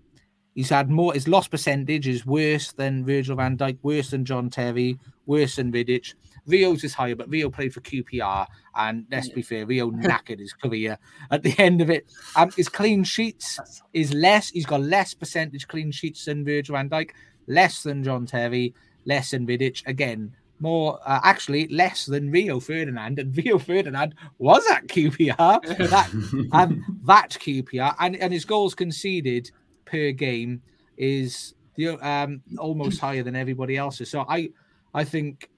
he's 0.55 0.71
had 0.71 0.91
more. 0.91 1.13
His 1.13 1.29
loss 1.29 1.49
percentage 1.49 2.07
is 2.07 2.25
worse 2.25 2.73
than 2.73 3.05
Virgil 3.05 3.37
van 3.37 3.57
Dijk, 3.57 3.79
worse 3.83 4.11
than 4.11 4.25
John 4.25 4.51
Terry, 4.51 4.99
worse 5.27 5.57
than 5.57 5.73
Vidic. 5.73 6.15
Rio's 6.49 6.83
is 6.83 6.95
higher, 6.95 7.15
but 7.15 7.29
Rio 7.29 7.51
played 7.51 7.73
for 7.73 7.81
QPR, 7.81 8.47
and 8.75 9.05
let's 9.11 9.29
be 9.29 9.43
fair, 9.43 9.67
Rio 9.67 9.91
knackered 9.93 10.41
his 10.41 10.53
career 10.53 10.99
at 11.31 11.43
the 11.43 11.55
end 11.59 11.81
of 11.81 11.91
it. 11.91 12.11
Um, 12.35 12.51
his 12.57 12.69
clean 12.69 13.05
sheets 13.05 13.61
is 13.93 14.13
less. 14.15 14.49
He's 14.49 14.67
got 14.67 14.81
less 14.81 15.15
percentage 15.15 15.69
clean 15.69 15.93
sheets 15.93 16.25
than 16.25 16.45
Virgil 16.45 16.75
van 16.75 16.89
Dijk, 16.89 17.11
less 17.47 17.83
than 17.83 18.03
John 18.03 18.27
Terry, 18.27 18.75
less 19.05 19.31
than 19.31 19.47
Vidic. 19.47 19.87
Again, 19.87 20.33
more 20.61 20.99
uh, 21.05 21.21
actually 21.23 21.69
less 21.69 22.07
than 22.07 22.31
Rio 22.31 22.61
Ferdinand, 22.61 23.19
and 23.19 23.37
Rio 23.45 23.59
Ferdinand 23.59 24.15
was 24.39 24.67
at 24.71 24.87
QPR. 24.89 25.63
that 25.91 26.49
um, 26.53 27.01
that 27.05 27.31
QPR, 27.31 27.95
and 28.01 28.17
and 28.17 28.33
his 28.33 28.45
goals 28.45 28.75
conceded 28.75 29.51
per 29.85 30.11
game 30.13 30.63
is 30.97 31.55
the 31.77 31.91
um 32.07 32.43
almost 32.59 33.01
higher 33.01 33.23
than 33.23 33.37
everybody 33.37 33.77
else's. 33.77 34.11
So 34.11 34.25
I 34.29 34.51
I 34.95 35.05
think 35.05 35.49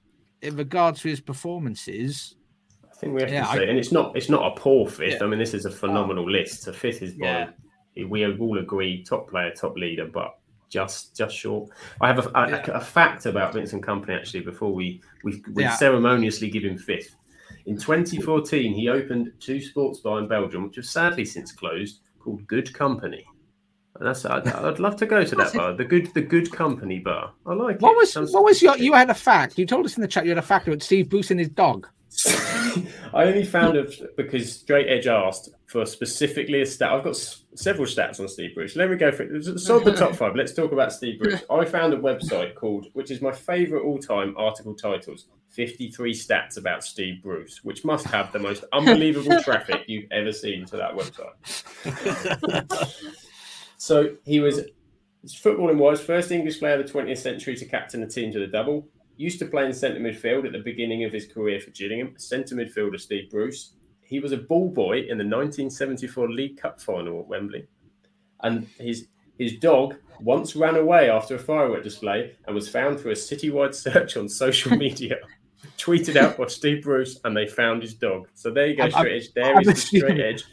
in 0.41 0.55
regards 0.55 1.01
to 1.01 1.09
his 1.09 1.21
performances, 1.21 2.35
I 2.89 2.95
think 2.95 3.13
we 3.13 3.21
have 3.21 3.31
Yeah, 3.31 3.43
to 3.45 3.49
I- 3.49 3.55
say, 3.57 3.69
and 3.69 3.77
it's 3.77 3.91
not 3.91 4.15
it's 4.15 4.29
not 4.29 4.51
a 4.51 4.59
poor 4.59 4.87
fifth. 4.87 5.15
Yeah. 5.19 5.23
I 5.23 5.27
mean, 5.27 5.39
this 5.39 5.53
is 5.53 5.65
a 5.65 5.71
phenomenal 5.71 6.25
oh. 6.25 6.31
list. 6.31 6.63
So 6.63 6.71
fifth 6.71 7.01
is 7.01 7.13
by 7.13 7.49
Yeah. 7.95 8.05
we 8.05 8.25
all 8.37 8.57
agree 8.57 9.03
top 9.03 9.29
player, 9.29 9.51
top 9.51 9.75
leader, 9.75 10.05
but 10.05 10.37
just 10.69 11.15
just 11.15 11.35
short. 11.35 11.69
I 11.99 12.07
have 12.07 12.25
a, 12.25 12.29
a, 12.33 12.73
a 12.75 12.79
fact 12.79 13.25
about 13.25 13.53
Vincent 13.53 13.85
Kompany 13.85 14.17
actually. 14.17 14.41
Before 14.41 14.73
we 14.73 15.01
we, 15.23 15.43
we 15.53 15.67
ceremoniously 15.69 16.49
give 16.49 16.63
him 16.63 16.77
fifth. 16.77 17.15
In 17.65 17.77
2014, 17.77 18.73
he 18.73 18.89
opened 18.89 19.31
two 19.39 19.61
sports 19.61 19.99
bar 19.99 20.19
in 20.19 20.27
Belgium, 20.27 20.63
which 20.63 20.77
have 20.77 20.85
sadly 20.85 21.25
since 21.25 21.51
closed, 21.51 21.99
called 22.19 22.47
Good 22.47 22.67
Kompany. 22.73 23.23
And 24.01 24.09
that's 24.09 24.25
I'd, 24.25 24.47
I'd 24.47 24.79
love 24.79 24.95
to 24.95 25.05
go 25.05 25.23
to 25.23 25.35
that 25.35 25.53
bar, 25.53 25.73
the 25.73 25.85
good 25.85 26.11
the 26.15 26.21
Good 26.21 26.49
Kompany 26.49 27.03
bar. 27.03 27.33
I 27.45 27.53
like 27.53 27.79
what 27.83 27.91
it. 27.91 27.97
was 27.97 28.11
Sounds- 28.11 28.31
what 28.33 28.43
was 28.43 28.59
your 28.59 28.75
you 28.75 28.93
had 28.93 29.11
a 29.11 29.13
fact? 29.13 29.59
You 29.59 29.67
told 29.67 29.85
us 29.85 29.95
in 29.95 30.01
the 30.01 30.07
chat 30.07 30.23
you 30.23 30.31
had 30.31 30.39
a 30.39 30.41
fact 30.41 30.67
about 30.67 30.81
Steve 30.81 31.07
Bruce 31.07 31.29
and 31.29 31.39
his 31.39 31.49
dog. 31.49 31.87
I 33.13 33.25
only 33.25 33.45
found 33.45 33.77
it 33.77 34.17
because 34.17 34.51
Straight 34.51 34.87
Edge 34.87 35.05
asked 35.05 35.49
for 35.67 35.85
specifically 35.85 36.61
a 36.61 36.65
stat. 36.65 36.91
I've 36.91 37.03
got 37.03 37.11
s- 37.11 37.43
several 37.53 37.85
stats 37.85 38.19
on 38.19 38.27
Steve 38.27 38.55
Bruce. 38.55 38.75
Let 38.75 38.89
me 38.89 38.95
go 38.95 39.11
for 39.11 39.21
it. 39.23 39.59
So 39.59 39.79
the 39.79 39.93
top 39.93 40.15
five. 40.15 40.35
Let's 40.35 40.53
talk 40.53 40.71
about 40.71 40.91
Steve 40.91 41.19
Bruce. 41.19 41.43
I 41.51 41.63
found 41.65 41.93
a 41.93 41.97
website 41.97 42.55
called, 42.55 42.87
which 42.93 43.11
is 43.11 43.21
my 43.21 43.31
favourite 43.31 43.83
all-time 43.83 44.33
article 44.35 44.73
titles, 44.73 45.27
53 45.49 46.11
stats 46.13 46.57
about 46.57 46.83
Steve 46.83 47.21
Bruce, 47.21 47.63
which 47.63 47.85
must 47.85 48.07
have 48.07 48.31
the 48.31 48.39
most 48.39 48.63
unbelievable 48.73 49.39
traffic 49.43 49.83
you've 49.87 50.11
ever 50.11 50.31
seen 50.31 50.65
to 50.65 50.77
that 50.77 50.95
website. 50.95 51.35
so 53.81 54.15
he 54.25 54.39
was 54.39 54.61
footballing 55.25 55.77
wise, 55.77 55.99
first 55.99 56.31
English 56.31 56.59
player 56.59 56.79
of 56.79 56.85
the 56.85 56.93
20th 56.93 57.17
century 57.17 57.55
to 57.55 57.65
captain 57.65 58.03
a 58.03 58.07
team 58.07 58.31
to 58.31 58.37
the 58.37 58.45
double. 58.45 58.87
Used 59.17 59.39
to 59.39 59.47
play 59.47 59.65
in 59.65 59.73
centre 59.73 59.99
midfield 59.99 60.45
at 60.45 60.51
the 60.51 60.59
beginning 60.59 61.03
of 61.03 61.11
his 61.11 61.25
career 61.25 61.59
for 61.59 61.71
Gillingham. 61.71 62.13
Centre 62.19 62.53
midfielder 62.53 62.99
Steve 62.99 63.31
Bruce. 63.31 63.73
He 64.01 64.19
was 64.19 64.33
a 64.33 64.37
ball 64.37 64.69
boy 64.69 64.97
in 64.99 65.17
the 65.17 65.25
1974 65.25 66.29
League 66.29 66.61
Cup 66.61 66.79
final 66.79 67.21
at 67.21 67.27
Wembley. 67.27 67.65
And 68.43 68.67
his 68.77 69.07
his 69.39 69.57
dog 69.57 69.95
once 70.19 70.55
ran 70.55 70.75
away 70.75 71.09
after 71.09 71.33
a 71.33 71.39
firework 71.39 71.83
display 71.83 72.35
and 72.45 72.53
was 72.53 72.69
found 72.69 72.99
through 72.99 73.13
a 73.13 73.15
citywide 73.15 73.73
search 73.73 74.15
on 74.15 74.29
social 74.29 74.77
media. 74.77 75.17
Tweeted 75.79 76.17
out 76.17 76.37
by 76.37 76.45
Steve 76.45 76.83
Bruce, 76.83 77.19
and 77.23 77.35
they 77.35 77.47
found 77.47 77.81
his 77.81 77.95
dog. 77.95 78.27
So 78.35 78.51
there 78.51 78.67
you 78.67 78.75
go, 78.75 78.89
straight 78.89 79.23
edge. 79.23 79.33
There 79.33 79.59
is 79.59 79.65
the 79.65 79.75
straight 79.75 80.19
edge 80.19 80.43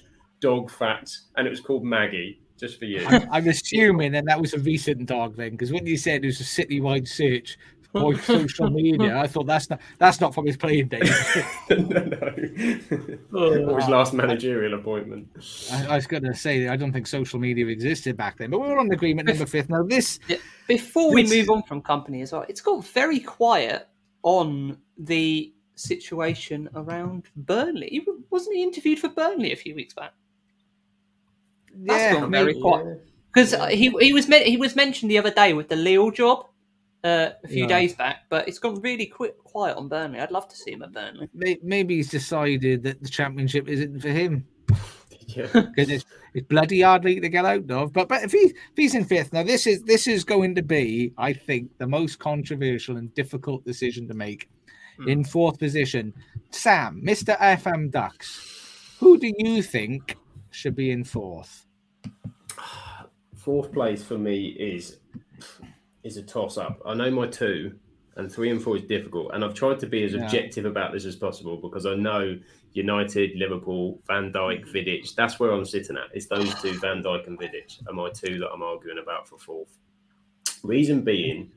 dog 0.41 0.71
fact, 0.71 1.19
and 1.37 1.47
it 1.47 1.51
was 1.51 1.61
called 1.61 1.85
Maggie, 1.85 2.41
just 2.59 2.79
for 2.79 2.85
you. 2.85 3.07
I'm, 3.07 3.29
I'm 3.31 3.49
assuming 3.49 4.13
that 4.13 4.25
that 4.27 4.41
was 4.41 4.55
a 4.55 4.59
recent 4.59 5.07
dog 5.07 5.37
then, 5.37 5.53
because 5.53 5.73
when 5.73 5.87
you 5.87 5.97
said 5.97 6.25
it 6.25 6.27
was 6.27 6.41
a 6.41 6.45
citywide 6.45 7.09
search 7.09 7.59
for 7.93 8.19
social 8.21 8.69
media, 8.71 9.17
I 9.17 9.27
thought 9.27 9.47
that's 9.47 9.71
not 9.71 9.81
that's 9.99 10.21
not 10.21 10.35
from 10.35 10.47
his 10.47 10.57
playing 10.57 10.89
days. 10.89 11.11
no, 11.71 11.77
no. 11.77 13.71
or 13.71 13.81
his 13.81 13.89
last 13.89 14.13
managerial 14.13 14.75
appointment. 14.75 15.29
I, 15.73 15.87
I 15.87 15.95
was 15.97 16.07
going 16.07 16.25
to 16.25 16.35
say 16.35 16.69
I 16.69 16.77
don't 16.77 16.93
think 16.93 17.07
social 17.07 17.39
media 17.39 17.67
existed 17.67 18.17
back 18.17 18.39
then, 18.39 18.51
but 18.51 18.61
we're 18.61 18.79
on 18.79 18.91
agreement 18.93 19.29
number 19.29 19.47
fifth. 19.47 19.71
Now 19.71 19.83
this 19.83 20.19
Yeah. 20.29 20.37
Before 20.67 21.13
we 21.15 21.25
move 21.25 21.49
on 21.49 21.63
from 21.63 21.81
Kompany 21.81 22.23
as 22.23 22.33
well, 22.33 22.45
it's 22.49 22.61
got 22.61 22.85
very 22.85 23.21
quiet 23.21 23.89
on 24.23 24.77
the 24.99 25.55
situation 25.77 26.69
around 26.75 27.25
Burnley. 27.37 27.89
He- 27.91 28.07
Wasn't 28.31 28.55
he 28.55 28.63
interviewed 28.63 28.99
for 28.99 29.09
Burnley 29.09 29.53
a 29.53 29.57
few 29.57 29.75
weeks 29.75 29.95
back? 29.95 30.13
That's 31.75 32.15
yeah, 32.15 32.21
gone 32.21 32.31
very 32.31 32.53
maybe- 32.53 32.61
quiet 32.61 33.05
because 33.35 33.55
he 33.71 33.91
he 34.01 34.13
was 34.13 34.29
me- 34.29 34.45
he 34.51 34.57
was 34.57 34.75
mentioned 34.77 35.11
the 35.11 35.19
other 35.19 35.31
day 35.31 35.53
with 35.53 35.69
the 35.69 35.77
Lille 35.77 36.11
job 36.11 36.47
uh, 37.05 37.31
a 37.45 37.49
few 37.49 37.63
Yeah. 37.65 37.69
days 37.69 37.95
back, 37.95 38.25
but 38.29 38.49
it's 38.49 38.59
gone 38.59 38.81
really 38.81 39.07
quick 39.07 39.39
quiet 39.45 39.77
on 39.77 39.89
Burnley. 39.89 40.19
I'd 40.21 40.31
love 40.33 40.49
to 40.49 40.57
see 40.57 40.73
him 40.73 40.83
at 40.83 40.93
Burnley. 40.93 41.29
maybe 41.63 41.97
he's 41.97 42.11
decided 42.11 42.83
that 42.83 43.03
the 43.03 43.09
championship 43.09 43.69
isn't 43.69 44.01
for 44.01 44.09
him 44.09 44.47
Yeah. 45.27 45.47
because 45.53 45.91
it's, 45.91 46.05
it's 46.35 46.47
bloody 46.49 46.81
hard 46.81 47.05
league 47.05 47.23
to 47.23 47.29
get 47.29 47.45
out 47.45 47.71
of. 47.71 47.93
But 47.93 48.09
but 48.09 48.25
if, 48.25 48.33
he, 48.33 48.39
if 48.39 48.55
he's 48.77 48.95
in 48.95 49.05
fifth 49.05 49.33
now, 49.33 49.43
this 49.45 49.67
is 49.67 49.83
this 49.85 50.07
is 50.09 50.25
going 50.25 50.55
to 50.57 50.63
be, 50.63 51.13
I 51.19 51.33
think, 51.35 51.71
the 51.79 51.87
most 51.87 52.19
controversial 52.19 52.97
and 52.97 53.15
difficult 53.15 53.65
decision 53.65 54.09
to 54.09 54.15
make. 54.15 54.49
In 55.07 55.23
fourth 55.23 55.61
position, 55.61 56.13
Sam, 56.51 56.99
Mister 57.05 57.35
FM 57.35 57.93
Ducks. 57.93 58.97
Who 58.99 59.17
do 59.17 59.33
you 59.39 59.63
think 59.63 60.17
should 60.59 60.75
be 60.75 60.91
in 60.91 61.05
fourth? 61.05 61.65
Fourth 63.37 63.73
place 63.73 64.03
for 64.05 64.19
me 64.19 64.49
is 64.49 64.99
is 66.03 66.17
a 66.17 66.23
toss 66.23 66.59
up. 66.59 66.81
I 66.85 66.95
know 66.95 67.11
my 67.11 67.27
two 67.29 67.79
and 68.17 68.31
three 68.33 68.51
and 68.51 68.61
four 68.61 68.77
is 68.77 68.83
difficult, 68.83 69.31
and 69.35 69.45
I've 69.45 69.55
tried 69.55 69.79
to 69.81 69.87
be 69.87 70.03
as 70.05 70.13
Yeah. 70.15 70.25
objective 70.25 70.65
about 70.65 70.93
this 70.93 71.05
as 71.05 71.15
possible 71.17 71.57
because 71.57 71.87
I 71.87 71.95
know 71.95 72.37
United, 72.73 73.37
Liverpool, 73.37 74.01
Van 74.09 74.33
Dijk, 74.33 74.65
Vidic. 74.73 75.15
That's 75.15 75.39
where 75.39 75.53
I'm 75.53 75.65
sitting 75.65 75.97
at. 75.97 76.07
It's 76.13 76.27
those 76.27 76.53
two, 76.61 76.79
Van 76.81 77.03
Dijk 77.03 77.27
and 77.29 77.39
Vidic, 77.39 77.81
are 77.89 77.93
my 77.95 78.11
two 78.11 78.39
that 78.41 78.51
I'm 78.53 78.63
arguing 78.63 78.99
about 78.99 79.29
for 79.29 79.39
fourth. 79.39 79.79
Reason 80.65 81.03
being, 81.03 81.53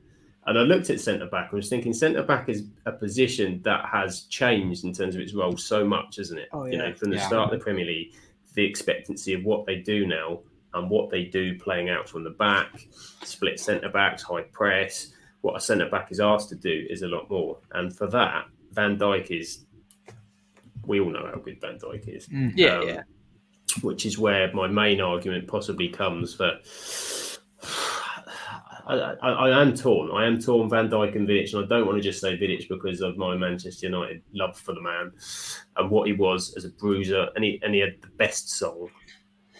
and 0.46 0.58
I 0.58 0.62
looked 0.62 0.90
at 0.90 1.00
centre 1.00 1.26
back. 1.26 1.48
I 1.52 1.56
was 1.56 1.68
thinking 1.68 1.92
centre 1.92 2.22
back 2.22 2.48
is 2.48 2.66
a 2.86 2.92
position 2.92 3.60
that 3.64 3.86
has 3.86 4.22
changed 4.22 4.84
in 4.84 4.92
terms 4.92 5.14
of 5.16 5.20
its 5.20 5.34
role 5.34 5.56
so 5.56 5.84
much, 5.84 6.18
isn't 6.20 6.38
it? 6.38 6.48
Oh, 6.52 6.64
You 6.66 6.78
know, 6.78 6.94
from 6.94 7.10
the 7.10 7.16
Yeah. 7.16 7.26
start 7.26 7.52
of 7.52 7.58
the 7.58 7.62
Premier 7.64 7.84
League, 7.86 8.12
the 8.54 8.64
expectancy 8.64 9.34
of 9.34 9.44
what 9.44 9.66
they 9.66 9.76
do 9.76 10.06
now 10.06 10.40
and 10.74 10.88
what 10.90 11.10
they 11.10 11.24
do 11.24 11.58
playing 11.58 11.90
out 11.90 12.08
from 12.08 12.24
the 12.24 12.30
back, 12.30 12.86
split 13.22 13.60
centre 13.60 13.88
backs, 13.88 14.22
high 14.22 14.42
press. 14.42 15.12
What 15.42 15.56
a 15.56 15.60
centre 15.60 15.88
back 15.88 16.10
is 16.12 16.20
asked 16.20 16.48
to 16.50 16.54
do 16.54 16.86
is 16.88 17.02
a 17.02 17.08
lot 17.08 17.28
more. 17.30 17.58
And 17.72 17.94
for 17.94 18.06
that, 18.08 18.46
Van 18.72 18.96
Dijk 18.98 19.30
is. 19.30 19.64
We 20.86 21.00
all 21.00 21.10
know 21.10 21.26
how 21.32 21.38
good 21.40 21.60
Van 21.60 21.78
Dijk 21.78 22.08
is. 22.08 22.28
Yeah, 22.30 22.78
Um, 22.78 22.88
yeah. 22.88 23.02
Which 23.82 24.04
is 24.06 24.18
where 24.18 24.52
my 24.52 24.66
main 24.66 25.00
argument 25.00 25.46
possibly 25.48 25.88
comes 25.88 26.34
for. 26.34 26.58
I, 28.86 28.94
I, 28.94 29.28
I 29.48 29.62
am 29.62 29.74
torn. 29.74 30.10
I 30.12 30.26
am 30.26 30.40
torn 30.40 30.68
Van 30.68 30.88
Dijk 30.88 31.14
and 31.16 31.28
Vidic, 31.28 31.52
and 31.54 31.64
I 31.64 31.68
don't 31.68 31.86
want 31.86 31.98
to 31.98 32.02
just 32.02 32.20
say 32.20 32.36
Vidic 32.36 32.68
because 32.68 33.00
of 33.00 33.16
my 33.16 33.36
Manchester 33.36 33.86
United 33.86 34.22
love 34.32 34.58
for 34.58 34.74
the 34.74 34.80
man 34.82 35.12
and 35.76 35.90
what 35.90 36.06
he 36.08 36.12
was 36.14 36.54
as 36.56 36.64
a 36.64 36.70
bruiser, 36.70 37.28
and 37.34 37.44
he 37.44 37.60
and 37.62 37.74
he 37.74 37.80
had 37.80 37.94
the 38.00 38.08
best 38.16 38.50
song. 38.50 38.88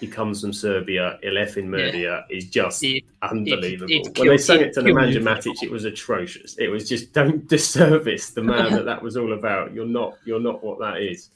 He 0.00 0.08
comes 0.08 0.40
from 0.40 0.52
Serbia. 0.52 1.18
Ilefin 1.24 1.66
Murdia 1.68 2.24
is 2.28 2.50
just 2.50 2.82
It- 2.82 3.04
unbelievable. 3.22 3.86
it 3.92 4.18
when 4.18 4.28
they 4.28 4.36
sang 4.38 4.60
it 4.60 4.66
it 4.68 4.72
to 4.74 4.80
Nemanja. 4.80 5.22
Matic, 5.22 5.62
it 5.62 5.70
was 5.70 5.84
atrocious. 5.84 6.58
It 6.58 6.66
was 6.68 6.88
just 6.88 7.12
don't 7.12 7.46
disservice 7.54 8.30
the 8.30 8.42
man 8.42 8.72
that 8.72 8.84
that 8.84 9.00
was 9.00 9.16
all 9.16 9.32
about. 9.34 9.72
You're 9.72 9.86
not. 9.86 10.14
You're 10.24 10.40
not 10.40 10.64
what 10.64 10.80
that 10.80 11.00
is. 11.00 11.30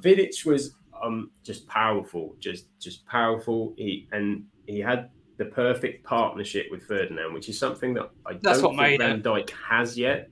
Vidic 0.00 0.44
was 0.46 0.74
um 1.02 1.30
just 1.42 1.66
powerful, 1.66 2.36
just 2.38 2.66
just 2.78 3.04
powerful. 3.06 3.74
He 3.76 4.06
and 4.12 4.44
he 4.66 4.78
had 4.78 5.10
the 5.38 5.44
perfect 5.46 6.04
partnership 6.04 6.66
with 6.70 6.82
Ferdinand, 6.84 7.32
which 7.34 7.48
is 7.48 7.58
something 7.58 7.94
that 7.94 8.10
I 8.26 8.34
That's 8.40 8.60
don't 8.60 8.76
what 8.76 8.86
think 8.86 9.00
Van 9.00 9.18
it. 9.18 9.22
Dijk 9.24 9.50
has 9.68 9.98
yet. 9.98 10.30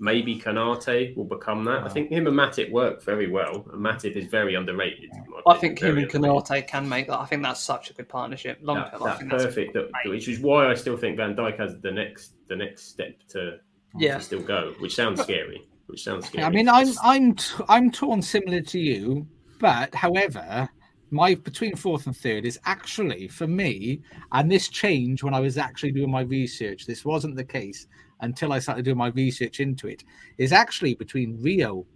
Maybe 0.00 0.36
Konaté 0.36 1.14
will 1.16 1.26
become 1.26 1.64
that. 1.66 1.84
I 1.84 1.88
think 1.88 2.10
him 2.10 2.26
and 2.26 2.36
Matip 2.36 2.72
work 2.72 3.04
very 3.04 3.30
well, 3.30 3.64
and 3.72 3.84
Matip 3.84 4.16
is 4.16 4.26
very 4.26 4.56
underrated. 4.56 5.04
in 5.12 5.24
I 5.46 5.54
opinion, 5.54 5.60
think 5.60 5.78
him 5.80 5.98
and. 5.98 6.08
Konaté 6.10 6.66
can 6.66 6.88
make 6.88 7.06
that. 7.06 7.20
I 7.20 7.26
think 7.26 7.42
that's 7.42 7.60
such 7.60 7.90
a 7.90 7.94
good 7.94 8.08
partnership. 8.08 8.58
Long 8.62 8.76
That- 8.78 8.92
term, 8.92 9.02
I 9.02 9.06
that's 9.06 9.18
think 9.20 9.30
perfect. 9.30 9.74
That, 9.74 9.90
which 10.06 10.26
is 10.28 10.40
why 10.40 10.68
I 10.68 10.74
still 10.74 10.96
think 10.96 11.16
Van 11.18 11.36
Dijk 11.36 11.56
has 11.58 11.78
the 11.80 11.90
next 11.92 12.32
the 12.48 12.56
next 12.56 12.88
step 12.88 13.16
to, 13.28 13.58
Yeah. 13.96 14.16
to 14.18 14.22
still 14.24 14.42
go, 14.42 14.74
which 14.80 14.94
sounds 14.94 15.20
scary. 15.22 15.62
Which 15.86 16.02
sounds 16.02 16.26
scary. 16.26 16.44
I 16.44 16.50
mean, 16.50 16.68
I'm 16.68 16.88
I'm 17.02 17.34
t- 17.36 17.64
I'm 17.68 17.90
torn 17.92 18.22
similar 18.22 18.60
to 18.60 18.78
you, 18.80 19.26
but 19.60 19.94
however, 19.94 20.68
my 21.12 21.34
between 21.34 21.76
fourth 21.76 22.06
and 22.06 22.16
third 22.16 22.44
is 22.44 22.58
actually 22.64 23.28
for 23.28 23.46
me, 23.46 24.00
and 24.32 24.50
this 24.50 24.68
changed 24.68 25.22
when 25.22 25.34
I 25.34 25.40
was 25.40 25.58
actually 25.58 25.92
doing 25.92 26.10
my 26.10 26.22
research. 26.22 26.86
This 26.86 27.04
wasn't 27.04 27.36
the 27.36 27.44
case 27.44 27.86
until 28.20 28.52
I 28.52 28.58
started 28.58 28.84
doing 28.84 28.96
my 28.96 29.08
research 29.08 29.60
into 29.60 29.86
it. 29.88 30.04
Is 30.38 30.52
actually 30.52 30.94
between 30.94 31.40
Rio 31.40 31.86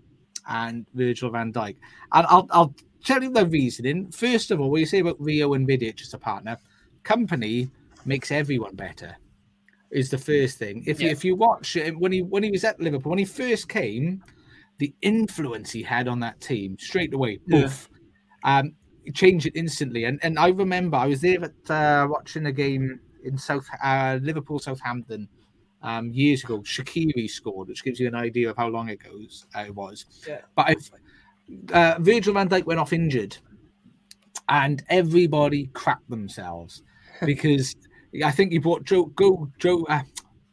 and 0.49 0.87
Virgil 0.95 1.31
van 1.31 1.53
Dijk, 1.53 1.77
and 2.13 2.27
I'll 2.29 2.47
I'll 2.51 2.75
tell 3.03 3.23
you 3.23 3.31
the 3.31 3.47
reasoning. 3.47 4.11
First 4.13 4.51
of 4.51 4.61
all, 4.61 4.71
what 4.71 4.81
you 4.81 4.87
say 4.87 5.01
about 5.01 5.21
Rio 5.21 5.55
and 5.55 5.67
Vidic 5.67 6.03
as 6.03 6.13
a 6.15 6.19
partner, 6.19 6.59
company 7.03 7.71
makes 8.05 8.31
everyone 8.31 8.75
better 8.77 9.17
is 9.91 10.11
the 10.11 10.19
first 10.19 10.59
thing. 10.59 10.85
If 10.87 11.01
you 11.01 11.07
Yeah. 11.07 11.13
if 11.13 11.25
you 11.25 11.37
watch 11.37 11.77
it 11.77 11.97
when 11.99 12.13
he 12.13 12.23
when 12.23 12.43
he 12.43 12.51
was 12.51 12.65
at 12.65 12.79
Liverpool 12.81 13.11
when 13.11 13.19
he 13.19 13.25
first 13.25 13.69
came, 13.69 14.23
the 14.79 14.93
influence 15.01 15.71
he 15.71 15.83
had 15.83 16.07
on 16.07 16.21
that 16.21 16.41
team 16.41 16.77
straight 16.79 17.15
away, 17.15 17.39
Yeah. 17.47 17.63
poof, 17.63 17.89
um, 18.45 18.73
it 19.07 19.15
changed 19.15 19.47
it 19.47 19.57
instantly. 19.57 20.05
And 20.05 20.19
and 20.23 20.39
I 20.39 20.49
remember 20.49 20.97
I 20.97 21.07
was 21.07 21.21
there 21.21 21.43
at 21.43 21.71
uh, 21.71 22.09
watching 22.11 22.47
a 22.47 22.53
game 22.53 23.01
in 23.25 23.39
South 23.39 23.67
uh, 23.83 24.19
Liverpool 24.23 24.59
Southampton 24.59 25.29
um, 25.83 26.13
years 26.13 26.45
ago. 26.45 26.61
Shaqiri 26.61 27.31
scored, 27.31 27.69
which 27.69 27.85
gives 27.85 28.01
you 28.01 28.09
an 28.09 28.15
idea 28.15 28.51
of 28.51 28.57
how 28.57 28.69
long 28.69 28.89
it 28.89 29.03
goes 29.03 29.47
uh, 29.57 29.61
it 29.61 29.75
was. 29.75 30.05
Yeah. 30.27 30.41
But 30.55 30.71
if 30.71 30.91
uh, 31.73 31.97
Virgil 32.01 32.35
van 32.35 32.49
Dijk 32.49 32.67
went 32.67 32.81
off 32.81 32.93
injured, 32.93 33.39
and 34.49 34.85
everybody 34.89 35.69
crapped 35.69 36.09
themselves 36.09 36.83
because 37.25 37.77
I 38.25 38.31
think 38.31 38.53
he 38.53 38.59
brought 38.59 38.85
Joe 38.85 39.07
Go 39.07 39.51
Joe 39.59 39.85
uh, 39.89 40.03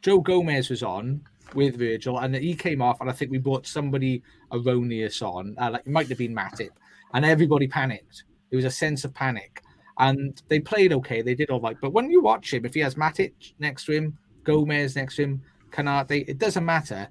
Joe 0.00 0.20
Gomez 0.20 0.70
was 0.70 0.82
on 0.82 1.22
with 1.54 1.76
Virgil, 1.78 2.18
and 2.18 2.34
he 2.34 2.54
came 2.54 2.80
off, 2.80 3.00
and 3.00 3.10
I 3.10 3.12
think 3.12 3.30
we 3.30 3.38
brought 3.38 3.66
somebody 3.66 4.22
erroneous 4.52 5.22
on, 5.22 5.54
uh, 5.58 5.70
like 5.70 5.86
it 5.86 5.90
might 5.90 6.08
have 6.08 6.18
been 6.18 6.34
Matip, 6.34 6.70
and 7.12 7.24
everybody 7.24 7.66
panicked. 7.68 8.24
There 8.54 8.64
was 8.64 8.64
a 8.64 8.70
sense 8.70 9.04
of 9.04 9.12
panic, 9.12 9.62
and 9.98 10.40
they 10.48 10.60
played 10.60 10.92
okay, 10.92 11.22
they 11.22 11.34
did 11.34 11.50
all 11.50 11.60
right. 11.60 11.76
But 11.80 11.92
when 11.92 12.08
you 12.10 12.22
watch 12.22 12.52
him, 12.54 12.64
if 12.64 12.74
he 12.74 12.80
has 12.80 12.94
Matic 12.94 13.52
next 13.58 13.84
to 13.86 13.92
him, 13.92 14.16
Gomez 14.44 14.94
next 14.96 15.16
to 15.16 15.22
him, 15.24 15.42
Konaté, 15.72 16.24
it 16.28 16.38
doesn't 16.38 16.64
matter. 16.64 17.08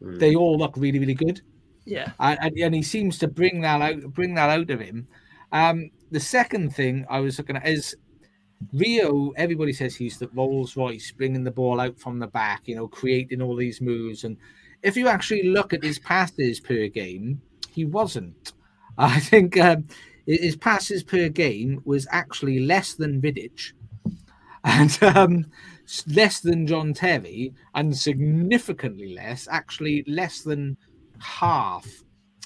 They 0.00 0.34
all 0.34 0.56
look 0.58 0.74
really, 0.76 0.98
really 0.98 1.14
good 1.14 1.42
Yeah. 1.84 2.12
and, 2.18 2.38
and, 2.40 2.58
and 2.58 2.74
he 2.74 2.82
seems 2.82 3.18
to 3.18 3.28
bring 3.28 3.60
that 3.60 3.82
out 3.82 4.00
bring 4.14 4.34
that 4.34 4.50
out 4.50 4.70
of 4.70 4.80
him 4.80 5.06
um 5.52 5.90
the 6.10 6.20
second 6.20 6.74
thing 6.74 7.06
i 7.08 7.20
was 7.20 7.38
looking 7.38 7.56
at 7.56 7.66
is 7.66 7.96
rio 8.72 9.30
everybody 9.36 9.72
says 9.72 9.94
he's 9.94 10.18
the 10.18 10.28
rolls 10.34 10.76
royce 10.76 11.12
bringing 11.12 11.44
the 11.44 11.50
ball 11.50 11.80
out 11.80 11.98
from 11.98 12.18
the 12.18 12.26
back 12.26 12.62
you 12.66 12.74
know 12.76 12.88
creating 12.88 13.40
all 13.40 13.56
these 13.56 13.80
moves 13.80 14.24
and 14.24 14.36
if 14.82 14.96
you 14.96 15.08
actually 15.08 15.44
look 15.44 15.72
at 15.72 15.82
his 15.82 15.98
passes 15.98 16.60
per 16.60 16.86
game, 16.88 17.40
he 17.70 17.84
wasn't. 17.84 18.52
I 18.98 19.18
think 19.18 19.58
um, 19.58 19.86
his 20.26 20.56
passes 20.56 21.02
per 21.02 21.28
game 21.28 21.80
was 21.84 22.06
actually 22.10 22.60
less 22.60 22.94
than 22.94 23.20
Vidic 23.20 23.72
and 24.64 24.98
um, 25.02 25.46
less 26.08 26.40
than 26.40 26.66
John 26.66 26.92
Terry, 26.92 27.54
and 27.74 27.96
significantly 27.96 29.14
less, 29.14 29.46
actually 29.50 30.04
less 30.06 30.40
than 30.40 30.76
half 31.18 31.86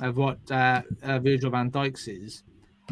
of 0.00 0.16
what 0.16 0.38
uh, 0.50 0.82
uh, 1.02 1.18
Virgil 1.18 1.50
van 1.50 1.70
Dijk's 1.70 2.08
is. 2.08 2.42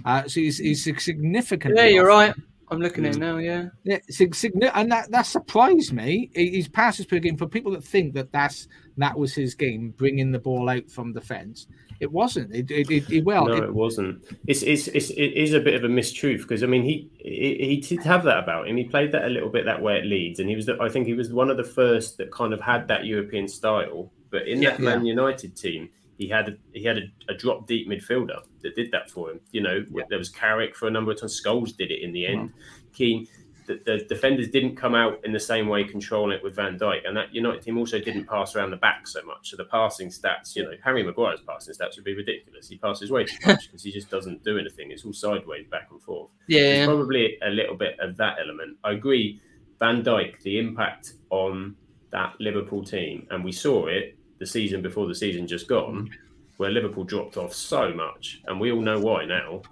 Uh, 0.05 0.23
so 0.23 0.41
he's, 0.41 0.59
he's 0.59 0.85
significantly. 1.05 1.81
Yeah, 1.83 1.89
you're 1.89 2.11
off. 2.11 2.29
right. 2.29 2.35
I'm 2.71 2.81
looking 2.81 3.07
at 3.07 3.17
it 3.17 3.19
now. 3.19 3.39
Yeah. 3.39 3.67
Yeah, 3.85 3.99
sig- 4.11 4.35
signi- 4.35 4.71
and 4.75 4.91
that, 4.93 5.11
that 5.11 5.23
surprised 5.27 5.93
me. 5.93 6.31
He- 6.35 6.57
His 6.57 6.69
passes 6.69 7.07
per 7.07 7.19
game 7.19 7.37
for 7.37 7.47
people 7.47 7.73
that 7.73 7.85
think 7.85 8.15
that 8.15 8.33
that's 8.33 8.69
that 8.97 9.17
was 9.19 9.35
his 9.35 9.55
game, 9.55 9.95
bringing 9.97 10.33
the 10.33 10.39
ball 10.39 10.69
out 10.69 10.91
from 10.91 11.13
defence. 11.13 11.67
It 12.01 12.11
wasn't. 12.13 12.55
It, 12.55 12.71
it, 12.71 12.91
it, 12.91 13.11
it 13.11 13.25
well, 13.25 13.47
no, 13.47 13.53
it- 13.55 13.65
it 13.65 13.75
wasn't. 13.75 14.23
It's, 14.47 14.63
it's, 14.63 14.89
it's 14.89 15.11
it 15.11 15.33
is 15.35 15.53
a 15.55 15.61
bit 15.61 15.75
of 15.75 15.85
a 15.85 15.89
mistruth 15.93 16.43
because 16.43 16.63
I 16.63 16.67
mean 16.67 16.83
he, 16.83 17.09
he 17.19 17.57
he 17.61 17.77
did 17.81 18.05
have 18.05 18.25
that 18.25 18.39
about 18.39 18.69
him. 18.69 18.77
He 18.77 18.85
played 18.85 19.13
that 19.13 19.25
a 19.25 19.29
little 19.29 19.49
bit 19.51 19.65
that 19.65 19.81
way 19.83 19.99
at 19.99 20.07
Leeds, 20.07 20.41
and 20.41 20.49
he 20.49 20.57
was 20.57 20.67
the, 20.67 20.77
I 20.81 20.89
think 20.89 21.07
he 21.07 21.15
was 21.15 21.33
one 21.33 21.51
of 21.51 21.57
the 21.57 21.65
first 21.65 22.19
that 22.19 22.31
kind 22.33 22.53
of 22.53 22.61
had 22.61 22.87
that 22.89 23.05
European 23.07 23.49
style. 23.49 24.13
But 24.31 24.47
in 24.47 24.61
that 24.61 24.79
Yeah. 24.79 24.85
Man 24.85 25.07
United 25.07 25.57
team, 25.57 25.89
he 26.19 26.29
had 26.29 26.49
a, 26.49 26.57
he 26.73 26.85
had 26.85 26.99
a, 26.99 27.33
a 27.33 27.35
drop 27.35 27.67
deep 27.67 27.89
midfielder 27.89 28.41
that 28.63 28.75
did 28.75 28.91
that 28.91 29.09
for 29.09 29.31
him. 29.31 29.41
You 29.53 29.63
know, 29.63 29.85
there 30.11 30.19
was 30.19 30.29
Carrick 30.29 30.75
for 30.75 30.89
a 30.89 30.91
number 30.91 31.13
of 31.13 31.21
times. 31.21 31.41
Scholes 31.41 31.75
did 31.77 31.93
it 31.93 32.03
in 32.03 32.13
the 32.13 32.27
end. 32.27 32.51
Mm. 32.51 32.93
Keane. 32.93 33.29
The, 33.67 33.83
the 33.85 33.99
defenders 34.09 34.49
didn't 34.49 34.77
come 34.77 34.95
out 34.95 35.23
in 35.27 35.33
the 35.33 35.39
same 35.39 35.69
way 35.69 35.85
controlling 35.85 36.35
it 36.35 36.43
with 36.43 36.57
Van 36.57 36.79
Dijk, 36.79 37.07
and 37.07 37.15
that 37.19 37.35
United 37.35 37.61
team 37.61 37.77
also 37.77 37.99
didn't 37.99 38.25
pass 38.25 38.57
around 38.57 38.71
the 38.71 38.79
back 38.79 39.07
so 39.07 39.23
much. 39.25 39.51
So 39.51 39.59
the 39.59 39.67
passing 39.67 40.09
stats, 40.09 40.57
you 40.57 40.63
know, 40.63 40.73
Harry 40.83 41.03
Maguire's 41.03 41.41
passing 41.47 41.75
stats 41.75 41.97
would 41.97 42.05
be 42.05 42.15
ridiculous. 42.15 42.67
He 42.67 42.79
passes 42.79 43.11
way 43.11 43.25
too 43.25 43.37
much 43.47 43.67
because 43.67 43.85
he 43.85 43.93
just 43.93 44.09
doesn't 44.09 44.43
do 44.43 44.59
anything. 44.59 44.91
It's 44.91 45.05
all 45.05 45.13
sideways, 45.13 45.67
back 45.71 45.89
and 45.91 46.01
forth. 46.01 46.31
Yeah. 46.47 46.61
There's 46.61 46.87
probably 46.87 47.39
a 47.43 47.51
little 47.51 47.77
bit 47.77 48.01
of 48.01 48.17
that 48.17 48.39
element. 48.41 48.79
I 48.85 48.93
agree. 48.93 49.39
Van 49.79 50.03
Dijk, 50.03 50.41
the 50.41 50.59
impact 50.59 51.13
on 51.29 51.77
that 52.11 52.41
Liverpool 52.41 52.83
team, 52.83 53.27
and 53.31 53.45
we 53.45 53.53
saw 53.53 53.87
it 53.87 54.18
the 54.39 54.47
season 54.47 54.83
before 54.83 55.07
the 55.07 55.15
season 55.15 55.47
just 55.47 55.69
gone, 55.69 56.11
where 56.57 56.71
Liverpool 56.71 57.05
dropped 57.05 57.37
off 57.37 57.53
so 57.53 57.93
much, 57.93 58.41
and 58.47 58.61
we 58.61 58.73
all 58.73 58.81
know 58.81 58.99
why 59.01 59.25
now. 59.25 59.63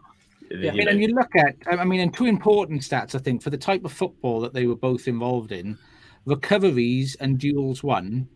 Yeah, 0.50 0.70
I 0.70 0.74
mean, 0.74 0.84
know, 0.84 0.90
and 0.92 1.00
you 1.00 1.08
look 1.08 1.34
at, 1.36 1.56
I 1.66 1.84
mean, 1.84 2.00
and 2.00 2.14
two 2.14 2.26
important 2.26 2.82
stats, 2.82 3.14
I 3.14 3.18
think, 3.18 3.42
for 3.42 3.50
the 3.50 3.58
type 3.58 3.84
of 3.84 3.92
football 3.92 4.40
that 4.40 4.52
they 4.52 4.66
were 4.66 4.76
both 4.76 5.08
involved 5.08 5.52
in 5.52 5.76
recoveries 6.24 7.16
and 7.16 7.38
duels 7.38 7.82
won. 7.82 8.28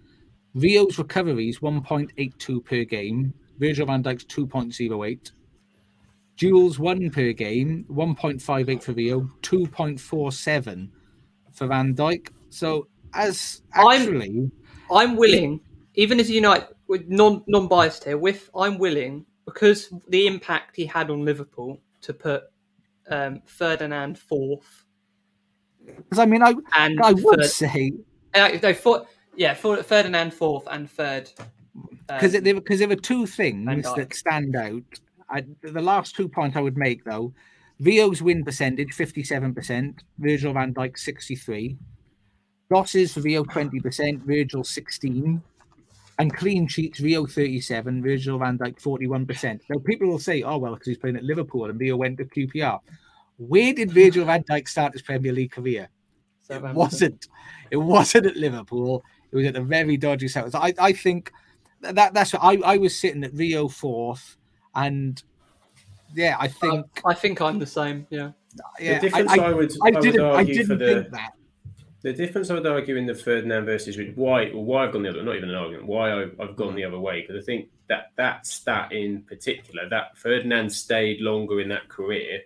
Rio's 0.55 0.99
recoveries 0.99 1.61
1.82 1.61 2.65
per 2.65 2.83
game, 2.85 3.33
Virgil 3.59 3.87
van 3.87 4.03
Dijk's 4.03 4.25
2.08. 4.25 5.31
Duels 6.37 6.79
won 6.79 7.11
per 7.11 7.33
game 7.33 7.85
1.58 7.91 8.83
for 8.83 8.93
Rio, 8.93 9.21
2.47 9.43 10.89
for 11.53 11.67
Van 11.67 11.95
Dijk. 11.95 12.29
So, 12.49 12.89
as 13.13 13.63
I'm- 13.75 14.01
actually, 14.01 14.51
I'm 14.91 15.17
willing, 15.17 15.61
even 15.95 16.21
as 16.21 16.31
United, 16.31 16.69
with 16.89 17.09
non 17.09 17.43
non 17.47 17.69
biased 17.69 18.05
here, 18.05 18.19
with 18.19 18.51
I'm 18.55 18.79
willing 18.79 19.27
because 19.45 19.93
the 20.09 20.27
impact 20.27 20.77
he 20.77 20.87
had 20.87 21.11
on 21.11 21.25
Liverpool 21.25 21.81
to 22.03 22.15
put 22.15 22.45
um, 23.11 23.43
Ferdinand 23.47 24.19
fourth 24.19 24.85
because 25.87 26.19
I 26.19 26.27
mean, 26.27 26.43
I, 26.43 26.55
and 26.77 27.01
I 27.03 27.13
would 27.13 27.41
third, 27.41 27.51
say 27.51 27.93
uh, 28.35 28.49
no, 28.63 28.75
for, 28.75 29.07
yeah, 29.37 29.55
for 29.55 29.83
Ferdinand 29.83 30.33
fourth 30.33 30.67
and 30.71 30.91
third. 30.91 31.31
because 32.07 32.35
um, 32.35 32.45
there 32.45 32.55
because 32.55 32.79
there 32.79 32.89
were 32.89 32.97
two 32.97 33.27
things 33.27 33.87
that 33.95 34.15
stand 34.15 34.57
out. 34.57 34.83
I, 35.29 35.45
the 35.63 35.81
last 35.81 36.17
two 36.17 36.29
points 36.29 36.57
I 36.57 36.61
would 36.61 36.77
make 36.77 37.05
though, 37.05 37.33
Rio's 37.81 38.23
win 38.23 38.45
percentage 38.45 38.93
fifty 38.93 39.23
seven 39.23 39.55
percent, 39.55 40.03
Virgil 40.19 40.53
van 40.53 40.75
Dijk 40.75 40.99
sixty 40.99 41.37
three, 41.37 41.77
losses 42.71 43.15
for 43.15 43.21
Rio 43.21 43.45
twenty 43.45 43.81
percent, 43.81 44.23
Virgil 44.23 44.65
sixteen, 44.65 45.43
and 46.21 46.37
clean 46.37 46.69
sheets 46.69 47.01
Rio 47.01 47.27
thirty 47.27 47.61
seven, 47.61 48.03
Virgil 48.03 48.39
van 48.39 48.59
Dijk 48.59 48.79
forty 48.79 49.07
one 49.07 49.25
percent. 49.25 49.63
Now 49.71 49.81
people 49.85 50.07
will 50.07 50.19
say, 50.19 50.43
oh 50.43 50.59
well, 50.59 50.75
because 50.75 50.89
he's 50.89 50.99
playing 50.99 51.17
at 51.17 51.25
Liverpool 51.25 51.65
and 51.65 51.81
Rio 51.81 51.97
went 51.97 52.19
to 52.19 52.27
QPR. 52.27 52.79
Where 53.39 53.73
did 53.73 53.91
Virgil 53.91 54.27
van 54.27 54.45
Dijk 54.45 54.69
start 54.69 54.93
his 54.93 55.01
Premier 55.01 55.33
League 55.33 55.53
career? 55.53 55.89
It 56.51 56.63
wasn't. 56.75 57.29
It 57.71 57.79
wasn't 57.79 58.27
at 58.27 58.37
Liverpool. 58.37 59.03
It 59.33 59.37
was 59.37 59.47
at 59.47 59.57
a 59.57 59.63
very 59.63 59.97
dodgy 59.97 60.29
South. 60.29 60.55
I, 60.55 60.75
I 60.79 60.93
think 60.93 61.33
that 61.81 62.13
that's 62.13 62.35
what 62.35 62.43
I, 62.43 62.57
I 62.65 62.77
was 62.77 62.99
sitting 62.99 63.25
at 63.25 63.33
Rio 63.33 63.69
fourth, 63.69 64.37
and 64.75 65.23
yeah, 66.15 66.37
I 66.39 66.49
think 66.49 66.87
I 67.07 67.15
think 67.15 67.41
I'm 67.41 67.59
the 67.59 67.67
same. 67.67 68.07
Yeah. 68.11 68.33
yeah, 68.79 68.95
the 68.95 69.09
difference 69.09 69.31
I, 69.31 69.37
I, 69.37 69.53
would 69.53 69.73
I, 69.73 69.89
I, 69.89 69.91
would 69.91 70.03
didn't 70.03 70.21
I 70.21 70.31
argue 70.31 70.55
didn't 70.55 70.67
for 70.67 70.75
the 70.75 70.95
think 70.95 71.13
that. 71.13 71.33
The 72.03 72.15
difference 72.15 72.49
I 72.51 72.55
would 72.55 72.67
argue 72.67 72.97
in 72.97 73.05
the 73.05 73.15
Ferdinand 73.15 73.67
versus 73.67 73.99
why 74.15 74.47
or 74.51 74.65
why 74.65 74.87
I've 74.87 74.93
gone 74.93 75.03
the 75.03 75.11
other 75.11 75.23
not 75.23 75.37
even 75.37 75.51
an 75.51 75.57
argument 75.57 75.87
why 75.87 76.23
I've, 76.23 76.35
I've 76.41 76.57
gone 76.57 76.75
the 76.75 76.85
other 76.85 76.99
way 76.99 77.21
because 77.21 77.43
I 77.43 77.45
think 77.45 77.69
that 77.89 78.13
that 78.17 78.47
stat 78.47 78.93
in 78.93 79.23
particular 79.23 79.89
that 79.91 80.17
Ferdinand 80.17 80.71
stayed 80.71 81.21
longer 81.21 81.61
in 81.61 81.69
that 81.69 81.89
career 81.89 82.41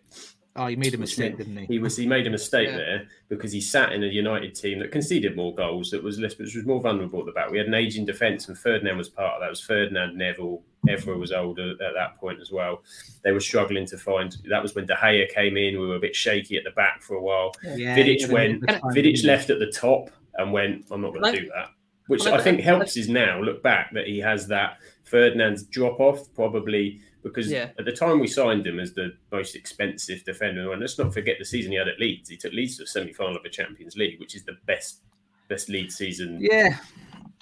Oh, 0.56 0.66
he 0.68 0.76
made 0.76 0.94
a 0.94 0.98
mistake, 0.98 1.36
meant 1.36 1.38
didn't 1.38 1.56
he? 1.56 1.66
He 1.66 1.78
was 1.80 1.96
he 1.96 2.06
made 2.06 2.28
a 2.28 2.30
mistake 2.30 2.68
Yeah. 2.68 2.76
there 2.76 3.08
because 3.28 3.50
he 3.50 3.60
sat 3.60 3.92
in 3.92 4.04
a 4.04 4.06
United 4.06 4.54
team 4.54 4.78
that 4.78 4.92
conceded 4.92 5.34
more 5.34 5.52
goals, 5.52 5.90
that 5.90 6.00
was 6.02 6.20
less, 6.20 6.38
which 6.38 6.54
was 6.54 6.64
more 6.64 6.80
vulnerable 6.80 7.18
at 7.20 7.26
the 7.26 7.32
back. 7.32 7.50
We 7.50 7.58
had 7.58 7.66
an 7.66 7.74
aging 7.74 8.06
defence, 8.06 8.46
and 8.48 8.56
Ferdinand 8.56 8.96
was 8.96 9.08
part 9.08 9.34
of 9.34 9.40
that. 9.40 9.46
It 9.46 9.50
was 9.50 9.60
Ferdinand, 9.60 10.16
Neville, 10.16 10.62
Evra 10.88 11.18
was 11.18 11.32
older 11.32 11.72
at 11.72 11.94
that 11.94 12.16
point 12.18 12.40
as 12.40 12.52
well. 12.52 12.82
They 13.24 13.32
were 13.32 13.40
struggling 13.40 13.84
to 13.86 13.98
find. 13.98 14.36
That 14.48 14.62
was 14.62 14.76
when 14.76 14.86
De 14.86 14.94
Gea 14.94 15.28
came 15.28 15.56
in. 15.56 15.80
We 15.80 15.88
were 15.88 15.96
a 15.96 16.00
bit 16.00 16.14
shaky 16.14 16.56
at 16.56 16.62
the 16.62 16.70
back 16.70 17.02
for 17.02 17.16
a 17.16 17.22
while. 17.22 17.50
Yeah, 17.74 17.96
Vidic 17.96 18.26
he 18.26 18.32
went. 18.32 18.70
had 18.70 18.80
time, 18.80 18.92
Vidic 18.92 19.14
didn't 19.16 19.24
left 19.26 19.50
at 19.50 19.58
the 19.58 19.72
top 19.72 20.10
and 20.34 20.52
went. 20.52 20.84
I'm 20.92 21.00
not 21.00 21.12
going 21.14 21.24
Can 21.24 21.34
to 21.34 21.40
do 21.40 21.48
that. 21.48 21.70
Which 22.06 22.22
can 22.22 22.34
I- 22.34 22.36
I 22.36 22.40
think 22.42 22.60
helps 22.60 22.96
is 22.96 23.08
now 23.08 23.40
look 23.40 23.60
back 23.62 23.92
that 23.94 24.06
he 24.06 24.20
has 24.20 24.46
that 24.48 24.76
Ferdinand's 25.04 25.64
drop 25.64 25.98
off 26.00 26.32
probably 26.34 27.00
because 27.24 27.50
Yeah. 27.50 27.70
at 27.78 27.84
the 27.86 27.92
time 27.92 28.20
we 28.20 28.28
signed 28.28 28.66
him 28.66 28.78
as 28.78 28.92
the 28.92 29.14
most 29.32 29.56
expensive 29.56 30.22
defender, 30.24 30.70
and 30.72 30.80
let's 30.80 30.98
not 30.98 31.12
forget 31.12 31.36
the 31.40 31.44
season 31.44 31.72
he 31.72 31.78
had 31.78 31.88
at 31.88 31.98
Leeds. 31.98 32.28
He 32.28 32.36
took 32.36 32.52
Leeds 32.52 32.76
to 32.76 32.84
a 32.84 32.86
semi-final 32.86 33.36
of 33.36 33.42
the 33.42 33.48
Champions 33.48 33.96
League, 33.96 34.20
which 34.20 34.36
is 34.36 34.44
the 34.44 34.56
best 34.66 35.00
best 35.48 35.68
Leeds 35.68 35.94
season 35.96 36.38
Yeah, 36.40 36.78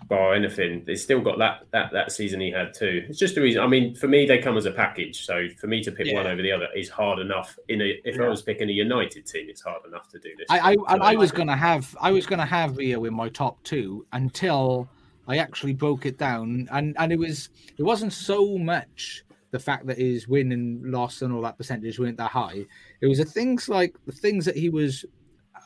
bar 0.08 0.34
anything. 0.34 0.84
They 0.84 0.96
still 0.96 1.20
got 1.20 1.38
that 1.38 1.66
that 1.72 1.92
that 1.92 2.10
season 2.12 2.40
he 2.40 2.50
had 2.50 2.74
too. 2.74 3.04
It's 3.08 3.18
just 3.18 3.36
a 3.36 3.40
reason. 3.40 3.62
I 3.62 3.66
mean, 3.68 3.94
for 3.94 4.08
me, 4.08 4.26
they 4.26 4.38
come 4.38 4.56
as 4.56 4.66
a 4.66 4.72
package. 4.72 5.24
So 5.24 5.48
for 5.60 5.66
me 5.68 5.82
to 5.84 5.92
pick 5.92 6.06
Yeah. 6.06 6.14
one 6.14 6.26
over 6.26 6.42
the 6.42 6.50
other 6.52 6.68
is 6.74 6.88
hard 6.88 7.18
enough. 7.20 7.56
In 7.68 7.80
a 7.82 8.00
if 8.04 8.18
I 8.20 8.28
was 8.28 8.42
picking 8.42 8.68
a 8.68 8.72
United 8.72 9.26
team, 9.26 9.46
it's 9.48 9.60
hard 9.62 9.84
enough 9.86 10.08
to 10.10 10.18
do 10.18 10.30
this. 10.36 10.46
I 10.50 10.70
I, 10.70 10.74
So- 10.74 10.84
I 10.88 11.14
was 11.16 11.30
gonna 11.32 11.56
have 11.56 11.94
I 12.00 12.10
was 12.10 12.26
gonna 12.26 12.46
have 12.46 12.76
Rio 12.76 13.04
in 13.04 13.14
my 13.14 13.28
top 13.28 13.62
two 13.62 14.04
until 14.12 14.88
I 15.28 15.36
actually 15.38 15.74
broke 15.74 16.06
it 16.06 16.18
down, 16.18 16.68
and 16.72 16.96
and 16.98 17.12
it 17.12 17.18
was 17.18 17.50
it 17.78 17.82
wasn't 17.84 18.12
so 18.12 18.58
much 18.58 19.22
the 19.52 19.58
fact 19.58 19.86
that 19.86 19.98
his 19.98 20.26
win 20.26 20.50
and 20.52 20.90
loss 20.90 21.22
and 21.22 21.32
all 21.32 21.42
that 21.42 21.56
percentage 21.58 21.98
weren't 21.98 22.16
that 22.16 22.30
high. 22.30 22.66
It 23.00 23.06
was 23.06 23.18
the 23.18 23.24
things 23.24 23.68
like 23.68 23.94
the 24.06 24.12
things 24.12 24.44
that 24.46 24.56
he 24.56 24.68
was 24.70 25.04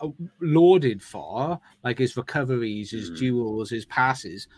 uh, 0.02 0.08
lauded 0.40 1.02
for, 1.02 1.58
like 1.84 1.98
his 1.98 2.16
recoveries, 2.16 2.90
his 2.90 3.10
Mm. 3.12 3.18
duels, 3.18 3.70
his 3.70 3.86
passes, 3.86 4.48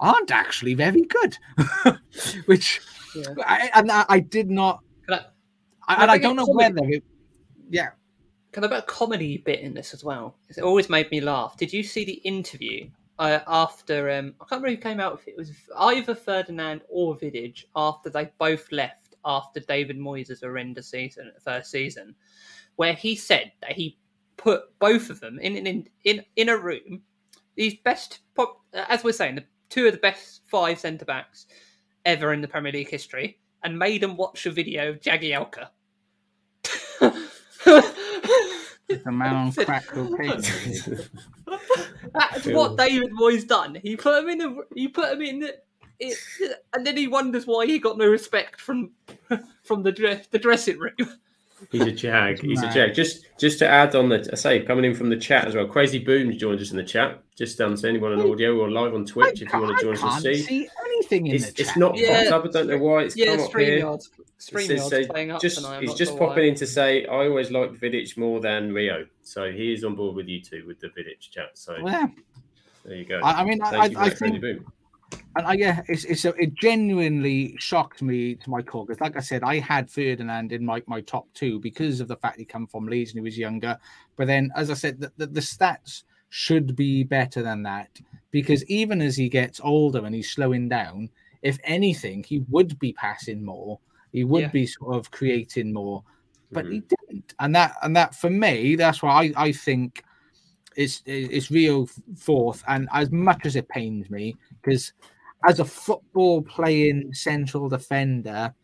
aren't 0.00 0.30
actually 0.30 0.74
very 0.74 1.02
good. 1.02 1.36
Which, 2.46 2.80
Yeah. 3.14 3.34
I, 3.46 3.70
and 3.74 3.90
I, 3.92 4.04
I 4.08 4.20
did 4.20 4.50
not, 4.50 4.80
Can 5.06 5.14
I, 5.14 5.24
I, 5.86 5.94
I 5.94 6.02
and 6.02 6.10
I 6.10 6.14
think 6.14 6.22
don't 6.22 6.36
know 6.36 6.42
it's 6.42 6.48
something- 6.48 6.74
whether 6.84 6.88
it, 6.96 7.04
yeah. 7.70 7.88
Can 8.52 8.64
I 8.64 8.68
put 8.68 8.78
a 8.78 8.82
comedy 8.82 9.36
bit 9.38 9.60
in 9.60 9.74
this 9.74 9.92
as 9.92 10.02
well? 10.02 10.34
It 10.48 10.62
always 10.62 10.88
made 10.88 11.10
me 11.10 11.20
laugh. 11.20 11.56
Did 11.58 11.70
you 11.72 11.82
see 11.82 12.04
the 12.06 12.14
interview 12.24 12.88
uh, 13.18 13.40
after? 13.46 14.10
Um, 14.10 14.34
I 14.40 14.44
can't 14.44 14.62
remember 14.62 14.70
who 14.70 14.76
came 14.76 15.00
out 15.00 15.12
with 15.12 15.28
it. 15.28 15.36
Was 15.36 15.52
either 15.76 16.14
Ferdinand 16.14 16.82
or 16.88 17.16
Vidic 17.16 17.64
after 17.76 18.10
they 18.10 18.30
both 18.38 18.70
left 18.72 19.16
after 19.24 19.60
David 19.60 19.98
Moyes' 19.98 20.40
horrendous 20.40 20.88
season, 20.88 21.32
first 21.42 21.70
season, 21.70 22.14
where 22.76 22.94
he 22.94 23.14
said 23.14 23.52
that 23.60 23.72
he 23.72 23.98
put 24.36 24.62
both 24.78 25.10
of 25.10 25.20
them 25.20 25.38
in 25.40 25.56
in 25.66 25.88
in 26.04 26.24
in 26.36 26.48
a 26.48 26.56
room. 26.56 27.02
These 27.56 27.76
best, 27.84 28.20
pop- 28.34 28.60
as 28.72 29.02
we're 29.02 29.12
saying, 29.12 29.34
the 29.34 29.44
two 29.68 29.86
of 29.86 29.92
the 29.92 29.98
best 29.98 30.42
five 30.46 30.78
centre 30.78 31.04
backs 31.04 31.46
ever 32.04 32.32
in 32.32 32.40
the 32.40 32.48
Premier 32.48 32.72
League 32.72 32.88
history, 32.88 33.38
and 33.64 33.78
made 33.78 34.00
them 34.00 34.16
watch 34.16 34.46
a 34.46 34.50
video 34.50 34.90
of 34.90 35.00
Jagielka. 35.00 35.68
The 38.88 39.12
man 39.12 39.36
on 39.36 39.52
crack 39.52 39.86
cocaine. 39.86 40.40
That's 42.14 42.46
what 42.46 42.76
David 42.76 43.10
Moyes 43.12 43.46
done. 43.46 43.78
He 43.82 43.96
put 43.96 44.22
him 44.22 44.30
in 44.30 44.38
the. 44.38 44.66
He 44.74 44.88
put 44.88 45.12
him 45.12 45.22
in 45.22 45.40
the. 45.40 45.56
It, 46.00 46.16
and 46.72 46.86
then 46.86 46.96
he 46.96 47.08
wonders 47.08 47.46
why 47.46 47.66
he 47.66 47.78
got 47.78 47.98
no 47.98 48.06
respect 48.06 48.60
from 48.60 48.92
from 49.62 49.82
the 49.82 49.92
dress, 49.92 50.26
the 50.28 50.38
dressing 50.38 50.78
room. 50.78 50.94
He's 51.70 51.82
a 51.82 51.92
jag. 51.92 52.40
He's 52.40 52.60
a 52.60 52.66
Mad. 52.66 52.74
jag. 52.74 52.94
Just 52.94 53.26
just 53.38 53.58
to 53.58 53.68
add 53.68 53.94
on 53.94 54.08
the 54.08 54.28
I 54.32 54.36
say 54.36 54.62
coming 54.62 54.84
in 54.84 54.94
from 54.94 55.10
the 55.10 55.16
chat 55.16 55.46
as 55.46 55.54
well. 55.54 55.66
Crazy 55.66 55.98
Booms 55.98 56.36
joined 56.36 56.60
us 56.60 56.70
in 56.70 56.76
the 56.76 56.84
chat. 56.84 57.20
Just 57.36 57.60
um, 57.60 57.76
so 57.76 57.88
anyone 57.88 58.12
on 58.12 58.30
audio 58.30 58.56
or 58.58 58.70
live 58.70 58.94
on 58.94 59.04
Twitch 59.04 59.42
if 59.42 59.52
you 59.52 59.60
want 59.60 59.78
to 59.78 59.84
join 59.84 59.94
us 59.94 60.02
and 60.02 60.22
see. 60.22 60.42
see 60.42 60.68
anything 61.08 61.26
in 61.28 61.36
It's, 61.36 61.52
the 61.52 61.62
it's 61.62 61.76
not 61.76 61.96
Yeah. 61.96 62.30
popped 62.30 62.32
up. 62.32 62.44
I 62.44 62.48
don't 62.48 62.68
know 62.68 62.78
why 62.78 63.02
it's 63.02 63.16
Yeah, 63.16 63.36
come 63.36 63.40
up 63.40 63.52
here. 63.56 63.80
StreamYard. 63.80 64.08
It 64.52 64.60
says, 64.60 64.88
so 64.88 65.06
playing 65.06 65.30
up 65.30 65.40
just 65.40 65.56
tonight. 65.56 65.76
I'm 65.76 65.82
he's 65.82 65.94
just 65.94 66.12
sure 66.12 66.18
popping 66.18 66.44
why. 66.44 66.48
in 66.50 66.54
to 66.56 66.66
say 66.66 67.06
I 67.06 67.26
always 67.26 67.50
liked 67.50 67.74
Vidic 67.74 68.16
more 68.16 68.40
than 68.40 68.72
Rio. 68.72 69.06
So 69.22 69.50
he 69.50 69.72
is 69.72 69.84
on 69.84 69.94
board 69.94 70.16
with 70.16 70.28
you 70.28 70.40
two 70.40 70.64
with 70.66 70.80
the 70.80 70.88
Vidic 70.88 71.20
chat. 71.20 71.50
So 71.54 71.76
Yeah. 71.84 72.06
there 72.84 72.96
you 72.96 73.04
go. 73.04 73.20
I, 73.22 73.42
I 73.42 73.44
mean, 73.44 73.60
I, 73.62 73.70
Thank 73.70 73.82
I, 73.82 73.86
you 73.86 73.96
for 73.96 74.02
I 74.02 74.10
think, 74.10 74.40
Boom. 74.40 74.72
and 75.36 75.46
I, 75.46 75.52
yeah, 75.54 75.82
it's, 75.88 76.04
it's 76.04 76.24
it 76.24 76.54
genuinely 76.54 77.56
shocked 77.58 78.00
me 78.00 78.36
to 78.36 78.50
my 78.50 78.62
core 78.62 78.86
because, 78.86 79.00
like 79.00 79.16
I 79.16 79.20
said, 79.20 79.42
I 79.42 79.58
had 79.58 79.90
Ferdinand 79.90 80.52
in 80.52 80.64
my, 80.64 80.82
my 80.86 81.00
top 81.00 81.26
two 81.34 81.58
because 81.60 82.00
of 82.00 82.08
the 82.08 82.16
fact 82.16 82.38
he 82.38 82.44
come 82.44 82.66
from 82.66 82.86
Leeds 82.86 83.10
and 83.10 83.18
he 83.18 83.24
was 83.24 83.36
younger. 83.36 83.76
But 84.16 84.28
then, 84.28 84.50
as 84.54 84.70
I 84.70 84.74
said, 84.74 85.00
the, 85.00 85.12
the, 85.16 85.26
the 85.26 85.40
stats 85.40 86.04
should 86.30 86.76
be 86.76 87.04
better 87.04 87.42
than 87.42 87.62
that 87.62 87.88
because 88.30 88.64
even 88.66 89.00
as 89.00 89.16
he 89.16 89.28
gets 89.28 89.60
older 89.62 90.04
and 90.04 90.14
he's 90.14 90.30
slowing 90.30 90.68
down, 90.68 91.10
if 91.42 91.58
anything, 91.64 92.22
he 92.24 92.40
would 92.48 92.78
be 92.78 92.92
passing 92.92 93.44
more. 93.44 93.78
He 94.12 94.24
would 94.24 94.42
Yeah. 94.42 94.50
be 94.50 94.66
sort 94.66 94.96
of 94.96 95.10
creating 95.10 95.72
more, 95.72 96.02
but 96.52 96.66
he 96.66 96.80
Mm-hmm. 96.80 96.94
didn't. 97.10 97.34
And 97.38 97.54
that 97.54 97.76
and 97.82 97.96
that 97.96 98.14
for 98.14 98.30
me, 98.30 98.76
that's 98.76 99.02
why 99.02 99.10
I, 99.36 99.44
I 99.44 99.52
think 99.52 100.02
it's 100.76 101.02
it's 101.06 101.50
Rio 101.50 101.86
fourth. 102.16 102.62
And 102.68 102.88
as 102.92 103.10
much 103.10 103.46
as 103.46 103.56
it 103.56 103.68
pains 103.68 104.10
me, 104.10 104.36
because 104.62 104.92
as 105.48 105.60
a 105.60 105.64
football 105.64 106.42
playing 106.42 107.12
central 107.14 107.68
defender, 107.68 108.54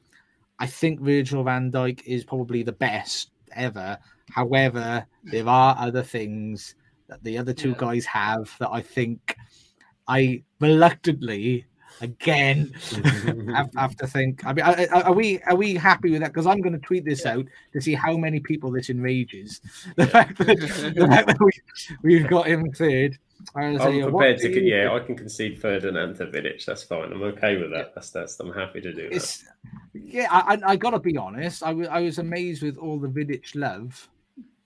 I 0.58 0.66
think 0.66 1.00
Virgil 1.00 1.44
van 1.44 1.70
Dijk 1.70 2.02
is 2.06 2.24
probably 2.24 2.62
the 2.62 2.72
best 2.72 3.30
ever. 3.52 3.98
However, 4.30 5.06
there 5.30 5.48
are 5.48 5.76
other 5.78 6.02
things 6.02 6.74
that 7.08 7.22
the 7.24 7.36
other 7.38 7.52
two 7.52 7.70
Yeah. 7.70 7.76
guys 7.78 8.04
have 8.06 8.54
that 8.58 8.70
I 8.72 8.80
think 8.82 9.36
I 10.08 10.42
reluctantly 10.60 11.66
again 12.00 12.72
have, 13.54 13.70
have 13.76 13.96
to 13.96 14.06
think. 14.06 14.44
I 14.44 14.52
mean, 14.52 14.64
are, 14.64 14.76
are- 14.92 15.04
are 15.04 15.12
we 15.12 15.40
are 15.42 15.54
we 15.56 15.74
happy 15.74 16.10
with 16.10 16.20
that? 16.22 16.32
Because 16.32 16.46
I'm 16.46 16.60
going 16.60 16.72
to 16.72 16.78
tweet 16.86 17.04
this 17.04 17.24
out 17.24 17.46
to 17.72 17.80
see 17.80 17.94
how 17.94 18.16
many 18.16 18.40
people 18.40 18.70
this 18.70 18.90
enrages. 18.90 19.60
The 19.96 20.06
fact 20.06 20.38
that 20.38 20.46
the 20.96 21.06
fact 21.06 21.28
that 21.28 21.38
we 21.40 21.52
we've 22.02 22.28
got 22.28 22.46
him 22.46 22.70
third. 22.72 23.18
I 23.54 23.70
was 23.72 23.80
I'm 23.82 23.88
saying, 23.88 24.02
what 24.12 24.20
prepared 24.20 24.38
to. 24.40 24.60
you 24.64 24.74
Yeah. 24.74 24.92
I 24.94 25.00
can 25.00 25.16
concede 25.16 25.60
Ferdinand 25.60 26.14
to 26.16 26.26
Vidic. 26.26 26.64
That's 26.64 26.82
fine. 26.82 27.12
I'm 27.12 27.22
okay 27.22 27.58
with 27.58 27.70
that. 27.72 27.94
That's 27.94 28.10
that's. 28.10 28.40
I'm 28.40 28.52
happy 28.52 28.80
to 28.80 28.92
do 28.92 29.08
that. 29.08 29.14
It's 29.16 29.44
yeah, 29.92 30.28
I, 30.30 30.54
I, 30.54 30.70
I 30.72 30.76
got 30.76 30.90
to 30.90 30.98
be 30.98 31.16
honest. 31.16 31.62
I 31.62 31.72
wa- 31.72 31.86
I 31.90 32.00
was 32.00 32.18
amazed 32.18 32.62
with 32.62 32.76
all 32.78 32.98
the 32.98 33.08
Vidic 33.08 33.54
love. 33.54 34.08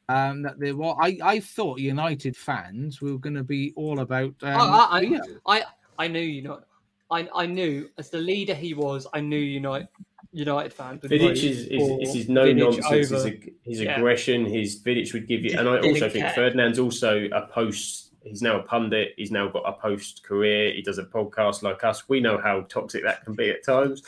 Um, 0.09 0.43
that 0.43 0.59
there 0.59 0.75
were. 0.75 0.95
I, 1.01 1.19
I 1.23 1.41
thought 1.41 1.81
United 1.81 2.37
fans 2.37 3.03
were 3.03 3.19
going 3.19 3.35
to 3.35 3.45
be 3.45 3.73
all 3.77 4.01
about. 4.01 4.35
Um, 4.43 4.61
I, 4.61 4.89
I, 4.91 5.01
Rio. 5.01 5.21
I, 5.47 5.63
I 5.99 6.09
knew 6.09 6.21
you 6.21 6.43
not. 6.43 6.65
I, 7.11 7.29
I 7.35 7.47
knew 7.47 7.89
as 7.99 8.11
the 8.11 8.19
leader 8.19 8.55
he 8.55 8.75
was. 8.75 9.07
I 9.13 9.21
knew 9.21 9.39
United 9.39 9.89
United 10.33 10.73
fans. 10.73 11.03
Vidic 11.03 11.33
is, 11.33 11.67
is, 11.67 12.09
is 12.09 12.15
his 12.15 12.29
no 12.29 12.45
Vidic 12.45 12.57
nonsense, 12.59 12.89
his, 12.91 13.13
over- 13.13 13.29
ag- 13.29 13.53
his 13.63 13.81
yeah. 13.81 13.97
aggression, 13.97 14.47
his 14.47 14.83
Vidic 14.83 15.13
would 15.13 15.27
give 15.27 15.45
you. 15.45 15.59
And 15.59 15.69
I 15.69 15.79
also 15.79 16.09
think 16.09 16.25
care. 16.25 16.33
Ferdinand's 16.35 16.79
also 16.79 17.29
a 17.33 17.47
post. 17.47 18.13
He's 18.25 18.43
now 18.43 18.61
a 18.61 18.63
pundit. 18.63 19.15
He's 19.17 19.31
now 19.31 19.49
got 19.49 19.63
a 19.67 19.73
post 19.73 20.23
career. 20.25 20.73
He 20.73 20.83
does 20.83 20.99
a 20.99 21.05
podcast 21.05 21.63
like 21.63 21.85
us. 21.85 22.09
We 22.09 22.21
know 22.21 22.39
how 22.39 22.63
toxic 22.63 23.03
that 23.05 23.25
can 23.25 23.35
be 23.35 23.51
at 23.51 23.65
times. 23.65 24.03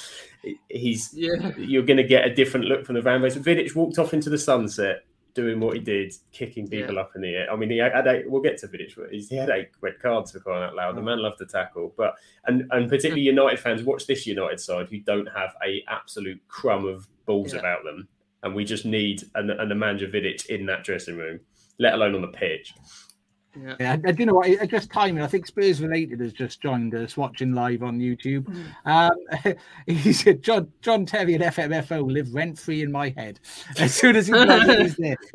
He's 0.69 1.15
Yeah. 1.15 1.53
you're 1.57 1.85
going 1.85 1.97
to 1.97 2.05
get 2.05 2.27
a 2.27 2.35
different 2.35 2.67
look 2.67 2.85
from 2.85 2.97
the 2.97 3.03
fan 3.03 3.23
base. 3.23 3.37
Vidic 3.37 3.75
walked 3.75 3.99
off 3.99 4.13
into 4.13 4.29
the 4.29 4.39
sunset 4.39 5.05
doing 5.35 5.61
what 5.61 5.75
he 5.75 5.81
did, 5.81 6.13
kicking 6.33 6.69
people 6.69 6.99
up 6.99 7.13
in 7.15 7.23
the 7.23 7.35
air. 7.35 7.53
I 7.53 7.57
mean, 7.57 7.71
he 7.71 7.79
had 7.79 8.07
we'll 8.27 8.43
get 8.43 8.59
to 8.59 8.69
Vidic, 8.69 8.95
but 8.97 9.13
he 9.13 9.37
had 9.37 9.51
eight 9.51 9.69
red 9.81 10.01
cards 10.01 10.33
for 10.33 10.41
crying 10.41 10.65
out 10.65 10.75
loud. 10.75 10.97
The 10.97 11.01
mm. 11.01 11.07
man 11.07 11.23
loved 11.23 11.39
to 11.39 11.47
tackle, 11.47 11.95
but 11.97 12.15
and 12.47 12.65
and 12.71 12.89
particularly 12.89 13.23
mm. 13.23 13.27
United 13.27 13.61
fans 13.61 13.83
watch 13.83 14.07
this 14.07 14.27
United 14.27 14.61
side 14.61 14.89
who 14.89 15.01
don't 15.01 15.27
have 15.27 15.55
a 15.65 15.85
absolute 15.89 16.41
crumb 16.49 16.87
of 16.87 17.07
balls 17.27 17.53
Yeah. 17.53 17.61
about 17.61 17.85
them, 17.85 18.09
and 18.43 18.55
we 18.55 18.65
just 18.65 18.85
need 18.85 19.25
an, 19.35 19.51
an 19.51 19.69
Nemanja 19.69 20.13
Vidic 20.13 20.47
in 20.47 20.67
that 20.67 20.85
dressing 20.85 21.17
room, 21.17 21.41
let 21.79 21.95
alone 21.95 22.15
on 22.15 22.23
the 22.23 22.29
pitch. 22.29 22.75
Yeah. 23.61 23.75
Yeah, 23.81 23.93
I, 24.05 24.09
I 24.09 24.13
do 24.13 24.27
know 24.27 24.35
what. 24.35 24.49
I 24.61 24.67
just 24.67 24.91
timing. 24.93 25.23
I 25.23 25.27
think 25.27 25.47
Spurs 25.47 25.83
related 25.83 26.21
has 26.21 26.33
just 26.33 26.61
joined 26.61 26.95
us 26.95 27.17
watching 27.17 27.53
live 27.53 27.83
on 27.83 27.99
YouTube. 27.99 28.47
Um, 28.85 29.11
he 29.87 30.13
said 30.13 30.43
John 30.43 30.71
John 30.83 31.05
Terry 31.05 31.35
and 31.35 31.43
FMFO 31.45 32.11
live 32.13 32.33
rent 32.33 32.59
free 32.59 32.83
in 32.83 32.93
my 32.93 33.09
head. 33.17 33.41
As 33.79 33.93
soon 33.95 34.15
as 34.17 34.29
he 34.29 34.35
he's 34.83 34.97
there, 34.97 35.17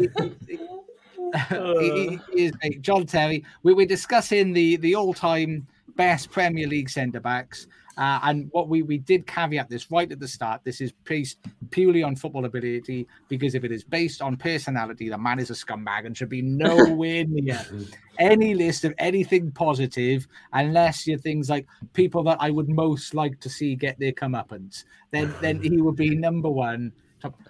He- 0.00 0.08
he- 0.48 2.20
he 2.34 2.44
is 2.46 2.52
a- 2.62 2.70
John 2.78 3.04
Terry. 3.06 3.44
We 3.62 3.74
were 3.74 3.84
discussing 3.86 4.52
the 4.52 4.76
the 4.76 4.94
all 4.94 5.12
time 5.12 5.66
best 5.96 6.30
Premier 6.30 6.66
League 6.66 6.88
centre 6.90 7.20
backs. 7.20 7.66
Uh, 7.96 8.20
and 8.24 8.48
what 8.52 8.68
we, 8.68 8.82
we 8.82 8.98
did 8.98 9.26
caveat 9.26 9.70
this 9.70 9.90
right 9.90 10.10
at 10.12 10.20
the 10.20 10.28
start. 10.28 10.60
This 10.64 10.80
is 10.80 10.92
based 11.04 11.38
purely 11.70 12.02
on 12.02 12.14
football 12.14 12.44
ability 12.44 13.06
because 13.28 13.54
if 13.54 13.64
it 13.64 13.72
is 13.72 13.84
based 13.84 14.20
on 14.20 14.36
personality, 14.36 15.08
the 15.08 15.16
man 15.16 15.38
is 15.38 15.50
a 15.50 15.54
scumbag 15.54 16.04
and 16.04 16.16
should 16.16 16.28
be 16.28 16.42
nowhere 16.42 17.24
near 17.28 17.60
any 18.18 18.54
list 18.54 18.84
of 18.84 18.94
anything 18.98 19.50
positive 19.50 20.26
unless 20.52 21.06
you're 21.06 21.18
things 21.18 21.48
like 21.48 21.66
people 21.94 22.22
that 22.24 22.38
I 22.40 22.50
would 22.50 22.68
most 22.68 23.14
like 23.14 23.40
to 23.40 23.48
see 23.48 23.74
get 23.74 23.98
their 23.98 24.12
comeuppance. 24.12 24.84
Then 25.10 25.34
then 25.40 25.62
he 25.62 25.80
would 25.80 25.96
be 25.96 26.14
number 26.14 26.50
one. 26.50 26.92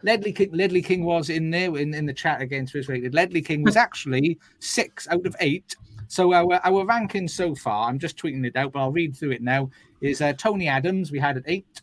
Ledley 0.02 0.32
King, 0.32 0.52
Ledley 0.52 0.81
King 0.81 1.05
was 1.05 1.28
in 1.28 1.51
there 1.51 1.77
in, 1.77 1.93
in 1.93 2.06
the 2.06 2.12
chat 2.12 2.40
against 2.40 2.73
Swiss 2.73 2.89
rated. 2.89 3.14
Ledley 3.14 3.43
King 3.43 3.62
was 3.62 3.77
actually 3.77 4.39
six 4.60 5.06
out 5.09 5.27
of 5.27 5.36
eight. 5.40 5.77
So 6.09 6.32
our 6.32 6.60
our 6.64 6.85
ranking 6.85 7.28
so 7.28 7.55
far, 7.55 7.89
I'm 7.89 7.98
just 7.98 8.16
tweeting 8.16 8.47
it 8.47 8.56
out, 8.56 8.73
but 8.73 8.81
I'll 8.81 8.93
read 8.93 9.16
through 9.16 9.32
it 9.32 9.43
now. 9.43 9.70
Is 10.06 10.20
uh, 10.20 10.32
Tony 10.34 10.68
Adams 10.68 11.10
we 11.10 11.18
had 11.18 11.36
at 11.36 11.42
eight, 11.46 11.82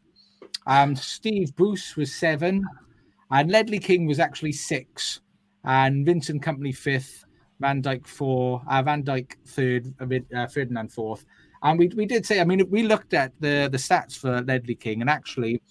um, 0.65 0.95
Steve 0.95 1.55
Bruce 1.55 1.95
was 1.95 2.15
seven, 2.15 2.63
and 3.31 3.51
Ledley 3.51 3.79
King 3.79 4.05
was 4.05 4.19
actually 4.19 4.53
six, 4.53 5.19
and 5.65 6.05
Vincent 6.05 6.41
Kompany 6.41 6.75
fifth, 6.75 7.25
Van 7.59 7.81
Dijk 7.81 8.07
four, 8.07 8.61
uh, 8.69 8.81
Van 8.81 9.03
Dijk 9.03 9.33
third, 9.45 9.93
uh, 10.35 10.47
Ferdinand 10.47 10.91
fourth, 10.93 11.25
and 11.63 11.77
we 11.77 11.87
we 11.95 12.05
did 12.05 12.25
say, 12.25 12.39
I 12.39 12.45
mean, 12.45 12.67
we 12.69 12.83
looked 12.83 13.13
at 13.13 13.33
the 13.39 13.67
the 13.71 13.77
stats 13.77 14.17
for 14.17 14.41
Ledley 14.41 14.75
King, 14.75 15.01
and 15.01 15.09
actually, 15.09 15.61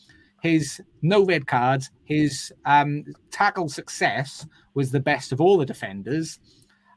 his 0.43 0.81
no 1.01 1.25
red 1.25 1.47
cards, 1.47 1.91
his 2.05 2.53
um, 2.67 3.05
tackle 3.31 3.69
success 3.69 4.47
was 4.75 4.91
the 4.91 5.01
best 5.01 5.33
of 5.33 5.41
all 5.41 5.57
the 5.57 5.67
defenders, 5.67 6.39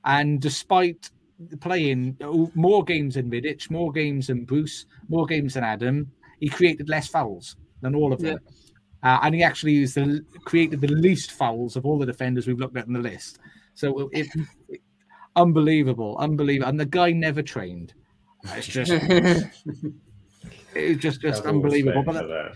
and 0.04 0.42
despite 0.42 1.12
playing 1.60 2.18
more 2.56 2.84
games 2.84 3.16
than 3.16 3.30
Vidic, 3.30 3.70
more 3.70 3.92
games 3.92 4.28
than 4.28 4.46
Bruce, 4.46 4.86
more 5.10 5.26
games 5.26 5.54
than 5.56 5.64
Adam, 5.64 6.12
he 6.40 6.50
created 6.50 6.90
less 6.90 7.08
fouls 7.08 7.56
than 7.82 7.96
all 7.96 8.14
of 8.14 8.20
them. 8.20 8.40
Uh, 9.04 9.20
and 9.24 9.36
he 9.36 9.44
actually 9.44 9.74
used 9.74 9.96
the, 9.96 10.26
created 10.46 10.82
the 10.82 10.88
least 10.88 11.32
fouls 11.32 11.76
of 11.76 11.86
all 11.86 12.00
the 12.00 12.06
defenders 12.06 12.48
we've 12.48 12.60
looked 12.60 12.78
at 12.78 12.88
in 12.88 12.94
the 12.94 13.00
list. 13.00 13.40
So 13.76 14.10
it, 14.14 14.28
it- 14.70 14.82
unbelievable, 15.36 16.18
unbelievable. 16.18 16.70
And 16.70 16.80
the 16.80 16.86
guy 16.86 17.12
never 17.12 17.42
trained. 17.42 17.94
It's 18.56 18.68
just, 18.68 18.92
it's 20.76 21.02
just, 21.02 21.22
just 21.22 21.46
unbelievable. 21.46 22.04
But 22.04 22.14
that, 22.14 22.28
that. 22.28 22.54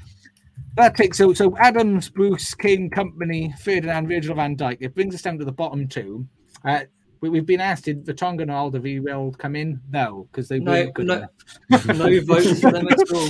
that 0.76 0.96
takes 0.96 1.18
so 1.18 1.34
so 1.34 1.58
Adams, 1.58 2.10
Bruce, 2.10 2.54
King, 2.54 2.90
Kompany, 2.90 3.58
Ferdinand, 3.60 4.08
Virgil 4.08 4.36
van 4.36 4.56
Dijk. 4.56 4.78
It 4.80 4.96
brings 4.96 5.16
us 5.16 5.22
down 5.22 5.38
to 5.40 5.46
the 5.46 5.52
bottom 5.52 5.88
two. 5.88 6.28
Uh, 6.64 6.82
we, 7.22 7.30
we've 7.30 7.46
been 7.46 7.60
asked, 7.62 7.86
did 7.86 8.06
Vertonghen 8.06 8.44
and 8.44 8.52
Alderweireld 8.52 9.38
come 9.38 9.56
in? 9.56 9.82
No, 9.92 10.28
because 10.32 10.48
they 10.48 10.60
No, 10.60 10.72
weren't 10.72 10.94
good 10.94 11.08
no, 11.08 11.26
enough. 11.70 11.86
no 11.88 12.22
votes 12.22 12.62
for 12.62 12.72
them 12.72 12.88
at 12.88 13.12
all. 13.12 13.30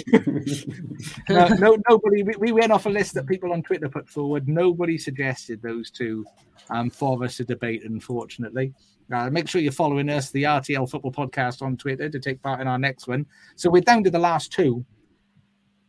no, 1.29 1.47
no, 1.55 1.77
nobody. 1.89 2.23
We, 2.23 2.33
we 2.37 2.51
went 2.51 2.71
off 2.71 2.85
a 2.85 2.89
list 2.89 3.13
that 3.15 3.25
people 3.27 3.51
on 3.51 3.63
Twitter 3.63 3.89
put 3.89 4.07
forward. 4.07 4.47
Nobody 4.47 4.97
suggested 4.97 5.61
those 5.61 5.89
two 5.89 6.25
um, 6.69 6.89
for 6.89 7.23
us 7.23 7.37
to 7.37 7.43
debate. 7.45 7.83
Unfortunately, 7.83 8.73
uh, 9.11 9.29
make 9.31 9.47
sure 9.47 9.59
you're 9.61 9.71
following 9.71 10.09
us, 10.09 10.29
the 10.31 10.43
RTL 10.43 10.89
Football 10.89 11.11
Podcast 11.11 11.61
on 11.63 11.75
Twitter, 11.77 12.09
to 12.09 12.19
take 12.19 12.41
part 12.43 12.61
in 12.61 12.67
our 12.67 12.77
next 12.79 13.07
one. 13.07 13.25
So 13.55 13.69
we're 13.69 13.81
down 13.81 14.03
to 14.03 14.11
the 14.11 14.19
last 14.19 14.51
two. 14.51 14.85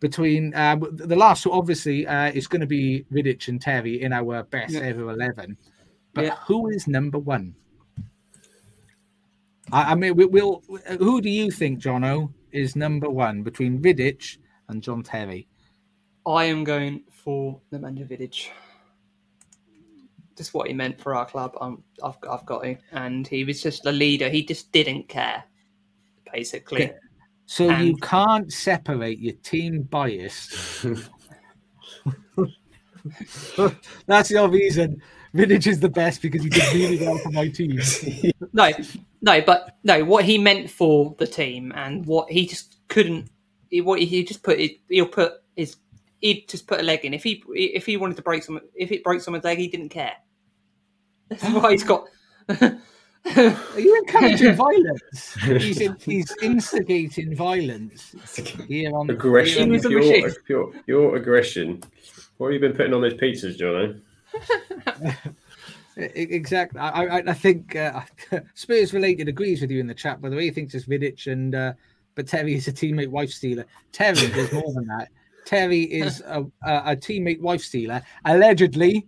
Between 0.00 0.54
uh, 0.54 0.76
the 0.92 1.14
last 1.16 1.42
two, 1.42 1.52
obviously, 1.52 2.06
uh, 2.06 2.30
is 2.32 2.46
going 2.46 2.62
to 2.62 2.66
be 2.66 3.04
Vidic 3.12 3.48
and 3.48 3.60
Terry 3.60 4.00
in 4.00 4.14
our 4.14 4.42
best 4.44 4.72
Yeah. 4.72 4.80
ever 4.80 5.10
eleven. 5.10 5.58
But 6.14 6.24
Yeah. 6.24 6.36
who 6.46 6.68
is 6.70 6.88
number 6.88 7.18
one? 7.18 7.54
I, 9.72 9.92
I 9.92 9.94
mean, 9.94 10.16
we, 10.16 10.26
we'll. 10.26 10.62
Who 10.98 11.20
do 11.20 11.30
you 11.30 11.50
think, 11.50 11.80
Johnno, 11.80 12.32
is 12.52 12.76
number 12.76 13.08
one 13.08 13.42
between 13.42 13.80
Vidic 13.80 14.38
and 14.68 14.82
John 14.82 15.02
Terry? 15.02 15.48
I 16.26 16.44
am 16.44 16.64
going 16.64 17.04
for 17.10 17.60
Nemanja 17.72 18.06
Vidic. 18.06 18.48
Just 20.36 20.54
what 20.54 20.68
he 20.68 20.72
meant 20.72 21.00
for 21.00 21.14
our 21.14 21.26
club. 21.26 21.56
Um, 21.60 21.82
I've, 22.02 22.16
I've 22.28 22.46
got 22.46 22.64
him, 22.64 22.78
and 22.92 23.26
he 23.26 23.44
was 23.44 23.62
just 23.62 23.86
a 23.86 23.92
leader. 23.92 24.28
He 24.28 24.44
just 24.44 24.72
didn't 24.72 25.08
care, 25.08 25.44
basically. 26.32 26.84
Okay. 26.84 26.94
So 27.46 27.68
you 27.68 27.96
can't 27.96 28.52
separate 28.52 29.18
your 29.18 29.34
team 29.42 29.82
bias 29.82 30.84
That's 34.06 34.30
your 34.30 34.48
reason. 34.48 35.00
Vidic 35.34 35.66
is 35.66 35.80
the 35.80 35.88
best 35.88 36.22
because 36.22 36.42
he 36.42 36.48
did 36.48 36.72
really 36.72 37.04
well 37.04 37.18
for 37.18 37.30
my 37.30 37.48
team. 37.48 37.80
No, 38.52 38.68
no, 39.22 39.40
but 39.40 39.76
no. 39.84 40.04
What 40.04 40.24
he 40.24 40.38
meant 40.38 40.70
for 40.70 41.14
the 41.18 41.26
team 41.26 41.72
and 41.74 42.06
what 42.06 42.30
he 42.30 42.46
just 42.46 42.76
couldn't. 42.88 43.30
He, 43.70 43.80
what 43.80 44.00
he 44.00 44.24
just 44.24 44.42
put 44.42 44.58
it. 44.58 44.72
He'll 44.88 45.06
put 45.06 45.34
his. 45.56 45.76
He'd 46.20 46.48
just 46.48 46.66
put 46.66 46.80
a 46.80 46.82
leg 46.82 47.04
in. 47.04 47.14
If 47.14 47.22
he 47.22 47.42
if 47.48 47.86
he 47.86 47.96
wanted 47.96 48.16
to 48.16 48.22
break 48.22 48.42
some, 48.42 48.60
if 48.74 48.92
it 48.92 49.04
broke 49.04 49.22
someone's 49.22 49.44
leg, 49.44 49.58
he 49.58 49.68
didn't 49.68 49.90
care. 49.90 50.14
That's 51.28 51.44
why 51.54 51.72
he's 51.72 51.84
got. 51.84 52.06
Are 53.26 53.80
you 53.80 53.96
encouraging 53.98 54.54
violence? 54.56 55.34
He's, 55.44 55.80
in, 55.80 55.94
he's 56.00 56.34
instigating 56.40 57.36
violence 57.36 58.14
here 58.66 58.94
on 58.96 59.10
Aggression, 59.10 59.74
here 59.74 59.86
on 59.86 59.94
was 60.22 60.38
pure, 60.46 60.72
pure, 60.72 60.72
pure 60.86 61.16
aggression. 61.16 61.82
What 62.38 62.48
have 62.48 62.54
you 62.54 62.60
been 62.60 62.76
putting 62.76 62.94
on 62.94 63.02
those 63.02 63.14
pizzas, 63.14 63.58
Johnno? 63.58 64.00
Exactly. 66.00 66.80
I, 66.80 67.06
I, 67.06 67.22
I 67.26 67.34
think 67.34 67.76
uh, 67.76 68.02
Spurs 68.54 68.92
related 68.92 69.28
agrees 69.28 69.60
with 69.60 69.70
you 69.70 69.80
in 69.80 69.86
the 69.86 69.94
chat. 69.94 70.20
By 70.20 70.28
the 70.28 70.36
way, 70.36 70.44
he 70.44 70.50
thinks 70.50 70.74
it's 70.74 70.86
Vidic 70.86 71.30
and 71.30 71.54
uh, 71.54 71.72
but 72.14 72.26
Terry 72.26 72.54
is 72.54 72.68
a 72.68 72.72
teammate 72.72 73.08
wife 73.08 73.30
stealer. 73.30 73.66
Terry 73.92 74.18
is 74.18 74.52
more 74.52 74.72
than 74.74 74.86
that. 74.86 75.08
Terry 75.44 75.82
is 75.82 76.20
a, 76.26 76.42
a, 76.64 76.92
a 76.92 76.96
teammate 76.96 77.40
wife 77.40 77.62
stealer. 77.62 78.02
Allegedly 78.24 79.06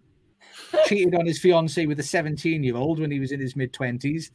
cheated 0.87 1.15
on 1.15 1.27
his 1.27 1.39
fiancee 1.39 1.87
with 1.87 2.01
a 2.01 2.03
17 2.03 2.63
year 2.63 2.77
old 2.77 3.01
when 3.01 3.11
he 3.11 3.21
was 3.21 3.33
in 3.33 3.41
his 3.41 3.57
mid 3.57 3.73
20s. 3.73 4.31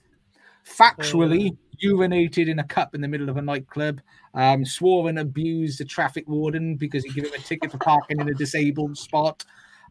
Factually 0.65 1.55
urinated 1.83 2.49
in 2.49 2.59
a 2.59 2.63
cup 2.63 2.93
in 2.93 3.01
the 3.01 3.07
middle 3.07 3.29
of 3.29 3.37
a 3.37 3.41
nightclub. 3.41 4.01
Um, 4.33 4.65
swore 4.65 5.09
and 5.09 5.19
abused 5.19 5.81
a 5.81 5.85
traffic 5.85 6.27
warden 6.27 6.75
because 6.75 7.03
he 7.03 7.11
gave 7.11 7.27
him 7.27 7.33
a 7.33 7.43
ticket 7.43 7.71
for 7.71 7.77
parking 7.77 8.19
in 8.19 8.29
a 8.29 8.33
disabled 8.33 8.97
spot. 8.97 9.43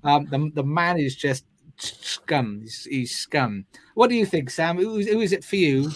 Um, 0.04 0.26
the, 0.26 0.50
the 0.54 0.62
man 0.62 0.98
is 0.98 1.16
just 1.16 1.44
scum. 1.76 2.60
He's, 2.62 2.84
he's 2.84 3.16
scum. 3.16 3.66
What 3.94 4.08
do 4.08 4.16
you 4.16 4.26
think, 4.26 4.50
Sam? 4.50 4.76
Who, 4.76 4.96
is- 4.98 5.08
who 5.08 5.20
is 5.20 5.32
it 5.32 5.44
for 5.44 5.56
you? 5.56 5.90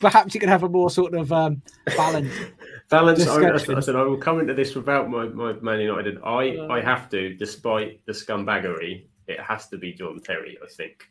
Perhaps 0.00 0.34
you 0.34 0.40
can 0.40 0.48
have 0.48 0.64
a 0.64 0.68
more 0.68 0.90
sort 0.90 1.14
of 1.14 1.32
um, 1.32 1.62
balance. 1.96 2.32
Balance. 2.90 3.24
I, 3.28 3.40
I, 3.40 3.54
I 3.76 3.80
said 3.80 3.94
I 3.94 4.02
will 4.02 4.16
come 4.16 4.40
into 4.40 4.52
this 4.52 4.74
without 4.74 5.08
my, 5.08 5.26
my 5.28 5.52
Man 5.60 5.78
United. 5.78 6.18
I 6.24 6.58
I 6.68 6.80
have 6.80 7.08
to, 7.10 7.34
despite 7.34 8.04
the 8.04 8.10
scumbaggery, 8.12 9.06
it 9.28 9.38
has 9.38 9.68
to 9.68 9.78
be 9.78 9.92
John 9.92 10.18
Terry. 10.20 10.58
I 10.60 10.66
think. 10.72 11.04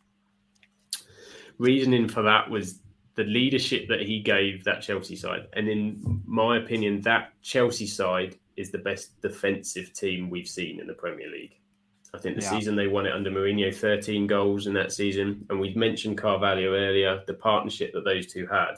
Reasoning 1.57 2.09
for 2.09 2.21
that 2.23 2.49
was 2.49 2.81
the 3.15 3.23
leadership 3.23 3.87
that 3.87 4.01
he 4.01 4.19
gave 4.19 4.65
that 4.65 4.81
Chelsea 4.81 5.15
side, 5.15 5.47
and 5.53 5.69
in 5.69 6.21
my 6.25 6.57
opinion, 6.57 6.99
that 7.01 7.31
Chelsea 7.41 7.87
side 7.87 8.35
is 8.57 8.71
the 8.71 8.77
best 8.79 9.21
defensive 9.21 9.93
team 9.93 10.29
we've 10.29 10.49
seen 10.49 10.81
in 10.81 10.87
the 10.87 10.93
Premier 10.93 11.29
League. 11.31 11.55
I 12.13 12.17
think 12.17 12.35
the 12.37 12.41
Yeah. 12.41 12.49
season 12.49 12.75
they 12.75 12.87
won 12.87 13.05
it 13.05 13.13
under 13.13 13.29
Mourinho, 13.29 13.73
13 13.73 14.25
goals 14.27 14.67
in 14.67 14.73
that 14.73 14.91
season. 14.91 15.45
And 15.49 15.59
we 15.59 15.73
mentioned 15.75 16.17
Carvalho 16.17 16.73
earlier, 16.73 17.21
the 17.27 17.33
partnership 17.35 17.93
that 17.93 18.03
those 18.03 18.25
two 18.25 18.47
had. 18.47 18.75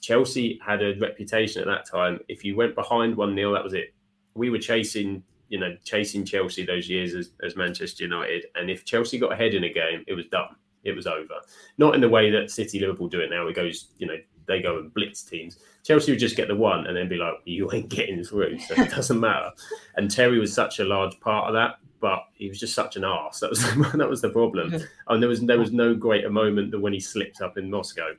Chelsea 0.00 0.58
had 0.64 0.82
a 0.82 0.94
reputation 0.98 1.60
at 1.62 1.66
that 1.66 1.86
time. 1.86 2.20
If 2.28 2.44
you 2.44 2.54
went 2.56 2.74
behind 2.74 3.16
1 3.16 3.34
0, 3.34 3.52
that 3.54 3.64
was 3.64 3.72
it. 3.74 3.94
We 4.34 4.50
were 4.50 4.58
chasing, 4.58 5.22
you 5.48 5.58
know, 5.58 5.74
chasing 5.84 6.24
Chelsea 6.24 6.64
those 6.66 6.88
years 6.88 7.14
as, 7.14 7.30
as 7.42 7.56
Manchester 7.56 8.04
United. 8.04 8.46
And 8.54 8.70
if 8.70 8.84
Chelsea 8.84 9.18
got 9.18 9.32
ahead 9.32 9.54
in 9.54 9.64
a 9.64 9.72
game, 9.72 10.04
it 10.06 10.14
was 10.14 10.26
done. 10.26 10.54
It 10.84 10.94
was 10.94 11.06
over. 11.06 11.34
Not 11.78 11.94
in 11.94 12.00
the 12.00 12.08
way 12.08 12.30
that 12.30 12.50
City, 12.50 12.78
Liverpool 12.78 13.08
do 13.08 13.20
it 13.20 13.30
now. 13.30 13.46
It 13.48 13.56
goes, 13.56 13.88
you 13.98 14.06
know, 14.06 14.16
they 14.46 14.60
go 14.62 14.78
and 14.78 14.92
blitz 14.94 15.22
teams. 15.24 15.58
Chelsea 15.82 16.12
would 16.12 16.20
just 16.20 16.36
get 16.36 16.46
the 16.46 16.54
one 16.54 16.86
and 16.86 16.96
then 16.96 17.08
be 17.08 17.16
like, 17.16 17.34
you 17.44 17.72
ain't 17.72 17.88
getting 17.88 18.22
through. 18.22 18.58
So 18.60 18.74
it 18.80 18.90
doesn't 18.94 19.18
matter. 19.18 19.50
And 19.96 20.10
Terry 20.10 20.38
was 20.38 20.52
such 20.52 20.78
a 20.78 20.84
large 20.84 21.18
part 21.20 21.48
of 21.48 21.54
that, 21.54 21.76
but 22.06 22.28
he 22.34 22.48
was 22.48 22.60
just 22.60 22.72
such 22.72 22.94
an 22.94 23.02
ass. 23.02 23.40
That 23.40 23.50
was 23.50 23.58
that 23.94 24.08
was 24.08 24.22
the 24.22 24.30
problem. 24.30 24.80
And 25.08 25.20
there 25.20 25.28
was 25.28 25.40
there 25.40 25.58
was 25.58 25.72
no 25.72 25.92
greater 25.92 26.30
moment 26.30 26.70
than 26.70 26.80
when 26.80 26.92
he 26.92 27.00
slipped 27.00 27.40
up 27.40 27.58
in 27.58 27.68
Moscow. 27.68 28.10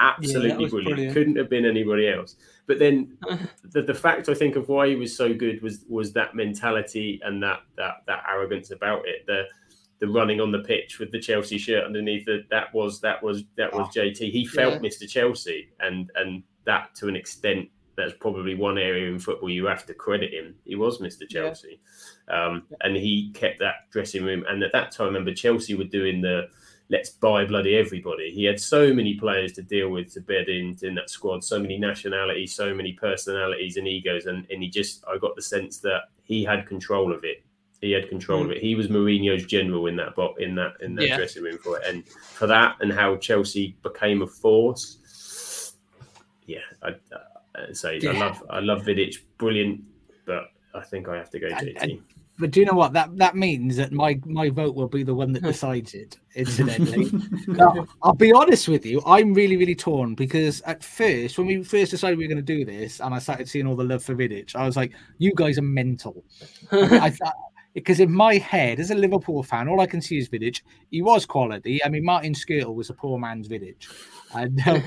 Absolutely 0.00 0.64
was 0.64 0.70
brilliant. 0.70 0.96
brilliant. 0.96 1.14
Couldn't 1.14 1.36
have 1.36 1.50
been 1.50 1.66
anybody 1.66 2.08
else. 2.08 2.36
But 2.66 2.78
then 2.78 3.18
the, 3.62 3.82
the 3.82 3.92
fact 3.92 4.30
I 4.30 4.34
think 4.34 4.56
of 4.56 4.70
why 4.70 4.88
he 4.88 4.96
was 4.96 5.14
so 5.14 5.34
good 5.34 5.60
was 5.60 5.84
was 5.86 6.14
that 6.14 6.34
mentality 6.34 7.20
and 7.22 7.42
that 7.42 7.60
that 7.76 7.96
that 8.06 8.24
arrogance 8.26 8.70
about 8.70 9.06
it. 9.06 9.26
The 9.26 9.42
the 9.98 10.08
running 10.08 10.40
on 10.40 10.50
the 10.50 10.60
pitch 10.60 10.98
with 10.98 11.12
the 11.12 11.20
Chelsea 11.20 11.58
shirt 11.58 11.84
underneath 11.84 12.26
it, 12.28 12.48
that 12.48 12.72
was 12.72 13.02
that 13.02 13.22
was 13.22 13.44
that 13.58 13.70
was 13.70 13.86
oh, 13.90 14.00
JT. 14.00 14.32
He 14.32 14.46
felt 14.46 14.82
Yeah. 14.82 14.88
Mr. 14.88 15.06
Chelsea 15.06 15.68
and 15.80 16.10
and 16.14 16.42
that 16.64 16.94
to 16.94 17.08
an 17.08 17.16
extent 17.16 17.68
that's 17.96 18.12
probably 18.20 18.54
one 18.54 18.78
area 18.78 19.08
in 19.10 19.18
football 19.18 19.48
you 19.50 19.66
have 19.66 19.86
to 19.86 19.94
credit 19.94 20.32
him. 20.32 20.54
He 20.64 20.74
was 20.76 20.98
Mr. 20.98 21.28
Chelsea. 21.28 21.80
Um, 22.28 22.64
and 22.82 22.96
he 22.96 23.30
kept 23.32 23.58
that 23.60 23.90
dressing 23.90 24.24
room. 24.24 24.44
And 24.48 24.62
at 24.62 24.72
that 24.72 24.92
time, 24.92 25.06
I 25.06 25.08
remember 25.08 25.32
Chelsea 25.34 25.74
were 25.74 25.84
doing 25.84 26.20
the 26.20 26.48
let's 26.88 27.10
buy 27.10 27.44
bloody 27.44 27.74
everybody. 27.76 28.30
He 28.30 28.44
had 28.44 28.60
so 28.60 28.92
many 28.94 29.14
players 29.14 29.52
to 29.54 29.62
deal 29.62 29.88
with 29.88 30.12
to 30.14 30.20
bed 30.20 30.48
in, 30.48 30.76
in 30.82 30.94
that 30.94 31.10
squad, 31.10 31.42
so 31.42 31.58
many 31.58 31.78
nationalities, 31.78 32.54
so 32.54 32.72
many 32.74 32.92
personalities 32.92 33.76
and 33.76 33.88
egos. 33.88 34.26
And, 34.26 34.46
and 34.50 34.62
he 34.62 34.68
just, 34.68 35.02
I 35.12 35.18
got 35.18 35.34
the 35.34 35.42
sense 35.42 35.78
that 35.78 36.02
he 36.22 36.44
had 36.44 36.66
control 36.66 37.12
of 37.12 37.24
it. 37.24 37.42
He 37.80 37.92
had 37.92 38.08
control 38.08 38.44
of 38.44 38.50
it. 38.52 38.62
He 38.62 38.74
was 38.74 38.88
Mourinho's 38.88 39.46
general 39.46 39.86
in 39.86 39.96
that 39.96 40.14
bo- 40.14 40.34
in 40.36 40.54
that 40.54 40.74
in 40.80 40.94
that 40.94 41.08
Yeah. 41.08 41.16
dressing 41.18 41.42
room 41.42 41.58
for 41.58 41.78
it, 41.78 41.86
and 41.86 42.08
for 42.08 42.46
that 42.46 42.76
and 42.80 42.90
how 42.90 43.16
Chelsea 43.16 43.76
became 43.82 44.22
a 44.22 44.26
force. 44.26 45.74
Yeah, 46.46 46.60
I, 46.82 46.94
Uh, 47.56 47.66
I 47.70 47.72
say 47.72 48.00
I 48.06 48.12
love 48.12 48.42
I 48.50 48.60
love 48.60 48.82
Vidic, 48.82 49.16
brilliant, 49.38 49.82
but 50.24 50.50
I 50.74 50.82
think 50.82 51.08
I 51.08 51.16
have 51.16 51.30
to 51.30 51.38
go 51.38 51.48
JT. 51.48 52.00
But 52.38 52.50
do 52.50 52.60
you 52.60 52.66
know 52.66 52.74
what? 52.74 52.92
That 52.92 53.16
that 53.16 53.34
means 53.34 53.76
that 53.76 53.92
my 53.92 54.20
my 54.26 54.50
vote 54.50 54.74
will 54.74 54.88
be 54.88 55.02
the 55.02 55.14
one 55.14 55.32
that 55.32 55.42
decides 55.52 55.94
it. 55.94 56.18
Incidentally, 56.34 57.10
now, 57.46 57.86
I'll 58.02 58.12
be 58.12 58.32
honest 58.32 58.68
with 58.68 58.84
you. 58.84 59.02
I'm 59.06 59.32
really 59.32 59.56
really 59.56 59.74
torn 59.74 60.14
because 60.14 60.60
at 60.62 60.84
first, 60.84 61.38
when 61.38 61.46
we 61.46 61.62
first 61.64 61.92
decided 61.92 62.18
we 62.18 62.24
were 62.24 62.34
going 62.34 62.44
to 62.44 62.56
do 62.56 62.64
this, 62.64 63.00
and 63.00 63.14
I 63.14 63.18
started 63.18 63.48
seeing 63.48 63.66
all 63.66 63.76
the 63.76 63.84
love 63.84 64.04
for 64.04 64.14
Vidic, 64.14 64.54
I 64.54 64.66
was 64.66 64.76
like, 64.76 64.92
"You 65.18 65.32
guys 65.34 65.58
are 65.58 65.62
mental." 65.62 66.24
I 66.72 67.10
thought 67.10 67.34
because 67.72 68.00
in 68.00 68.10
my 68.10 68.38
head, 68.38 68.80
as 68.80 68.90
a 68.90 68.94
Liverpool 68.94 69.42
fan, 69.42 69.68
all 69.68 69.80
I 69.80 69.86
can 69.86 70.00
see 70.00 70.16
is 70.16 70.30
Vidic. 70.30 70.62
He 70.90 71.02
was 71.02 71.26
quality. 71.26 71.84
I 71.84 71.90
mean, 71.90 72.04
Martin 72.04 72.32
Skrtel 72.32 72.74
was 72.74 72.88
a 72.88 72.94
poor 72.94 73.18
man's 73.18 73.48
Vidic, 73.48 73.86
and, 74.34 74.60
um, 74.66 74.82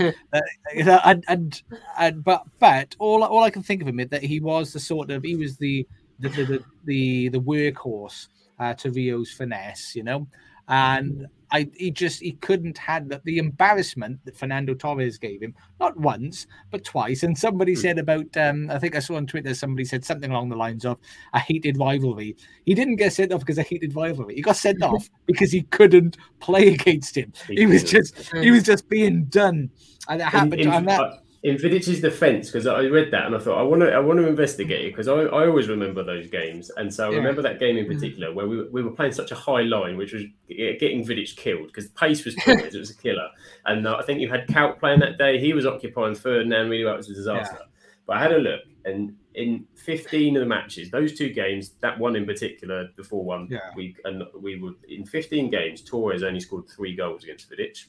and, 1.03 1.23
and 1.27 1.61
and 1.97 2.23
but 2.23 2.43
but 2.59 2.95
all 2.99 3.23
all 3.23 3.43
I 3.43 3.49
can 3.49 3.63
think 3.63 3.81
of 3.81 3.87
him 3.87 3.99
is 3.99 4.09
that 4.09 4.23
he 4.23 4.39
was 4.39 4.73
the 4.73 4.79
sort 4.79 5.11
of 5.11 5.23
he 5.23 5.35
was 5.35 5.57
the 5.57 5.87
the 6.19 6.29
the 6.29 6.45
the, 6.45 6.63
the, 6.85 7.29
the 7.29 7.41
workhorse 7.41 8.27
uh, 8.59 8.73
to 8.75 8.91
Rio's 8.91 9.31
finesse, 9.31 9.95
you 9.95 10.03
know, 10.03 10.27
and 10.67 11.27
I 11.51 11.69
he 11.75 11.91
just 11.91 12.21
he 12.21 12.33
couldn't 12.33 12.77
had 12.77 13.09
the, 13.09 13.21
the 13.23 13.37
embarrassment 13.37 14.23
that 14.25 14.37
Fernando 14.37 14.73
Torres 14.73 15.17
gave 15.17 15.41
him 15.41 15.55
not 15.79 15.97
once 15.97 16.47
but 16.71 16.83
twice. 16.83 17.23
And 17.23 17.37
somebody 17.37 17.75
said 17.75 17.97
about 17.97 18.35
um, 18.37 18.69
I 18.69 18.79
think 18.79 18.95
I 18.95 18.99
saw 18.99 19.15
on 19.15 19.27
Twitter 19.27 19.53
somebody 19.53 19.85
said 19.85 20.05
something 20.05 20.31
along 20.31 20.49
the 20.49 20.55
lines 20.55 20.85
of 20.85 20.99
a 21.33 21.39
heated 21.39 21.77
rivalry. 21.77 22.35
He 22.65 22.73
didn't 22.73 22.97
get 22.97 23.13
sent 23.13 23.33
off 23.33 23.41
because 23.41 23.57
of 23.57 23.67
heated 23.67 23.95
rivalry. 23.95 24.35
He 24.35 24.41
got 24.41 24.57
sent 24.57 24.83
off 24.83 25.09
because 25.25 25.51
he 25.51 25.63
couldn't 25.63 26.17
play 26.39 26.69
against 26.73 27.15
him. 27.15 27.33
He 27.47 27.65
was 27.65 27.83
just 27.83 28.31
he 28.35 28.51
was 28.51 28.63
just 28.63 28.87
being 28.89 29.25
done, 29.25 29.69
and 30.07 30.21
it 30.21 30.25
in, 30.25 30.29
happened. 30.29 30.61
in, 30.61 30.69
and 30.69 30.87
that, 30.87 31.23
in 31.41 31.55
Vidic's 31.55 32.01
defense, 32.01 32.47
because 32.51 32.67
I 32.67 32.81
read 32.83 33.11
that 33.11 33.25
and 33.25 33.33
I 33.35 33.39
thought 33.39 33.57
I 33.57 33.61
want 33.61 33.81
to 33.81 33.91
I 33.93 33.99
want 33.99 34.19
to 34.19 34.27
investigate 34.27 34.85
it 34.85 34.89
because 34.91 35.07
I, 35.07 35.13
I 35.21 35.47
always 35.47 35.69
remember 35.69 36.03
those 36.03 36.27
games, 36.27 36.69
and 36.75 36.93
so 36.93 37.07
I 37.07 37.11
Yeah. 37.11 37.17
remember 37.17 37.41
that 37.43 37.59
game 37.59 37.77
in 37.77 37.85
particular 37.87 38.33
where 38.33 38.47
we, 38.47 38.57
were- 38.57 38.69
we 38.71 38.83
were 38.83 38.91
playing 38.91 39.13
such 39.13 39.31
a 39.31 39.35
high 39.35 39.61
line, 39.61 39.95
which 39.95 40.11
was 40.13 40.23
getting 40.49 41.05
Vidic 41.05 41.35
killed 41.37 41.67
because 41.67 41.87
the 41.89 41.95
pace 41.95 42.25
was 42.25 42.35
Torres, 42.35 42.75
it 42.75 42.79
was 42.79 42.89
a 42.91 42.97
killer, 42.97 43.29
and 43.65 43.87
uh, 43.87 43.95
I 43.97 44.03
think 44.03 44.19
you 44.19 44.29
had 44.29 44.47
Kaut 44.47 44.79
playing 44.79 44.99
that 44.99 45.17
day. 45.17 45.39
He 45.39 45.53
was 45.53 45.65
occupying 45.65 46.15
third 46.15 46.45
and 46.47 46.69
really 46.69 46.83
well. 46.83 46.95
It 46.95 46.97
was 46.97 47.09
a 47.09 47.13
disaster. 47.15 47.59
But 48.05 48.17
I 48.17 48.21
had 48.23 48.31
a 48.33 48.37
look, 48.39 48.61
and 48.85 49.15
in 49.35 49.65
15 49.75 50.35
of 50.35 50.39
the 50.41 50.45
matches, 50.47 50.89
those 50.89 51.15
two 51.17 51.29
games, 51.31 51.73
that 51.81 51.97
one 51.99 52.15
in 52.15 52.25
particular, 52.25 52.89
the 52.97 53.03
4 53.03 53.23
1, 53.23 53.47
Yeah. 53.51 53.59
we 53.77 53.95
and 54.03 54.23
we 54.41 54.59
were 54.59 54.71
in 54.89 55.05
15 55.05 55.49
games, 55.51 55.81
Torres 55.83 56.23
only 56.23 56.39
scored 56.39 56.67
three 56.75 56.95
goals 56.95 57.23
against 57.23 57.49
Vidic. 57.49 57.85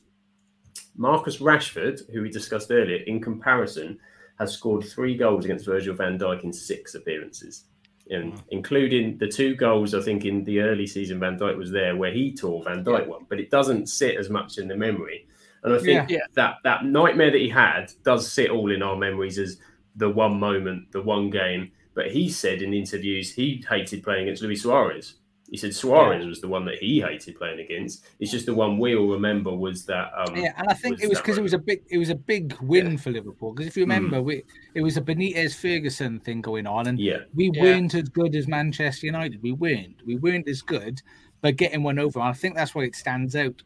Marcus 0.96 1.38
Rashford, 1.38 2.10
who 2.12 2.22
we 2.22 2.30
discussed 2.30 2.70
earlier, 2.70 3.02
in 3.06 3.20
comparison, 3.20 3.98
has 4.38 4.52
scored 4.52 4.84
three 4.84 5.16
goals 5.16 5.44
against 5.44 5.66
Virgil 5.66 5.94
van 5.94 6.18
Dijk 6.18 6.44
in 6.44 6.52
six 6.52 6.94
appearances, 6.94 7.64
and 8.10 8.32
mm. 8.32 8.42
including 8.50 9.18
the 9.18 9.28
two 9.28 9.54
goals 9.54 9.94
I 9.94 10.00
think 10.00 10.24
in 10.24 10.44
the 10.44 10.60
early 10.60 10.86
season 10.86 11.20
Van 11.20 11.38
Dijk 11.38 11.56
was 11.56 11.70
there 11.70 11.96
where 11.96 12.12
he 12.12 12.34
tore 12.34 12.62
Van 12.64 12.84
Dijk 12.84 13.06
one, 13.06 13.26
but 13.28 13.38
it 13.38 13.50
doesn't 13.50 13.88
sit 13.88 14.16
as 14.16 14.30
much 14.30 14.58
in 14.58 14.66
the 14.66 14.76
memory. 14.76 15.26
And 15.62 15.74
I 15.74 15.78
think 15.78 16.08
Yeah. 16.08 16.20
that 16.34 16.56
that 16.64 16.84
nightmare 16.84 17.30
that 17.30 17.40
he 17.40 17.48
had 17.48 17.92
does 18.02 18.30
sit 18.30 18.50
all 18.50 18.70
in 18.70 18.82
our 18.82 18.96
memories 18.96 19.38
as 19.38 19.58
the 19.96 20.08
one 20.08 20.40
moment, 20.40 20.90
the 20.92 21.02
one 21.02 21.28
game. 21.30 21.72
But 21.92 22.10
he 22.10 22.30
said 22.30 22.62
in 22.62 22.72
interviews 22.72 23.34
he 23.34 23.62
hated 23.68 24.02
playing 24.02 24.22
against 24.22 24.42
Luis 24.42 24.62
Suarez. 24.62 25.16
He 25.51 25.56
said 25.56 25.74
Suarez 25.74 26.24
was 26.27 26.40
the 26.40 26.47
one 26.47 26.64
that 26.66 26.77
he 26.78 27.01
hated 27.01 27.36
playing 27.36 27.59
against. 27.59 28.06
It's 28.20 28.31
just 28.31 28.47
the 28.47 28.55
one 28.55 28.78
we 28.78 28.94
all 28.94 29.09
remember 29.09 29.52
was 29.52 29.85
that. 29.86 30.12
Um, 30.16 30.36
Yeah, 30.36 30.52
and 30.56 30.68
I 30.68 30.74
think 30.74 31.02
it 31.02 31.09
was 31.09 31.18
because 31.18 31.39
it 31.39 31.43
was 31.43 31.55
a 31.55 31.59
big 31.59 31.82
it 31.90 31.98
was 31.98 32.09
a 32.09 32.14
big 32.14 32.56
win 32.62 32.97
for 32.97 33.10
Liverpool. 33.10 33.52
Because 33.52 33.66
if 33.66 33.77
you 33.77 33.85
Hmm. 33.85 33.90
remember, 33.90 34.22
we 34.22 34.44
it 34.74 34.82
was 34.82 34.97
a 34.97 35.01
Benitez 35.02 35.56
Ferguson 35.60 36.20
thing 36.20 36.40
going 36.40 36.68
on, 36.68 36.86
and 36.86 37.01
Yeah. 37.01 37.18
we 37.35 37.51
Yeah. 37.52 37.62
weren't 37.62 37.94
as 37.94 38.09
good 38.09 38.36
as 38.36 38.47
Manchester 38.47 39.06
United. 39.06 39.43
We 39.43 39.51
weren't. 39.52 39.97
We 40.06 40.16
weren't 40.16 40.48
as 40.48 40.62
good, 40.62 41.02
but 41.40 41.56
getting 41.56 41.82
one 41.82 41.98
over. 41.98 42.20
I 42.20 42.32
think 42.32 42.55
that's 42.55 42.74
why 42.74 42.85
it 42.85 42.94
stands 42.94 43.35
out 43.35 43.60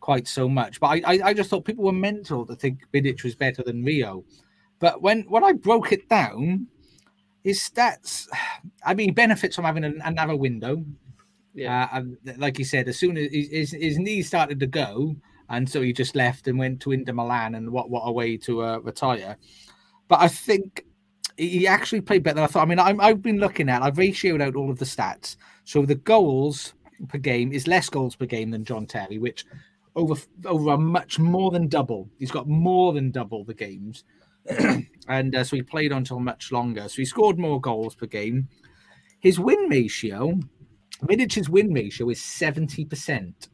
quite 0.00 0.26
so 0.26 0.48
much. 0.48 0.80
But 0.80 0.86
I, 0.88 1.02
I, 1.14 1.20
I 1.26 1.34
just 1.34 1.50
thought 1.50 1.64
people 1.64 1.84
were 1.84 1.92
mental 1.92 2.46
to 2.46 2.56
think 2.56 2.80
Vidic 2.92 3.22
was 3.22 3.36
better 3.36 3.62
than 3.62 3.84
Rio. 3.84 4.24
But 4.80 5.02
when 5.02 5.22
when 5.28 5.44
I 5.44 5.52
broke 5.52 5.92
it 5.92 6.08
down, 6.08 6.66
his 7.44 7.60
stats, 7.60 8.26
I 8.84 8.94
mean, 8.94 9.08
he 9.10 9.12
benefits 9.12 9.54
from 9.54 9.66
having 9.66 9.84
a, 9.84 9.92
another 10.04 10.34
window. 10.34 10.84
Yeah. 11.58 11.88
Uh, 11.92 11.96
and 11.98 12.38
like 12.38 12.58
you 12.58 12.64
said, 12.64 12.88
as 12.88 12.98
soon 12.98 13.16
as 13.16 13.32
his, 13.32 13.72
his, 13.72 13.98
knees 13.98 14.28
started 14.28 14.60
to 14.60 14.66
go, 14.66 15.16
and 15.48 15.68
so 15.68 15.82
he 15.82 15.92
just 15.92 16.14
left 16.14 16.46
and 16.46 16.58
went 16.58 16.80
to 16.82 16.92
Inter 16.92 17.12
Milan, 17.12 17.54
and 17.54 17.70
what 17.70 17.90
what 17.90 18.02
a 18.02 18.12
way 18.12 18.36
to 18.38 18.62
uh, 18.62 18.78
retire. 18.78 19.36
But 20.06 20.20
I 20.20 20.28
think 20.28 20.84
he 21.36 21.66
actually 21.66 22.00
played 22.00 22.22
better 22.22 22.36
than 22.36 22.44
I 22.44 22.46
thought. 22.48 22.62
I 22.62 22.66
mean, 22.66 22.78
I'm, 22.78 23.00
I've 23.00 23.22
been 23.22 23.38
looking 23.38 23.68
at, 23.68 23.82
I've 23.82 23.96
ratioed 23.96 24.42
out 24.42 24.56
all 24.56 24.70
of 24.70 24.78
the 24.78 24.84
stats. 24.84 25.36
So 25.64 25.84
the 25.86 25.94
goals 25.94 26.74
per 27.08 27.18
game 27.18 27.52
is 27.52 27.66
less 27.66 27.88
goals 27.88 28.16
per 28.16 28.26
game 28.26 28.50
than 28.50 28.64
John 28.64 28.86
Terry, 28.86 29.18
which 29.18 29.44
over 29.94 30.20
over 30.44 30.70
a 30.70 30.78
much 30.78 31.18
more 31.18 31.50
than 31.50 31.68
double. 31.68 32.08
He's 32.18 32.30
got 32.30 32.48
more 32.48 32.92
than 32.92 33.10
double 33.10 33.44
the 33.44 33.54
games, 33.54 34.04
and 35.08 35.34
uh, 35.34 35.44
so 35.44 35.56
he 35.56 35.62
played 35.62 35.92
until 35.92 36.20
much 36.20 36.52
longer. 36.52 36.88
So 36.88 36.96
he 36.96 37.04
scored 37.04 37.38
more 37.38 37.60
goals 37.60 37.94
per 37.94 38.06
game. 38.06 38.48
His 39.20 39.40
win 39.40 39.68
ratio, 39.68 40.38
Vidic's 41.04 41.48
win 41.48 41.72
ratio 41.72 42.08
is 42.10 42.22
seventy 42.22 42.84
percent 42.84 43.48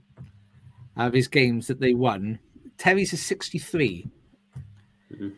of 0.97 1.13
his 1.13 1.29
games 1.29 1.67
that 1.67 1.81
they 1.81 1.95
won. 1.95 2.39
Terry's 2.79 3.13
is 3.13 3.25
sixty-three. 3.25 4.09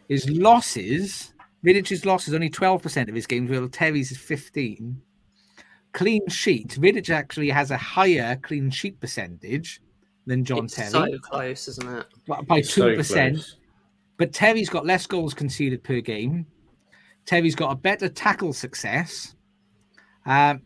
His 0.08 0.28
losses, 0.30 1.34
Vidic's 1.64 2.04
losses 2.04 2.32
only 2.34 2.48
twelve 2.50 2.82
percent 2.82 3.08
of 3.08 3.14
his 3.14 3.26
games, 3.26 3.50
while 3.50 3.68
Terry's 3.68 4.10
is 4.12 4.18
fifteen. 4.18 5.00
Clean 5.92 6.26
sheet. 6.28 6.76
Vidic 6.78 7.08
actually 7.10 7.48
has 7.48 7.70
a 7.70 7.76
higher 7.76 8.36
clean 8.42 8.70
sheet 8.70 9.00
percentage 9.00 9.80
than 10.26 10.44
John 10.44 10.66
it's 10.66 10.74
Terry 10.74 10.90
so 10.90 11.18
close, 11.20 11.68
isn't 11.68 11.88
it? 11.98 12.06
by- 12.26 12.42
by 12.42 12.58
It's 12.58 12.74
two 12.74 12.94
percent. 12.94 13.36
close. 13.36 13.56
But 14.18 14.32
Terry's 14.32 14.68
got 14.68 14.84
less 14.84 15.06
goals 15.06 15.32
conceded 15.34 15.82
per 15.82 16.00
game. 16.00 16.46
Terry's 17.24 17.54
got 17.54 17.72
a 17.72 17.76
better 17.76 18.08
tackle 18.08 18.52
success. 18.52 19.34
Um, 20.26 20.60
Vi- 20.60 20.62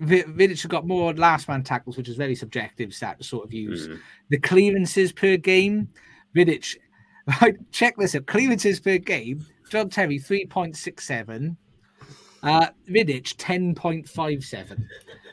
Vidic 0.00 0.48
has 0.50 0.66
got 0.66 0.86
more 0.86 1.12
last 1.14 1.46
man 1.48 1.62
tackles, 1.62 1.96
which 1.96 2.08
is 2.08 2.16
very 2.16 2.34
subjective 2.34 2.94
stat 2.94 3.18
to 3.18 3.24
sort 3.24 3.44
of 3.44 3.52
use. 3.52 3.88
Mhm. 3.88 3.98
The 4.30 4.38
clearances 4.38 5.12
per 5.12 5.36
game, 5.36 5.88
Vidic, 6.34 6.76
right, 7.42 7.56
check 7.72 7.96
this 7.98 8.14
out. 8.14 8.26
Clearances 8.26 8.80
per 8.80 8.98
game, 8.98 9.44
John 9.70 9.90
Terry 9.90 10.18
3.67, 10.18 11.56
uh, 12.42 12.66
Vidic 12.88 13.34
10.57. 13.36 14.84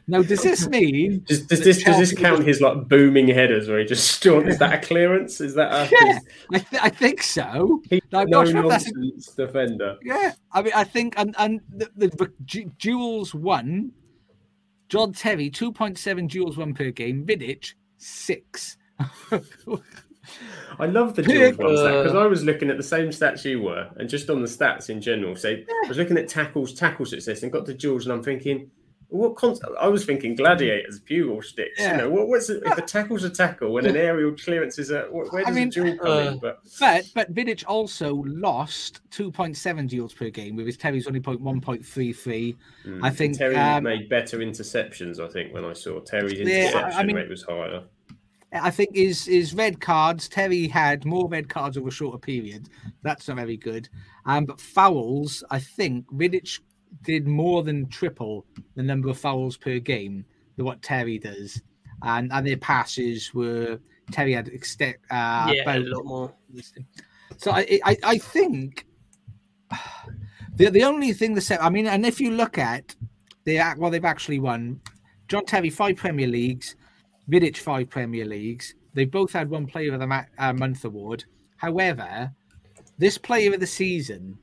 Now, 0.10 0.22
does 0.22 0.42
this 0.42 0.68
mean 0.70 1.24
Does, 1.28 1.42
does 1.48 1.60
this 1.64 1.84
does 1.84 1.98
this 1.98 2.14
count 2.14 2.46
his 2.46 2.62
like 2.62 2.88
booming 2.88 3.28
headers 3.28 3.68
where 3.68 3.80
he 3.80 3.86
just? 3.86 4.26
Is 4.26 4.58
that 4.60 4.84
a 4.84 4.86
clearance? 4.86 5.42
Is 5.42 5.54
that 5.56 5.70
a 5.72 5.90
Yeah, 5.92 6.20
I, 6.54 6.60
th- 6.60 6.82
I 6.82 6.90
think 6.90 7.22
so. 7.22 7.82
he's 7.90 8.00
Now, 8.12 8.24
no 8.24 8.46
sure 8.46 8.68
that's 8.70 8.88
a- 8.88 8.92
nonsense 8.96 9.28
defender? 9.36 9.98
Yeah, 10.04 10.32
I 10.54 10.62
mean, 10.62 10.72
I 10.76 10.84
think, 10.86 11.16
and 11.18 11.36
and 11.38 11.60
the, 11.74 11.90
the, 11.98 12.08
the 12.08 12.66
duels 12.80 13.34
won. 13.36 13.92
John 14.90 15.14
Terry 15.14 15.50
two 15.50 15.72
point 15.72 15.98
seven 15.98 16.28
duels 16.28 16.58
won 16.58 16.74
per 16.74 16.92
game. 16.92 17.26
Vidic 17.26 17.74
six. 17.98 18.78
I 20.80 20.86
love 20.86 21.16
the 21.16 21.24
one 21.24 21.78
stat 21.78 22.04
because 22.04 22.16
I 22.16 22.26
was 22.26 22.44
looking 22.44 22.70
at 22.70 22.78
the 22.78 22.84
same 22.84 23.10
stats 23.10 23.46
you 23.46 23.62
were, 23.62 23.90
and 23.98 24.10
just 24.10 24.30
on 24.30 24.42
the 24.42 24.48
stats 24.48 24.90
in 24.90 25.02
general. 25.02 25.36
So 25.36 25.50
I 25.52 25.88
was 25.88 25.98
looking 25.98 26.18
at 26.18 26.28
tackles, 26.28 26.74
tackle 26.74 27.06
success, 27.06 27.44
and 27.44 27.52
got 27.52 27.66
to 27.66 27.74
duels, 27.74 28.06
and 28.06 28.14
I'm 28.14 28.24
thinking, 28.24 28.70
what? 29.10 29.36
Con- 29.36 29.58
I 29.80 29.88
was 29.88 30.06
thinking 30.06 30.36
gladiators, 30.36 31.00
bugle 31.00 31.42
sticks. 31.42 31.80
Yeah. 31.80 31.92
You 31.92 31.98
know, 31.98 32.10
what? 32.10 32.28
What's 32.28 32.50
it, 32.50 32.62
if 32.66 32.78
a 32.78 32.82
tackle's 32.82 33.24
a 33.24 33.30
tackle 33.30 33.78
and 33.78 33.88
an 33.88 33.96
aerial 33.96 34.34
clearance 34.34 34.78
is 34.80 34.92
a? 34.92 35.04
wh- 35.04 35.32
Where 35.32 35.42
I 35.42 35.46
does 35.46 35.56
mean, 35.56 35.68
a 35.70 35.72
duel 35.72 35.98
come 35.98 36.08
uh, 36.12 36.32
in? 36.32 36.40
But 36.40 36.60
But 36.80 37.06
but 37.16 37.34
Vidic 37.34 37.64
also 37.68 38.16
lost 38.28 39.02
two 39.10 39.32
point 39.32 39.56
seven 39.56 39.88
duels 39.88 40.14
per 40.14 40.30
game 40.30 40.56
with 40.56 40.66
his 40.66 40.78
Terry's 40.78 41.08
only 41.08 41.20
point 41.22 41.40
one 41.42 41.62
point 41.62 41.86
three 41.86 42.12
three. 42.12 42.58
mm, 42.86 43.00
I 43.02 43.10
think, 43.10 43.38
Terry 43.38 43.56
um, 43.56 43.84
made 43.84 44.10
better 44.10 44.40
interceptions. 44.40 45.20
I 45.20 45.30
think 45.30 45.54
when 45.54 45.64
I 45.64 45.74
saw 45.74 46.00
Terry's 46.02 46.34
Yeah, 46.40 46.46
I- 46.46 46.50
interception 46.68 47.00
I 47.00 47.04
mean- 47.04 47.16
rate 47.16 47.30
was 47.30 47.44
higher. 47.44 47.84
I 48.54 48.72
think 48.72 48.96
his 48.96 49.26
his 49.26 49.54
red 49.54 49.82
cards. 49.82 50.30
Terry 50.30 50.68
had 50.70 51.04
more 51.04 51.28
red 51.28 51.50
cards 51.50 51.78
over 51.78 51.90
a 51.90 51.92
shorter 51.92 52.18
period. 52.18 52.70
That's 53.04 53.28
not 53.28 53.36
very 53.38 53.58
good. 53.58 53.90
Um, 54.26 54.46
but 54.46 54.60
fouls, 54.62 55.44
I 55.52 55.60
think 55.60 56.08
Vidic 56.14 56.60
did 57.08 57.26
more 57.26 57.64
than 57.64 57.88
triple 57.88 58.46
the 58.76 58.84
number 58.84 59.10
of 59.10 59.18
fouls 59.18 59.56
per 59.58 59.80
game 59.80 60.26
than 60.58 60.66
what 60.66 60.82
Terry 60.82 61.18
does, 61.18 61.62
and 62.04 62.32
and 62.32 62.46
their 62.46 62.58
passes 62.58 63.34
were 63.34 63.80
Terry 64.12 64.34
had 64.34 64.50
extent 64.50 64.98
uh, 65.10 65.52
yeah, 65.56 65.78
a 65.78 65.80
lot 65.80 66.06
more. 66.06 66.34
so 67.38 67.52
I, 67.52 67.80
I, 67.84 67.98
I 68.04 68.18
think 68.18 68.86
the 70.56 70.70
the 70.70 70.84
only 70.84 71.14
thing 71.14 71.34
the 71.34 71.42
set. 71.42 71.64
I 71.64 71.70
mean, 71.70 71.88
and 71.88 72.06
if 72.06 72.20
you 72.20 72.32
look 72.32 72.58
at 72.58 72.96
the 73.46 73.58
act, 73.58 73.80
well, 73.80 73.90
they've 73.90 74.06
actually 74.06 74.40
won. 74.40 74.82
John 75.30 75.46
Terry 75.46 75.70
five 75.70 75.96
Premier 75.96 76.28
Leagues, 76.28 76.76
Vidic 77.32 77.58
five 77.58 77.90
Premier 77.90 78.26
Leagues. 78.26 78.76
They 78.94 79.06
both 79.06 79.32
had 79.32 79.50
one 79.50 79.66
Player 79.66 79.94
of 79.94 80.00
the 80.02 80.08
Ma- 80.08 80.24
uh, 80.38 80.54
Month 80.54 80.84
award. 80.84 81.24
However, 81.56 82.32
this 82.98 83.18
Player 83.18 83.54
of 83.54 83.60
the 83.60 83.68
Season 83.68 84.38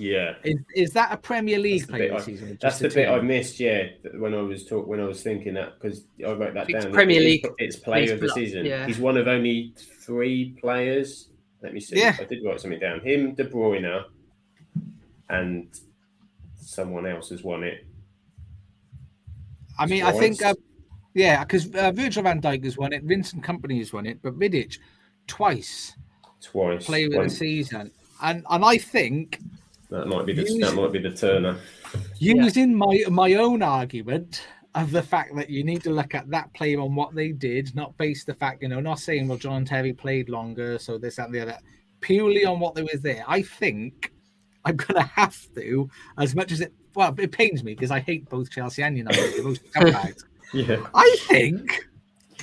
Yeah. 0.00 0.34
is, 0.44 0.56
is 0.74 0.90
that 0.92 1.12
a 1.12 1.16
Premier 1.16 1.58
League 1.58 1.82
the 1.82 1.88
Player 1.88 2.02
bit 2.08 2.12
of 2.12 2.20
I- 2.22 2.24
Season? 2.24 2.58
That's 2.60 2.78
the 2.78 2.88
bit 2.88 3.08
I 3.08 3.18
team? 3.18 3.26
missed, 3.26 3.60
yeah. 3.60 3.88
When 4.14 4.34
I 4.34 4.40
was 4.40 4.64
talk, 4.66 4.86
when 4.86 5.00
I 5.00 5.04
was 5.04 5.22
thinking 5.22 5.54
that 5.54 5.74
because 5.78 6.04
I 6.26 6.32
wrote 6.32 6.54
that 6.54 6.70
It's 6.70 6.84
down. 6.84 6.92
Premier 6.92 7.20
It's- 7.20 7.30
League. 7.44 7.46
It's 7.58 7.76
player 7.76 8.14
of 8.14 8.20
the 8.20 8.26
He's- 8.26 8.34
season. 8.34 8.64
yeah. 8.66 8.86
He's 8.86 8.98
one 8.98 9.16
of 9.16 9.28
only 9.28 9.74
three 9.76 10.56
players. 10.60 11.28
Let 11.62 11.74
me 11.74 11.80
see. 11.80 11.98
Yeah. 11.98 12.16
I 12.18 12.24
did 12.24 12.42
write 12.44 12.60
something 12.60 12.80
down. 12.80 13.00
Him, 13.00 13.34
De 13.34 13.44
Bruyne, 13.44 14.04
and 15.28 15.68
someone 16.56 17.06
else 17.06 17.28
has 17.28 17.42
won 17.44 17.62
it. 17.64 17.86
I 19.78 19.86
mean, 19.86 20.02
I 20.02 20.12
think, 20.12 20.42
uh, 20.42 20.54
yeah, 21.14 21.44
because 21.44 21.74
uh, 21.74 21.92
Virgil 21.92 22.22
van 22.22 22.40
Dijk 22.40 22.64
has 22.64 22.76
won 22.76 22.92
it, 22.92 23.02
Vincent 23.04 23.42
Kompany 23.44 23.78
has 23.78 23.92
won 23.92 24.06
it, 24.06 24.18
but 24.22 24.38
Vidic 24.38 24.78
twice 25.26 25.94
Twice. 26.42 26.86
Player 26.86 27.06
of 27.18 27.24
the 27.24 27.30
Season, 27.30 27.90
and 28.22 28.44
and 28.50 28.64
I 28.64 28.78
think 28.78 29.38
that 29.90 30.06
might 30.06 30.26
be 30.26 30.32
the 30.32 30.42
Use- 30.42 30.60
that 30.60 30.74
might 30.74 30.92
be 30.92 30.98
the 31.00 31.10
Turner. 31.10 31.56
using 32.18 32.74
my 32.74 33.02
my 33.10 33.34
own 33.34 33.62
argument 33.62 34.42
of 34.76 34.92
the 34.92 35.02
fact 35.02 35.34
that 35.34 35.50
you 35.50 35.64
need 35.64 35.82
to 35.82 35.90
look 35.90 36.14
at 36.14 36.30
that 36.30 36.52
player 36.54 36.80
on 36.80 36.94
what 36.94 37.12
they 37.14 37.32
did, 37.32 37.74
not 37.74 37.96
base 37.98 38.22
the 38.24 38.34
fact, 38.34 38.62
you 38.62 38.68
know, 38.68 38.78
not 38.80 39.00
saying 39.00 39.26
well 39.26 39.36
John 39.38 39.64
Terry 39.64 39.92
played 39.92 40.28
longer, 40.28 40.78
so 40.78 40.96
this 40.96 41.16
that, 41.16 41.26
and 41.26 41.34
the 41.34 41.40
other, 41.40 41.58
purely 42.00 42.44
on 42.44 42.60
what 42.60 42.74
they 42.76 42.82
was 42.82 43.00
there. 43.02 43.24
I 43.26 43.42
think 43.42 44.12
I'm 44.64 44.76
gonna 44.76 45.02
have 45.02 45.36
to, 45.56 45.90
as 46.18 46.34
much 46.36 46.52
as 46.52 46.60
it 46.60 46.72
well, 46.94 47.14
it 47.18 47.32
pains 47.32 47.64
me 47.64 47.74
because 47.74 47.90
I 47.90 48.00
hate 48.00 48.28
both 48.28 48.50
Chelsea 48.50 48.82
and 48.82 48.96
United. 48.96 49.34
They're 49.34 49.42
both 49.44 49.64
scumbags. 49.72 50.24
Yeah. 50.52 50.84
I 50.94 51.16
think 51.28 51.86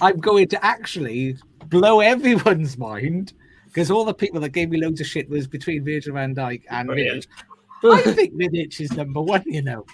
I'm 0.02 0.18
going 0.20 0.48
to 0.50 0.66
actually 0.66 1.38
blow 1.68 2.00
everyone's 2.00 2.78
mind 2.78 3.34
because 3.78 3.92
all 3.92 4.06
the 4.06 4.14
people 4.14 4.42
that 4.42 4.50
gave 4.50 4.72
me 4.72 4.82
loads 4.82 5.00
of 5.02 5.06
shit 5.06 5.30
was 5.30 5.46
between 5.46 5.86
Virgil 5.86 6.16
van 6.16 6.34
Dijk 6.34 6.64
and 6.72 6.90
oh, 6.90 6.96
Brilliant. 6.96 7.28
Vidic. 7.84 8.08
I 8.08 8.12
think 8.12 8.34
Vidic 8.34 8.82
is 8.82 8.92
number 8.94 9.22
one, 9.22 9.44
you 9.46 9.62
know. 9.62 9.86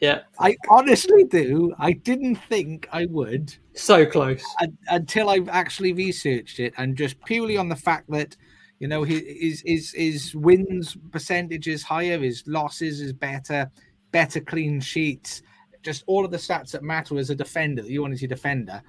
Yeah, 0.00 0.20
I 0.38 0.54
honestly 0.68 1.24
do. 1.24 1.72
I 1.78 1.92
didn't 1.92 2.36
think 2.36 2.90
I 2.92 3.06
would 3.06 3.56
so 3.72 4.04
close. 4.04 4.44
un- 4.60 4.76
until 4.88 5.30
I've 5.30 5.48
actually 5.48 5.94
researched 5.94 6.60
it, 6.60 6.74
and 6.76 6.94
just 6.94 7.18
purely 7.24 7.56
on 7.56 7.70
the 7.70 7.76
fact 7.76 8.10
that 8.10 8.36
you 8.80 8.86
know 8.86 9.02
his 9.02 9.22
his 9.22 9.62
his, 9.64 9.92
his 9.92 10.34
wins 10.34 10.94
percentage 11.10 11.68
is 11.68 11.82
higher, 11.82 12.18
his 12.18 12.44
losses 12.46 13.00
is 13.00 13.14
better, 13.14 13.70
better 14.10 14.40
clean 14.40 14.78
sheets, 14.78 15.40
just 15.82 16.04
all 16.06 16.22
of 16.22 16.30
the 16.30 16.36
stats 16.36 16.72
that 16.72 16.82
matter 16.82 17.16
as 17.16 17.30
a 17.30 17.34
defender 17.34 17.80
that 17.80 17.90
you 17.90 18.02
want 18.02 18.12
as 18.12 18.20
your 18.20 18.28
defender. 18.28 18.82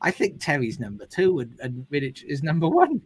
I 0.00 0.12
think 0.12 0.40
Terry's 0.40 0.78
number 0.78 1.06
two 1.06 1.40
and, 1.40 1.58
and 1.58 1.86
Vidic 1.90 2.22
is 2.22 2.44
number 2.44 2.68
one. 2.68 3.02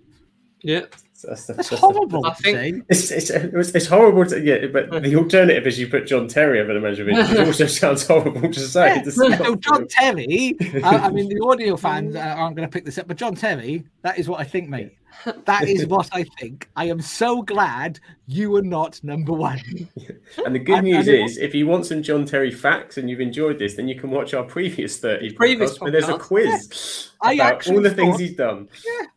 Yeah. 0.65 0.81
That's, 1.27 1.47
that's, 1.47 1.47
That's 1.47 1.69
that's- 1.71 1.81
horrible 1.81 2.27
I 2.27 2.31
to 2.31 2.43
think- 2.43 2.57
say. 2.59 2.83
It's, 2.91 3.11
it's, 3.11 3.31
it's, 3.31 3.71
it's 3.71 3.87
horrible 3.87 4.27
to 4.27 4.43
yeah, 4.43 4.67
but 4.67 4.91
the 5.03 5.17
alternative 5.17 5.67
is 5.67 5.79
you 5.79 5.89
put 5.89 6.07
John 6.07 6.29
Terry 6.29 6.61
over 6.61 6.75
the 6.75 6.81
manager 6.81 7.03
of 7.03 7.09
it. 7.09 7.31
It 7.31 7.47
also 7.47 7.67
sounds 7.67 8.07
horrible 8.07 8.51
to 8.53 8.61
say. 8.61 8.99
It's 8.99 9.17
not 9.17 9.39
So 9.39 9.55
John 9.57 9.79
true. 9.79 9.87
Terry, 9.89 10.57
uh, 10.83 10.89
I 10.89 11.09
mean, 11.11 11.29
the 11.31 11.41
audio 11.43 11.77
fans 11.87 12.15
uh, 12.17 12.19
aren't 12.19 12.57
going 12.57 12.69
to 12.69 12.73
pick 12.73 12.85
this 12.85 12.99
up, 12.99 13.07
but 13.09 13.17
John 13.17 13.35
Terry, 13.35 13.85
that 14.03 14.19
is 14.19 14.29
what 14.29 14.41
I 14.41 14.45
think, 14.45 14.69
mate. 14.69 14.93
That 15.47 15.69
is 15.69 15.87
what 15.87 16.09
I 16.13 16.25
think. 16.41 16.69
I 16.75 16.87
am 16.87 17.01
so 17.01 17.41
glad 17.41 18.01
you 18.27 18.55
are 18.57 18.63
not 18.63 19.03
number 19.05 19.33
one. 19.33 19.61
And 20.45 20.55
the 20.55 20.59
good 20.59 20.79
And- 20.79 20.87
news 20.89 21.07
and 21.07 21.17
it- 21.17 21.23
is, 21.23 21.39
if 21.39 21.55
you 21.55 21.67
want 21.69 21.87
some 21.87 22.03
John 22.03 22.27
Terry 22.27 22.51
facts 22.51 22.99
and 22.99 23.09
you've 23.09 23.21
enjoyed 23.21 23.59
this, 23.61 23.77
then 23.77 23.87
you 23.89 23.95
can 23.99 24.11
watch 24.11 24.35
our 24.35 24.43
previous 24.43 24.99
30 24.99 25.35
Previous 25.35 25.79
podcasts 25.79 25.81
where 25.81 25.91
there's 25.93 26.09
a 26.09 26.19
quiz 26.19 27.11
I 27.23 27.35
about 27.35 27.53
actually 27.55 27.77
all 27.77 27.83
the 27.83 27.91
things 27.95 28.11
thought- 28.11 28.21
he's 28.21 28.35
done. 28.37 28.69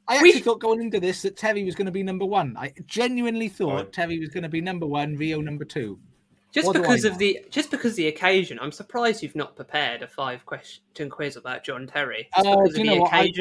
I 0.07 0.21
We- 0.21 0.29
actually 0.29 0.41
thought 0.41 0.59
going 0.59 0.81
into 0.81 0.99
this 0.99 1.21
that 1.23 1.35
Terry 1.38 1.63
was 1.63 1.75
going 1.75 1.85
to 1.85 1.91
be 1.91 2.03
number 2.03 2.25
one. 2.25 2.55
I 2.57 2.73
genuinely 2.85 3.49
thought 3.49 3.73
Right. 3.75 3.93
Terry 3.93 4.19
was 4.19 4.29
going 4.29 4.43
to 4.43 4.49
be 4.49 4.61
number 4.61 4.85
one, 4.88 5.15
Rio 5.15 5.41
number 5.41 5.65
two. 5.65 5.99
Just 6.53 6.65
What 6.65 6.77
because 6.77 7.03
of 7.03 7.17
the 7.17 7.45
just 7.51 7.69
because 7.69 7.91
of 7.91 7.97
the 7.97 8.07
occasion, 8.07 8.57
I'm 8.61 8.71
surprised 8.71 9.21
you've 9.21 9.35
not 9.35 9.55
prepared 9.57 10.01
a 10.01 10.07
five 10.07 10.45
question 10.45 11.09
quiz 11.09 11.35
about 11.35 11.63
John 11.65 11.85
Terry. 11.88 12.29
Just 12.35 12.47
Oh, 12.47 12.63
because 12.63 12.73
of 12.73 12.77
you 12.85 12.89
the 12.91 12.95
know 12.95 13.01
what? 13.03 13.13
I- 13.13 13.31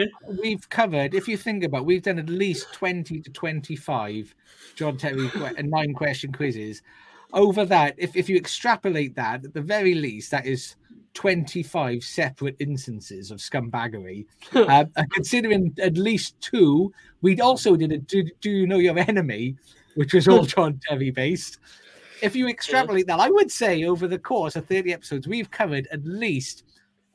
We've 0.43 0.69
covered, 0.69 1.15
if 1.15 1.29
you 1.29 1.37
think 1.37 1.63
about, 1.63 1.87
we've 1.87 2.03
done 2.03 2.19
at 2.19 2.29
least 2.29 2.73
twenty 2.75 3.21
to 3.21 3.31
twenty-five 3.31 4.35
John 4.75 4.99
Terry 4.99 5.31
and 5.35 5.73
uh, 5.73 5.77
nine 5.79 5.95
question 5.95 6.33
quizzes. 6.33 6.83
Over 7.33 7.65
that, 7.67 7.95
if 7.97 8.17
if 8.17 8.29
you 8.29 8.37
extrapolate 8.37 9.15
that, 9.15 9.45
at 9.45 9.55
the 9.55 9.63
very 9.63 9.95
least, 9.95 10.33
that 10.33 10.45
is 10.45 10.75
twenty-five 11.17 12.05
separate 12.05 12.55
instances 12.59 13.31
of 13.31 13.39
scumbaggery. 13.39 14.27
uh, 14.55 14.85
considering 15.11 15.75
at 15.83 15.97
least 15.97 16.39
two, 16.41 16.93
we 17.23 17.41
also 17.41 17.75
did 17.75 17.91
a 17.91 17.99
do, 17.99 18.23
do 18.41 18.51
you 18.51 18.67
know 18.67 18.79
your 18.79 18.99
enemy, 18.99 19.57
which 19.95 20.13
was 20.13 20.29
all 20.29 20.45
John 20.45 20.79
Terry 20.87 21.11
based. 21.11 21.59
If 22.23 22.37
you 22.37 22.49
extrapolate 22.49 23.07
that, 23.09 23.21
I 23.21 23.31
would 23.31 23.51
say 23.51 23.85
over 23.85 24.07
the 24.07 24.19
course 24.19 24.57
of 24.57 24.67
30 24.67 24.93
episodes, 24.93 25.27
we've 25.27 25.51
covered 25.51 25.87
at 25.91 26.05
least 26.05 26.65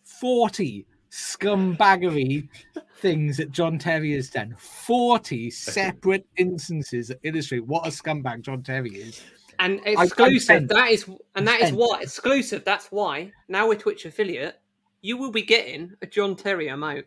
40 0.04 0.86
scumbaggery 1.12 2.48
things 2.98 3.38
that 3.38 3.52
John 3.52 3.78
Terry 3.78 4.14
has 4.14 4.30
done. 4.30 4.56
40 4.58 5.52
separate 5.52 6.26
instances 6.38 7.08
that 7.10 7.20
illustrate 7.24 7.66
what 7.66 7.86
a 7.86 7.90
scumbag 7.90 8.42
John 8.42 8.64
Terry 8.64 8.92
is. 8.92 9.22
And 9.62 9.80
exclusive. 9.86 10.68
that 10.70 10.90
is, 10.90 11.08
and 11.36 11.48
that 11.48 11.62
is 11.62 11.68
spent. 11.68 11.78
why 11.78 12.00
exclusive. 12.02 12.66
That's 12.66 12.88
why 12.88 13.32
now 13.48 13.68
we're 13.68 13.76
Twitch 13.76 14.06
affiliate. 14.06 14.60
You 15.02 15.18
will 15.18 15.32
be 15.32 15.44
getting 15.44 15.94
a 16.02 16.08
John 16.08 16.36
Terry 16.36 16.68
emote. 16.68 17.04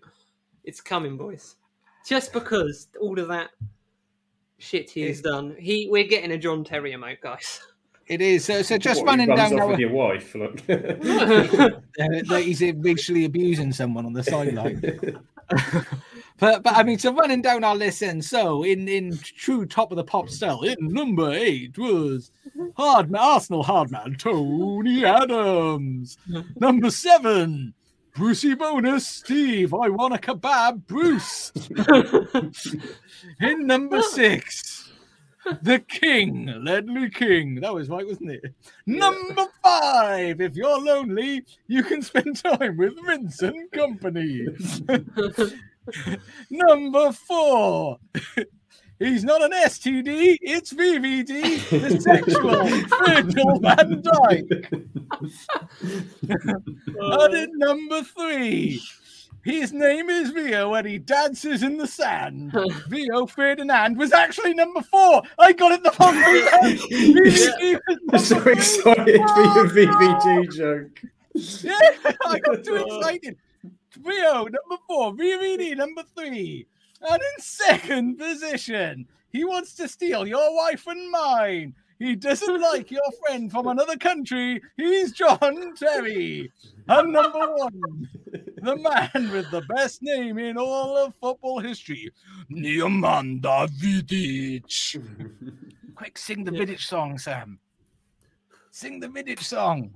It's 0.62 0.80
coming, 0.80 1.16
boys. 1.16 1.56
Just 2.06 2.32
because 2.32 2.86
all 3.00 3.18
of 3.18 3.26
that 3.26 3.50
shit 4.58 4.88
he's 4.88 5.20
done, 5.20 5.56
he 5.58 5.88
we're 5.90 6.06
getting 6.06 6.30
a 6.30 6.38
John 6.38 6.62
Terry 6.62 6.92
emote, 6.92 7.20
guys. 7.20 7.60
It 8.06 8.20
is. 8.20 8.44
So, 8.44 8.62
so 8.62 8.78
just 8.78 9.04
What, 9.04 9.18
he 9.18 9.26
running 9.26 9.28
runs 9.36 9.50
down 9.50 9.60
off 9.60 9.70
with 9.70 9.80
your 9.80 9.90
wife. 9.92 10.34
Look. 10.36 10.60
uh, 10.70 12.36
he's 12.36 12.62
racially 12.76 13.24
abusing 13.24 13.72
someone 13.72 14.06
on 14.06 14.12
the 14.12 14.22
sideline. 14.22 14.80
but 16.38 16.62
but 16.62 16.74
I 16.74 16.82
mean, 16.82 16.98
so 16.98 17.12
running 17.14 17.42
down 17.42 17.64
our 17.64 17.76
list, 17.76 18.02
and 18.02 18.24
So 18.24 18.64
in 18.64 18.88
in 18.88 19.16
true 19.18 19.66
top 19.66 19.92
of 19.92 19.96
the 19.96 20.04
pop 20.04 20.28
style, 20.28 20.62
in 20.62 20.76
number 20.80 21.30
eight 21.32 21.78
was 21.78 22.32
hard 22.76 23.10
man 23.10 23.20
Arsenal 23.20 23.62
hard 23.62 23.90
man 23.90 24.16
Tony 24.18 25.04
Adams. 25.04 26.18
number 26.56 26.90
seven. 26.90 27.74
Brucey 28.14 28.54
bonus, 28.54 29.08
Steve. 29.08 29.74
I 29.74 29.88
want 29.88 30.14
a 30.14 30.18
kebab, 30.18 30.86
Bruce. 30.86 31.50
in 33.40 33.66
number 33.66 34.00
six, 34.12 34.92
the 35.62 35.80
King, 35.80 36.46
Ledley 36.62 37.10
King. 37.10 37.56
That 37.56 37.74
was 37.74 37.88
right, 37.88 38.06
wasn't 38.06 38.30
it? 38.30 38.54
Number 38.86 39.46
five. 39.60 40.40
If 40.40 40.54
you're 40.54 40.80
lonely, 40.80 41.44
you 41.66 41.82
can 41.82 42.02
spend 42.02 42.36
time 42.36 42.76
with 42.76 42.94
Vincent 43.04 43.72
Kompany. 43.72 44.46
Number 46.50 47.12
four. 47.12 47.98
He's 48.98 49.24
not 49.24 49.42
an 49.42 49.50
STD, 49.50 50.38
it's 50.40 50.72
VVD, 50.72 51.68
the 51.68 52.00
sexual 52.00 52.64
Virgil 53.04 53.58
van 53.58 54.02
Dijk. 54.02 54.70
and 56.98 57.34
in 57.34 57.50
number 57.58 58.02
three, 58.04 58.80
his 59.44 59.72
name 59.72 60.08
is 60.10 60.30
Vio 60.30 60.74
and 60.74 60.86
he 60.86 60.98
dances 60.98 61.64
in 61.64 61.76
the 61.76 61.88
sand. 61.88 62.54
Vio 62.88 63.26
Ferdinand 63.26 63.98
was 63.98 64.12
actually 64.12 64.54
number 64.54 64.80
four. 64.82 65.22
I 65.40 65.52
got 65.52 65.72
it 65.72 65.82
the 65.82 65.94
wrong 65.98 66.14
way. 66.14 66.76
VVD 66.76 67.80
was 68.12 68.28
so 68.28 68.38
excited 68.42 69.20
for 69.28 69.42
your 69.42 69.68
VVG 69.68 70.56
joke. 70.56 71.02
Yeah, 71.34 71.76
I 72.26 72.38
got 72.38 72.62
too 72.62 72.76
excited. 72.76 73.36
Rio, 74.02 74.44
number 74.44 74.82
four. 74.86 75.12
VVD, 75.14 75.76
number 75.76 76.02
three. 76.16 76.66
And 77.00 77.20
in 77.20 77.42
second 77.42 78.18
position, 78.18 79.06
he 79.30 79.44
wants 79.44 79.74
to 79.74 79.88
steal 79.88 80.26
your 80.26 80.54
wife 80.54 80.86
and 80.86 81.10
mine. 81.10 81.74
He 81.98 82.16
doesn't 82.16 82.60
like 82.72 82.90
your 82.90 83.10
friend 83.24 83.50
from 83.50 83.68
another 83.68 83.96
country. 83.96 84.60
He's 84.76 85.12
John 85.12 85.74
Terry. 85.76 86.50
And 86.88 87.12
number 87.12 87.38
one, 87.38 88.08
the 88.62 88.76
man 88.76 89.32
with 89.32 89.50
the 89.50 89.62
best 89.62 90.02
name 90.02 90.38
in 90.38 90.56
all 90.58 90.96
of 90.96 91.14
football 91.16 91.60
history, 91.60 92.10
Nemanja 92.50 93.68
Vidic. 93.68 94.98
Quick, 95.94 96.18
sing 96.18 96.44
the 96.44 96.50
Vidic 96.50 96.80
song, 96.80 97.18
Sam. 97.18 97.58
Sing 98.70 99.00
the 99.00 99.08
Vidic 99.08 99.40
song. 99.40 99.94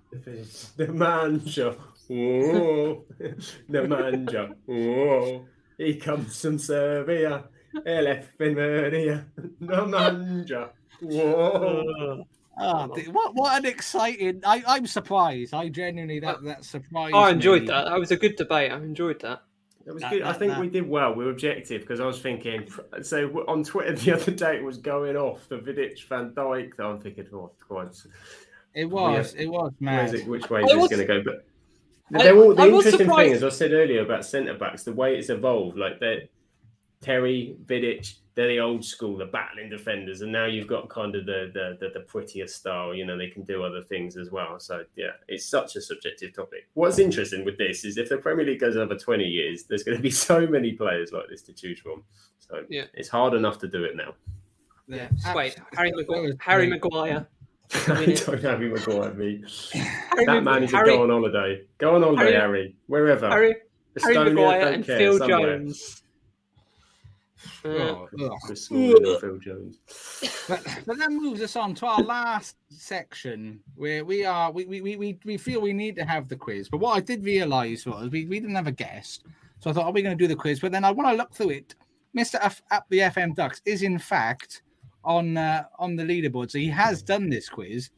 Nemanja. 0.79 1.77
Oh, 2.11 3.05
Nemanja. 3.71 4.55
Oh, 4.69 5.45
he 5.77 5.97
comes 5.97 6.41
from 6.41 6.59
Serbia. 6.59 7.45
Elephant 7.87 8.57
Maria. 8.57 9.27
Nemanja. 9.63 10.71
Whoa. 11.03 12.25
Ah, 12.61 12.89
mm-hmm. 12.89 13.13
what 13.13 13.35
what 13.35 13.57
an 13.59 13.67
exciting! 13.67 14.41
I 14.45 14.63
I'm 14.67 14.87
surprised. 14.87 15.55
I 15.55 15.69
genuinely 15.69 16.19
that 16.21 16.43
that 16.45 16.65
surprised. 16.65 17.15
I 17.15 17.31
enjoyed 17.31 17.63
me. 17.63 17.69
that. 17.69 17.85
That 17.85 17.99
was 18.01 18.11
a 18.11 18.17
good 18.17 18.35
debate. 18.37 18.73
I 18.73 18.77
enjoyed 18.79 19.21
that. 19.21 19.43
That 19.85 19.95
was 19.95 20.03
That- 20.03 20.11
good. 20.11 20.23
I 20.23 20.33
think 20.33 20.53
that- 20.53 20.61
we 20.61 20.69
did 20.69 20.89
well. 20.89 21.15
We 21.15 21.25
were 21.25 21.31
objective 21.31 21.83
because 21.83 22.01
I 22.01 22.07
was 22.07 22.21
thinking. 22.21 22.69
So 23.03 23.29
on 23.47 23.63
Twitter 23.63 23.93
the 24.05 24.13
other 24.15 24.33
day, 24.33 24.57
it 24.57 24.65
was 24.65 24.79
going 24.79 25.17
off 25.17 25.49
the 25.49 25.59
Vidic 25.59 26.03
Van 26.09 26.31
Dijk. 26.33 26.73
I'm 26.81 26.99
thinking, 27.01 27.27
oh, 27.33 27.53
God, 27.69 27.95
It 28.75 28.87
was. 28.87 29.35
It 29.35 29.47
was 29.47 29.73
where's 29.79 30.13
mad. 30.13 30.21
it, 30.21 30.27
which 30.27 30.51
way 30.51 30.63
is 30.63 30.69
this 30.73 30.89
going 30.89 30.99
to 30.99 31.05
go? 31.07 31.23
But 31.25 31.47
I- 32.15 32.23
they're 32.25 32.37
all, 32.37 32.55
the 32.55 32.63
I 32.63 32.67
was 32.69 32.87
interesting 32.87 33.07
thing, 33.07 33.09
surprised- 33.09 33.35
as 33.37 33.45
I 33.45 33.49
said 33.51 33.73
earlier 33.73 34.03
about 34.03 34.25
centre 34.25 34.55
backs, 34.55 34.85
the 34.85 34.93
way 34.93 35.17
it's 35.17 35.29
evolved. 35.31 35.77
Like 35.79 35.99
that, 36.01 36.29
Terry 37.01 37.57
Vidic, 37.67 38.15
they're 38.35 38.49
the 38.49 38.61
old 38.61 38.85
school, 38.85 39.17
the 39.17 39.27
battling 39.27 39.69
defenders, 39.71 40.21
and 40.23 40.31
now 40.33 40.47
you've 40.47 40.67
got 40.67 40.89
kind 40.89 41.15
of 41.15 41.27
the 41.27 41.51
the, 41.55 41.77
the 41.81 41.93
the 41.95 42.01
prettier 42.07 42.47
style. 42.47 42.95
You 42.95 43.05
know, 43.05 43.17
they 43.19 43.29
can 43.29 43.43
do 43.45 43.63
other 43.63 43.83
things 43.83 44.17
as 44.17 44.31
well. 44.31 44.59
So 44.61 44.85
yeah, 44.97 45.11
it's 45.29 45.45
such 45.47 45.77
a 45.77 45.81
subjective 45.81 46.33
topic. 46.35 46.69
What's 46.75 46.99
interesting 46.99 47.45
with 47.45 47.59
this 47.59 47.85
is 47.85 47.99
if 47.99 48.09
the 48.09 48.17
Premier 48.19 48.45
League 48.47 48.61
goes 48.61 48.77
over 48.77 48.95
twenty 48.97 49.25
years, 49.27 49.65
there's 49.65 49.83
going 49.83 49.97
to 49.97 50.03
be 50.03 50.11
so 50.29 50.47
many 50.47 50.73
players 50.73 51.13
like 51.13 51.29
this 51.29 51.43
to 51.43 51.53
choose 51.53 51.79
from. 51.81 52.05
So 52.39 52.65
Yeah. 52.69 52.85
it's 52.95 53.09
hard 53.09 53.35
enough 53.35 53.59
to 53.61 53.69
do 53.69 53.85
it 53.85 53.97
now. 53.97 54.15
Yeah. 54.89 55.09
Wait, 55.35 55.57
Harry 55.77 55.91
That 55.91 56.71
Maguire. 56.71 57.29
Was 57.73 57.83
Harry 57.85 58.05
great. 58.07 58.25
Don't 58.27 58.43
have 58.43 58.63
him 58.63 58.71
Maguire 58.73 59.15
me. 59.15 59.45
Harry 59.73 60.27
That 60.27 60.43
man 60.45 60.61
needs 60.61 60.73
to 60.73 60.79
Harry, 60.79 60.91
go 60.91 61.03
on 61.03 61.11
holiday. 61.11 61.63
Go 61.79 61.95
on 61.97 62.03
holiday, 62.03 62.23
Harry- 62.33 62.35
Harry. 62.41 62.77
Wherever. 62.87 63.29
Harry, 63.29 63.57
Harry 64.03 64.15
Estonia, 64.17 64.35
Maguire 64.35 64.61
don't 64.65 64.75
and 64.75 64.85
care, 64.87 64.99
Phil 64.99 65.19
somewhere. 65.19 65.59
Jones. 65.59 66.03
Uh, 67.65 67.69
Oh, 67.69 68.09
ugh. 68.21 68.33
Chris 68.45 68.65
Smalling 68.67 69.07
and 69.07 69.21
Phil 69.21 69.39
Jones. 69.39 69.79
But, 70.49 70.65
but 70.87 70.99
that 70.99 71.11
moves 71.11 71.41
us 71.43 71.55
on 71.57 71.75
to 71.77 71.87
our 71.87 72.03
last 72.03 72.57
section 72.69 73.61
where 73.77 74.05
we 74.05 74.25
are 74.25 74.51
we, 74.51 74.65
we, 74.65 74.81
we, 74.81 74.97
we, 74.97 75.19
we 75.25 75.37
feel 75.37 75.61
we 75.61 75.73
need 75.73 75.95
to 75.97 76.05
have 76.05 76.29
the 76.29 76.37
quiz. 76.37 76.69
But 76.69 76.79
what 76.79 76.97
I 76.97 77.01
did 77.01 77.25
realize 77.25 77.85
was 77.87 78.11
we, 78.11 78.27
we 78.27 78.41
didn't 78.41 78.57
have 78.57 78.67
a 78.67 78.73
guest. 78.73 79.25
So 79.61 79.71
I 79.71 79.73
thought, 79.73 79.85
are 79.87 79.93
we 79.93 80.03
going 80.03 80.17
to 80.17 80.23
do 80.23 80.29
the 80.29 80.37
quiz? 80.37 80.61
But 80.61 80.73
then 80.73 80.85
I 80.85 80.91
when 80.93 81.07
I 81.07 81.13
look 81.15 81.33
through 81.35 81.51
it, 81.51 81.75
Mr. 82.17 82.37
F 82.41 82.63
at 82.71 82.85
the 82.91 82.99
FM 83.01 83.35
Ducks 83.35 83.61
is 83.65 83.83
in 83.83 83.99
fact 83.99 84.63
on 85.05 85.37
uh, 85.37 85.65
on 85.79 85.97
the 85.97 86.03
leaderboard. 86.05 86.51
So 86.51 86.59
he 86.59 86.69
has 86.69 87.03
done 87.03 87.29
this 87.31 87.49
quiz. 87.49 87.91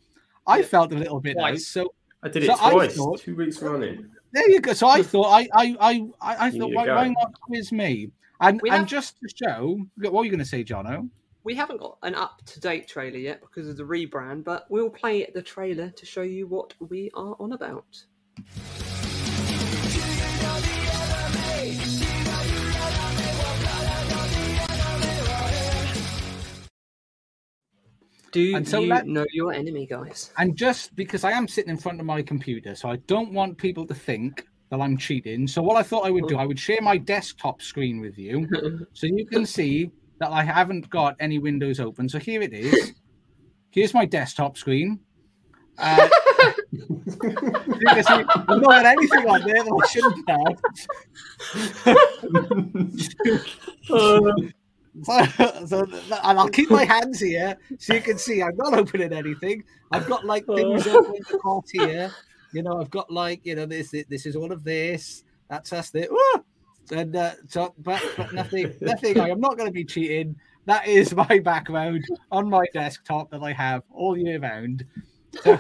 I 0.47 0.63
felt 0.63 0.93
a 0.93 0.97
little 0.97 1.21
bit 1.21 1.37
out. 1.37 1.41
Twice. 1.51 1.67
So 1.69 1.93
I 2.23 2.29
did 2.29 2.45
it 2.45 2.47
So 2.47 2.71
twice, 2.71 2.97
thought- 2.97 3.21
two 3.21 3.37
weeks 3.37 3.61
running. 3.63 4.09
there 4.33 4.49
you 4.51 4.61
go. 4.61 4.73
So 4.73 4.87
I 4.89 5.03
thought 5.13 5.29
I 5.31 5.49
I 5.55 5.77
I 5.81 5.93
I, 6.21 6.47
I 6.47 6.51
thought 6.51 6.73
why, 6.73 6.87
why 6.89 7.09
not 7.09 7.33
quiz 7.41 7.73
me? 7.73 8.11
And 8.41 8.61
We 8.63 8.71
and 8.71 8.79
have- 8.81 8.89
just 8.89 9.19
to 9.21 9.29
show, 9.45 9.79
what 9.99 10.13
were 10.15 10.25
you 10.25 10.31
going 10.31 10.39
to 10.39 10.45
say, 10.47 10.65
Johnno? 10.65 11.09
we 11.43 11.55
haven't 11.55 11.79
got 11.81 11.97
an 12.03 12.15
up-to-date 12.15 12.87
trailer 12.87 13.17
yet 13.17 13.41
because 13.41 13.67
of 13.67 13.77
the 13.79 13.83
rebrand, 13.83 14.45
but 14.45 14.67
we'll 14.71 14.91
play 14.91 15.27
the 15.35 15.41
trailer 15.41 15.89
to 15.89 16.05
show 16.05 16.21
you 16.21 16.47
what 16.47 16.75
we 16.81 17.11
are 17.15 17.35
on 17.41 17.53
about. 17.53 17.87
Do 28.33 28.57
And 28.57 28.67
so 28.69 28.81
you 28.81 28.89
let- 28.89 29.07
know 29.07 29.27
your 29.33 29.53
enemy, 29.53 29.87
guys? 29.87 30.33
And 30.39 30.57
just 30.57 30.95
because 30.97 31.25
I 31.25 31.33
am 31.33 31.49
sitting 31.49 31.71
in 31.71 31.77
front 31.77 32.01
of 32.01 32.07
my 32.07 32.23
computer, 32.23 32.75
so 32.75 32.89
I 32.89 32.97
don't 33.07 33.33
want 33.33 33.59
people 33.59 33.87
to 33.87 33.95
think 33.95 34.47
that 34.71 34.81
I'm 34.81 34.97
cheating. 34.97 35.47
So 35.49 35.63
what 35.63 35.77
I 35.77 35.83
thought 35.83 36.07
I 36.07 36.11
would 36.11 36.29
do, 36.29 36.37
I 36.39 36.47
would 36.47 36.59
share 36.59 36.81
my 36.81 36.97
desktop 36.97 37.61
screen 37.61 38.01
with 38.01 38.17
you, 38.19 38.47
so 38.93 39.07
you 39.07 39.27
can 39.27 39.45
see 39.45 39.91
that 40.21 40.31
I 40.31 40.45
haven't 40.45 40.89
got 40.91 41.17
any 41.19 41.39
windows 41.39 41.81
open. 41.81 42.09
So 42.09 42.19
here 42.19 42.41
it 42.43 42.53
is. 42.53 42.93
Here's 43.71 43.95
my 43.95 44.05
desktop 44.05 44.57
screen. 44.57 45.01
Uh, 45.79 46.09
you 46.73 47.03
can 47.87 48.05
see 48.05 48.13
I've 48.13 48.27
not 48.49 48.63
got 48.63 48.85
anything 48.87 49.29
on 49.29 49.43
there 49.43 49.65
that 49.65 49.73
I 49.83 49.87
shouldn't 49.89 50.29
have. 53.91 54.51
So, 55.67 55.85
and 55.85 56.39
I'll 56.39 56.49
keep 56.49 56.71
my 56.71 56.85
hands 56.85 57.21
here 57.21 57.57
so 57.79 57.95
you 57.95 58.01
can 58.01 58.19
see 58.19 58.43
I'm 58.43 58.57
not 58.57 58.75
opening 58.75 59.13
anything. 59.13 59.63
I've 59.93 60.07
got 60.07 60.25
like 60.25 60.47
things 60.47 60.87
open 60.87 61.15
across 61.33 61.71
here. 61.71 62.11
You 62.53 62.63
know, 62.63 62.81
I've 62.81 62.91
got 62.91 63.11
like 63.11 63.41
you 63.45 63.55
know 63.55 63.67
this 63.67 63.95
this 64.09 64.27
is 64.27 64.37
all 64.37 64.53
of 64.53 64.65
this. 64.65 65.25
That's 65.49 65.73
us 65.73 65.91
there. 65.91 66.09
And 66.93 67.15
uh, 67.15 67.33
so, 67.49 67.75
but 67.79 68.03
but 68.17 68.33
nothing, 68.33 68.75
nothing. 68.81 69.21
I 69.21 69.29
am 69.29 69.41
not 69.41 69.57
going 69.57 69.69
to 69.69 69.73
be 69.73 69.85
cheating. 69.85 70.37
That 70.67 70.87
is 70.87 71.15
my 71.15 71.39
background 71.39 72.05
on 72.33 72.49
my 72.51 72.65
desktop 72.73 73.31
that 73.31 73.43
I 73.43 73.53
have 73.53 73.83
all 73.91 74.17
year 74.17 74.39
round. 74.41 74.85
So, 75.43 75.59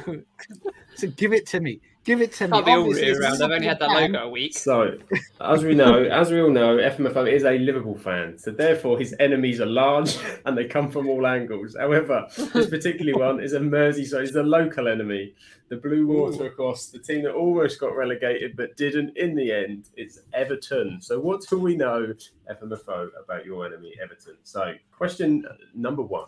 so 0.96 1.06
give 1.08 1.32
it 1.32 1.46
to 1.48 1.60
me. 1.60 1.80
Give 2.02 2.22
it 2.22 2.32
to 2.34 2.48
me. 2.48 2.52
Can't 2.52 2.66
be 2.66 2.72
all 2.72 2.80
Obviously, 2.80 3.06
year. 3.06 3.24
I've 3.26 3.40
only 3.42 3.66
had 3.66 3.78
that 3.78 3.90
something 3.90 4.12
logo 4.12 4.24
a 4.24 4.30
week. 4.30 4.56
So, 4.56 4.96
as 5.40 5.62
we 5.62 5.74
know, 5.74 6.04
as 6.04 6.30
we 6.30 6.40
all 6.40 6.50
know, 6.50 6.78
FMFO 6.78 7.30
is 7.30 7.44
a 7.44 7.58
Liverpool 7.58 7.98
fan, 7.98 8.38
so 8.38 8.50
therefore 8.52 8.98
his 8.98 9.14
enemies 9.20 9.60
are 9.60 9.66
large 9.66 10.16
and 10.46 10.56
they 10.56 10.64
come 10.64 10.90
from 10.90 11.08
all 11.08 11.26
angles. 11.26 11.76
However, 11.78 12.26
this 12.54 12.70
particular 12.70 13.18
one 13.18 13.40
is 13.40 13.52
a 13.52 13.60
Merseyside, 13.60 14.28
it's 14.28 14.34
a 14.34 14.42
local 14.42 14.88
enemy, 14.88 15.34
the 15.68 15.76
Blue 15.76 16.06
Water 16.06 16.46
across 16.46 16.86
the 16.86 16.98
team 16.98 17.22
that 17.24 17.34
almost 17.34 17.78
got 17.78 17.94
relegated 17.94 18.56
but 18.56 18.76
didn't 18.78 19.16
in 19.18 19.34
the 19.34 19.52
end. 19.52 19.90
It's 19.94 20.20
Everton. 20.32 21.02
So, 21.02 21.20
what 21.20 21.42
do 21.50 21.58
we 21.58 21.76
know, 21.76 22.14
FMFO, 22.50 23.08
about 23.22 23.44
your 23.44 23.66
enemy, 23.66 23.92
Everton? 24.02 24.36
So, 24.42 24.72
question 24.90 25.44
number 25.74 26.02
one: 26.02 26.26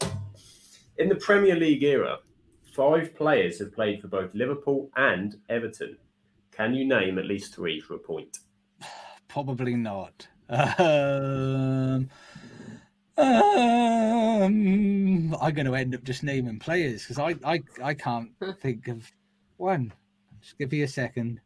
In 0.99 1.09
the 1.09 1.16
Premier 1.16 1.57
League 1.57 1.82
era, 1.82 2.19
five 2.73 3.15
players 3.15 3.59
have 3.59 3.73
played 3.74 4.01
for 4.01 4.09
both 4.09 4.35
Liverpool 4.35 4.90
and 4.97 5.36
Everton. 5.49 5.97
Can 6.51 6.74
you 6.74 6.85
name 6.86 7.19
at 7.19 7.27
least 7.27 7.55
three 7.55 7.81
for 7.81 7.94
a 7.94 7.99
point? 7.99 8.39
Probably 9.28 9.74
not. 9.74 10.27
Um, 10.49 12.11
um, 13.16 13.31
I'm 15.40 15.55
going 15.55 15.66
to 15.66 15.74
end 15.74 15.94
up 15.94 16.05
just 16.05 16.23
naming 16.23 16.59
players 16.59 17.03
because 17.03 17.19
I, 17.19 17.36
I, 17.44 17.62
I 17.82 17.94
can't 17.94 18.31
think 18.61 18.89
of 18.89 19.11
one. 19.57 19.93
Just 20.40 20.59
give 20.59 20.73
me 20.73 20.82
a 20.82 20.89
second. 20.89 21.40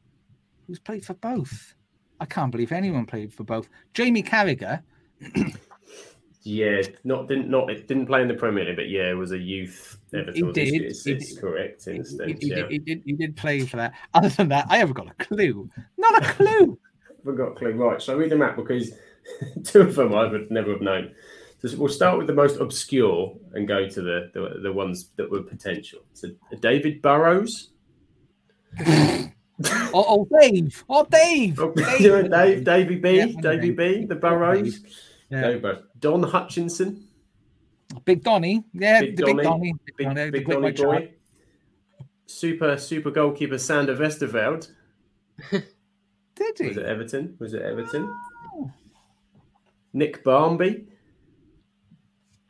Who's 0.66 0.78
played 0.78 1.05
for 1.05 1.15
both? 1.15 1.74
I 2.19 2.24
can't 2.24 2.51
believe 2.51 2.73
anyone 2.73 3.07
played 3.07 3.32
for 3.32 3.44
both. 3.44 3.69
Jamie 3.94 4.23
Carragher. 4.23 4.82
Yeah, 6.47 6.81
not 7.02 7.27
didn't 7.27 7.51
not 7.51 7.70
it 7.70 7.89
didn't 7.89 8.06
play 8.06 8.23
in 8.23 8.28
the 8.28 8.35
Premier 8.35 8.64
League, 8.64 8.77
but 8.77 8.89
yeah, 8.89 9.10
it 9.10 9.14
was 9.14 9.32
a 9.32 9.39
youth 9.39 9.98
Everton. 10.14 10.47
He 10.47 10.52
did, 10.52 10.82
It's, 10.82 11.05
it's 11.05 11.36
correct 11.36 11.89
in 11.89 11.97
a 11.97 12.27
He, 12.27 12.36
yeah, 12.40 12.55
did, 12.55 12.70
he, 12.70 12.78
did, 12.78 13.02
he 13.05 13.12
did 13.14 13.36
play 13.36 13.66
for 13.66 13.78
that. 13.78 13.94
Other 14.14 14.28
than 14.28 14.48
that, 14.51 14.66
I 14.68 14.77
haven't 14.77 14.94
got 14.94 15.09
a 15.09 15.24
clue. 15.24 15.68
Not 15.98 16.23
a 16.23 16.32
clue. 16.35 16.78
forgot 17.24 17.56
clue. 17.56 17.73
Right, 17.73 18.01
so 18.01 18.12
I 18.12 18.16
read 18.16 18.31
them 18.31 18.43
out 18.43 18.55
because 18.55 18.93
two 19.64 19.81
of 19.81 19.97
them 19.97 20.14
I 20.14 20.28
would 20.28 20.48
never 20.52 20.70
have 20.70 20.82
known. 20.82 21.16
So 21.59 21.77
we'll 21.78 21.89
start 21.89 22.16
with 22.16 22.28
the 22.28 22.32
most 22.32 22.60
obscure 22.60 23.36
and 23.55 23.66
go 23.66 23.89
to 23.89 24.01
the 24.01 24.31
the, 24.32 24.60
the 24.62 24.73
ones 24.73 25.10
that 25.16 25.28
were 25.28 25.43
potential. 25.43 26.02
So 26.12 26.28
David 26.60 27.02
Burrows, 27.02 27.70
oh, 28.86 29.31
or 29.93 30.28
Dave. 30.40 30.85
Or 30.86 31.05
Dave. 31.10 31.59
oh, 31.59 31.73
Dave. 31.73 32.31
Dave, 32.31 32.64
Davy 32.64 32.97
B, 32.97 33.16
Yeah, 33.16 33.24
I 33.24 33.27
know 33.27 33.40
Davy 33.40 33.73
Dave. 33.73 33.77
B, 33.77 34.05
the 34.06 34.14
Burrows, 34.14 34.78
Yeah. 35.28 35.40
David 35.40 35.62
Burrows. 35.62 35.85
Don 36.01 36.23
Hutchinson, 36.23 37.06
Big 38.05 38.23
Donny. 38.23 38.64
Yeah, 38.73 39.01
Big 39.01 39.16
the 39.16 39.24
Big 39.24 39.43
Donny. 39.43 39.73
Big, 39.85 39.97
big, 39.97 40.06
Donny, 40.06 40.24
the 40.24 40.31
big 40.31 40.47
Donny 40.48 40.77
shark. 40.77 41.05
super 42.27 42.77
super 42.77 43.10
goalkeeper 43.10 43.59
Sander 43.59 43.97
Westerveld. 43.97 44.70
Did 45.51 46.59
he? 46.59 46.68
Was 46.68 46.77
it 46.77 46.86
Everton? 46.86 47.36
Was 47.39 47.55
it 47.55 47.62
Everton? 47.62 48.12
Nick 49.93 50.23
Barmby. 50.23 50.86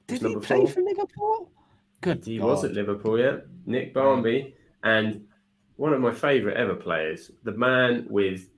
Did 0.09 0.23
he 0.23 0.37
play 0.37 0.59
four. 0.59 0.67
for 0.69 0.83
Liverpool? 0.83 1.51
Good 2.01 2.25
He 2.25 2.39
God. 2.39 2.47
was 2.47 2.65
at 2.65 2.73
Liverpool, 2.73 3.19
yeah. 3.19 3.39
Nick 3.67 3.95
Barmby. 3.95 4.55
And 4.83 5.27
one 5.77 5.93
of 5.93 6.01
my 6.01 6.13
favourite 6.13 6.57
ever 6.57 6.75
players, 6.75 7.31
the 7.45 7.53
man 7.53 8.07
with 8.09 8.49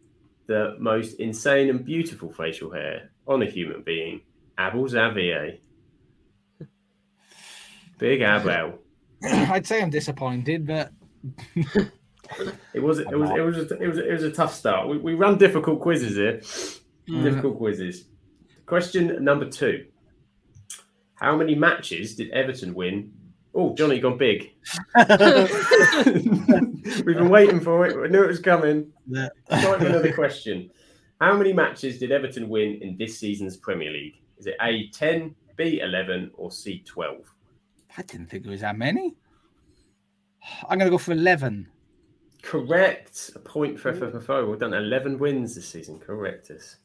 the 0.46 0.76
most 0.78 1.14
insane 1.14 1.68
and 1.68 1.84
beautiful 1.84 2.32
facial 2.32 2.70
hair 2.70 3.10
on 3.26 3.42
a 3.42 3.46
human 3.46 3.82
being, 3.82 4.22
Abel 4.58 4.88
Xavier. 4.88 5.58
Big 7.98 8.20
Abel. 8.22 8.78
I'd 9.22 9.66
say 9.66 9.82
I'm 9.82 9.90
disappointed, 9.90 10.66
but 10.66 10.92
It 12.74 12.82
was 12.82 12.98
it 12.98 13.18
was 13.18 13.30
it 13.30 13.40
was 13.40 13.56
a, 13.56 13.82
it 13.82 13.88
was 13.88 13.98
a, 13.98 14.08
it 14.08 14.12
was 14.12 14.22
a 14.22 14.30
tough 14.30 14.54
start. 14.54 14.88
We, 14.88 14.98
we 14.98 15.14
run 15.14 15.38
difficult 15.38 15.80
quizzes 15.80 16.16
here. 16.16 16.40
Mm. 17.08 17.22
Difficult 17.24 17.56
quizzes. 17.56 18.04
Question 18.66 19.24
number 19.24 19.48
two: 19.48 19.86
How 21.14 21.36
many 21.36 21.54
matches 21.54 22.16
did 22.16 22.30
Everton 22.30 22.74
win? 22.74 23.12
Oh, 23.54 23.74
Johnny 23.74 23.98
gone 23.98 24.18
big. 24.18 24.52
We've 24.94 25.06
been 27.16 27.30
waiting 27.30 27.60
for 27.60 27.86
it. 27.86 27.98
We 27.98 28.08
knew 28.08 28.22
it 28.22 28.28
was 28.28 28.40
coming. 28.40 28.92
Yeah. 29.06 29.28
Time 29.50 29.80
for 29.80 29.86
another 29.86 30.12
question. 30.12 30.70
How 31.20 31.34
many 31.36 31.52
matches 31.52 31.98
did 31.98 32.12
Everton 32.12 32.48
win 32.48 32.78
in 32.82 32.96
this 32.98 33.18
season's 33.18 33.56
Premier 33.56 33.90
League? 33.90 34.20
Is 34.38 34.46
it 34.46 34.56
A 34.62 34.88
ten, 34.90 35.34
B 35.56 35.80
eleven, 35.80 36.30
or 36.34 36.50
C 36.50 36.82
twelve? 36.86 37.32
I 37.96 38.02
didn't 38.02 38.26
think 38.28 38.46
it 38.46 38.50
was 38.50 38.60
that 38.60 38.76
many. 38.76 39.16
I'm 40.68 40.78
going 40.78 40.86
to 40.86 40.90
go 40.90 40.98
for 40.98 41.12
11. 41.12 41.68
Correct. 42.42 43.32
A 43.34 43.38
point 43.40 43.78
for 43.78 43.92
FMFO. 43.92 44.48
We've 44.48 44.60
done 44.60 44.74
eleven 44.74 45.18
wins 45.18 45.54
this 45.56 45.68
season. 45.68 45.98
Correct 45.98 46.50
us. 46.50 46.76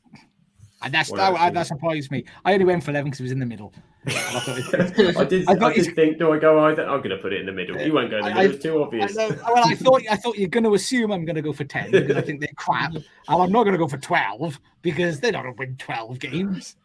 And 0.83 0.93
that's, 0.93 1.11
that, 1.11 1.53
that 1.53 1.67
surprised 1.67 2.11
me. 2.11 2.25
I 2.43 2.53
only 2.53 2.65
went 2.65 2.83
for 2.83 2.91
11 2.91 3.05
because 3.05 3.19
it 3.21 3.23
was 3.23 3.31
in 3.31 3.39
the 3.39 3.45
middle. 3.45 3.73
I 4.05 4.43
it- 4.47 5.17
I 5.17 5.23
did. 5.23 5.47
I 5.47 5.67
I, 5.67 5.73
did 5.73 5.95
think. 5.95 6.17
Do 6.19 6.33
I 6.33 6.37
go 6.37 6.59
either? 6.65 6.83
I'm 6.83 6.97
going 6.97 7.11
to 7.11 7.17
put 7.17 7.31
it 7.31 7.39
in 7.39 7.45
the 7.45 7.53
middle. 7.53 7.79
You 7.79 7.93
won't 7.93 8.11
go 8.11 8.17
in 8.17 8.23
the 8.23 8.29
middle. 8.29 8.41
I- 8.41 8.45
it's 8.45 8.61
too 8.63 8.79
I 8.79 8.83
obvious. 8.83 9.15
know- 9.15 9.29
well, 9.29 9.63
I 9.65 9.75
thought 9.75 10.01
I 10.09 10.15
thought 10.17 10.37
you're 10.37 10.49
going 10.49 10.65
to 10.65 10.73
assume 10.73 11.11
I'm 11.11 11.23
going 11.25 11.35
to 11.35 11.41
go 11.41 11.53
for 11.53 11.63
10 11.63 11.91
because 11.91 12.17
I 12.17 12.21
think 12.21 12.41
they're 12.41 12.49
crap. 12.55 12.93
And 13.29 13.41
I'm 13.41 13.51
not 13.51 13.63
going 13.63 13.71
to 13.73 13.77
go 13.77 13.87
for 13.87 13.97
12 13.97 14.59
because 14.81 15.19
they're 15.21 15.31
not 15.31 15.43
going 15.43 15.55
to 15.55 15.59
win 15.59 15.77
12 15.77 16.19
games. 16.19 16.75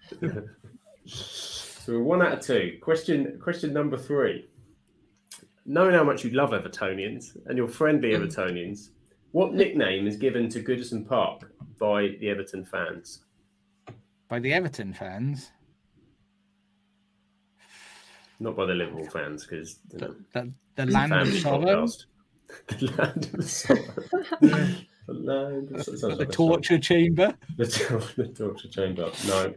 So 1.05 1.95
we're 1.95 2.03
one 2.03 2.23
out 2.23 2.35
of 2.35 2.41
two. 2.41 2.79
Question. 2.81 3.41
Question 3.43 3.73
number 3.73 3.97
three. 3.97 4.47
Knowing 5.66 5.95
how 5.95 6.05
much 6.05 6.25
you 6.25 6.31
love 6.31 6.51
Evertonians 6.51 7.37
and 7.47 7.59
you're 7.59 7.69
friendly 7.69 8.11
mm. 8.11 8.20
Evertonians, 8.20 8.91
what 9.33 9.53
nickname 9.53 10.07
is 10.07 10.16
given 10.16 10.49
to 10.51 10.62
Goodison 10.62 11.07
Park 11.07 11.53
by 11.79 12.16
the 12.20 12.31
Everton 12.31 12.65
fans? 12.65 13.25
By 14.28 14.38
the 14.38 14.52
Everton 14.52 14.92
fans, 14.92 15.50
Not 18.40 18.56
by 18.56 18.66
the 18.66 18.74
Liverpool 18.74 19.09
fans, 19.10 19.44
because 19.44 19.78
you 19.92 19.98
know, 19.98 20.14
the, 20.32 20.52
the 20.76 20.86
land 20.86 21.12
of 21.12 21.28
sorrow. 21.34 21.88
The 22.68 22.86
land 22.96 23.30
of 23.34 23.44
sorrow. 23.44 23.84
the 24.40 24.86
land 25.09 25.72
of 25.72 25.82
sorrow. 25.98 26.14
The 26.16 26.26
torture 26.26 26.78
chamber. 26.78 27.34
The, 27.56 27.64
the 28.16 28.28
torture 28.28 28.68
chamber. 28.68 29.10
No. 29.26 29.55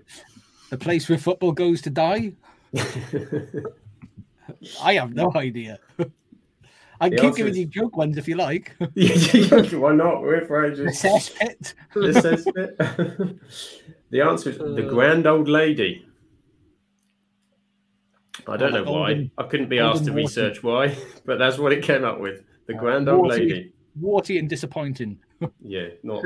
the 0.69 0.77
place 0.77 1.07
where 1.10 1.18
football 1.18 1.52
goes 1.52 1.81
to 1.84 1.89
die. 1.89 2.34
I 4.81 4.93
have 4.95 5.14
no 5.14 5.31
idea. 5.35 5.80
I 6.99 7.10
The 7.10 7.18
keep 7.18 7.35
giving 7.35 7.52
is- 7.53 7.60
you 7.60 7.65
joke 7.65 7.98
ones 7.98 8.18
if 8.18 8.27
you 8.27 8.35
like. 8.35 8.76
Why 8.80 9.93
not? 9.93 10.22
We're 10.22 10.45
for 10.45 10.69
The 10.76 10.84
cesspit. 10.85 11.73
The 11.93 12.11
cesspit. 12.14 13.39
The 14.12 14.22
answer 14.22 14.52
is 14.52 14.58
the 14.58 14.88
uh, 14.88 14.90
grand 14.90 15.26
old 15.26 15.48
lady. 15.48 16.06
I 18.48 18.58
don't 18.58 18.74
know 18.74 18.84
why. 18.84 19.30
I 19.38 19.44
couldn't 19.44 19.70
be 19.70 19.78
asked 19.80 20.04
to 20.06 20.12
research 20.12 20.62
why, 20.64 20.96
but 21.26 21.40
that's 21.40 21.58
what 21.58 21.72
it 21.74 21.84
came 21.84 22.04
up 22.04 22.20
with. 22.20 22.44
The 22.68 22.76
uh, 22.76 22.80
grand 22.80 23.10
old 23.10 23.28
Warty- 23.28 23.42
lady. 23.42 23.74
Warty 24.00 24.38
and 24.38 24.48
disappointing. 24.50 25.18
Yeah, 25.60 25.88
not 26.04 26.22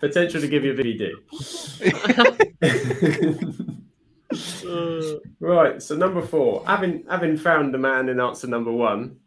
potential 0.00 0.40
to 0.40 0.48
give 0.48 0.64
you 0.64 0.72
a 0.72 0.74
VD. 0.74 1.12
Uh. 4.66 5.20
right, 5.38 5.80
so 5.80 5.94
number 5.94 6.20
four, 6.20 6.64
having 6.66 7.04
having 7.08 7.36
found 7.36 7.72
the 7.72 7.78
man 7.78 8.08
in 8.08 8.18
answer 8.18 8.48
number 8.48 8.72
one, 8.72 9.18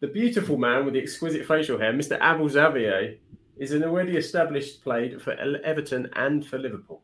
the 0.00 0.06
beautiful 0.06 0.56
man 0.56 0.86
with 0.86 0.94
the 0.94 1.00
exquisite 1.00 1.46
facial 1.46 1.78
hair, 1.78 1.92
Mr. 1.92 2.16
Abel 2.16 2.48
Xavier, 2.48 3.18
is 3.56 3.72
an 3.72 3.84
already 3.84 4.16
established 4.16 4.82
played 4.82 5.20
for 5.20 5.32
Everton 5.32 6.08
and 6.14 6.46
for 6.46 6.58
Liverpool. 6.58 7.02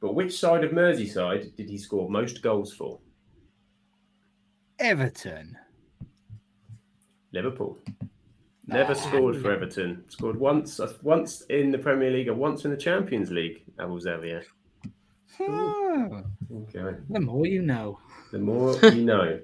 But 0.00 0.14
which 0.14 0.38
side 0.38 0.64
of 0.64 0.72
Merseyside 0.72 1.54
did 1.56 1.68
he 1.68 1.78
score 1.78 2.10
most 2.10 2.42
goals 2.42 2.72
for? 2.72 2.98
Everton. 4.78 5.56
Liverpool. 7.32 7.78
Never 8.66 8.94
scored 8.94 9.40
for 9.40 9.52
Everton. 9.52 10.04
Scored 10.08 10.38
once, 10.38 10.80
uh, 10.80 10.92
once 11.02 11.42
in 11.42 11.70
the 11.70 11.78
Premier 11.78 12.10
League 12.10 12.28
and 12.28 12.38
once 12.38 12.64
in 12.64 12.70
the 12.70 12.76
Champions 12.76 13.30
League. 13.30 13.62
Abel 13.80 14.00
Xavier. 14.00 14.44
Hmm. 15.38 16.20
Okay. 16.52 16.98
The 17.10 17.20
more 17.20 17.46
you 17.46 17.62
know. 17.62 17.98
The 18.32 18.38
more 18.38 18.76
you 18.82 19.04
know. 19.04 19.40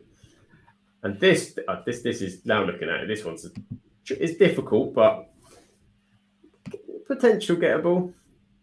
And 1.03 1.19
this, 1.21 1.57
uh, 1.69 1.83
this, 1.87 2.03
this 2.03 2.21
is 2.21 2.45
now 2.45 2.65
looking 2.65 2.89
at 2.89 3.01
it. 3.01 3.09
This 3.09 3.25
one's 3.25 3.49
it's 4.11 4.37
difficult, 4.37 4.95
but 4.95 5.32
potential 7.15 7.57
gettable. 7.57 8.13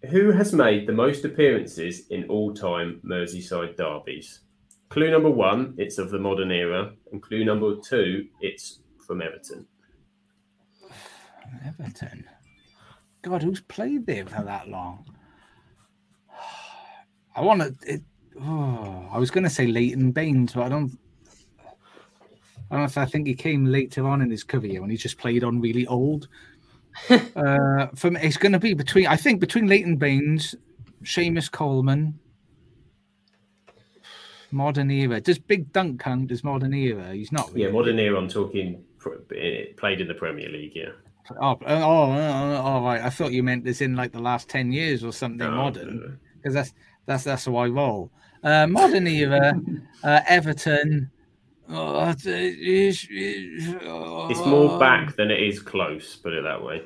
Who 0.09 0.31
has 0.31 0.53
made 0.53 0.87
the 0.87 0.93
most 0.93 1.25
appearances 1.25 2.07
in 2.07 2.25
all-time 2.29 3.01
Merseyside 3.05 3.75
derbies? 3.75 4.41
Clue 4.89 5.11
number 5.11 5.29
one, 5.29 5.75
it's 5.77 5.97
of 5.97 6.09
the 6.09 6.17
modern 6.17 6.51
era, 6.51 6.93
and 7.11 7.21
clue 7.21 7.45
number 7.45 7.75
two, 7.75 8.27
it's 8.41 8.79
from 9.05 9.21
Everton. 9.21 9.67
Everton. 11.65 12.25
God, 13.21 13.43
who's 13.43 13.61
played 13.61 14.05
there 14.05 14.25
for 14.25 14.43
that 14.43 14.69
long? 14.69 15.05
I 17.35 17.41
want 17.41 17.79
to. 17.81 18.01
Oh, 18.41 19.09
I 19.11 19.17
was 19.17 19.29
going 19.29 19.43
to 19.43 19.49
say 19.49 19.67
Leighton 19.67 20.11
Baines, 20.11 20.53
but 20.53 20.63
I 20.63 20.69
don't. 20.69 20.97
I 22.71 22.75
don't 22.75 22.79
know 22.79 22.85
if 22.85 22.97
I 22.97 23.05
think 23.05 23.27
he 23.27 23.33
came 23.33 23.65
later 23.65 24.07
on 24.07 24.21
in 24.21 24.29
his 24.29 24.43
career 24.43 24.81
when 24.81 24.91
he 24.91 24.97
just 24.97 25.17
played 25.17 25.43
on 25.43 25.59
really 25.59 25.85
old. 25.87 26.27
Uh, 27.09 27.87
me, 28.03 28.19
it's 28.21 28.37
going 28.37 28.51
to 28.51 28.59
be 28.59 28.73
between. 28.73 29.07
I 29.07 29.15
think 29.15 29.39
between 29.39 29.67
Leighton 29.67 29.97
Baines, 29.97 30.55
Seamus 31.03 31.51
Coleman, 31.51 32.19
modern 34.51 34.91
era. 34.91 35.21
Does 35.21 35.39
Big 35.39 35.71
Dunk 35.71 36.01
count 36.01 36.31
as 36.31 36.43
modern 36.43 36.73
era? 36.73 37.13
He's 37.13 37.31
not. 37.31 37.55
Yeah, 37.55 37.69
modern 37.69 37.99
era. 37.99 38.17
I'm 38.17 38.27
talking 38.27 38.83
played 39.77 40.01
in 40.01 40.07
the 40.07 40.13
Premier 40.13 40.49
League. 40.49 40.73
Yeah. 40.75 40.89
Oh, 41.39 41.59
oh, 41.65 41.67
oh, 41.67 42.61
oh, 42.63 42.83
right. 42.83 43.01
I 43.01 43.09
thought 43.09 43.31
you 43.31 43.43
meant 43.43 43.63
this 43.63 43.81
in 43.81 43.95
like 43.95 44.11
the 44.11 44.19
last 44.19 44.49
ten 44.49 44.71
years 44.71 45.03
or 45.03 45.13
something 45.13 45.37
No, 45.37 45.51
modern, 45.51 46.19
because 46.37 46.53
that's 46.53 46.73
that's 47.05 47.23
that's 47.23 47.45
how 47.45 47.55
I 47.57 47.67
roll. 47.67 48.11
Uh, 48.43 48.67
modern 48.67 49.07
era, 49.07 49.53
uh, 50.03 50.21
Everton. 50.27 51.11
Oh, 51.71 52.09
it's, 52.09 52.25
it's, 52.25 53.07
It's 53.09 54.45
more 54.45 54.71
uh, 54.71 54.79
back 54.79 55.15
than 55.15 55.29
it 55.29 55.41
is 55.41 55.59
close. 55.59 56.15
Put 56.15 56.33
it 56.33 56.43
that 56.43 56.63
way. 56.63 56.83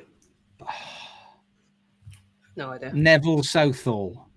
No 2.56 2.70
idea. 2.70 2.92
Neville 2.92 3.42
Southall. 3.42 4.28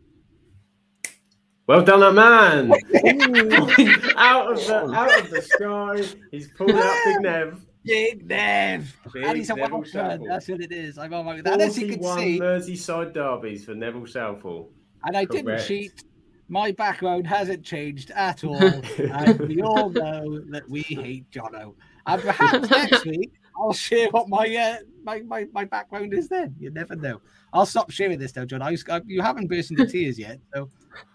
Well 1.67 1.83
done, 1.83 1.99
that 1.99 2.13
man! 2.13 2.71
out 4.17 4.53
of 4.53 4.65
the 4.65 4.75
out 4.95 5.19
of 5.19 5.29
the 5.29 5.41
sky, 5.43 6.17
he's 6.31 6.47
pulled 6.47 6.71
out 6.71 6.95
Big 7.05 7.21
Nev. 7.21 7.65
Big 7.83 8.25
Nev. 8.25 8.97
Big 9.13 9.23
and 9.23 9.37
he's 9.37 9.49
a 9.51 9.55
Neville 9.55 9.81
Welshman. 9.81 10.23
That's 10.23 10.47
what 10.47 10.61
it 10.61 10.71
is. 10.71 10.97
I'm 10.97 11.13
on 11.13 11.19
oh 11.19 11.23
my 11.25 11.41
that. 11.41 11.61
As 11.61 11.77
you 11.77 11.89
can 11.89 12.01
see, 12.01 12.39
Merseyside 12.39 13.13
derbies 13.13 13.65
for 13.65 13.75
Neville 13.75 14.07
Southall. 14.07 14.71
and 15.03 15.15
I 15.15 15.25
didn't 15.25 15.59
cheat. 15.65 16.03
My 16.49 16.71
background 16.71 17.27
hasn't 17.27 17.63
changed 17.63 18.11
at 18.11 18.43
all, 18.43 18.55
and 18.97 19.39
we 19.39 19.61
all 19.61 19.89
know 19.89 20.39
that 20.49 20.63
we 20.69 20.81
hate 20.81 21.29
Johnno. 21.31 21.75
And 22.05 22.21
perhaps 22.21 22.69
next 22.71 23.05
week 23.05 23.33
I'll 23.59 23.73
share 23.73 24.07
what 24.11 24.29
my 24.29 24.55
uh, 24.55 24.77
my, 25.03 25.19
my 25.21 25.45
my 25.51 25.65
background 25.65 26.13
is. 26.13 26.29
Then 26.29 26.55
you 26.59 26.69
never 26.69 26.95
know. 26.95 27.19
I'll 27.53 27.65
stop 27.65 27.91
sharing 27.91 28.17
this 28.19 28.35
now, 28.35 28.45
John. 28.45 28.61
I, 28.61 28.75
I, 28.89 29.01
you 29.05 29.21
haven't 29.21 29.47
burst 29.47 29.71
into 29.71 29.85
tears 29.87 30.17
yet, 30.17 30.39
so 30.53 30.69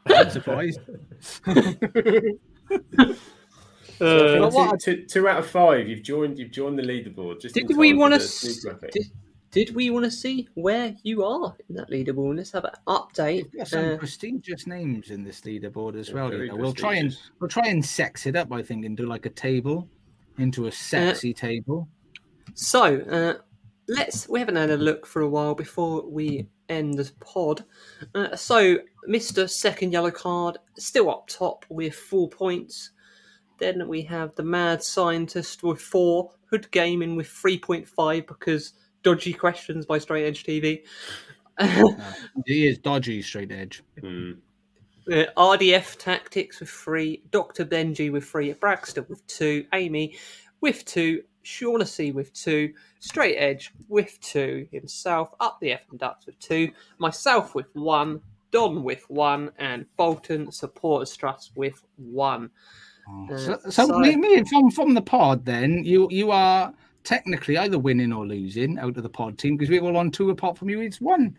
I'm 0.06 0.30
surprised. 0.30 0.80
So 3.98 4.38
But 4.40 4.50
two, 4.50 4.56
what 4.56 4.74
I- 4.74 4.76
two- 4.78 5.04
two 5.04 5.28
out 5.28 5.38
of 5.38 5.46
five. 5.46 5.88
You've 5.88 6.02
joined. 6.02 6.38
You've 6.38 6.50
joined 6.50 6.78
the 6.78 6.82
leaderboard. 6.82 7.40
Just 7.40 7.54
Did 7.54 7.76
we 7.76 7.92
want 7.94 8.14
to? 8.14 8.90
Did, 8.90 9.10
did 9.52 9.74
we 9.74 9.90
want 9.90 10.04
to 10.06 10.10
see 10.10 10.48
where 10.54 10.96
you 11.02 11.24
are 11.24 11.54
in 11.68 11.76
that 11.76 11.90
leaderboard? 11.90 12.38
Let's 12.38 12.50
have 12.52 12.64
an 12.64 12.72
update. 12.88 13.44
We've 13.44 13.58
got 13.58 13.68
some 13.68 13.84
Uh, 13.84 13.96
prestigious 13.98 14.66
names 14.66 15.10
in 15.10 15.22
this 15.22 15.42
leaderboard 15.42 15.94
as 15.94 16.12
well. 16.12 16.32
You 16.32 16.48
know, 16.48 16.56
we'll 16.56 16.72
try 16.72 16.94
and 16.94 17.16
we'll 17.38 17.50
try 17.50 17.68
and 17.68 17.84
sex 17.84 18.26
it 18.26 18.34
up. 18.34 18.50
I 18.50 18.62
think 18.62 18.84
and 18.84 18.96
do 18.96 19.06
like 19.06 19.26
a 19.26 19.30
table 19.30 19.88
into 20.38 20.66
a 20.66 20.72
sexy 20.72 21.34
table. 21.34 21.86
So, 22.54 23.00
uh, 23.02 23.42
let's. 23.88 24.28
We 24.28 24.40
haven't 24.40 24.56
had 24.56 24.70
a 24.70 24.76
look 24.76 25.06
for 25.06 25.22
a 25.22 25.28
while 25.28 25.54
before 25.54 26.08
we 26.08 26.48
end 26.70 26.94
the 26.94 27.12
pod. 27.20 27.64
Uh, 28.14 28.34
so, 28.34 28.78
Mister 29.06 29.46
Second 29.46 29.92
Yellow 29.92 30.10
Card 30.10 30.56
still 30.78 31.10
up 31.10 31.28
top 31.28 31.66
with 31.68 31.94
four 31.94 32.28
points. 32.28 32.90
Then 33.58 33.86
we 33.86 34.02
have 34.02 34.34
the 34.34 34.42
Mad 34.42 34.82
Scientist 34.82 35.62
with 35.62 35.80
four. 35.80 36.30
Hood 36.46 36.70
Gaming 36.70 37.16
with 37.16 37.28
three 37.28 37.58
point 37.58 37.86
five 37.86 38.26
because 38.26 38.72
dodgy 39.02 39.32
questions 39.32 39.86
by 39.86 39.98
Straight 39.98 40.24
Edge 40.24 40.44
TV. 40.44 40.82
He 42.46 42.66
is 42.66 42.78
dodgy, 42.78 43.22
straight 43.22 43.52
edge. 43.52 43.82
Hmm. 44.00 44.32
Uh, 45.10 45.24
RDF 45.36 45.98
Tactics 45.98 46.60
with 46.60 46.70
three, 46.70 47.22
Dr. 47.30 47.64
Benji 47.64 48.10
with 48.10 48.24
three, 48.24 48.52
Braxton 48.52 49.04
with 49.08 49.26
two, 49.26 49.66
Amy 49.72 50.16
with 50.60 50.84
two, 50.84 51.22
Shaughnessy 51.42 52.12
with 52.12 52.32
two, 52.32 52.72
Straight 53.00 53.36
Edge 53.36 53.72
with 53.88 54.18
two, 54.20 54.68
himself, 54.70 55.30
Up 55.40 55.58
the 55.60 55.72
F 55.72 55.80
and 55.90 55.98
Ducks 55.98 56.26
with 56.26 56.38
two, 56.38 56.70
myself 56.98 57.54
with 57.54 57.66
one, 57.74 58.20
Don 58.52 58.84
with 58.84 59.04
one, 59.10 59.50
and 59.58 59.86
Bolton 59.96 60.52
Supporters 60.52 61.16
Trust 61.16 61.52
with 61.56 61.82
one. 61.96 62.50
Uh, 63.30 63.36
So, 63.36 63.58
so, 63.68 63.98
me, 63.98 64.14
me 64.14 64.44
from 64.44 64.70
from 64.70 64.94
the 64.94 65.02
pod, 65.02 65.44
then 65.44 65.84
you 65.84 66.06
you 66.10 66.30
are 66.30 66.72
technically 67.04 67.58
either 67.58 67.78
winning 67.78 68.12
or 68.12 68.26
losing 68.26 68.78
out 68.78 68.96
of 68.96 69.02
the 69.02 69.08
pod 69.08 69.38
team 69.38 69.56
because 69.56 69.70
we're 69.70 69.82
all 69.82 69.96
on 69.96 70.10
two 70.10 70.30
apart 70.30 70.56
from 70.58 70.68
you. 70.70 70.80
It's 70.80 71.00
one. 71.00 71.36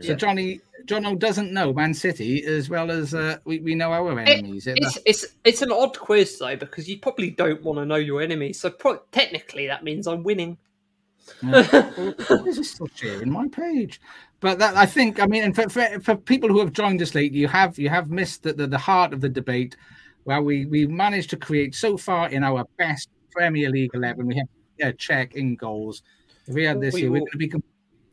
So 0.00 0.08
Yeah. 0.10 0.14
Johnny 0.14 0.60
Johnno 0.86 1.16
doesn't 1.18 1.52
know 1.52 1.72
Man 1.72 1.94
City 1.94 2.44
as 2.44 2.68
well 2.68 2.90
as 2.90 3.14
uh, 3.14 3.38
we, 3.44 3.60
we 3.60 3.74
know 3.74 3.92
our 3.92 4.18
enemies. 4.18 4.66
It- 4.66 4.78
It's, 4.80 4.98
it's 5.06 5.26
it's 5.44 5.62
an 5.62 5.70
odd 5.72 5.98
quiz 5.98 6.38
though 6.38 6.56
because 6.56 6.88
you 6.88 6.98
probably 6.98 7.30
don't 7.30 7.62
want 7.62 7.78
to 7.78 7.86
know 7.86 7.96
your 7.96 8.20
enemy. 8.20 8.52
So 8.52 8.70
pro- 8.70 9.00
technically 9.12 9.66
that 9.68 9.84
means 9.84 10.06
I'm 10.06 10.22
winning. 10.24 10.58
this 11.42 12.58
is 12.58 12.70
still 12.72 12.88
sharing 12.94 13.30
my 13.30 13.48
page. 13.48 14.00
But 14.40 14.58
that 14.58 14.76
I 14.76 14.84
think 14.84 15.20
I 15.20 15.26
mean, 15.26 15.42
and 15.44 15.54
for, 15.54 15.68
for, 15.70 16.00
for 16.00 16.16
people 16.16 16.48
who 16.50 16.58
have 16.58 16.72
joined 16.72 17.00
us 17.00 17.14
late, 17.14 17.32
you 17.32 17.48
have 17.48 17.78
you 17.78 17.88
have 17.88 18.10
missed 18.10 18.42
the, 18.42 18.52
the, 18.52 18.66
the 18.66 18.78
heart 18.78 19.12
of 19.14 19.20
the 19.22 19.28
debate, 19.28 19.76
where 20.24 20.42
we 20.42 20.66
we 20.66 20.86
managed 20.86 21.30
to 21.30 21.36
create 21.36 21.74
so 21.74 21.96
far 21.96 22.28
in 22.28 22.44
our 22.44 22.66
best 22.76 23.08
Premier 23.30 23.70
League 23.70 23.92
eleven. 23.94 24.26
We 24.26 24.36
have 24.36 24.48
yeah, 24.78 24.92
Cech 24.92 25.34
in 25.34 25.56
goals. 25.56 26.02
If 26.46 26.54
we 26.54 26.64
had 26.64 26.80
this 26.80 26.94
We 26.94 27.02
year, 27.02 27.10
we're 27.10 27.18
going 27.20 27.30
to 27.32 27.38
be. 27.38 27.52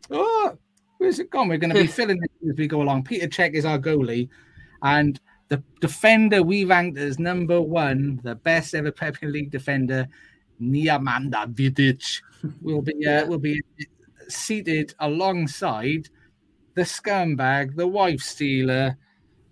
Oh, 0.09 0.57
where's 0.97 1.19
it 1.19 1.29
gone? 1.29 1.49
We're 1.49 1.57
going 1.57 1.73
to 1.73 1.81
be 1.81 1.87
filling 1.99 2.21
it 2.21 2.49
as 2.49 2.57
we 2.57 2.67
go 2.67 2.81
along. 2.81 3.03
Petr 3.03 3.29
Cech 3.29 3.53
is 3.53 3.65
our 3.65 3.79
goalie, 3.79 4.29
and 4.83 5.19
the 5.49 5.61
defender 5.81 6.41
we 6.43 6.63
ranked 6.63 6.97
as 6.97 7.19
number 7.19 7.59
one, 7.59 8.21
the 8.23 8.35
best 8.35 8.73
ever 8.73 8.91
Premier 8.91 9.33
League 9.33 9.51
defender, 9.51 10.07
Nemanja 10.61 11.53
Vidic, 11.53 12.21
will 12.61 12.81
be 12.81 13.05
uh, 13.05 13.25
will 13.25 13.37
be 13.37 13.59
seated 14.29 14.93
alongside 14.99 16.07
the 16.75 16.83
scumbag, 16.83 17.75
the 17.75 17.87
wife 17.87 18.21
stealer, 18.21 18.97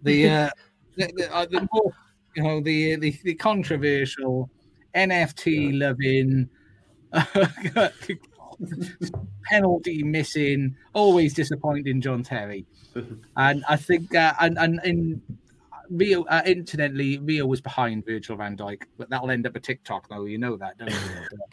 the 0.01 0.29
uh, 0.29 0.49
the, 0.95 1.11
the, 1.17 1.35
uh, 1.35 1.45
the 1.45 1.67
more 1.73 1.93
you 2.35 2.43
know 2.43 2.61
the 2.61 2.95
the, 2.95 3.11
the 3.23 3.35
controversial 3.35 4.49
NFT 4.95 5.77
loving. 5.77 6.49
penalty 9.43 10.03
missing, 10.03 10.75
always 10.93 11.33
disappointing 11.33 12.01
John 12.01 12.23
Terry, 12.23 12.65
and 13.37 13.63
I 13.67 13.75
think 13.75 14.13
uh, 14.15 14.33
and 14.39 14.57
and 14.57 14.79
in 14.83 15.21
Rio, 15.89 16.23
uh, 16.25 16.41
incidentally, 16.45 17.17
Rio 17.17 17.45
was 17.45 17.61
behind 17.61 18.05
Virgil 18.05 18.35
Van 18.37 18.55
Dijk, 18.55 18.83
but 18.97 19.09
that'll 19.09 19.31
end 19.31 19.47
up 19.47 19.55
a 19.55 19.59
TikTok 19.59 20.07
though. 20.09 20.25
You 20.25 20.37
know 20.37 20.55
that, 20.57 20.77
don't 20.77 20.91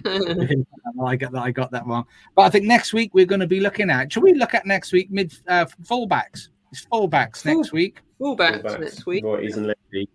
you? 0.04 0.66
I 1.04 1.16
got 1.16 1.32
that. 1.32 1.42
I 1.42 1.50
got 1.50 1.70
that 1.70 1.86
wrong. 1.86 2.06
But 2.34 2.42
I 2.42 2.50
think 2.50 2.66
next 2.66 2.92
week 2.92 3.14
we're 3.14 3.26
going 3.26 3.40
to 3.40 3.46
be 3.46 3.60
looking 3.60 3.90
at. 3.90 4.12
Should 4.12 4.22
we 4.22 4.34
look 4.34 4.54
at 4.54 4.66
next 4.66 4.92
week 4.92 5.10
mid 5.10 5.34
uh, 5.48 5.66
fullbacks? 5.82 6.48
It's 6.70 6.84
fullbacks 6.86 7.44
next 7.44 7.72
week. 7.72 8.00
Fullbacks 8.20 8.62
Fullbacks, 8.62 8.80
next 8.80 9.06
week. 9.06 9.24
Righties 9.24 9.56
and 9.56 9.66
lefties. 9.66 10.08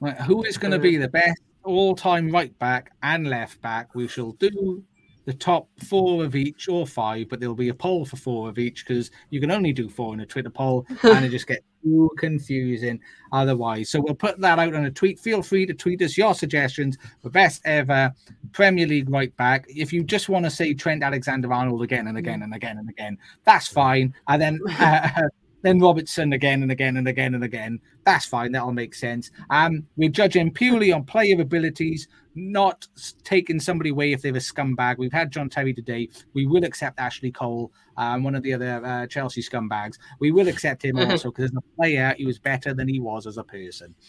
Right, 0.00 0.16
who 0.22 0.44
is 0.44 0.58
going 0.58 0.72
to 0.72 0.78
be 0.78 0.96
the 0.96 1.08
best 1.08 1.40
all-time 1.64 2.30
right 2.30 2.56
back 2.58 2.92
and 3.02 3.28
left 3.28 3.60
back? 3.62 3.94
We 3.94 4.08
shall 4.08 4.32
do 4.32 4.82
the 5.24 5.32
top 5.32 5.68
four 5.88 6.24
of 6.24 6.36
each 6.36 6.68
or 6.68 6.86
five, 6.86 7.28
but 7.28 7.40
there'll 7.40 7.54
be 7.54 7.70
a 7.70 7.74
poll 7.74 8.04
for 8.04 8.16
four 8.16 8.48
of 8.48 8.58
each 8.58 8.86
because 8.86 9.10
you 9.30 9.40
can 9.40 9.50
only 9.50 9.72
do 9.72 9.88
four 9.88 10.12
in 10.14 10.20
a 10.20 10.26
Twitter 10.26 10.50
poll, 10.50 10.86
and 11.02 11.24
it 11.24 11.30
just 11.30 11.46
gets 11.46 11.64
too 11.82 12.10
confusing 12.18 13.00
otherwise. 13.32 13.90
So 13.90 14.00
we'll 14.00 14.14
put 14.14 14.38
that 14.40 14.58
out 14.58 14.74
on 14.74 14.84
a 14.84 14.90
tweet. 14.90 15.18
Feel 15.18 15.42
free 15.42 15.66
to 15.66 15.74
tweet 15.74 16.02
us 16.02 16.18
your 16.18 16.34
suggestions 16.34 16.98
for 17.22 17.30
best 17.30 17.62
ever 17.64 18.12
Premier 18.52 18.86
League 18.86 19.10
right 19.10 19.34
back. 19.36 19.64
If 19.68 19.92
you 19.92 20.04
just 20.04 20.28
want 20.28 20.44
to 20.44 20.50
say 20.50 20.74
Trent 20.74 21.02
Alexander-Arnold 21.02 21.82
again 21.82 22.06
and 22.06 22.18
again 22.18 22.42
and 22.42 22.54
again 22.54 22.78
and 22.78 22.88
again, 22.88 23.18
that's 23.44 23.68
fine. 23.68 24.14
And 24.28 24.40
then. 24.40 24.60
Uh, 24.84 25.28
then 25.64 25.80
Robertson 25.80 26.34
again 26.34 26.62
and 26.62 26.70
again 26.70 26.98
and 26.98 27.08
again 27.08 27.34
and 27.34 27.42
again. 27.42 27.80
That's 28.04 28.26
fine. 28.26 28.52
That'll 28.52 28.70
make 28.70 28.94
sense. 28.94 29.30
Um, 29.48 29.86
we're 29.96 30.10
judging 30.10 30.52
purely 30.52 30.92
on 30.92 31.04
player 31.04 31.40
abilities, 31.40 32.06
not 32.34 32.86
taking 33.24 33.58
somebody 33.58 33.88
away 33.88 34.12
if 34.12 34.20
they're 34.20 34.36
a 34.36 34.40
scumbag. 34.40 34.98
We've 34.98 35.10
had 35.10 35.32
John 35.32 35.48
Terry 35.48 35.72
today. 35.72 36.10
We 36.34 36.44
will 36.44 36.64
accept 36.64 37.00
Ashley 37.00 37.32
Cole, 37.32 37.72
um, 37.96 38.22
one 38.22 38.34
of 38.34 38.42
the 38.42 38.52
other 38.52 38.84
uh, 38.84 39.06
Chelsea 39.06 39.42
scumbags. 39.42 39.96
We 40.20 40.32
will 40.32 40.48
accept 40.48 40.84
him 40.84 40.98
also 40.98 41.30
because 41.30 41.46
as 41.46 41.56
a 41.56 41.76
player, 41.76 42.14
he 42.18 42.26
was 42.26 42.38
better 42.38 42.74
than 42.74 42.86
he 42.86 43.00
was 43.00 43.26
as 43.26 43.38
a 43.38 43.44
person. 43.44 43.94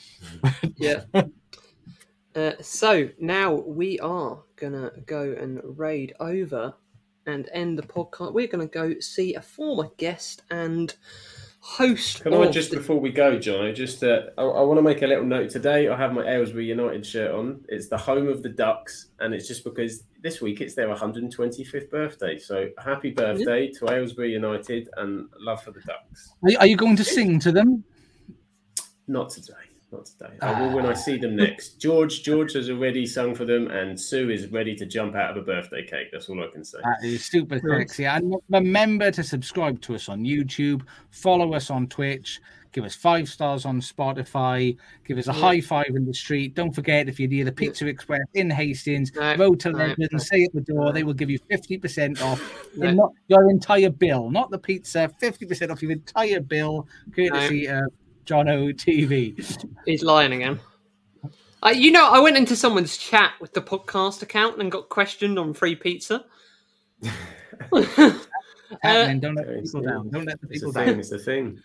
Yeah. 0.77 1.03
Uh, 2.36 2.52
so 2.60 3.07
now 3.18 3.53
we 3.53 3.98
are 3.99 4.44
gonna 4.57 4.91
go 5.06 5.34
and 5.40 5.61
raid 5.80 6.14
over 6.19 6.73
and 7.27 7.49
end 7.53 7.80
the 7.80 7.84
podcast. 7.84 8.34
We're 8.34 8.48
gonna 8.48 8.68
go 8.68 8.99
see 8.99 9.36
a 9.36 9.41
former 9.41 9.90
guest 9.95 10.44
and 10.52 10.94
host. 11.65 12.21
Can 12.21 12.33
I 12.33 12.47
just 12.47 12.69
the- 12.69 12.77
before 12.77 12.99
we 12.99 13.11
go, 13.11 13.39
John? 13.39 13.65
I 13.65 13.71
just 13.71 14.03
uh, 14.03 14.21
I, 14.37 14.43
I 14.43 14.61
want 14.61 14.77
to 14.77 14.83
make 14.83 15.01
a 15.01 15.07
little 15.07 15.25
note 15.25 15.49
today. 15.49 15.89
I 15.89 15.97
have 15.97 16.13
my 16.13 16.23
Aylesbury 16.23 16.65
United 16.65 17.05
shirt 17.05 17.31
on. 17.31 17.65
It's 17.69 17.87
the 17.87 17.97
home 17.97 18.27
of 18.27 18.43
the 18.43 18.49
Ducks, 18.49 19.07
and 19.19 19.33
it's 19.33 19.47
just 19.47 19.63
because 19.63 20.03
this 20.21 20.41
week 20.41 20.61
it's 20.61 20.75
their 20.75 20.87
125th 20.93 21.89
birthday. 21.89 22.37
So 22.37 22.69
happy 22.77 23.11
birthday 23.11 23.71
to 23.79 23.89
Aylesbury 23.89 24.31
United 24.31 24.89
and 24.97 25.27
love 25.39 25.63
for 25.63 25.71
the 25.71 25.81
Ducks. 25.81 26.33
Are, 26.43 26.61
are 26.61 26.67
you 26.67 26.77
going 26.77 26.95
to 26.97 27.03
sing 27.03 27.39
to 27.39 27.51
them? 27.51 27.83
Not 29.07 29.29
today. 29.31 29.53
Not 29.95 30.05
today. 30.05 30.38
Ah. 30.41 30.53
I 30.55 30.61
will 30.61 30.76
when 30.76 30.85
I 30.85 30.93
see 30.93 31.17
them 31.17 31.35
next. 31.35 31.80
George 31.80 32.23
George 32.23 32.53
has 32.53 32.69
already 32.69 33.05
sung 33.05 33.34
for 33.35 33.45
them, 33.45 33.67
and 33.69 33.99
Sue 33.99 34.30
is 34.30 34.47
ready 34.51 34.76
to 34.76 34.85
jump 34.85 35.15
out 35.15 35.31
of 35.31 35.38
a 35.38 35.45
birthday 35.45 35.85
cake. 35.85 36.07
That's 36.11 36.30
all 36.30 36.43
I 36.43 36.47
can 36.47 36.63
say. 36.63 36.80
That 36.84 37.07
is 37.07 37.26
super 37.26 37.59
sexy. 37.59 38.05
And 38.05 38.35
remember 38.49 39.11
to 39.11 39.23
subscribe 39.23 39.81
to 39.81 39.95
us 39.95 40.09
on 40.09 40.22
YouTube, 40.23 40.84
follow 41.11 41.53
us 41.53 41.69
on 41.69 41.88
Twitch, 41.88 42.41
give 42.72 42.84
us 42.84 42.93
five 42.95 43.30
stars 43.30 43.63
on 43.65 43.80
Spotify, 43.80 44.76
give 45.07 45.17
us 45.17 45.27
a 45.27 45.31
Yeah. 45.31 45.39
high 45.39 45.61
five 45.61 45.88
in 45.89 46.05
the 46.05 46.13
street. 46.13 46.55
Don't 46.55 46.73
forget 46.73 47.07
if 47.07 47.19
you're 47.19 47.30
near 47.30 47.45
the 47.45 47.51
Pizza 47.51 47.88
Express 47.88 48.19
in 48.34 48.49
Hastings, 48.49 49.13
No, 49.15 49.35
road 49.38 49.59
to 49.61 49.72
no, 49.72 49.77
Legends, 49.77 50.11
no. 50.11 50.17
say 50.19 50.43
at 50.43 50.53
the 50.53 50.61
door, 50.61 50.91
they 50.91 51.03
will 51.03 51.13
give 51.13 51.30
you 51.30 51.39
50% 51.49 52.22
off 52.22 52.41
No. 52.77 52.91
not 52.91 53.11
your 53.27 53.49
entire 53.49 53.89
bill, 53.89 54.30
not 54.30 54.51
the 54.51 54.59
pizza, 54.59 55.09
50% 55.22 55.72
off 55.72 55.81
your 55.81 55.91
entire 55.91 56.41
bill, 56.41 56.88
courtesy 57.15 57.67
of 57.67 57.84
John 58.26 58.49
O 58.49 58.68
TV. 58.73 59.35
He's 59.85 60.03
lying 60.03 60.34
again. 60.34 60.60
Uh, 61.64 61.69
you 61.69 61.91
know, 61.91 62.10
I 62.11 62.19
went 62.19 62.38
into 62.38 62.56
someone's 62.56 62.97
chat 62.97 63.34
with 63.39 63.53
the 63.53 63.61
podcast 63.61 64.22
account 64.22 64.60
and 64.61 64.72
got 64.72 64.89
questioned 64.89 65.39
on 65.39 65.53
free 65.53 65.76
pizza. 65.76 66.26
Happening, 68.81 69.19
don't 69.19 69.35
let 69.35 69.47
the 69.47 69.53
It's 69.60 69.72
people 69.72 69.88
down. 69.88 70.10
Don't 70.10 70.26
let 70.26 70.41
the 70.41 70.47
It's 70.49 70.61
a 70.64 70.68
people 70.68 70.73
thing. 70.73 70.88
down. 70.88 70.99
It's 70.99 71.11
a 71.11 71.19
thing. 71.19 71.60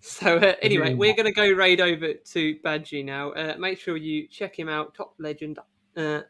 So 0.00 0.36
uh, 0.36 0.54
anyway, 0.62 0.94
we're 0.94 1.14
going 1.14 1.26
to 1.26 1.32
go 1.32 1.50
raid 1.50 1.80
over 1.80 2.12
to 2.14 2.56
Badgie 2.64 3.04
now. 3.04 3.32
Uh, 3.32 3.56
make 3.58 3.78
sure 3.78 3.96
you 3.96 4.26
check 4.28 4.58
him 4.58 4.68
out. 4.68 4.94
Top 4.94 5.14
legend 5.18 5.58
uh, 5.96 6.20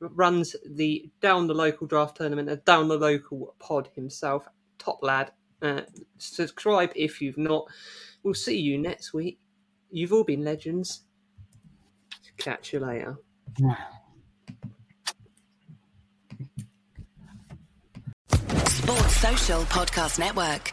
runs 0.00 0.56
the 0.66 1.10
down 1.20 1.46
the 1.46 1.54
local 1.54 1.86
draft 1.86 2.16
tournament, 2.16 2.48
a 2.48 2.56
down 2.56 2.88
the 2.88 2.96
local 2.96 3.54
pod 3.58 3.88
himself. 3.94 4.46
Top 4.78 4.98
lad. 5.02 5.30
Uh, 5.60 5.82
subscribe 6.18 6.90
if 6.96 7.20
you've 7.20 7.38
not. 7.38 7.66
We'll 8.22 8.34
see 8.34 8.58
you 8.58 8.78
next 8.78 9.12
week. 9.12 9.38
You've 9.90 10.12
all 10.12 10.24
been 10.24 10.44
legends. 10.44 11.02
Catch 12.38 12.72
you 12.72 12.80
later. 12.80 13.18
Sports 18.66 19.16
Social 19.16 19.62
Podcast 19.64 20.18
Network. 20.18 20.72